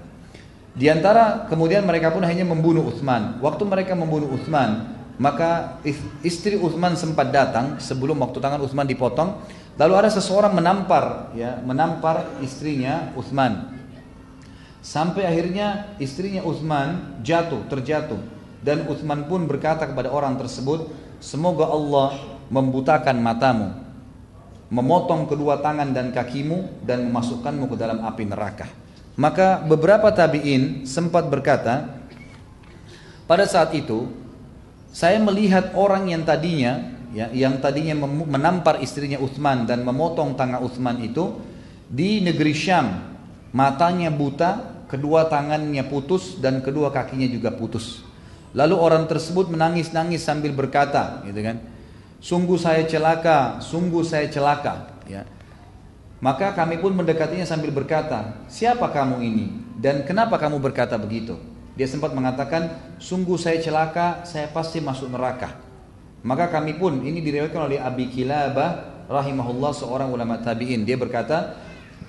[0.75, 5.79] Di antara kemudian mereka pun hanya membunuh Uthman waktu mereka membunuh Uthman maka
[6.23, 9.39] istri Uthman sempat datang sebelum waktu tangan Uthman dipotong.
[9.75, 13.75] Lalu ada seseorang menampar, ya, menampar istrinya Uthman.
[14.79, 18.19] Sampai akhirnya istrinya Uthman jatuh, terjatuh.
[18.63, 22.15] Dan Uthman pun berkata kepada orang tersebut, semoga Allah
[22.47, 23.85] membutakan matamu.
[24.65, 28.65] memotong kedua tangan dan kakimu dan memasukkanmu ke dalam api neraka.
[29.15, 32.01] Maka beberapa tabi'in sempat berkata,
[33.29, 34.09] pada saat itu
[34.95, 41.03] saya melihat orang yang tadinya ya, yang tadinya menampar istrinya Uthman dan memotong tangan Uthman
[41.03, 41.35] itu
[41.91, 43.03] di negeri Syam,
[43.51, 48.07] matanya buta, kedua tangannya putus dan kedua kakinya juga putus.
[48.55, 51.59] Lalu orang tersebut menangis-nangis sambil berkata, gitu kan?
[52.23, 55.27] Sungguh saya celaka, sungguh saya celaka, ya.
[56.23, 59.45] Maka kami pun mendekatinya sambil berkata, siapa kamu ini?
[59.75, 61.35] Dan kenapa kamu berkata begitu?
[61.75, 65.59] Dia sempat mengatakan, sungguh saya celaka, saya pasti masuk neraka.
[66.23, 70.87] Maka kami pun, ini diriwayatkan oleh Abi Kilabah rahimahullah seorang ulama tabi'in.
[70.87, 71.59] Dia berkata,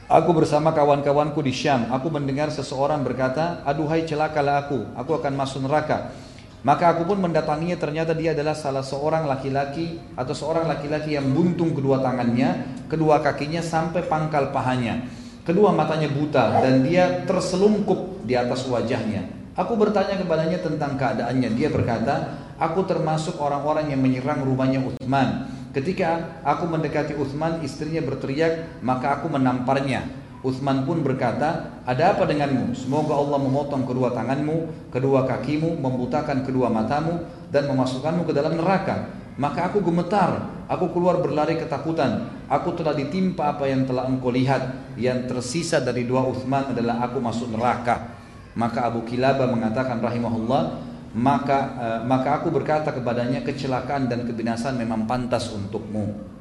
[0.06, 5.66] aku bersama kawan-kawanku di Syam, aku mendengar seseorang berkata, aduhai celakalah aku, aku akan masuk
[5.66, 6.14] neraka.
[6.62, 11.74] Maka aku pun mendatanginya ternyata dia adalah salah seorang laki-laki atau seorang laki-laki yang buntung
[11.74, 15.06] kedua tangannya, kedua kakinya sampai pangkal pahanya.
[15.46, 19.35] Kedua matanya buta dan dia terselungkup di atas wajahnya.
[19.56, 21.56] Aku bertanya kepadanya tentang keadaannya.
[21.56, 25.48] Dia berkata, aku termasuk orang-orang yang menyerang rumahnya Uthman.
[25.72, 30.04] Ketika aku mendekati Uthman, istrinya berteriak, maka aku menamparnya.
[30.44, 32.76] Uthman pun berkata, ada apa denganmu?
[32.76, 39.08] Semoga Allah memotong kedua tanganmu, kedua kakimu, membutakan kedua matamu, dan memasukkanmu ke dalam neraka.
[39.40, 42.28] Maka aku gemetar, aku keluar berlari ketakutan.
[42.48, 44.96] Aku telah ditimpa apa yang telah engkau lihat.
[45.00, 48.15] Yang tersisa dari dua Uthman adalah aku masuk neraka.
[48.56, 50.80] Maka Abu Kilaba mengatakan rahimahullah,
[51.12, 56.36] maka uh, maka aku berkata kepadanya kecelakaan dan kebinasan memang pantas untukmu.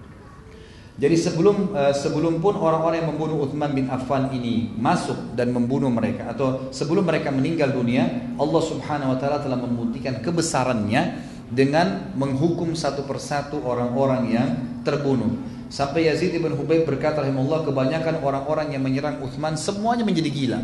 [0.95, 5.91] Jadi sebelum uh, sebelum pun orang-orang yang membunuh Uthman bin Affan ini masuk dan membunuh
[5.91, 11.19] mereka atau sebelum mereka meninggal dunia, Allah Subhanahu wa taala telah membuktikan kebesarannya
[11.51, 14.49] dengan menghukum satu persatu orang-orang yang
[14.87, 15.35] terbunuh.
[15.67, 20.59] Sampai Yazid ibn Hubayb berkata rahimahullah kebanyakan orang-orang yang menyerang Uthman semuanya menjadi gila.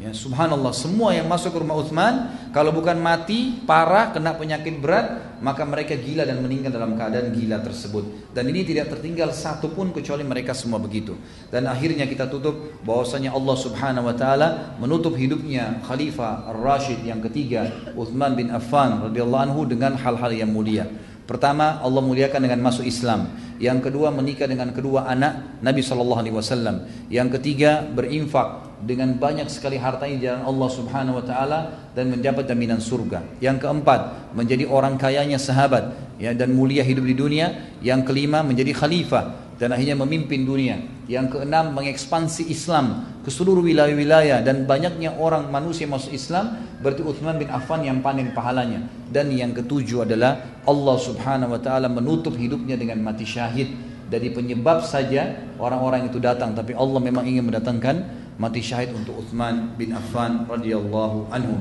[0.00, 5.36] Ya, subhanallah, semua yang masuk ke rumah Uthman kalau bukan mati, parah, kena penyakit berat,
[5.44, 8.32] maka mereka gila dan meninggal dalam keadaan gila tersebut.
[8.32, 11.20] Dan ini tidak tertinggal satu pun kecuali mereka semua begitu.
[11.52, 14.48] Dan akhirnya kita tutup bahwasanya Allah Subhanahu wa taala
[14.80, 20.88] menutup hidupnya Khalifah Ar-Rashid yang ketiga, Uthman bin Affan radhiyallahu anhu dengan hal-hal yang mulia.
[21.28, 23.36] Pertama, Allah muliakan dengan masuk Islam.
[23.60, 26.88] Yang kedua, menikah dengan kedua anak Nabi Wasallam.
[27.12, 31.58] Yang ketiga, berinfak dengan banyak sekali hartanya di jalan Allah Subhanahu wa taala
[31.92, 33.20] dan mendapat jaminan surga.
[33.38, 37.76] Yang keempat, menjadi orang kayanya sahabat ya dan mulia hidup di dunia.
[37.84, 40.80] Yang kelima, menjadi khalifah dan akhirnya memimpin dunia.
[41.04, 47.36] Yang keenam, mengekspansi Islam ke seluruh wilayah-wilayah dan banyaknya orang manusia masuk Islam berarti Uthman
[47.36, 48.88] bin Affan yang panen pahalanya.
[49.12, 54.82] Dan yang ketujuh adalah Allah Subhanahu wa taala menutup hidupnya dengan mati syahid dari penyebab
[54.82, 60.48] saja orang-orang itu datang tapi Allah memang ingin mendatangkan mati syahid untuk Uthman bin Affan
[60.48, 61.60] radhiyallahu anhu.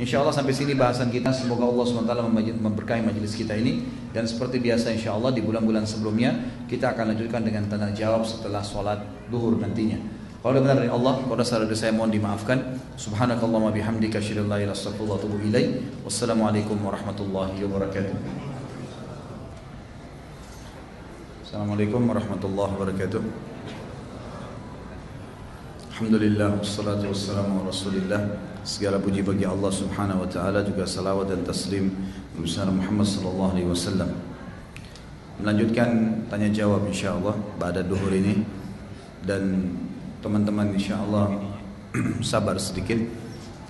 [0.00, 1.30] Insya Allah sampai sini bahasan kita.
[1.30, 3.84] Semoga Allah SWT memberkahi majelis kita ini.
[4.10, 6.34] Dan seperti biasa insya Allah di bulan-bulan sebelumnya
[6.66, 10.00] kita akan lanjutkan dengan tanda jawab setelah sholat duhur nantinya.
[10.42, 12.76] Kalau benar dari Allah, kalau salah dari saya mohon dimaafkan.
[12.98, 14.76] Subhanakallahumma bihamdika asyhadu an la ilaha
[16.04, 18.16] Wassalamualaikum warahmatullahi wabarakatuh.
[21.48, 23.53] Assalamualaikum warahmatullahi wabarakatuh.
[25.94, 28.18] Alhamdulillah wassalatu wassalamu ala rasulillah.
[28.66, 31.86] Segala puji bagi Allah subhanahu wa ta'ala Juga salawat dan taslim
[32.34, 34.10] Nabi Muhammad sallallahu alaihi wasallam.
[35.38, 38.42] Melanjutkan tanya jawab insyaAllah Pada duhur ini.
[39.22, 39.70] Dan
[40.18, 41.30] teman-teman insyaAllah
[42.26, 42.98] Sabar sedikit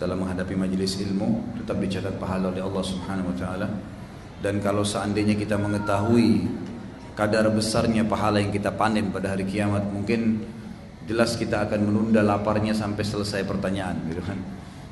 [0.00, 3.68] Dalam menghadapi majelis ilmu Tetap dicatat pahala oleh Allah subhanahu wa ta'ala.
[4.40, 6.48] Dan kalau seandainya kita mengetahui
[7.20, 10.40] Kadar besarnya pahala yang kita panen pada hari kiamat Mungkin
[11.04, 14.38] jelas kita akan menunda laparnya sampai selesai pertanyaan gitu kan.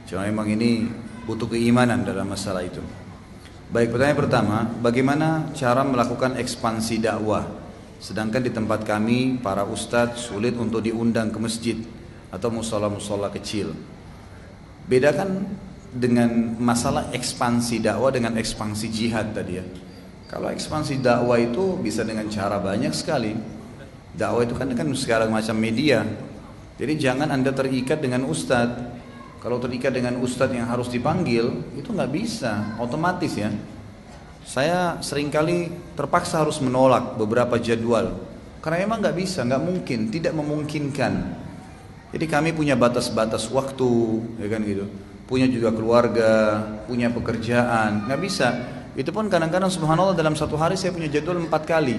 [0.09, 0.89] Cuma memang ini
[1.25, 2.83] butuh keimanan dalam masalah itu.
[3.73, 7.49] Baik, pertanyaan pertama, bagaimana cara melakukan ekspansi dakwah?
[7.97, 11.79] Sedangkan di tempat kami para ustadz sulit untuk diundang ke masjid
[12.29, 13.73] atau musola-musola kecil.
[14.85, 15.49] Bedakan
[15.89, 19.65] dengan masalah ekspansi dakwah dengan ekspansi jihad tadi ya.
[20.29, 23.33] Kalau ekspansi dakwah itu bisa dengan cara banyak sekali.
[24.13, 26.05] Dakwah itu kan kan segala macam media.
[26.77, 29.01] Jadi jangan anda terikat dengan ustadz.
[29.41, 33.51] Kalau terikat dengan ustadz yang harus dipanggil itu nggak bisa, otomatis ya.
[34.43, 38.33] Saya sering kali terpaksa harus menolak beberapa jadwal
[38.63, 41.13] karena emang nggak bisa, nggak mungkin, tidak memungkinkan.
[42.15, 44.87] Jadi kami punya batas-batas waktu, ya kan gitu.
[45.27, 48.49] Punya juga keluarga, punya pekerjaan, nggak bisa.
[48.95, 51.99] Itu pun kadang-kadang subhanallah dalam satu hari saya punya jadwal empat kali.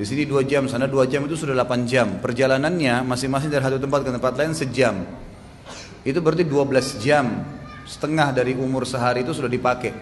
[0.00, 2.24] Di sini dua jam, sana dua jam itu sudah 8 jam.
[2.24, 5.04] Perjalanannya masing-masing dari satu tempat ke tempat lain sejam.
[6.00, 7.44] Itu berarti 12 jam
[7.84, 9.92] setengah dari umur sehari itu sudah dipakai.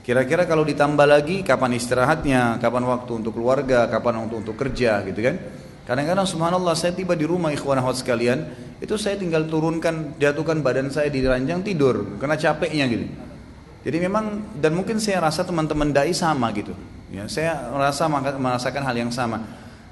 [0.00, 5.20] Kira-kira kalau ditambah lagi kapan istirahatnya, kapan waktu untuk keluarga, kapan waktu untuk kerja gitu
[5.20, 5.36] kan.
[5.84, 8.48] Kadang-kadang subhanallah saya tiba di rumah ikhwan akhwat sekalian,
[8.80, 13.04] itu saya tinggal turunkan, jatuhkan badan saya di ranjang tidur karena capeknya gitu.
[13.84, 16.72] Jadi memang dan mungkin saya rasa teman-teman dai sama gitu.
[17.08, 19.40] Ya, saya merasa merasakan hal yang sama.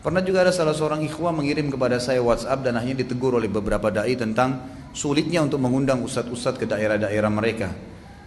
[0.05, 3.91] Pernah juga ada salah seorang ikhwah mengirim kepada saya WhatsApp dan akhirnya ditegur oleh beberapa
[3.91, 4.63] dai tentang
[4.95, 7.75] sulitnya untuk mengundang ustadz-ustadz ke daerah-daerah mereka.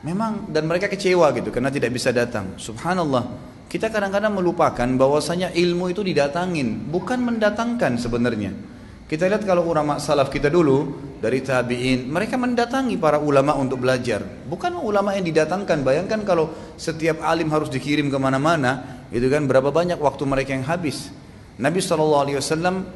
[0.03, 2.58] Memang dan mereka kecewa gitu karena tidak bisa datang.
[2.59, 3.48] Subhanallah.
[3.69, 8.50] Kita kadang-kadang melupakan bahwasanya ilmu itu didatangin, bukan mendatangkan sebenarnya.
[9.10, 14.22] Kita lihat kalau ulama salaf kita dulu dari tabi'in, mereka mendatangi para ulama untuk belajar.
[14.22, 15.82] Bukan ulama yang didatangkan.
[15.82, 20.62] Bayangkan kalau setiap alim harus dikirim ke mana-mana, itu kan berapa banyak waktu mereka yang
[20.62, 21.10] habis.
[21.58, 22.38] Nabi SAW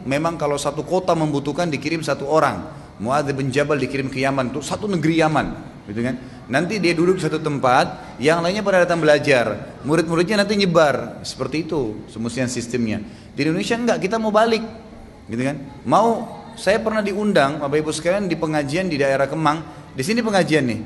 [0.05, 2.61] memang kalau satu kota membutuhkan dikirim satu orang.
[3.01, 5.47] Muadz bin Jabal dikirim ke Yaman, untuk satu negeri Yaman,
[5.89, 6.15] gitu kan?
[6.45, 9.81] Nanti dia duduk di satu tempat, yang lainnya pada datang belajar.
[9.81, 11.25] Murid-muridnya nanti nyebar.
[11.25, 13.01] Seperti itu semestinya sistemnya.
[13.33, 14.82] Di Indonesia enggak, kita mau balik.
[15.27, 15.57] Gitu kan?
[15.87, 19.61] Mau saya pernah diundang Bapak Ibu sekalian di pengajian di daerah Kemang.
[19.93, 20.79] Di sini pengajian nih.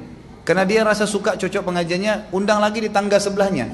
[0.48, 3.68] Karena dia rasa suka cocok pengajiannya, undang lagi di tangga sebelahnya.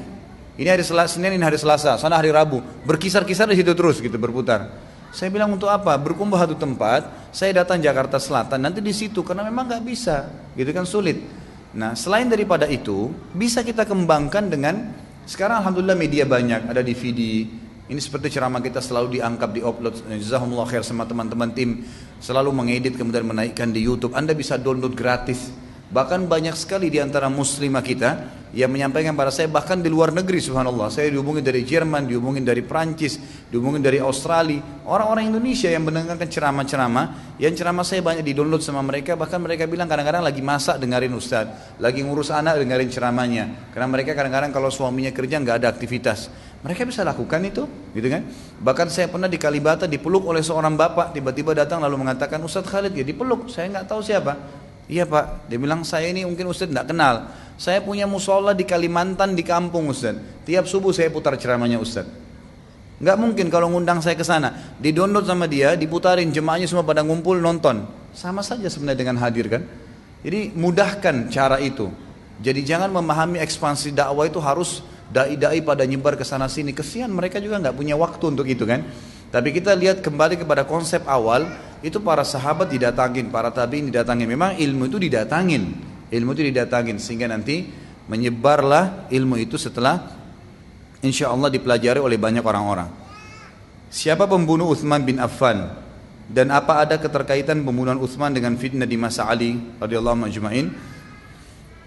[0.57, 2.61] Ini hari Selasa, Senin, ini hari Selasa, sana hari Rabu.
[2.85, 4.73] Berkisar-kisar di situ terus gitu berputar.
[5.13, 5.93] Saya bilang untuk apa?
[6.01, 7.29] Berkumpul satu tempat.
[7.29, 11.21] Saya datang Jakarta Selatan, nanti di situ karena memang nggak bisa, gitu kan sulit.
[11.73, 14.93] Nah, selain daripada itu, bisa kita kembangkan dengan
[15.25, 17.49] sekarang alhamdulillah media banyak, ada DVD.
[17.93, 20.09] Ini seperti ceramah kita selalu diangkat, diupload.
[20.17, 21.85] Jazakumullah khair sama teman-teman tim
[22.17, 24.17] selalu mengedit kemudian menaikkan di YouTube.
[24.17, 25.53] Anda bisa download gratis.
[25.93, 30.41] Bahkan banyak sekali di antara muslimah kita yang menyampaikan pada saya bahkan di luar negeri
[30.41, 30.89] subhanallah.
[30.89, 33.21] Saya dihubungi dari Jerman, dihubungi dari Prancis,
[33.53, 34.57] dihubungi dari Australia.
[34.89, 39.85] Orang-orang Indonesia yang mendengarkan ceramah-ceramah, yang ceramah saya banyak di-download sama mereka, bahkan mereka bilang
[39.85, 43.69] kadang-kadang lagi masak dengerin ustaz, lagi ngurus anak dengerin ceramahnya.
[43.69, 46.33] Karena mereka kadang-kadang kalau suaminya kerja nggak ada aktivitas.
[46.63, 48.23] Mereka bisa lakukan itu, gitu kan?
[48.63, 52.95] Bahkan saya pernah di Kalibata dipeluk oleh seorang bapak, tiba-tiba datang lalu mengatakan Ustadz Khalid
[52.95, 54.39] ya dipeluk, saya nggak tahu siapa.
[54.87, 57.27] Iya pak, dia bilang saya ini mungkin Ustaz tidak kenal.
[57.59, 60.15] Saya punya musola di Kalimantan di kampung Ustaz.
[60.47, 62.07] Tiap subuh saya putar ceramahnya Ustaz.
[63.03, 64.75] Nggak mungkin kalau ngundang saya ke sana.
[64.79, 67.83] Di download sama dia, diputarin jemaahnya semua pada ngumpul nonton.
[68.15, 69.67] Sama saja sebenarnya dengan hadir kan.
[70.23, 71.91] Jadi mudahkan cara itu.
[72.39, 74.83] Jadi jangan memahami ekspansi dakwah itu harus
[75.13, 76.73] dai-dai pada nyebar ke sana sini.
[76.73, 78.81] Kesian mereka juga nggak punya waktu untuk itu kan.
[79.29, 81.45] Tapi kita lihat kembali kepada konsep awal,
[81.85, 84.25] itu para sahabat didatangin, para tabiin didatangin.
[84.25, 85.63] Memang ilmu itu didatangin,
[86.09, 87.69] ilmu itu didatangin sehingga nanti
[88.09, 90.11] menyebarlah ilmu itu setelah
[91.01, 92.89] insya Allah dipelajari oleh banyak orang-orang.
[93.93, 95.69] Siapa pembunuh Uthman bin Affan
[96.25, 100.73] dan apa ada keterkaitan pembunuhan Uthman dengan fitnah di masa Ali radhiyallahu anhu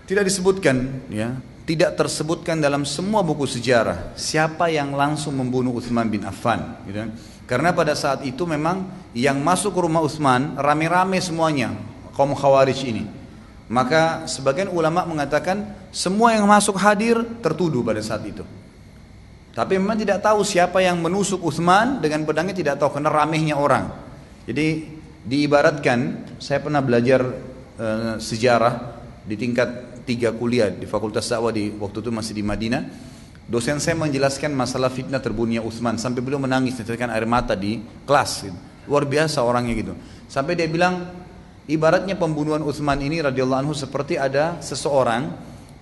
[0.07, 1.35] Tidak disebutkan ya,
[1.67, 7.03] tidak tersebutkan dalam semua buku sejarah siapa yang langsung membunuh Uthman bin Affan gitu.
[7.03, 7.11] Kan.
[7.47, 11.75] Karena pada saat itu memang yang masuk ke rumah Utsman rame-rame semuanya
[12.15, 13.07] kaum Khawarij ini.
[13.67, 18.43] Maka sebagian ulama mengatakan semua yang masuk hadir tertuduh pada saat itu.
[19.55, 23.91] Tapi memang tidak tahu siapa yang menusuk Utsman dengan pedangnya tidak tahu karena ramehnya orang.
[24.47, 24.87] Jadi
[25.27, 25.99] diibaratkan
[26.39, 27.27] saya pernah belajar
[27.75, 27.87] e,
[28.23, 28.75] sejarah
[29.27, 32.83] di tingkat tiga kuliah di Fakultas Dakwah di waktu itu masih di Madinah
[33.47, 38.43] Dosen saya menjelaskan masalah fitnah terbunuhnya Utsman sampai beliau menangis meneteskan air mata di kelas.
[38.43, 38.59] Gitu.
[38.91, 39.95] Luar biasa orangnya gitu.
[40.27, 41.07] Sampai dia bilang
[41.71, 45.31] ibaratnya pembunuhan Utsman ini radhiyallahu anhu seperti ada seseorang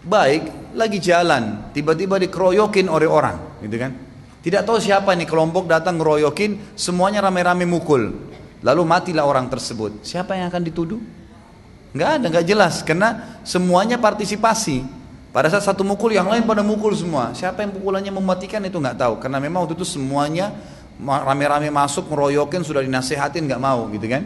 [0.04, 3.96] baik lagi jalan tiba-tiba dikeroyokin oleh orang gitu kan.
[4.44, 8.12] Tidak tahu siapa nih kelompok datang ngeroyokin semuanya rame-rame mukul.
[8.60, 10.04] Lalu matilah orang tersebut.
[10.04, 11.00] Siapa yang akan dituduh?
[11.94, 14.82] Enggak ada, enggak jelas karena semuanya partisipasi.
[15.30, 17.34] Pada saat satu mukul yang lain pada mukul semua.
[17.34, 19.14] Siapa yang pukulannya mematikan itu nggak tahu.
[19.18, 20.54] Karena memang waktu itu semuanya
[21.02, 24.22] rame-rame masuk meroyokin sudah dinasehatin nggak mau gitu kan.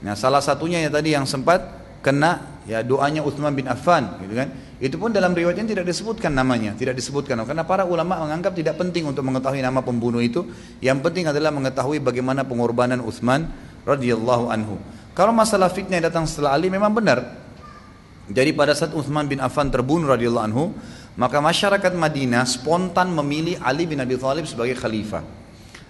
[0.00, 1.60] Nah salah satunya yang tadi yang sempat
[2.00, 4.48] kena ya doanya Utsman bin Affan gitu kan.
[4.80, 9.10] Itu pun dalam riwayatnya tidak disebutkan namanya, tidak disebutkan karena para ulama menganggap tidak penting
[9.10, 10.48] untuk mengetahui nama pembunuh itu.
[10.80, 13.52] Yang penting adalah mengetahui bagaimana pengorbanan Utsman
[13.84, 14.80] radhiyallahu anhu.
[15.18, 17.48] Kalau masalah fitnah yang datang setelah Ali memang benar
[18.28, 20.76] jadi pada saat Uthman bin Affan terbunuh radhiyallahu anhu,
[21.16, 25.24] maka masyarakat Madinah spontan memilih Ali bin Abi Thalib sebagai khalifah.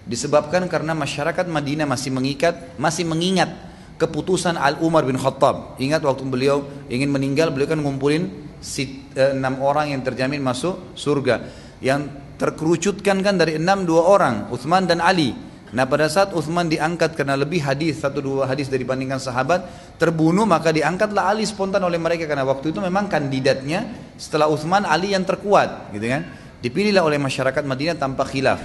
[0.07, 3.51] Disebabkan karena masyarakat Madinah masih mengikat, masih mengingat
[3.99, 5.75] keputusan Al Umar bin Khattab.
[5.83, 8.31] Ingat waktu beliau ingin meninggal, beliau kan ngumpulin
[8.79, 11.67] eh, enam orang yang terjamin masuk surga.
[11.79, 15.31] yang terkerucutkan kan dari enam dua orang, Uthman dan Ali.
[15.69, 19.69] Nah pada saat Uthman diangkat karena lebih hadis satu dua hadis dibandingkan sahabat
[20.01, 23.85] terbunuh maka diangkatlah Ali spontan oleh mereka karena waktu itu memang kandidatnya
[24.17, 26.25] setelah Uthman Ali yang terkuat gitu kan?
[26.59, 28.59] Dipilihlah oleh masyarakat Madinah tanpa khilaf.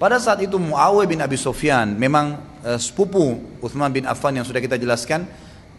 [0.00, 4.62] Pada saat itu Muawiyah bin Abi Sufyan memang uh, sepupu Uthman bin Affan yang sudah
[4.62, 5.28] kita jelaskan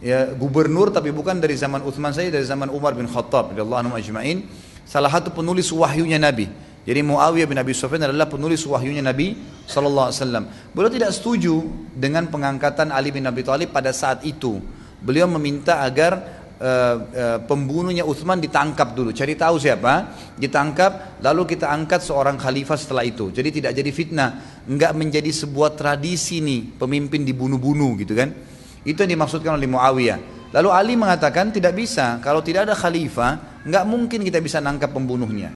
[0.00, 4.48] ya gubernur tapi bukan dari zaman Uthman saja dari zaman Umar bin Khattab radhiyallahu ajma'in
[4.88, 6.48] salah satu penulis wahyunya Nabi
[6.90, 10.44] jadi Muawiyah bin Abi Sufyan adalah penulis wahyunya Nabi sallallahu alaihi wasallam.
[10.74, 11.62] Beliau tidak setuju
[11.94, 14.58] dengan pengangkatan Ali bin Abi Thalib pada saat itu.
[14.98, 16.18] Beliau meminta agar
[16.58, 22.74] uh, uh, pembunuhnya Utsman ditangkap dulu, cari tahu siapa, ditangkap, lalu kita angkat seorang khalifah
[22.74, 23.30] setelah itu.
[23.30, 24.30] Jadi tidak jadi fitnah,
[24.66, 28.34] enggak menjadi sebuah tradisi nih pemimpin dibunuh-bunuh gitu kan.
[28.82, 30.18] Itu yang dimaksudkan oleh Muawiyah.
[30.50, 35.54] Lalu Ali mengatakan tidak bisa, kalau tidak ada khalifah, enggak mungkin kita bisa nangkap pembunuhnya.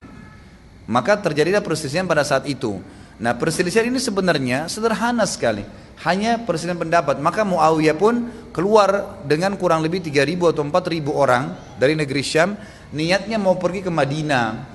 [0.84, 2.80] Maka terjadilah perselisihan pada saat itu.
[3.16, 5.64] Nah perselisihan ini sebenarnya sederhana sekali.
[6.04, 7.22] Hanya perselisihan pendapat.
[7.22, 12.58] Maka Muawiyah pun keluar dengan kurang lebih 3.000 atau 4.000 orang dari negeri Syam.
[12.92, 14.74] Niatnya mau pergi ke Madinah.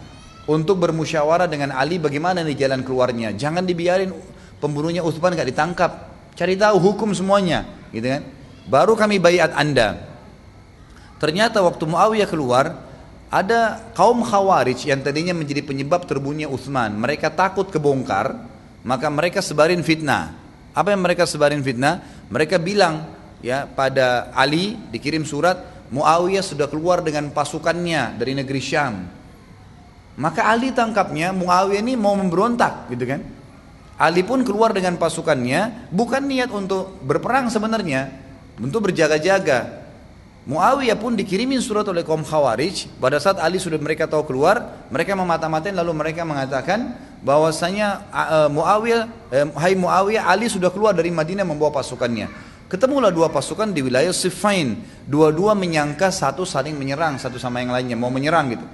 [0.50, 3.38] Untuk bermusyawarah dengan Ali bagaimana nih jalan keluarnya.
[3.38, 4.10] Jangan dibiarin
[4.58, 5.92] pembunuhnya Uthman gak ditangkap.
[6.34, 7.70] Cari tahu hukum semuanya.
[7.94, 8.26] Gitu kan.
[8.66, 10.10] Baru kami bayat anda.
[11.22, 12.89] Ternyata waktu Muawiyah keluar,
[13.30, 16.98] ada kaum khawarij yang tadinya menjadi penyebab terbunuhnya Uthman.
[16.98, 18.34] Mereka takut kebongkar,
[18.82, 20.34] maka mereka sebarin fitnah.
[20.74, 22.02] Apa yang mereka sebarin fitnah?
[22.34, 23.06] Mereka bilang
[23.46, 29.10] ya pada Ali dikirim surat Muawiyah sudah keluar dengan pasukannya dari negeri Syam.
[30.20, 33.22] Maka Ali tangkapnya Muawiyah ini mau memberontak gitu kan.
[34.00, 38.10] Ali pun keluar dengan pasukannya bukan niat untuk berperang sebenarnya,
[38.58, 39.79] untuk berjaga-jaga.
[40.50, 45.14] Muawiyah pun dikirimin surat oleh kaum Khawarij pada saat Ali sudah mereka tahu keluar mereka
[45.14, 51.46] memata-matain lalu mereka mengatakan bahwasanya uh, Muawiyah uh, hai Muawiyah Ali sudah keluar dari Madinah
[51.46, 52.34] membawa pasukannya
[52.66, 57.94] ketemulah dua pasukan di wilayah Siffin dua-dua menyangka satu saling menyerang satu sama yang lainnya
[57.94, 58.66] mau menyerang gitu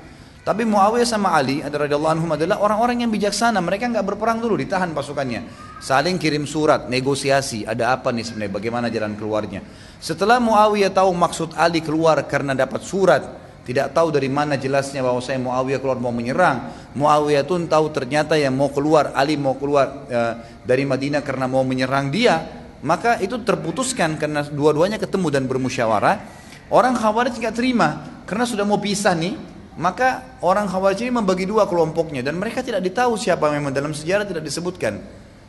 [0.45, 3.57] tapi Muawiyah sama Ali radhiyallahu anhum adalah orang-orang yang bijaksana.
[3.65, 5.41] Mereka nggak berperang dulu, ditahan pasukannya.
[5.81, 7.65] Saling kirim surat, negosiasi.
[7.65, 8.53] Ada apa nih sebenarnya?
[8.53, 9.65] Bagaimana jalan keluarnya?
[9.99, 13.24] Setelah Muawiyah tahu maksud Ali keluar karena dapat surat,
[13.65, 16.69] tidak tahu dari mana jelasnya bahwa saya Muawiyah keluar mau menyerang.
[16.93, 20.19] Muawiyah pun tahu ternyata yang mau keluar Ali mau keluar e,
[20.61, 22.45] dari Madinah karena mau menyerang dia.
[22.85, 26.22] Maka itu terputuskan karena dua-duanya ketemu dan bermusyawarah.
[26.69, 29.38] Orang Khawarij nggak terima karena sudah mau pisah nih
[29.75, 34.24] maka orang Khawarij ini membagi dua kelompoknya dan mereka tidak ditahu siapa memang dalam sejarah
[34.24, 35.03] tidak disebutkan.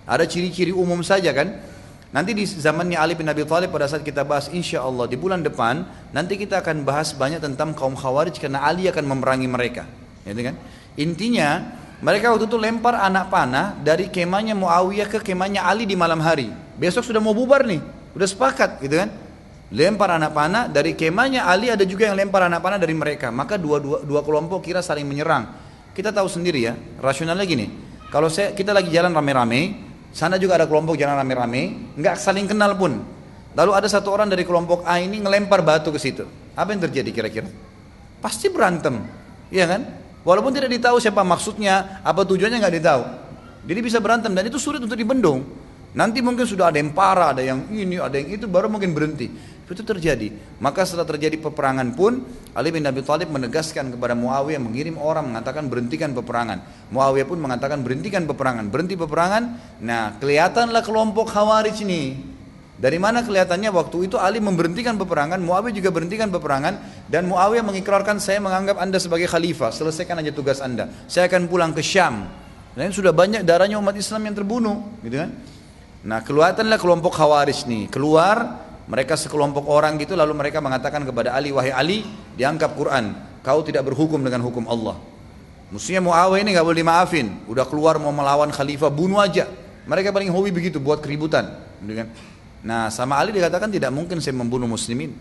[0.07, 1.76] Ada ciri-ciri umum saja kan.
[2.17, 5.45] Nanti di zamannya Ali bin Abi Thalib pada saat kita bahas insya Allah di bulan
[5.45, 5.85] depan
[6.17, 9.85] nanti kita akan bahas banyak tentang kaum Khawarij karena Ali akan memerangi mereka.
[10.25, 10.57] Gitu kan?
[10.97, 16.25] Intinya mereka waktu itu lempar anak panah dari kemahnya Muawiyah ke kemahnya Ali di malam
[16.25, 16.49] hari.
[16.81, 17.85] Besok sudah mau bubar nih,
[18.17, 19.13] udah sepakat gitu kan?
[19.73, 23.59] lempar anak panah dari kemahnya Ali ada juga yang lempar anak panah dari mereka maka
[23.59, 25.51] dua, dua, dua kelompok kira saling menyerang
[25.91, 27.67] kita tahu sendiri ya rasionalnya gini
[28.15, 29.86] kalau saya kita lagi jalan rame-rame
[30.17, 33.05] sana juga ada kelompok jalan rame-rame nggak saling kenal pun.
[33.53, 36.25] Lalu ada satu orang dari kelompok A ini ngelempar batu ke situ.
[36.57, 37.53] Apa yang terjadi kira-kira?
[38.25, 39.05] Pasti berantem
[39.53, 39.85] iya kan?
[40.25, 43.03] Walaupun tidak ditahu siapa maksudnya apa tujuannya nggak ditahu.
[43.67, 45.45] Jadi bisa berantem dan itu sulit untuk dibendung.
[45.97, 49.33] Nanti mungkin sudah ada yang parah, ada yang ini, ada yang itu, baru mungkin berhenti.
[49.67, 50.31] Itu terjadi.
[50.63, 52.23] Maka setelah terjadi peperangan pun,
[52.55, 56.63] Ali bin Abi Thalib menegaskan kepada Muawiyah mengirim orang mengatakan berhentikan peperangan.
[56.95, 58.71] Muawiyah pun mengatakan berhentikan peperangan.
[58.71, 59.43] Berhenti peperangan.
[59.83, 62.15] Nah, kelihatanlah kelompok Khawarij ini.
[62.77, 66.79] Dari mana kelihatannya waktu itu Ali memberhentikan peperangan, Muawiyah juga berhentikan peperangan
[67.11, 70.93] dan Muawiyah mengikrarkan saya menganggap Anda sebagai khalifah, selesaikan aja tugas Anda.
[71.11, 72.29] Saya akan pulang ke Syam.
[72.77, 75.33] Dan sudah banyak darahnya umat Islam yang terbunuh, gitu kan?
[76.07, 81.51] Nah keluarlah kelompok khawarij nih keluar mereka sekelompok orang gitu lalu mereka mengatakan kepada Ali
[81.51, 81.99] wahai Ali
[82.39, 84.99] dianggap Quran kau tidak berhukum dengan hukum Allah.
[85.67, 89.51] Mestinya Muawiyah ini nggak boleh dimaafin udah keluar mau melawan khalifah bunuh aja.
[89.87, 91.59] Mereka paling hobi begitu buat keributan.
[92.63, 95.15] Nah sama Ali dikatakan tidak mungkin saya membunuh muslimin.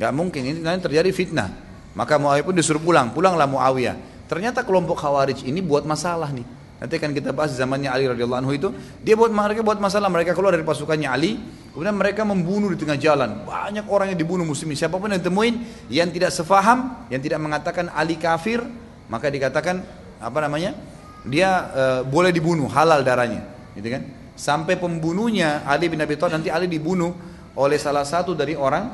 [0.00, 1.52] Gak mungkin ini nanti terjadi fitnah.
[1.92, 3.12] Maka Muawiyah pun disuruh pulang.
[3.12, 3.96] Pulanglah Muawiyah.
[4.28, 6.59] Ternyata kelompok khawarij ini buat masalah nih.
[6.80, 8.68] Nanti akan kita bahas zamannya Ali radhiyallahu anhu itu,
[9.04, 11.36] dia buat mereka buat masalah, mereka keluar dari pasukannya Ali,
[11.76, 13.44] kemudian mereka membunuh di tengah jalan.
[13.44, 14.80] Banyak orang yang dibunuh muslimin.
[14.80, 15.60] Siapa pun yang temuin
[15.92, 18.64] yang tidak sefaham, yang tidak mengatakan Ali kafir,
[19.12, 19.84] maka dikatakan
[20.24, 20.72] apa namanya?
[21.28, 23.44] Dia e, boleh dibunuh, halal darahnya,
[23.76, 24.02] gitu kan?
[24.32, 27.12] Sampai pembunuhnya Ali bin Abi Thalib nanti Ali dibunuh
[27.60, 28.88] oleh salah satu dari orang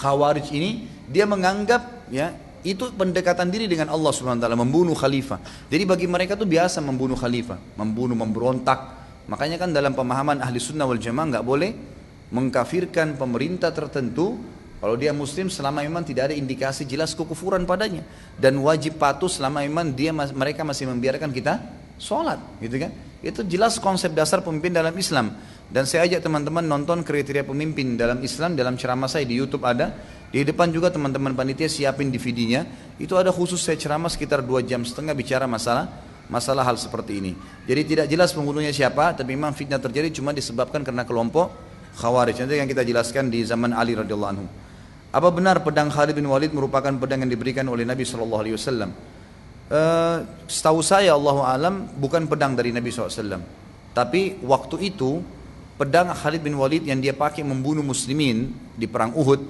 [0.00, 2.32] Khawarij ini, dia menganggap ya
[2.66, 5.38] Itu pendekatan diri dengan Allah taala, membunuh khalifah.
[5.70, 9.06] Jadi bagi mereka itu biasa membunuh khalifah, membunuh, memberontak.
[9.30, 11.70] Makanya kan dalam pemahaman ahli sunnah wal jamaah nggak boleh
[12.34, 14.34] mengkafirkan pemerintah tertentu.
[14.76, 18.02] Kalau dia muslim selama memang tidak ada indikasi jelas kekufuran padanya.
[18.34, 21.62] Dan wajib patuh selama memang dia mereka masih membiarkan kita
[22.02, 22.90] sholat gitu kan?
[23.22, 25.32] Itu jelas konsep dasar pemimpin dalam Islam.
[25.66, 29.90] Dan saya ajak teman-teman nonton kriteria pemimpin dalam Islam dalam ceramah saya di YouTube ada
[30.36, 32.68] di depan juga teman-teman panitia siapin DVD-nya
[33.00, 35.88] itu ada khusus saya ceramah sekitar dua jam setengah bicara masalah
[36.28, 37.32] masalah hal seperti ini
[37.64, 41.56] jadi tidak jelas pembunuhnya siapa tapi memang fitnah terjadi cuma disebabkan karena kelompok
[41.96, 44.46] khawarij nanti yang kita jelaskan di zaman Ali radhiyallahu anhu
[45.16, 48.90] apa benar pedang Khalid bin Walid merupakan pedang yang diberikan oleh Nabi Shallallahu Alaihi Wasallam?
[49.66, 53.40] Uh, setahu saya Allah alam bukan pedang dari Nabi SAW.
[53.96, 55.24] Tapi waktu itu
[55.80, 59.40] pedang Khalid bin Walid yang dia pakai membunuh muslimin di perang Uhud,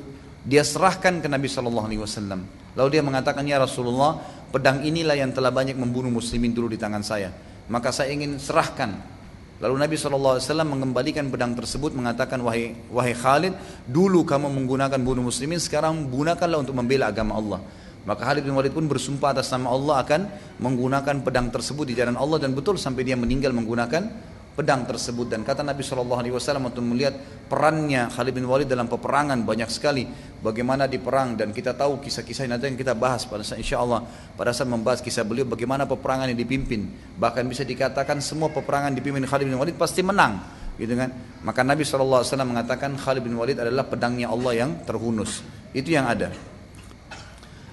[0.47, 2.47] dia serahkan ke Nabi Shallallahu Alaihi Wasallam.
[2.79, 4.23] Lalu dia mengatakan ya Rasulullah,
[4.55, 7.35] pedang inilah yang telah banyak membunuh muslimin dulu di tangan saya.
[7.67, 9.17] Maka saya ingin serahkan
[9.57, 10.37] Lalu Nabi SAW
[10.69, 13.57] mengembalikan pedang tersebut mengatakan wahai wahai Khalid
[13.89, 17.61] dulu kamu menggunakan bunuh muslimin sekarang gunakanlah untuk membela agama Allah.
[18.05, 20.21] Maka Khalid bin Walid pun bersumpah atas nama Allah akan
[20.61, 24.13] menggunakan pedang tersebut di jalan Allah dan betul sampai dia meninggal menggunakan
[24.57, 25.29] pedang tersebut.
[25.29, 27.13] Dan kata Nabi Shallallahu Alaihi Wasallam untuk melihat
[27.47, 30.09] perannya Khalid bin Walid dalam peperangan banyak sekali.
[30.41, 34.09] Bagaimana di perang dan kita tahu kisah-kisah nanti yang kita bahas pada saat insya Allah
[34.35, 36.89] pada saat membahas kisah beliau bagaimana peperangan yang dipimpin.
[37.21, 40.41] Bahkan bisa dikatakan semua peperangan dipimpin Khalid bin Walid pasti menang
[40.81, 41.13] gitu kan?
[41.45, 45.45] Maka Nabi Shallallahu Alaihi Wasallam mengatakan Khalid bin Walid adalah pedangnya Allah yang terhunus.
[45.77, 46.33] Itu yang ada.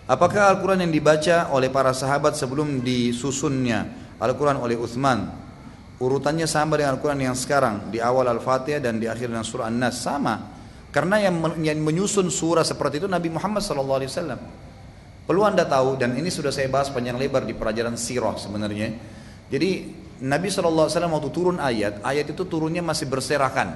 [0.03, 3.87] Apakah Al-Quran yang dibaca oleh para sahabat sebelum disusunnya?
[4.19, 5.42] Al-Quran oleh Uthman
[6.03, 10.03] Urutannya sama dengan Al-Quran yang sekarang Di awal Al-Fatihah dan di akhir dengan surah An-Nas
[10.03, 10.35] Sama.
[10.91, 11.39] Karena yang,
[11.79, 14.03] menyusun surah seperti itu Nabi Muhammad SAW
[15.23, 18.91] Perlu anda tahu dan ini sudah saya bahas panjang lebar di pelajaran sirah sebenarnya.
[19.47, 19.69] Jadi
[20.27, 23.71] Nabi SAW waktu turun ayat Ayat itu turunnya masih berserakan.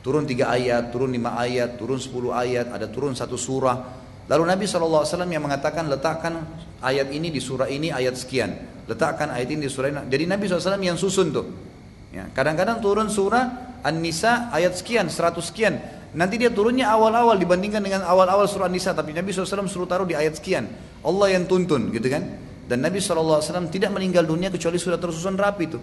[0.00, 3.76] Turun tiga ayat, turun lima ayat, turun sepuluh ayat Ada turun satu surah.
[4.24, 6.48] Lalu Nabi SAW yang mengatakan letakkan
[6.80, 8.73] ayat ini di surah ini ayat sekian.
[8.84, 10.04] Letakkan ayat ini di surah.
[10.04, 11.46] Jadi Nabi SAW yang susun tuh.
[12.12, 15.74] Ya, kadang-kadang turun surah An-Nisa ayat sekian, 100 sekian.
[16.14, 18.94] Nanti dia turunnya awal-awal dibandingkan dengan awal-awal surah An-Nisa.
[18.94, 20.68] Tapi Nabi SAW suruh taruh di ayat sekian.
[21.02, 22.22] Allah yang tuntun gitu kan.
[22.64, 25.80] Dan Nabi SAW tidak meninggal dunia kecuali sudah tersusun rapi itu.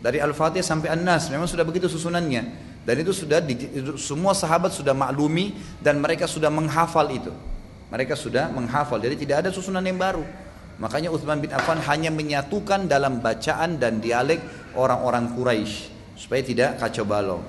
[0.00, 1.28] Dari Al-Fatihah sampai An-Nas.
[1.28, 2.74] Memang sudah begitu susunannya.
[2.86, 3.58] Dan itu sudah di,
[3.98, 7.34] semua sahabat sudah maklumi dan mereka sudah menghafal itu.
[7.90, 10.22] Mereka sudah menghafal, jadi tidak ada susunan yang baru.
[10.76, 15.74] Makanya Uthman bin Affan hanya menyatukan dalam bacaan dan dialek orang-orang Quraisy
[16.16, 17.40] supaya tidak kacau balau.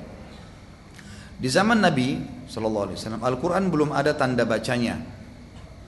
[1.37, 4.95] Di zaman Nabi Shallallahu Alaihi Wasallam Al-Quran belum ada tanda bacanya.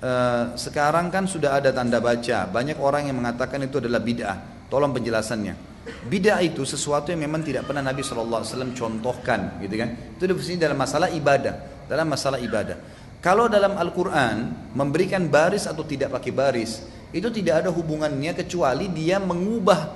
[0.04, 0.12] E,
[0.60, 2.46] sekarang kan sudah ada tanda baca.
[2.52, 4.68] Banyak orang yang mengatakan itu adalah bid'ah.
[4.68, 5.56] Tolong penjelasannya.
[6.06, 9.90] Bid'ah itu sesuatu yang memang tidak pernah Nabi Shallallahu Alaihi Wasallam contohkan, gitu kan?
[10.20, 12.78] Itu di sini dalam masalah ibadah, dalam masalah ibadah.
[13.20, 14.36] Kalau dalam Al-Quran
[14.78, 19.94] memberikan baris atau tidak pakai baris itu tidak ada hubungannya kecuali dia mengubah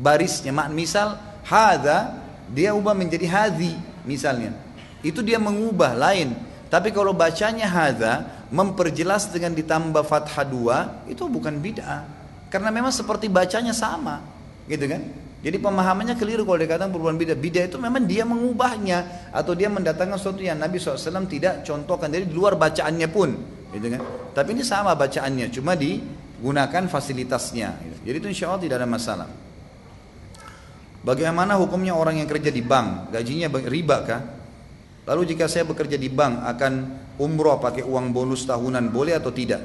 [0.00, 0.52] barisnya.
[0.72, 3.76] Misal hada dia ubah menjadi hadhi
[4.08, 4.56] misalnya.
[5.00, 6.32] Itu dia mengubah lain.
[6.70, 12.06] Tapi kalau bacanya hada memperjelas dengan ditambah fathah dua itu bukan bid'ah.
[12.50, 14.22] Karena memang seperti bacanya sama,
[14.66, 15.02] gitu kan?
[15.40, 17.38] Jadi pemahamannya keliru kalau dikatakan perubahan bidah.
[17.38, 22.26] Bidah itu memang dia mengubahnya atau dia mendatangkan sesuatu yang Nabi SAW tidak contohkan dari
[22.28, 23.38] luar bacaannya pun,
[23.72, 24.02] gitu kan?
[24.36, 25.78] Tapi ini sama bacaannya, cuma
[26.40, 28.00] digunakan fasilitasnya.
[28.00, 29.28] Jadi itu insya Allah tidak ada masalah.
[31.04, 34.20] Bagaimana hukumnya orang yang kerja di bank, gajinya riba kah?
[35.04, 36.72] Lalu jika saya bekerja di bank akan
[37.20, 39.60] umroh pakai uang bonus tahunan boleh atau tidak?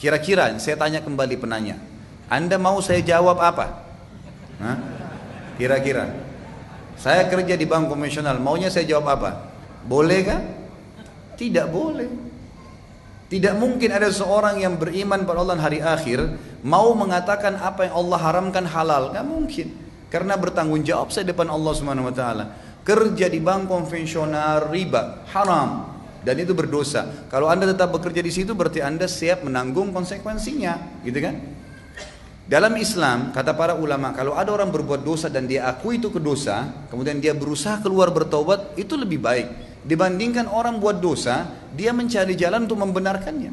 [0.00, 1.76] Kira-kira saya tanya kembali penanya,
[2.32, 3.84] Anda mau saya jawab apa?
[5.60, 6.08] Kira-kira.
[6.96, 9.30] Saya kerja di bank konvensional, maunya saya jawab apa?
[9.84, 10.40] Boleh kan?
[11.36, 12.08] Tidak boleh.
[13.34, 18.18] Tidak mungkin ada seorang yang beriman pada Allah hari akhir mau mengatakan apa yang Allah
[18.22, 19.74] haramkan halal, nggak mungkin.
[20.06, 22.54] Karena bertanggung jawab saya depan Allah Subhanahu wa taala.
[22.86, 27.26] Kerja di bank konvensional riba, haram dan itu berdosa.
[27.26, 31.34] Kalau Anda tetap bekerja di situ berarti Anda siap menanggung konsekuensinya, gitu kan?
[32.46, 36.86] Dalam Islam, kata para ulama, kalau ada orang berbuat dosa dan dia akui itu kedosa,
[36.86, 39.73] kemudian dia berusaha keluar bertobat, itu lebih baik.
[39.84, 41.44] Dibandingkan orang buat dosa,
[41.76, 43.52] dia mencari jalan untuk membenarkannya.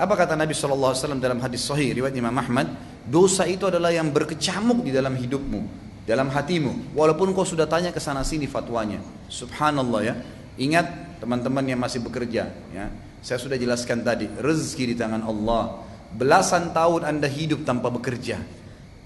[0.00, 2.72] Apa kata Nabi SAW dalam hadis sahih, riwayat Imam Ahmad,
[3.04, 5.60] dosa itu adalah yang berkecamuk di dalam hidupmu,
[6.08, 6.96] dalam hatimu.
[6.96, 9.04] Walaupun kau sudah tanya ke sana sini fatwanya.
[9.28, 10.14] Subhanallah ya.
[10.56, 12.86] Ingat teman-teman yang masih bekerja, ya.
[13.20, 18.42] Saya sudah jelaskan tadi, rezeki di tangan Allah belasan tahun Anda hidup tanpa bekerja.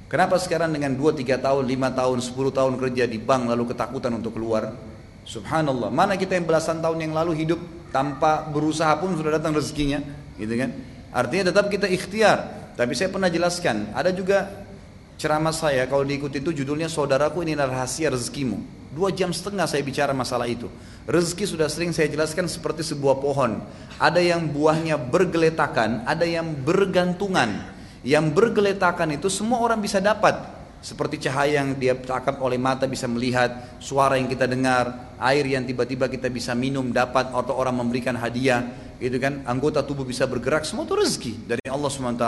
[0.09, 4.37] Kenapa sekarang dengan 2-3 tahun, 5 tahun, 10 tahun kerja di bank lalu ketakutan untuk
[4.39, 4.73] keluar?
[5.25, 10.05] Subhanallah, mana kita yang belasan tahun yang lalu hidup tanpa berusaha pun sudah datang rezekinya,
[10.37, 10.71] gitu kan?
[11.15, 12.65] Artinya tetap kita ikhtiar.
[12.75, 14.51] Tapi saya pernah jelaskan, ada juga
[15.15, 18.59] ceramah saya kalau diikuti itu judulnya saudaraku ini rahasia rezekimu.
[18.95, 20.71] Dua jam setengah saya bicara masalah itu.
[21.05, 23.59] Rezeki sudah sering saya jelaskan seperti sebuah pohon.
[23.99, 27.75] Ada yang buahnya bergeletakan, ada yang bergantungan.
[28.07, 30.54] Yang bergeletakan itu semua orang bisa dapat.
[30.85, 35.65] Seperti cahaya yang dia tangkap oleh mata bisa melihat, suara yang kita dengar, air yang
[35.65, 38.69] tiba-tiba kita bisa minum dapat atau orang memberikan hadiah,
[39.01, 42.25] itu kan anggota tubuh bisa bergerak, semua itu rezeki dari Allah SWT.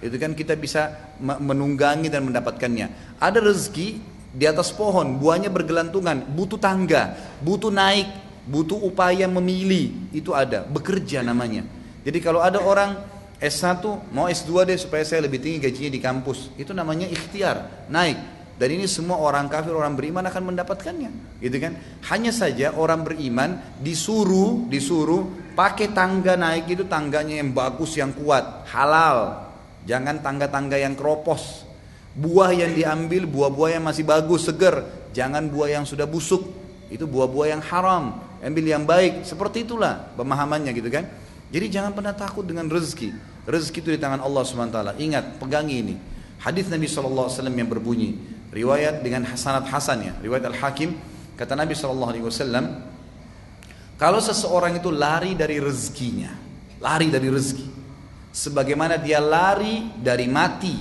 [0.00, 3.20] Itu kan kita bisa menunggangi dan mendapatkannya.
[3.20, 4.00] Ada rezeki
[4.32, 7.12] di atas pohon, buahnya bergelantungan, butuh tangga,
[7.44, 8.08] butuh naik,
[8.48, 11.60] butuh upaya memilih, itu ada, bekerja namanya.
[12.08, 16.50] Jadi kalau ada orang S1 mau S2 deh supaya saya lebih tinggi gajinya di kampus.
[16.58, 18.18] Itu namanya ikhtiar, naik.
[18.58, 21.78] Dan ini semua orang kafir, orang beriman akan mendapatkannya, gitu kan?
[22.10, 28.66] Hanya saja orang beriman disuruh, disuruh pakai tangga naik itu tangganya yang bagus, yang kuat,
[28.74, 29.46] halal.
[29.86, 31.62] Jangan tangga-tangga yang keropos.
[32.18, 34.82] Buah yang diambil, buah-buah yang masih bagus, segar.
[35.14, 36.42] Jangan buah yang sudah busuk.
[36.90, 38.18] Itu buah-buah yang haram.
[38.42, 39.22] Ambil yang baik.
[39.22, 41.06] Seperti itulah pemahamannya gitu kan.
[41.48, 43.16] Jadi jangan pernah takut dengan rezeki.
[43.48, 45.00] Rezeki itu di tangan Allah SWT.
[45.00, 45.96] Ingat, pegangi ini.
[46.44, 48.20] Hadis Nabi SAW yang berbunyi.
[48.52, 50.12] Riwayat dengan hasanat hasan ya.
[50.20, 50.92] Riwayat Al-Hakim.
[51.40, 52.28] Kata Nabi SAW.
[53.96, 56.36] Kalau seseorang itu lari dari rezekinya.
[56.84, 57.66] Lari dari rezeki.
[58.28, 60.76] Sebagaimana dia lari dari mati.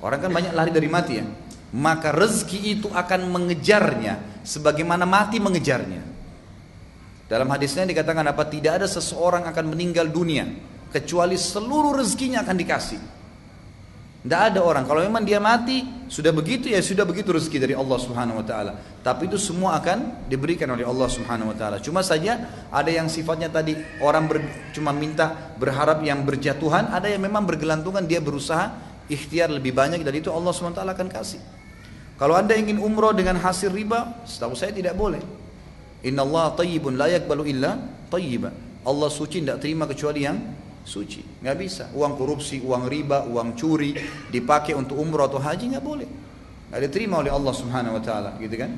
[0.00, 1.26] Orang kan banyak lari dari mati ya.
[1.76, 4.40] Maka rezeki itu akan mengejarnya.
[4.40, 6.13] Sebagaimana mati mengejarnya.
[7.34, 8.46] Dalam hadisnya dikatakan apa?
[8.46, 10.46] Tidak ada seseorang akan meninggal dunia
[10.94, 13.00] kecuali seluruh rezekinya akan dikasih.
[14.22, 14.86] Tidak ada orang.
[14.86, 18.78] Kalau memang dia mati, sudah begitu ya sudah begitu rezeki dari Allah Subhanahu wa taala.
[19.02, 21.82] Tapi itu semua akan diberikan oleh Allah Subhanahu wa taala.
[21.82, 22.38] Cuma saja
[22.70, 24.38] ada yang sifatnya tadi orang ber,
[24.70, 28.78] cuma minta berharap yang berjatuhan, ada yang memang bergelantungan dia berusaha
[29.10, 31.42] ikhtiar lebih banyak dan itu Allah Subhanahu wa taala akan kasih.
[32.14, 35.43] Kalau Anda ingin umroh dengan hasil riba, setahu saya tidak boleh.
[36.04, 37.80] Inna Allah tayyibun la yakbalu illa
[38.12, 38.52] tayyiba.
[38.84, 40.36] Allah suci tidak terima kecuali yang
[40.84, 41.24] suci.
[41.40, 41.84] Nggak bisa.
[41.96, 43.96] Uang korupsi, uang riba, uang curi
[44.28, 46.08] dipakai untuk umrah atau haji nggak boleh.
[46.68, 48.70] Nggak diterima oleh Allah Subhanahu Wa Taala, gitu kan?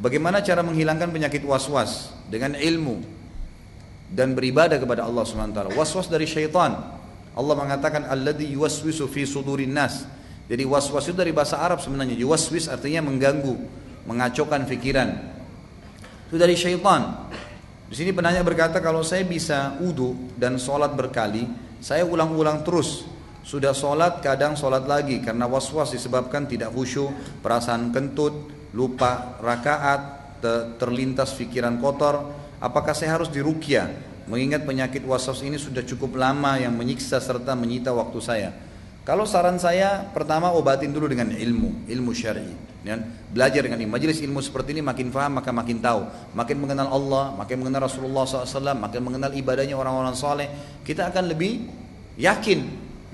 [0.00, 3.04] Bagaimana cara menghilangkan penyakit was-was dengan ilmu
[4.08, 5.70] dan beribadah kepada Allah Subhanahu Wa Taala?
[5.76, 6.96] Was-was dari syaitan.
[7.36, 10.08] Allah mengatakan alladhi yuwaswisu fi sudurin nas.
[10.48, 12.16] Jadi was-was itu dari bahasa Arab sebenarnya.
[12.16, 13.60] Yuwaswis artinya mengganggu
[14.08, 15.08] mengacaukan pikiran.
[16.32, 17.28] Itu dari syaitan.
[17.88, 21.44] Di sini penanya berkata kalau saya bisa udu dan sholat berkali,
[21.80, 23.04] saya ulang-ulang terus.
[23.44, 27.08] Sudah sholat kadang sholat lagi karena was-was disebabkan tidak khusyuk,
[27.40, 30.00] perasaan kentut, lupa rakaat,
[30.76, 32.28] terlintas pikiran kotor.
[32.60, 33.88] Apakah saya harus dirukyah?
[34.28, 38.50] Mengingat penyakit was-was ini sudah cukup lama yang menyiksa serta menyita waktu saya.
[39.08, 42.44] Kalau saran saya pertama obatin dulu dengan ilmu, ilmu syar'i.
[42.84, 43.00] Ya.
[43.32, 43.88] Belajar dengan ini.
[43.88, 46.04] Majelis ilmu seperti ini makin faham maka makin tahu.
[46.36, 50.52] Makin mengenal Allah, makin mengenal Rasulullah SAW, makin mengenal ibadahnya orang-orang saleh.
[50.84, 51.64] Kita akan lebih
[52.20, 52.60] yakin.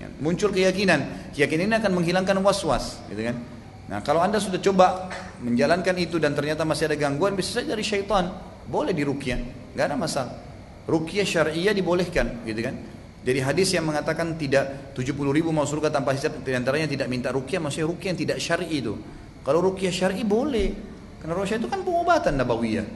[0.02, 0.10] Ya.
[0.18, 1.30] Muncul keyakinan.
[1.30, 2.98] Keyakinan ini akan menghilangkan was-was.
[3.06, 3.38] Gitu kan?
[3.86, 5.14] Nah kalau anda sudah coba
[5.46, 8.34] menjalankan itu dan ternyata masih ada gangguan, bisa saja dari syaitan.
[8.66, 9.38] Boleh dirukyah,
[9.78, 10.34] nggak ada masalah.
[10.90, 12.74] Rukyah syariah dibolehkan, gitu kan?
[13.24, 17.32] Jadi hadis yang mengatakan tidak 70 ribu mau surga tanpa hisab di antaranya tidak minta
[17.32, 18.94] rukyah maksudnya rukyah yang tidak syar'i itu.
[19.40, 20.68] Kalau rukyah syar'i boleh.
[21.24, 22.86] Karena rukyah itu kan pengobatan nabawiyah.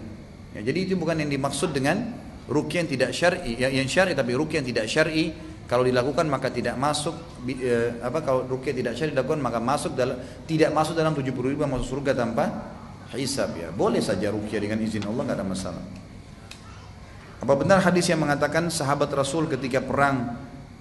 [0.53, 2.13] Ya, jadi itu bukan yang dimaksud dengan
[2.45, 5.33] rukyah yang tidak syar'i, ya, yang syar'i tapi rukyah yang tidak syar'i
[5.65, 7.17] kalau dilakukan maka tidak masuk
[7.49, 11.65] eh, apa kalau rukyah tidak syar'i dilakukan maka masuk dalam tidak masuk dalam 70 ribu
[11.65, 12.53] masuk surga tanpa
[13.17, 13.73] hisab ya.
[13.73, 16.08] Boleh saja rukyah dengan izin Allah nggak ada masalah.
[17.39, 20.35] Apa benar hadis yang mengatakan sahabat Rasul ketika perang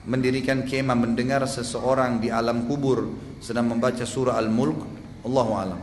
[0.09, 4.79] mendirikan kemah mendengar seseorang di alam kubur sedang membaca surah Al-Mulk?
[5.21, 5.79] Allahu alam.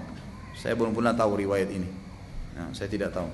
[0.59, 1.87] Saya belum pernah tahu riwayat ini.
[2.59, 3.29] Nah, saya tidak tahu.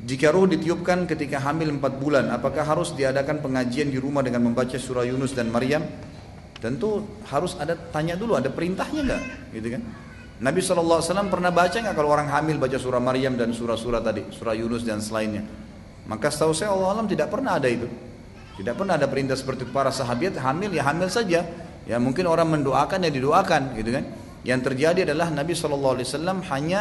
[0.00, 4.80] Jika ruh ditiupkan ketika hamil 4 bulan, apakah harus diadakan pengajian di rumah dengan membaca
[4.80, 5.84] surah Yunus dan Maryam?
[6.56, 9.22] Tentu harus ada tanya dulu, ada perintahnya enggak?
[9.52, 9.82] Gitu kan?
[10.40, 14.56] Nabi SAW pernah baca nggak kalau orang hamil baca surah Maryam dan surah-surah tadi, surah
[14.56, 15.44] Yunus dan selainnya?
[16.08, 17.88] Maka setahu saya Allah alam tidak pernah ada itu.
[18.60, 21.44] Tidak pernah ada perintah seperti para sahabat hamil ya hamil saja.
[21.88, 24.04] Ya mungkin orang mendoakan ya didoakan gitu kan.
[24.40, 26.00] Yang terjadi adalah Nabi SAW
[26.48, 26.80] hanya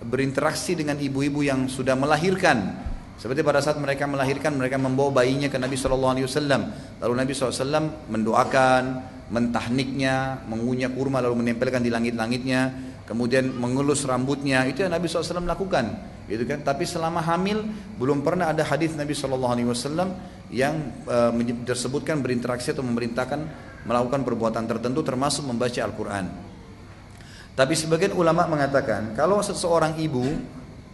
[0.00, 2.88] berinteraksi dengan ibu-ibu yang sudah melahirkan
[3.20, 6.72] Seperti pada saat mereka melahirkan, mereka membawa bayinya ke Nabi Wasallam.
[7.04, 8.82] Lalu Nabi SAW mendoakan,
[9.28, 12.72] mentahniknya, mengunyah kurma lalu menempelkan di langit-langitnya,
[13.04, 14.64] kemudian mengelus rambutnya.
[14.64, 15.84] Itu yang Nabi SAW lakukan,
[16.30, 16.62] gitu kan?
[16.62, 17.66] Tapi selama hamil
[17.98, 20.14] belum pernah ada hadis Nabi Shallallahu Alaihi Wasallam
[20.54, 20.78] yang
[21.66, 23.42] tersebutkan berinteraksi atau memerintahkan
[23.84, 26.26] melakukan perbuatan tertentu termasuk membaca Al-Quran.
[27.58, 30.22] Tapi sebagian ulama mengatakan kalau seseorang ibu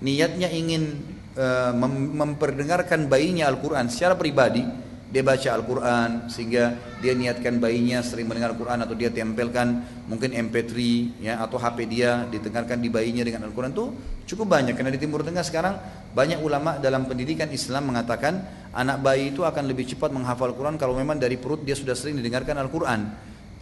[0.01, 1.73] niatnya ingin Eh,
[2.17, 4.65] memperdengarkan bayinya Al-Quran secara pribadi
[5.07, 10.75] dia baca Al-Quran sehingga dia niatkan bayinya sering mendengar Al-Quran atau dia tempelkan mungkin MP3
[11.23, 13.95] ya atau HP dia didengarkan di bayinya dengan Al-Quran itu
[14.35, 15.79] cukup banyak karena di Timur Tengah sekarang
[16.11, 18.43] banyak ulama dalam pendidikan Islam mengatakan
[18.75, 22.19] anak bayi itu akan lebih cepat menghafal Al-Quran kalau memang dari perut dia sudah sering
[22.19, 23.07] didengarkan Al-Quran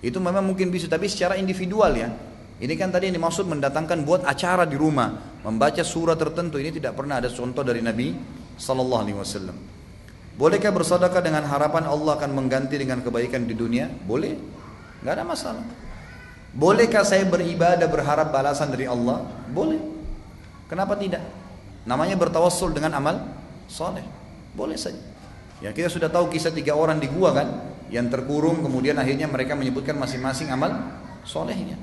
[0.00, 2.08] itu memang mungkin bisa tapi secara individual ya
[2.54, 6.62] ini kan tadi yang dimaksud mendatangkan buat acara di rumah, membaca surah tertentu.
[6.62, 8.14] Ini tidak pernah ada contoh dari Nabi
[8.54, 9.56] Sallallahu Alaihi Wasallam.
[10.34, 13.86] Bolehkah bersedekah dengan harapan Allah akan mengganti dengan kebaikan di dunia?
[13.86, 14.34] Boleh,
[15.02, 15.64] nggak ada masalah.
[16.54, 19.22] Bolehkah saya beribadah berharap balasan dari Allah?
[19.50, 19.78] Boleh.
[20.66, 21.22] Kenapa tidak?
[21.86, 23.22] Namanya bertawassul dengan amal
[23.70, 24.02] soleh.
[24.54, 24.98] Boleh saja.
[25.62, 27.48] Ya kita sudah tahu kisah tiga orang di gua kan,
[27.92, 31.76] yang terkurung kemudian akhirnya mereka menyebutkan masing-masing amal solehnya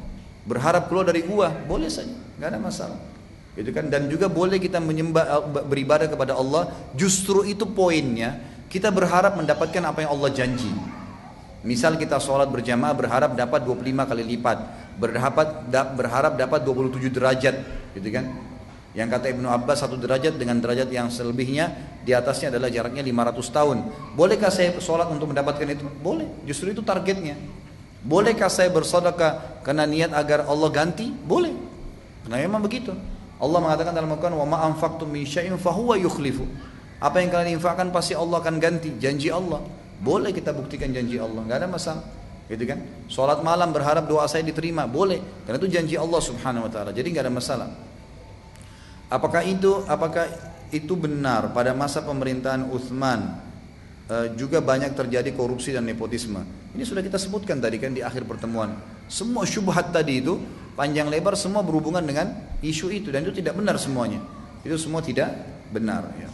[0.43, 2.99] berharap keluar dari gua boleh saja nggak ada masalah
[3.51, 8.39] gitu kan dan juga boleh kita menyembah eh, beribadah kepada Allah justru itu poinnya
[8.71, 10.71] kita berharap mendapatkan apa yang Allah janji
[11.61, 14.57] misal kita sholat berjamaah berharap dapat 25 kali lipat
[14.95, 15.35] berharap
[15.99, 17.55] berharap dapat 27 derajat
[17.91, 18.25] gitu kan
[18.91, 21.71] yang kata Ibnu Abbas satu derajat dengan derajat yang selebihnya
[22.03, 23.77] di atasnya adalah jaraknya 500 tahun.
[24.19, 25.87] Bolehkah saya sholat untuk mendapatkan itu?
[26.03, 26.27] Boleh.
[26.43, 27.39] Justru itu targetnya.
[28.03, 31.07] Bolehkah saya bersedekah karena niat agar Allah ganti?
[31.07, 31.55] Boleh.
[32.27, 32.91] Karena memang begitu.
[33.41, 36.45] Allah mengatakan dalam Al-Quran, "Wa ma anfaqtum min syai'in fahuwa yukhlifu."
[37.01, 39.65] Apa yang kalian infakkan pasti Allah akan ganti, janji Allah.
[39.97, 42.05] Boleh kita buktikan janji Allah, nggak ada masalah.
[42.45, 42.79] Gitu kan?
[43.09, 45.17] Salat malam berharap doa saya diterima, boleh.
[45.49, 46.93] Karena itu janji Allah Subhanahu wa taala.
[46.93, 47.69] Jadi nggak ada masalah.
[49.09, 50.29] Apakah itu apakah
[50.71, 53.50] itu benar pada masa pemerintahan Uthman
[54.35, 56.43] juga banyak terjadi korupsi dan nepotisme.
[56.75, 58.75] Ini sudah kita sebutkan tadi kan di akhir pertemuan.
[59.07, 60.35] Semua syubhat tadi itu
[60.75, 64.19] panjang lebar semua berhubungan dengan isu itu dan itu tidak benar semuanya.
[64.67, 65.31] Itu semua tidak
[65.71, 66.11] benar.
[66.19, 66.27] Ya.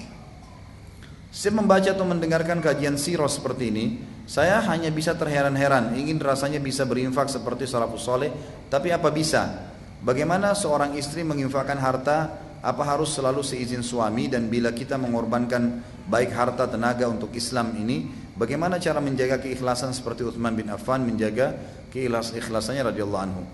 [1.30, 3.86] Saya membaca atau mendengarkan kajian sirah seperti ini,
[4.26, 8.34] saya hanya bisa terheran-heran, ingin rasanya bisa berinfak seperti salafus soleh,
[8.74, 9.70] tapi apa bisa?
[10.02, 16.36] Bagaimana seorang istri menginfakkan harta apa harus selalu seizin suami dan bila kita mengorbankan baik
[16.36, 21.56] harta tenaga untuk Islam ini bagaimana cara menjaga keikhlasan seperti Uthman bin Affan menjaga
[21.96, 23.48] keikhlas ikhlasannya radhiyallahu anhu?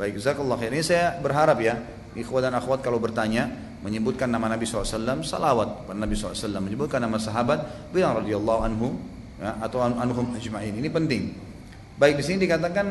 [0.00, 0.72] Baik jazakallah khair.
[0.72, 1.84] Ini saya berharap ya
[2.16, 3.52] ikhwan dan akhwat kalau bertanya
[3.84, 8.96] menyebutkan nama Nabi SAW salawat pada Nabi SAW menyebutkan nama sahabat bilang radhiyallahu anhu
[9.36, 10.72] ya, atau anhum ajma'in.
[10.80, 11.22] Ini penting.
[12.00, 12.88] Baik di sini dikatakan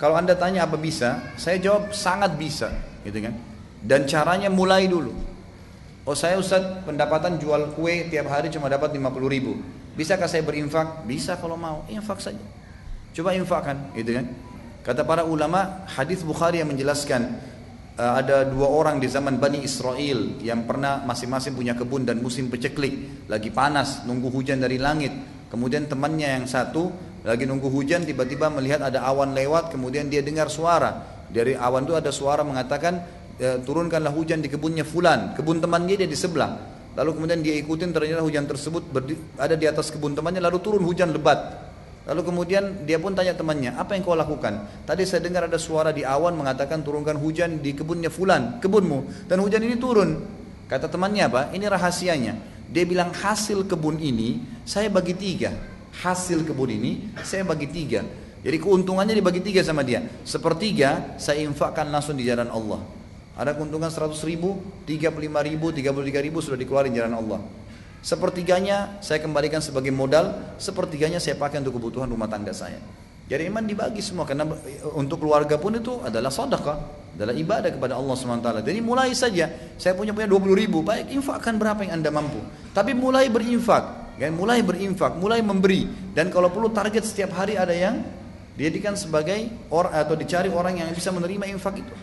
[0.00, 2.72] kalau anda tanya apa bisa saya jawab sangat bisa
[3.04, 3.51] gitu kan
[3.82, 5.10] dan caranya mulai dulu.
[6.02, 9.58] Oh saya Ustaz pendapatan jual kue tiap hari cuma dapat 50 ribu.
[9.92, 11.04] Bisakah saya berinfak?
[11.04, 12.40] Bisa kalau mau, infak saja.
[13.12, 14.26] Coba infakkan, gitu kan?
[14.82, 17.38] Kata para ulama, hadis Bukhari yang menjelaskan
[18.00, 22.48] uh, ada dua orang di zaman Bani Israel yang pernah masing-masing punya kebun dan musim
[22.48, 25.12] peceklik, lagi panas, nunggu hujan dari langit.
[25.52, 26.88] Kemudian temannya yang satu
[27.22, 31.22] lagi nunggu hujan tiba-tiba melihat ada awan lewat, kemudian dia dengar suara.
[31.30, 36.06] Dari awan itu ada suara mengatakan ya, turunkanlah hujan di kebunnya fulan, kebun temannya dia
[36.06, 36.54] di sebelah.
[36.94, 38.92] Lalu kemudian dia ikutin ternyata hujan tersebut
[39.40, 41.72] ada di atas kebun temannya lalu turun hujan lebat.
[42.02, 44.82] Lalu kemudian dia pun tanya temannya, apa yang kau lakukan?
[44.82, 49.30] Tadi saya dengar ada suara di awan mengatakan turunkan hujan di kebunnya fulan, kebunmu.
[49.30, 50.18] Dan hujan ini turun.
[50.66, 51.42] Kata temannya apa?
[51.54, 52.34] Ini rahasianya.
[52.66, 55.54] Dia bilang hasil kebun ini saya bagi tiga.
[56.02, 58.02] Hasil kebun ini saya bagi tiga.
[58.42, 60.02] Jadi keuntungannya dibagi tiga sama dia.
[60.26, 63.01] Sepertiga saya infakkan langsung di jalan Allah.
[63.32, 67.40] Ada keuntungan 100 ribu, 35 ribu, 33 ribu sudah dikeluarin jalan Allah.
[68.02, 72.82] Sepertiganya saya kembalikan sebagai modal, sepertiganya saya pakai untuk kebutuhan rumah tangga saya.
[73.30, 74.44] Jadi iman dibagi semua karena
[74.92, 76.76] untuk keluarga pun itu adalah sedekah,
[77.16, 78.66] adalah ibadah kepada Allah SWT.
[78.66, 79.48] Jadi mulai saja,
[79.80, 82.42] saya punya punya 20 ribu, baik infakkan berapa yang anda mampu.
[82.76, 85.88] Tapi mulai berinfak, ya, mulai berinfak, mulai memberi.
[86.12, 88.04] Dan kalau perlu target setiap hari ada yang
[88.58, 91.94] dijadikan sebagai orang atau dicari orang yang bisa menerima infak itu.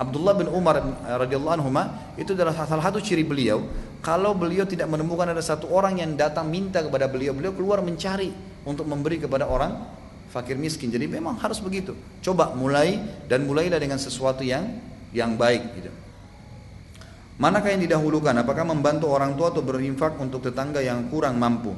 [0.00, 1.68] Abdullah bin Umar radhiyallahu anhu
[2.16, 3.68] itu adalah salah satu ciri beliau
[4.00, 8.32] kalau beliau tidak menemukan ada satu orang yang datang minta kepada beliau beliau keluar mencari
[8.64, 9.76] untuk memberi kepada orang
[10.32, 11.92] fakir miskin jadi memang harus begitu
[12.24, 12.96] coba mulai
[13.28, 14.80] dan mulailah dengan sesuatu yang
[15.12, 15.92] yang baik gitu
[17.40, 18.36] Manakah yang didahulukan?
[18.36, 21.72] Apakah membantu orang tua atau berinfak untuk tetangga yang kurang mampu?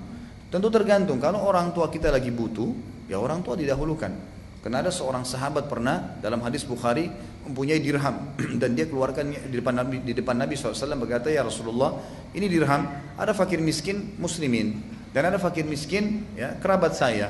[0.51, 1.23] Tentu tergantung.
[1.23, 2.67] Kalau orang tua kita lagi butuh,
[3.07, 4.11] ya orang tua didahulukan.
[4.59, 7.15] Karena ada seorang sahabat pernah dalam hadis Bukhari
[7.49, 8.35] mempunyai dirham.
[8.61, 11.99] Dan dia keluarkan di depan Nabi di depan Nabi SAW berkata ya Rasulullah
[12.33, 12.87] ini dirham.
[13.19, 14.81] Ada fakir miskin muslimin.
[15.13, 17.29] Dan ada fakir miskin ya kerabat saya.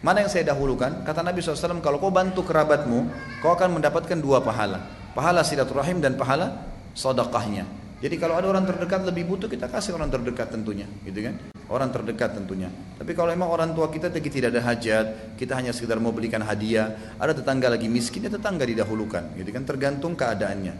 [0.00, 1.04] Mana yang saya dahulukan?
[1.04, 3.10] Kata Nabi SAW kalau kau bantu kerabatmu
[3.44, 4.86] kau akan mendapatkan dua pahala.
[5.12, 10.08] Pahala silaturahim dan pahala sodakahnya jadi kalau ada orang terdekat lebih butuh kita kasih orang
[10.08, 11.36] terdekat tentunya, gitu kan?
[11.68, 12.72] Orang terdekat tentunya.
[12.96, 16.96] Tapi kalau memang orang tua kita tidak ada hajat, kita hanya sekedar mau belikan hadiah,
[17.20, 19.68] ada tetangga lagi miskin, ya tetangga didahulukan, gitu kan?
[19.68, 20.72] Tergantung keadaannya.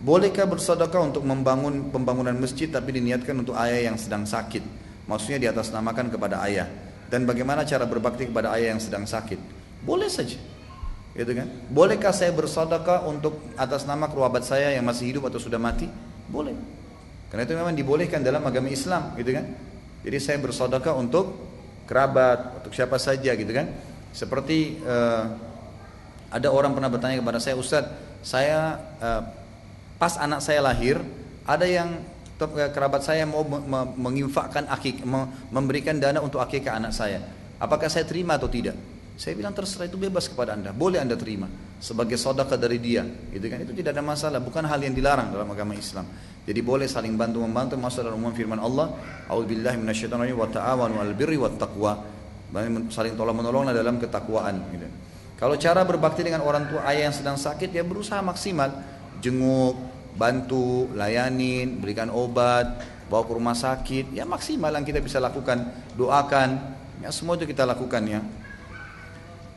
[0.00, 4.64] Bolehkah bersedekah untuk membangun pembangunan masjid tapi diniatkan untuk ayah yang sedang sakit?
[5.04, 6.64] Maksudnya di atas namakan kepada ayah.
[7.12, 9.36] Dan bagaimana cara berbakti kepada ayah yang sedang sakit?
[9.84, 10.53] Boleh saja
[11.14, 11.46] gitu kan?
[11.70, 15.86] Bolehkah saya bersedekah untuk atas nama kerabat saya yang masih hidup atau sudah mati?
[16.26, 16.58] Boleh.
[17.30, 19.46] Karena itu memang dibolehkan dalam agama Islam, gitu kan?
[20.02, 21.34] Jadi saya bersedekah untuk
[21.86, 23.70] kerabat, untuk siapa saja, gitu kan?
[24.14, 25.34] Seperti uh,
[26.30, 29.22] ada orang pernah bertanya kepada saya, Ustadz, saya uh,
[29.98, 30.98] pas anak saya lahir,
[31.46, 32.02] ada yang
[32.38, 33.46] eh, kerabat saya mau
[33.98, 35.06] menginfakkan akik,
[35.50, 37.22] memberikan dana untuk akikah anak saya.
[37.62, 38.74] Apakah saya terima atau tidak?
[39.14, 41.46] Saya bilang terserah itu bebas kepada anda, boleh anda terima
[41.78, 43.62] sebagai sodaka dari dia, gitu kan?
[43.62, 46.02] Itu tidak ada masalah, bukan hal yang dilarang dalam agama Islam.
[46.42, 48.90] Jadi boleh saling bantu membantu masuk dalam umum firman Allah,
[49.30, 52.04] A'udzubillahi minasyaitonirrajim wa ta'awanu 'alal birri wat taqwa.
[52.90, 54.86] Saling tolong menolonglah dalam ketakwaan, gitu.
[55.34, 58.70] Kalau cara berbakti dengan orang tua ayah yang sedang sakit, ya berusaha maksimal,
[59.18, 59.74] jenguk,
[60.14, 65.66] bantu, layanin, berikan obat, bawa ke rumah sakit, ya maksimal yang kita bisa lakukan,
[65.98, 68.22] doakan, ya semua itu kita lakukan ya.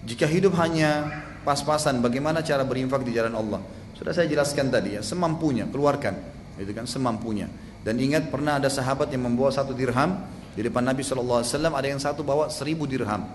[0.08, 1.04] Jika hidup hanya
[1.44, 3.60] pas-pasan, bagaimana cara berinfak di jalan Allah?
[3.92, 6.16] Sudah saya jelaskan tadi ya, semampunya, keluarkan,
[6.56, 7.52] itu kan semampunya.
[7.84, 10.24] Dan ingat pernah ada sahabat yang membawa satu dirham
[10.56, 13.28] di depan Nabi SAW, ada yang satu bawa seribu dirham.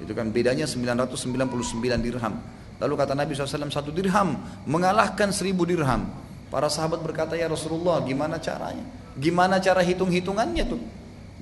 [0.00, 2.34] Itu kan bedanya 999 dirham.
[2.78, 6.08] Lalu kata Nabi SAW, satu dirham mengalahkan seribu dirham.
[6.48, 8.80] Para sahabat berkata, ya Rasulullah gimana caranya?
[9.18, 10.80] Gimana cara hitung-hitungannya tuh?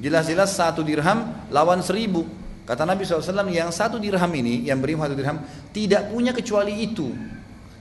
[0.02, 2.26] Jelas-jelas satu dirham lawan seribu.
[2.66, 5.38] Kata Nabi SAW, yang satu dirham ini, yang beri satu dirham,
[5.70, 7.14] tidak punya kecuali itu.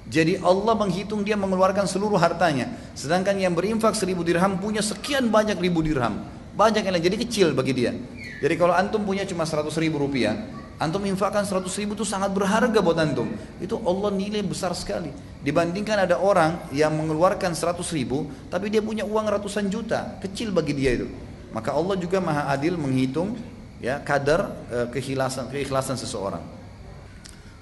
[0.06, 2.70] Jadi Allah menghitung dia mengeluarkan seluruh hartanya.
[2.94, 6.22] Sedangkan yang berinfak seribu dirham punya sekian banyak ribu dirham.
[6.54, 7.98] Banyak yang jadi kecil bagi dia.
[8.38, 10.38] Jadi kalau antum punya cuma seratus ribu rupiah,
[10.78, 13.34] antum infakkan seratus ribu itu sangat berharga buat antum.
[13.58, 15.10] Itu Allah nilai besar sekali.
[15.42, 20.22] Dibandingkan ada orang yang mengeluarkan seratus ribu, tapi dia punya uang ratusan juta.
[20.22, 21.10] Kecil bagi dia itu.
[21.50, 23.34] Maka Allah juga maha adil menghitung
[23.80, 26.44] ya kadar e, keikhlasan keikhlasan seseorang.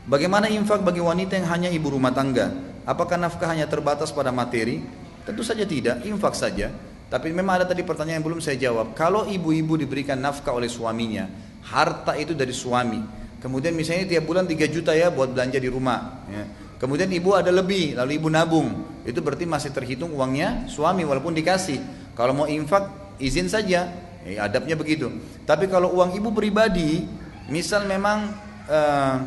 [0.04, 2.52] Bagaimana infak bagi wanita yang hanya ibu rumah tangga?
[2.84, 4.84] Apakah nafkah hanya terbatas pada materi?
[5.24, 6.68] Tentu saja tidak, infak saja.
[7.08, 8.92] Tapi memang ada tadi pertanyaan yang belum saya jawab.
[8.98, 11.30] Kalau ibu-ibu diberikan nafkah oleh suaminya,
[11.64, 13.00] harta itu dari suami.
[13.40, 16.28] Kemudian misalnya tiap bulan 3 juta ya buat belanja di rumah.
[16.28, 16.44] Ya.
[16.84, 18.68] Kemudian ibu ada lebih, lalu ibu nabung.
[19.08, 21.80] Itu berarti masih terhitung uangnya suami walaupun dikasih.
[22.16, 22.92] Kalau mau infak,
[23.24, 23.88] izin saja.
[24.24, 25.12] Eh, adabnya begitu.
[25.44, 27.04] Tapi kalau uang ibu pribadi,
[27.52, 28.32] misal memang
[28.72, 29.18] uh,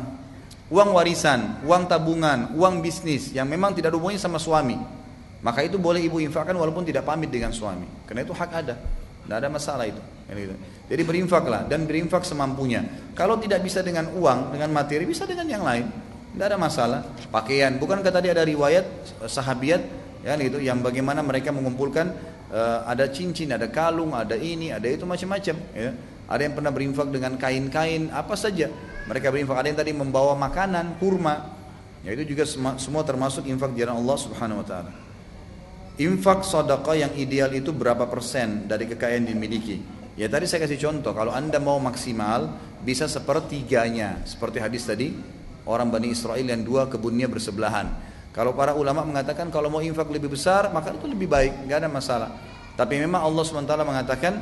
[0.73, 4.75] uang warisan, uang tabungan, uang bisnis yang memang tidak hubungannya sama suami,
[5.45, 7.85] maka itu boleh ibu infakkan walaupun tidak pamit dengan suami.
[8.09, 8.75] Karena itu hak ada.
[9.27, 10.01] Tidak ada masalah itu.
[10.27, 10.55] Gitu.
[10.87, 12.83] Jadi berinfaklah dan berinfak semampunya.
[13.13, 15.85] Kalau tidak bisa dengan uang, dengan materi, bisa dengan yang lain.
[16.33, 16.99] Tidak ada masalah.
[17.27, 18.87] Pakaian, bukankah tadi ada riwayat
[19.27, 22.11] sahabiat ya itu yang bagaimana mereka mengumpulkan
[22.51, 25.55] uh, ada cincin, ada kalung, ada ini, ada itu macam-macam.
[25.71, 25.95] Ya.
[26.27, 28.67] Ada yang pernah berinfak dengan kain-kain, apa saja.
[29.07, 29.55] Mereka berinfak.
[29.55, 31.55] Ada yang tadi membawa makanan, kurma.
[32.03, 32.43] Ya itu juga
[32.75, 34.91] semua termasuk infak di jalan Allah Subhanahu Wa Taala.
[35.97, 39.81] Infak sedekah yang ideal itu berapa persen dari kekayaan dimiliki?
[40.19, 45.15] Ya tadi saya kasih contoh, kalau anda mau maksimal bisa sepertiganya, seperti hadis tadi,
[45.65, 47.89] orang Bani Israel yang dua kebunnya bersebelahan.
[48.35, 51.89] Kalau para ulama mengatakan kalau mau infak lebih besar maka itu lebih baik, nggak ada
[51.89, 52.29] masalah.
[52.77, 54.33] Tapi memang Allah SWT mengatakan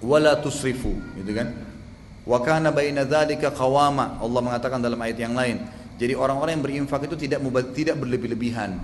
[0.00, 1.52] wala tusrifu, gitu kan?
[2.24, 4.18] Wa kana baina dzalika qawama.
[4.18, 5.62] Allah mengatakan dalam ayat yang lain.
[5.96, 7.40] Jadi orang-orang yang berinfak itu tidak
[7.72, 8.76] tidak berlebih-lebihan.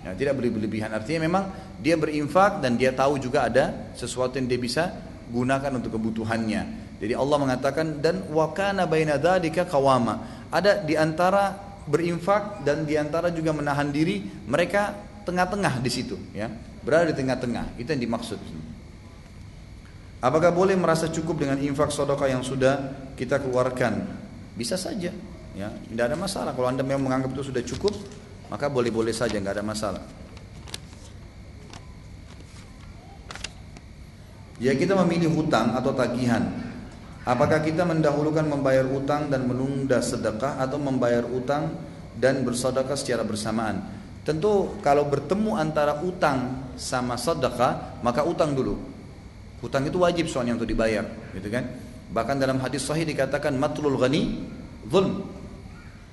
[0.00, 0.90] Ya, tidak berlebih-lebihan.
[0.96, 1.44] Artinya memang
[1.76, 4.82] dia berinfak dan dia tahu juga ada sesuatu yang dia bisa
[5.28, 6.62] gunakan untuk kebutuhannya.
[7.00, 10.46] Jadi Allah mengatakan dan wa kana baina dzalika qawama.
[10.48, 14.94] Ada di antara berinfak dan di antara juga menahan diri mereka
[15.26, 16.46] tengah-tengah di situ ya.
[16.80, 18.40] Berada di tengah-tengah itu yang dimaksud.
[20.22, 24.06] Apakah boleh merasa cukup dengan infak sodokah yang sudah kita keluarkan?
[24.54, 25.10] Bisa saja
[25.52, 25.68] ya.
[25.68, 26.54] Tidak ada masalah.
[26.54, 27.92] Kalau anda memang menganggap itu sudah cukup
[28.48, 30.02] maka boleh-boleh saja nggak ada masalah.
[34.60, 36.69] Ya kita memilih hutang atau tagihan.
[37.28, 41.76] Apakah kita mendahulukan membayar utang dan menunda sedekah atau membayar utang
[42.16, 43.84] dan bersedekah secara bersamaan?
[44.24, 48.76] Tentu kalau bertemu antara utang sama sedekah, maka utang dulu.
[49.60, 51.04] Hutang itu wajib soalnya untuk dibayar,
[51.36, 51.68] gitu kan?
[52.08, 54.40] Bahkan dalam hadis sahih dikatakan matlul ghani
[54.88, 55.28] zulm.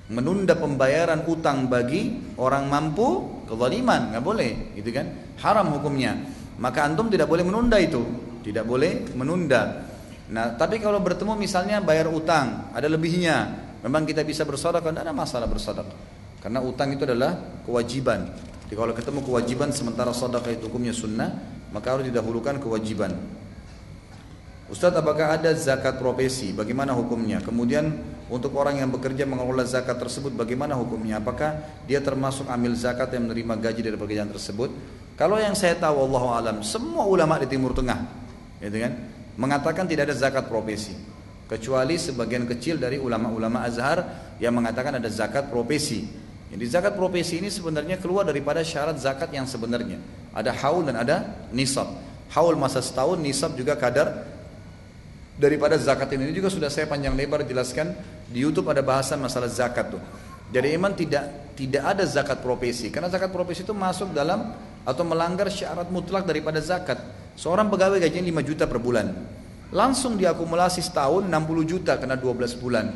[0.08, 5.08] Menunda pembayaran utang bagi orang mampu kezaliman, nggak boleh, gitu kan?
[5.40, 6.16] Haram hukumnya.
[6.60, 8.04] Maka antum tidak boleh menunda itu,
[8.44, 9.88] tidak boleh menunda.
[10.28, 15.14] Nah, tapi kalau bertemu misalnya bayar utang, ada lebihnya, memang kita bisa bersedekah, tidak ada
[15.16, 15.96] masalah bersedekah.
[16.44, 18.28] Karena utang itu adalah kewajiban.
[18.68, 21.32] Jadi kalau ketemu kewajiban sementara sedekah itu hukumnya sunnah,
[21.72, 23.16] maka harus didahulukan kewajiban.
[24.68, 26.52] Ustaz apakah ada zakat profesi?
[26.52, 27.40] Bagaimana hukumnya?
[27.40, 27.88] Kemudian
[28.28, 31.24] untuk orang yang bekerja mengelola zakat tersebut bagaimana hukumnya?
[31.24, 31.56] Apakah
[31.88, 34.68] dia termasuk amil zakat yang menerima gaji dari pekerjaan tersebut?
[35.16, 37.96] Kalau yang saya tahu Allah alam semua ulama di Timur Tengah
[38.60, 38.92] gitu kan
[39.38, 40.92] mengatakan tidak ada zakat profesi
[41.48, 44.04] kecuali sebagian kecil dari ulama-ulama Azhar
[44.36, 46.04] yang mengatakan ada zakat profesi.
[46.48, 49.96] Jadi zakat profesi ini sebenarnya keluar daripada syarat zakat yang sebenarnya.
[50.36, 51.16] Ada haul dan ada
[51.54, 51.88] nisab.
[52.34, 54.28] Haul masa setahun, nisab juga kadar
[55.40, 56.28] daripada zakat ini.
[56.28, 57.96] ini juga sudah saya panjang lebar jelaskan
[58.28, 60.02] di YouTube ada bahasan masalah zakat tuh.
[60.48, 64.54] Jadi iman tidak tidak ada zakat profesi karena zakat profesi itu masuk dalam
[64.86, 66.96] atau melanggar syarat mutlak daripada zakat.
[67.34, 69.12] Seorang pegawai gajinya 5 juta per bulan.
[69.68, 72.86] Langsung diakumulasi setahun 60 juta kena 12 bulan.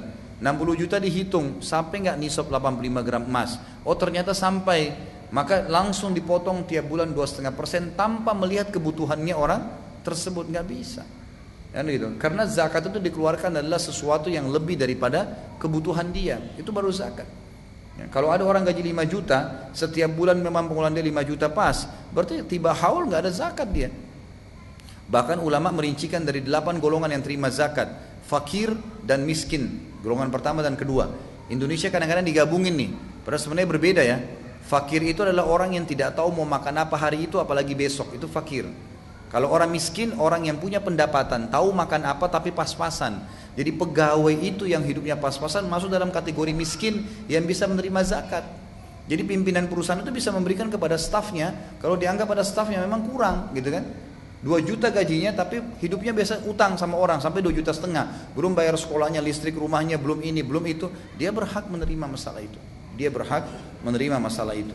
[0.41, 3.61] 60 juta dihitung sampai nggak nisab 85 gram emas.
[3.85, 4.95] Oh ternyata sampai
[5.35, 9.63] maka langsung dipotong tiap bulan 2,5 persen tanpa melihat kebutuhannya orang
[10.01, 11.05] tersebut nggak bisa.
[11.73, 12.09] Kan gitu.
[12.17, 15.29] Karena zakat itu dikeluarkan adalah sesuatu yang lebih daripada
[15.61, 16.41] kebutuhan dia.
[16.57, 17.42] Itu baru zakat.
[17.93, 21.85] Ya, kalau ada orang gaji 5 juta, setiap bulan memang pengeluaran dia 5 juta pas,
[22.09, 23.93] berarti tiba haul nggak ada zakat dia.
[25.13, 27.93] Bahkan ulama merincikan dari 8 golongan yang terima zakat,
[28.25, 28.73] fakir
[29.05, 31.13] dan miskin, golongan pertama dan kedua.
[31.53, 32.91] Indonesia kadang-kadang digabungin nih,
[33.29, 34.19] padahal sebenarnya berbeda ya.
[34.63, 38.25] Fakir itu adalah orang yang tidak tahu mau makan apa hari itu apalagi besok, itu
[38.25, 38.65] fakir.
[39.29, 43.21] Kalau orang miskin, orang yang punya pendapatan, tahu makan apa tapi pas-pasan.
[43.53, 48.45] Jadi pegawai itu yang hidupnya pas-pasan masuk dalam kategori miskin yang bisa menerima zakat.
[49.11, 53.69] Jadi pimpinan perusahaan itu bisa memberikan kepada stafnya, kalau dianggap pada stafnya memang kurang gitu
[53.69, 53.85] kan.
[54.43, 58.35] 2 juta gajinya tapi hidupnya biasa utang sama orang sampai 2 juta setengah.
[58.35, 60.91] Belum bayar sekolahnya, listrik rumahnya, belum ini, belum itu.
[61.15, 62.59] Dia berhak menerima masalah itu.
[62.99, 63.47] Dia berhak
[63.85, 64.75] menerima masalah itu.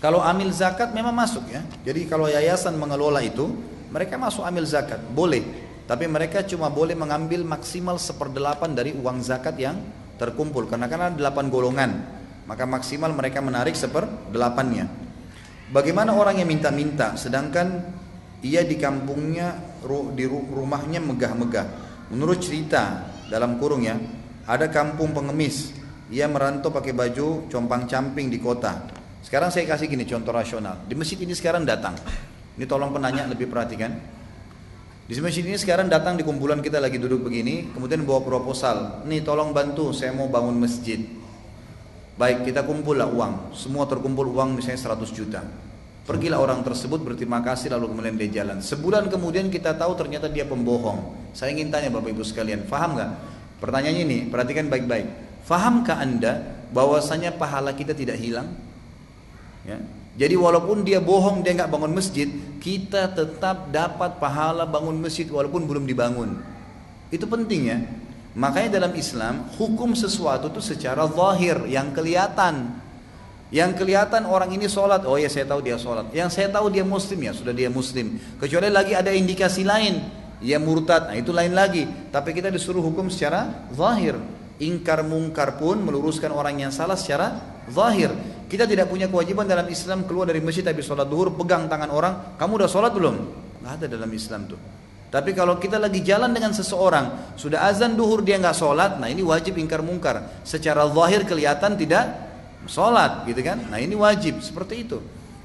[0.00, 1.64] Kalau amil zakat memang masuk ya.
[1.82, 3.52] Jadi kalau yayasan mengelola itu,
[3.90, 5.65] mereka masuk amil zakat, boleh.
[5.86, 9.78] Tapi mereka cuma boleh mengambil maksimal seperdelapan dari uang zakat yang
[10.18, 10.66] terkumpul.
[10.66, 11.90] Karena kan ada delapan golongan,
[12.50, 14.90] maka maksimal mereka menarik seperdelapannya.
[15.70, 17.86] Bagaimana orang yang minta-minta, sedangkan
[18.42, 19.78] ia di kampungnya,
[20.14, 21.66] di rumahnya megah-megah.
[22.10, 23.98] Menurut cerita dalam kurung ya,
[24.46, 25.74] ada kampung pengemis.
[26.10, 28.90] Ia merantau pakai baju compang-camping di kota.
[29.26, 30.86] Sekarang saya kasih gini contoh rasional.
[30.86, 31.98] Di masjid ini sekarang datang.
[32.54, 33.90] Ini tolong penanya lebih perhatikan.
[35.06, 39.06] Di masjid ini sekarang datang di kumpulan kita lagi duduk begini, kemudian bawa proposal.
[39.06, 40.98] Nih tolong bantu, saya mau bangun masjid.
[42.18, 43.54] Baik, kita kumpul lah uang.
[43.54, 45.46] Semua terkumpul uang misalnya 100 juta.
[46.10, 48.58] Pergilah orang tersebut berterima kasih lalu kemudian dia jalan.
[48.58, 51.30] Sebulan kemudian kita tahu ternyata dia pembohong.
[51.30, 53.10] Saya ingin tanya Bapak Ibu sekalian, faham nggak?
[53.62, 55.06] Pertanyaannya ini, perhatikan baik-baik.
[55.46, 56.42] Fahamkah Anda
[56.74, 58.50] bahwasanya pahala kita tidak hilang?
[59.62, 59.78] Ya.
[60.16, 65.68] Jadi walaupun dia bohong dia nggak bangun masjid, kita tetap dapat pahala bangun masjid walaupun
[65.68, 66.40] belum dibangun.
[67.12, 67.78] Itu penting ya.
[68.36, 72.84] Makanya dalam Islam hukum sesuatu itu secara zahir yang kelihatan.
[73.48, 76.10] Yang kelihatan orang ini sholat, oh ya saya tahu dia sholat.
[76.10, 78.18] Yang saya tahu dia muslim ya sudah dia muslim.
[78.40, 80.02] Kecuali lagi ada indikasi lain,
[80.42, 81.88] dia murtad, nah itu lain lagi.
[82.12, 84.18] Tapi kita disuruh hukum secara zahir.
[84.56, 88.12] Ingkar mungkar pun meluruskan orang yang salah secara zahir.
[88.46, 92.14] Kita tidak punya kewajiban dalam Islam keluar dari masjid habis sholat duhur pegang tangan orang,
[92.38, 93.16] kamu udah sholat belum?
[93.62, 94.60] Nggak ada dalam Islam tuh.
[95.10, 99.22] Tapi kalau kita lagi jalan dengan seseorang, sudah azan duhur dia nggak sholat, nah ini
[99.26, 100.42] wajib ingkar mungkar.
[100.46, 102.10] Secara zahir kelihatan tidak
[102.70, 103.66] sholat, gitu kan?
[103.66, 104.98] Nah ini wajib seperti itu.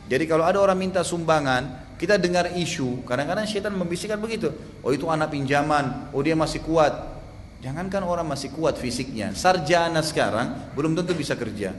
[0.05, 4.49] Jadi kalau ada orang minta sumbangan, kita dengar isu, kadang-kadang syaitan membisikkan begitu.
[4.81, 6.91] Oh itu anak pinjaman, oh dia masih kuat.
[7.61, 11.77] Jangankan orang masih kuat fisiknya, sarjana sekarang belum tentu bisa kerja.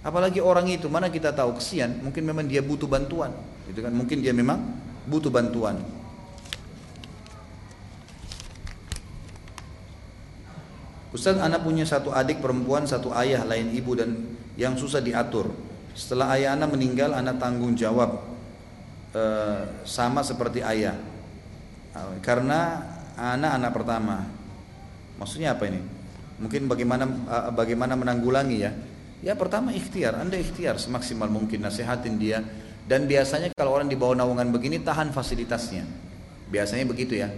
[0.00, 3.36] Apalagi orang itu mana kita tahu kesian, mungkin memang dia butuh bantuan,
[3.68, 3.92] gitu kan?
[3.92, 4.60] Mungkin dia memang
[5.04, 5.76] butuh bantuan.
[11.10, 14.14] Ustaz, anak punya satu adik perempuan, satu ayah lain ibu dan
[14.54, 15.52] yang susah diatur.
[15.92, 18.24] Setelah ayah anak meninggal, anak tanggung jawab
[19.10, 19.22] e,
[19.82, 20.94] sama seperti ayah.
[22.22, 22.86] karena
[23.18, 24.16] anak anak pertama.
[25.20, 25.82] Maksudnya apa ini?
[26.40, 28.72] Mungkin bagaimana uh, bagaimana menanggulangi ya?
[29.20, 32.40] Ya pertama ikhtiar, anda ikhtiar semaksimal mungkin nasihatin dia.
[32.88, 35.84] Dan biasanya kalau orang di bawah naungan begini tahan fasilitasnya.
[36.48, 37.28] Biasanya begitu ya.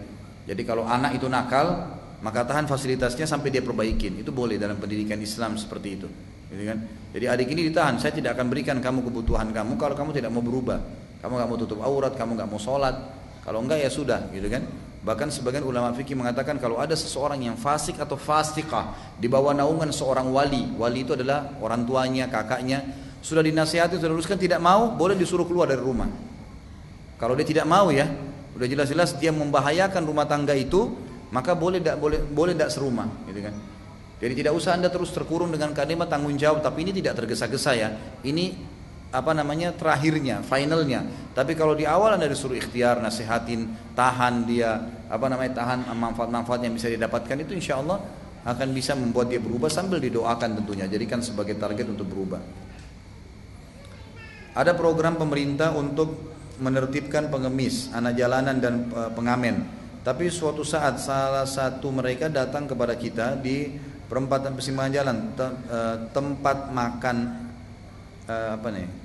[0.47, 4.23] Jadi kalau anak itu nakal, maka tahan fasilitasnya sampai dia perbaikin.
[4.23, 6.09] Itu boleh dalam pendidikan Islam seperti itu.
[6.49, 6.79] Gitu kan?
[7.13, 10.41] Jadi adik ini ditahan, saya tidak akan berikan kamu kebutuhan kamu kalau kamu tidak mau
[10.41, 10.79] berubah.
[11.21, 12.95] Kamu nggak mau tutup aurat, kamu nggak mau sholat.
[13.43, 14.63] Kalau enggak ya sudah, gitu kan?
[15.03, 19.91] Bahkan sebagian ulama fikih mengatakan kalau ada seseorang yang fasik atau fasikah di bawah naungan
[19.91, 22.87] seorang wali, wali itu adalah orang tuanya, kakaknya,
[23.19, 26.07] sudah dinasihati, sudah luruskan tidak mau, boleh disuruh keluar dari rumah.
[27.19, 28.07] Kalau dia tidak mau ya,
[28.55, 30.95] udah jelas-jelas dia membahayakan rumah tangga itu,
[31.35, 33.55] maka boleh tidak boleh boleh tidak serumah, gitu kan?
[34.23, 37.91] Jadi tidak usah anda terus terkurung dengan kalimat tanggung jawab, tapi ini tidak tergesa-gesa ya.
[38.23, 38.55] Ini
[39.13, 41.05] apa namanya terakhirnya, finalnya.
[41.37, 44.81] Tapi kalau di awal anda disuruh ikhtiar, nasihatin, tahan dia,
[45.13, 48.01] apa namanya tahan manfaat-manfaat yang bisa didapatkan itu insya Allah
[48.49, 50.89] akan bisa membuat dia berubah sambil didoakan tentunya.
[50.89, 52.41] Jadikan sebagai target untuk berubah.
[54.57, 59.65] Ada program pemerintah untuk menertibkan pengemis, anak jalanan dan e, pengamen.
[60.05, 63.73] Tapi suatu saat salah satu mereka datang kepada kita di
[64.09, 65.79] perempatan persimpangan jalan, e,
[66.13, 67.17] tempat makan
[68.29, 69.02] e, apa nih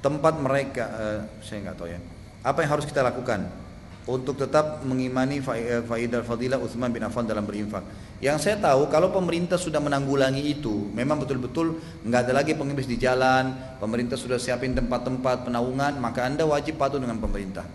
[0.00, 2.00] tempat mereka uh, saya nggak tahu ya
[2.46, 3.46] apa yang harus kita lakukan
[4.06, 7.82] untuk tetap mengimani eh, faidah fadilah Utsman bin Affan dalam berinfak.
[8.22, 12.96] Yang saya tahu kalau pemerintah sudah menanggulangi itu, memang betul-betul nggak ada lagi pengemis di
[12.96, 17.66] jalan, pemerintah sudah siapin tempat-tempat penaungan, maka anda wajib patuh dengan pemerintah.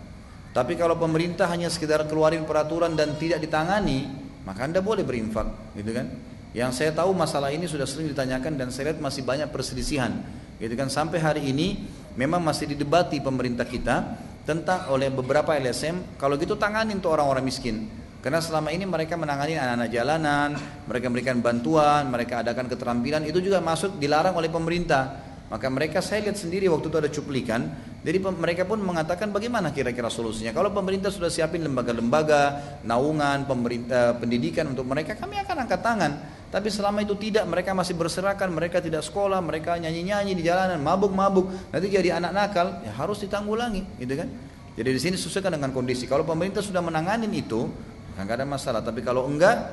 [0.56, 4.08] Tapi kalau pemerintah hanya sekedar keluarin peraturan dan tidak ditangani,
[4.48, 6.08] maka anda boleh berinfak, gitu kan?
[6.52, 10.12] Yang saya tahu masalah ini sudah sering ditanyakan dan saya lihat masih banyak perselisihan,
[10.60, 10.92] gitu kan?
[10.92, 16.98] Sampai hari ini memang masih didebati pemerintah kita tentang oleh beberapa LSM kalau gitu tanganin
[16.98, 17.86] tuh orang-orang miskin.
[18.22, 20.50] Karena selama ini mereka menangani anak-anak jalanan
[20.86, 26.24] mereka memberikan bantuan mereka adakan keterampilan itu juga masuk dilarang oleh pemerintah maka mereka saya
[26.24, 27.60] lihat sendiri waktu itu ada cuplikan
[28.00, 34.72] jadi mereka pun mengatakan bagaimana kira-kira solusinya kalau pemerintah sudah siapin lembaga-lembaga naungan pemerintah pendidikan
[34.72, 36.12] untuk mereka kami akan angkat tangan
[36.52, 41.48] tapi selama itu tidak, mereka masih berserakan, mereka tidak sekolah, mereka nyanyi-nyanyi di jalanan, mabuk-mabuk,
[41.72, 44.28] nanti jadi anak nakal, ya harus ditanggulangi, gitu kan?
[44.76, 46.04] Jadi di sini sesuaikan dengan kondisi.
[46.04, 47.72] Kalau pemerintah sudah menanganin itu,
[48.20, 48.84] nggak ada masalah.
[48.84, 49.64] Tapi kalau enggak,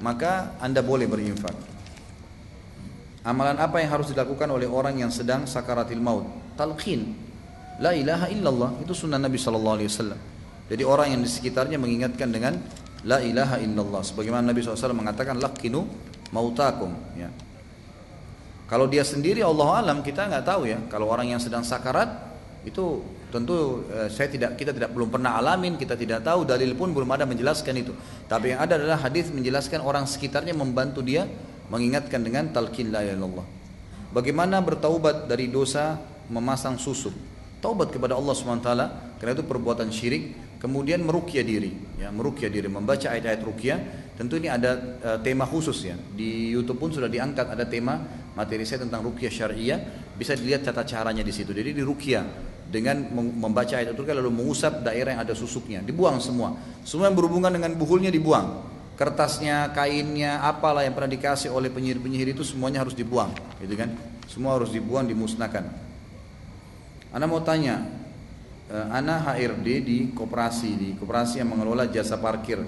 [0.00, 1.52] maka anda boleh berinfak.
[3.22, 6.26] Amalan apa yang harus dilakukan oleh orang yang sedang sakaratil maut?
[6.58, 7.14] Talqin.
[7.78, 8.82] La ilaha illallah.
[8.82, 10.20] Itu sunnah Nabi Shallallahu Alaihi Wasallam.
[10.66, 12.58] Jadi orang yang di sekitarnya mengingatkan dengan
[13.02, 14.02] La ilaha illallah.
[14.06, 15.86] Sebagaimana Nabi SAW mengatakan lakinu
[16.30, 17.26] mautakum ya.
[18.70, 20.78] Kalau dia sendiri Allah alam kita nggak tahu ya.
[20.86, 22.08] Kalau orang yang sedang sakarat
[22.62, 23.02] itu
[23.34, 27.10] tentu eh, saya tidak kita tidak belum pernah alamin, kita tidak tahu dalil pun belum
[27.10, 27.92] ada menjelaskan itu.
[28.30, 31.26] Tapi yang ada adalah hadis menjelaskan orang sekitarnya membantu dia
[31.72, 33.46] mengingatkan dengan talqin la ilaha illallah.
[34.12, 35.96] Bagaimana bertaubat dari dosa
[36.28, 37.16] memasang susuk?
[37.64, 38.70] Taubat kepada Allah SWT
[39.16, 43.78] karena itu perbuatan syirik kemudian merukyah diri ya merukyah diri membaca ayat-ayat rukyah
[44.14, 45.96] tentu ini ada uh, tema khusus ya.
[45.96, 48.04] Di YouTube pun sudah diangkat ada tema
[48.36, 49.80] materi saya tentang rukyah syariah.
[50.12, 51.56] Bisa dilihat tata caranya di situ.
[51.56, 56.52] Jadi di rukyah dengan membaca ayat rukyah lalu mengusap daerah yang ada susuknya dibuang semua.
[56.84, 62.46] Semua yang berhubungan dengan buhulnya dibuang kertasnya kainnya apalah yang pernah dikasih oleh penyihir-penyihir itu
[62.46, 63.90] semuanya harus dibuang gitu kan
[64.30, 65.66] semua harus dibuang dimusnahkan
[67.10, 68.02] Anda mau tanya
[68.72, 72.58] uh, Ana HRD di koperasi di koperasi yang mengelola jasa parkir.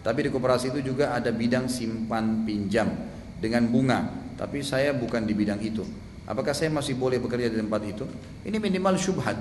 [0.00, 2.88] Tapi di koperasi itu juga ada bidang simpan pinjam
[3.36, 4.08] dengan bunga.
[4.40, 5.84] Tapi saya bukan di bidang itu.
[6.24, 8.08] Apakah saya masih boleh bekerja di tempat itu?
[8.48, 9.36] Ini minimal syubhat.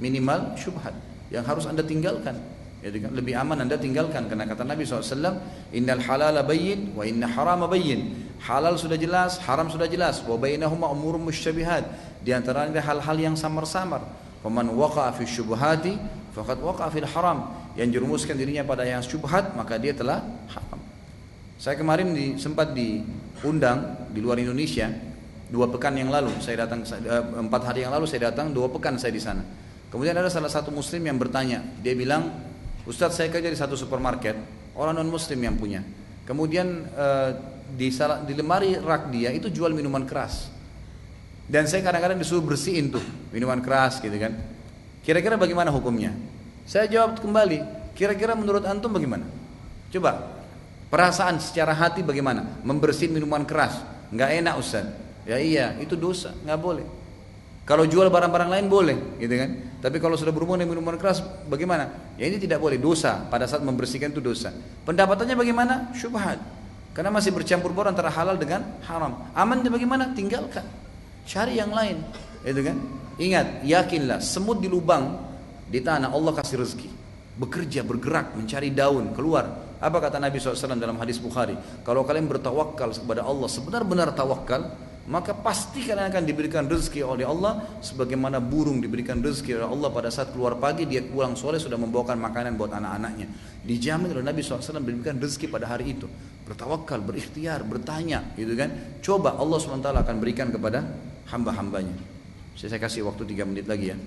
[0.00, 0.96] Minimal syubhat
[1.28, 2.40] yang harus Anda tinggalkan.
[2.80, 5.36] Ya, lebih aman Anda tinggalkan karena kata Nabi SAW,
[5.76, 7.28] "Innal halala bayyin wa inna
[7.68, 10.24] bayyin." Halal sudah jelas, haram sudah jelas.
[10.24, 11.84] Wa bainahuma umurun musyabihat.
[12.24, 14.00] Di antara hal-hal yang samar-samar.
[14.40, 16.00] Faman waqa'a fi syubhati
[16.32, 17.52] faqad waqa'a fil haram.
[17.76, 20.24] Yang jerumuskan dirinya pada yang syubhat maka dia telah
[20.56, 20.80] haram.
[21.60, 24.88] Saya kemarin di, sempat diundang di luar Indonesia
[25.52, 28.96] dua pekan yang lalu saya datang eh, empat hari yang lalu saya datang dua pekan
[28.96, 29.44] saya di sana.
[29.90, 32.30] Kemudian ada salah satu muslim yang bertanya, dia bilang,
[32.90, 34.34] Ustadz saya kerja di satu supermarket,
[34.74, 35.78] orang non muslim yang punya.
[36.26, 37.30] Kemudian eh,
[37.78, 37.86] di,
[38.26, 40.50] di lemari rak dia itu jual minuman keras.
[41.46, 44.34] Dan saya kadang-kadang disuruh bersihin tuh minuman keras gitu kan.
[45.06, 46.10] Kira-kira bagaimana hukumnya?
[46.66, 47.62] Saya jawab kembali,
[47.94, 49.26] kira-kira menurut antum bagaimana?
[49.94, 50.42] Coba,
[50.90, 52.58] perasaan secara hati bagaimana?
[52.66, 53.78] Membersihin minuman keras,
[54.10, 54.86] nggak enak Ustaz.
[55.26, 56.86] Ya iya, itu dosa, nggak boleh.
[57.68, 59.50] Kalau jual barang-barang lain boleh, gitu kan?
[59.78, 62.14] Tapi kalau sudah berhubungan dengan minuman keras, bagaimana?
[62.18, 63.22] Ya ini tidak boleh, dosa.
[63.30, 64.50] Pada saat membersihkan itu dosa.
[64.84, 65.94] Pendapatannya bagaimana?
[65.94, 66.40] Syubhat.
[66.90, 69.30] Karena masih bercampur bor antara halal dengan haram.
[69.38, 70.10] Aman bagaimana?
[70.10, 70.66] Tinggalkan.
[71.22, 72.02] Cari yang lain,
[72.42, 72.76] itu kan?
[73.20, 75.20] Ingat, yakinlah, semut di lubang
[75.70, 76.90] di tanah Allah kasih rezeki.
[77.38, 79.46] Bekerja, bergerak, mencari daun, keluar.
[79.80, 81.54] Apa kata Nabi SAW dalam hadis Bukhari?
[81.86, 84.74] Kalau kalian bertawakal kepada Allah, sebenar-benar tawakal,
[85.10, 90.08] maka pasti kalian akan diberikan rezeki oleh Allah sebagaimana burung diberikan rezeki oleh Allah pada
[90.08, 93.26] saat keluar pagi dia pulang sore sudah membawakan makanan buat anak-anaknya.
[93.66, 96.06] Dijamin oleh Nabi SAW diberikan rezeki pada hari itu.
[96.46, 98.70] Bertawakal, berikhtiar, bertanya gitu kan?
[99.02, 100.86] Coba Allah SWT akan berikan kepada
[101.30, 101.94] hamba-hambanya.
[102.54, 103.98] Saya kasih waktu 3 menit lagi ya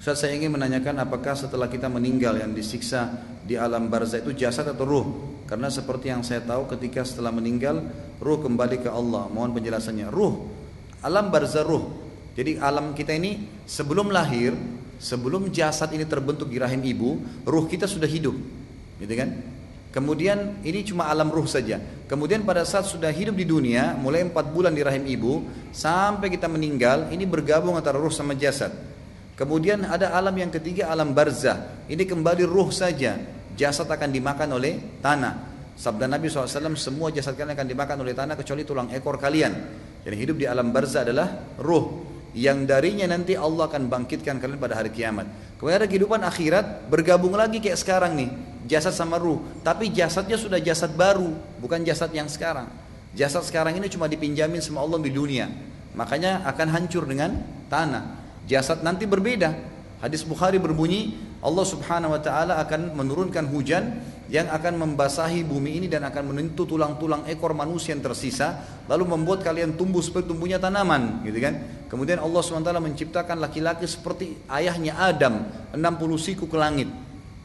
[0.00, 4.64] Ustaz saya ingin menanyakan apakah setelah kita meninggal yang disiksa di alam barzah itu jasad
[4.64, 5.06] atau ruh?
[5.44, 7.84] Karena seperti yang saya tahu ketika setelah meninggal
[8.16, 9.28] ruh kembali ke Allah.
[9.28, 10.08] Mohon penjelasannya.
[10.08, 10.48] Ruh,
[11.04, 11.84] alam barzah ruh.
[12.32, 14.56] Jadi alam kita ini sebelum lahir,
[14.96, 18.40] sebelum jasad ini terbentuk di rahim ibu, ruh kita sudah hidup.
[19.04, 19.36] Gitu kan?
[19.92, 21.76] Kemudian ini cuma alam ruh saja.
[22.08, 25.44] Kemudian pada saat sudah hidup di dunia, mulai empat bulan di rahim ibu,
[25.76, 28.88] sampai kita meninggal, ini bergabung antara ruh sama jasad.
[29.40, 31.80] Kemudian ada alam yang ketiga, alam barzah.
[31.88, 33.16] Ini kembali ruh saja.
[33.56, 35.48] Jasad akan dimakan oleh tanah.
[35.80, 39.52] Sabda Nabi SAW, semua jasad kalian akan dimakan oleh tanah kecuali tulang ekor kalian.
[40.04, 42.04] Jadi hidup di alam barzah adalah ruh.
[42.36, 45.56] Yang darinya nanti Allah akan bangkitkan kalian pada hari kiamat.
[45.56, 48.28] Kemudian ada kehidupan akhirat, bergabung lagi kayak sekarang nih.
[48.68, 49.40] Jasad sama ruh.
[49.64, 51.32] Tapi jasadnya sudah jasad baru,
[51.64, 52.68] bukan jasad yang sekarang.
[53.16, 55.48] Jasad sekarang ini cuma dipinjamin sama Allah di dunia.
[55.96, 57.40] Makanya akan hancur dengan
[57.72, 58.19] tanah.
[58.50, 59.54] Jasad nanti berbeda.
[60.02, 65.86] Hadis Bukhari berbunyi, Allah Subhanahu wa taala akan menurunkan hujan yang akan membasahi bumi ini
[65.86, 68.58] dan akan menentu tulang-tulang ekor manusia yang tersisa
[68.90, 71.86] lalu membuat kalian tumbuh seperti tumbuhnya tanaman gitu kan?
[71.86, 75.78] Kemudian Allah SWT menciptakan laki-laki seperti ayahnya Adam 60
[76.18, 76.90] siku ke langit.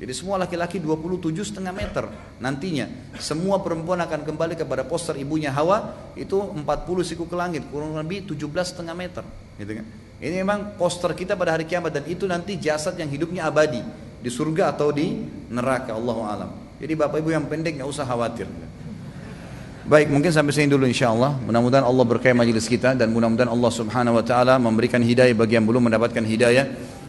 [0.01, 2.09] Jadi semua laki-laki 27 setengah meter
[2.41, 2.89] nantinya.
[3.21, 6.65] Semua perempuan akan kembali kepada poster ibunya Hawa itu 40
[7.05, 8.41] siku ke langit kurang lebih 17
[8.73, 9.23] setengah meter
[9.61, 13.51] gitu kan ini memang poster kita pada hari kiamat dan itu nanti jasad yang hidupnya
[13.51, 13.83] abadi
[14.23, 16.51] di surga atau di neraka Allah alam.
[16.79, 18.47] Jadi bapak ibu yang pendek nggak usah khawatir.
[19.85, 21.37] Baik, mungkin sampai sini dulu insya Allah.
[21.45, 25.67] Mudah-mudahan Allah berkahi majelis kita dan mudah-mudahan Allah Subhanahu Wa Taala memberikan hidayah bagi yang
[25.69, 26.65] belum mendapatkan hidayah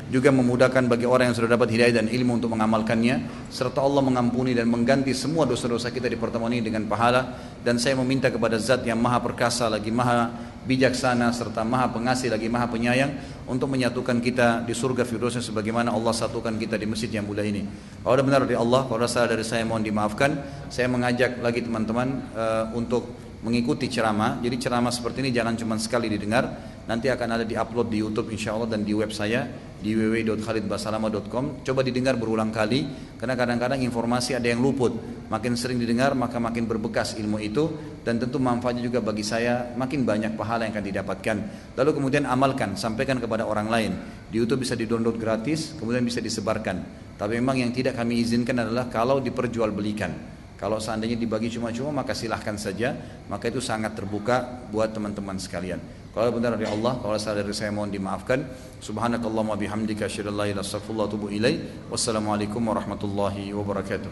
[0.06, 3.48] juga memudahkan bagi orang yang sudah dapat hidayah dan ilmu untuk mengamalkannya.
[3.50, 7.34] Serta Allah mengampuni dan mengganti semua dosa-dosa kita di pertemuan ini dengan pahala.
[7.62, 10.30] Dan saya meminta kepada zat yang maha perkasa lagi maha
[10.66, 13.14] bijaksana serta maha pengasih lagi maha penyayang
[13.46, 17.62] untuk menyatukan kita di surga Firdausnya sebagaimana Allah satukan kita di masjid yang mulia ini.
[18.02, 20.34] Kalau benar dari Allah kalau ada salah dari saya mohon dimaafkan.
[20.70, 23.06] Saya mengajak lagi teman-teman uh, untuk
[23.46, 24.42] mengikuti ceramah.
[24.42, 28.30] Jadi ceramah seperti ini jangan cuma sekali didengar nanti akan ada di upload di YouTube
[28.30, 32.88] insya Allah dan di web saya di www.khalidbasalama.com coba didengar berulang kali
[33.20, 35.18] karena kadang-kadang informasi ada yang luput.
[35.26, 37.70] Makin sering didengar maka makin berbekas ilmu itu
[38.06, 41.36] dan tentu manfaatnya juga bagi saya makin banyak pahala yang akan didapatkan.
[41.76, 43.92] Lalu kemudian amalkan sampaikan kepada orang lain.
[44.30, 47.04] Di YouTube bisa di-download gratis kemudian bisa disebarkan.
[47.18, 50.38] Tapi memang yang tidak kami izinkan adalah kalau diperjualbelikan.
[50.56, 52.96] Kalau seandainya dibagi cuma-cuma maka silahkan saja.
[53.28, 57.68] Maka itu sangat terbuka buat teman-teman sekalian Kalau benar dari Allah, kalau salah dari saya
[57.68, 58.40] mohon dimaafkan.
[58.80, 61.92] Subhanakallahumma bihamdika asyhadu an la ilaha illa anta atubu ilaik.
[61.92, 64.08] Wassalamualaikum warahmatullahi wabarakatuh.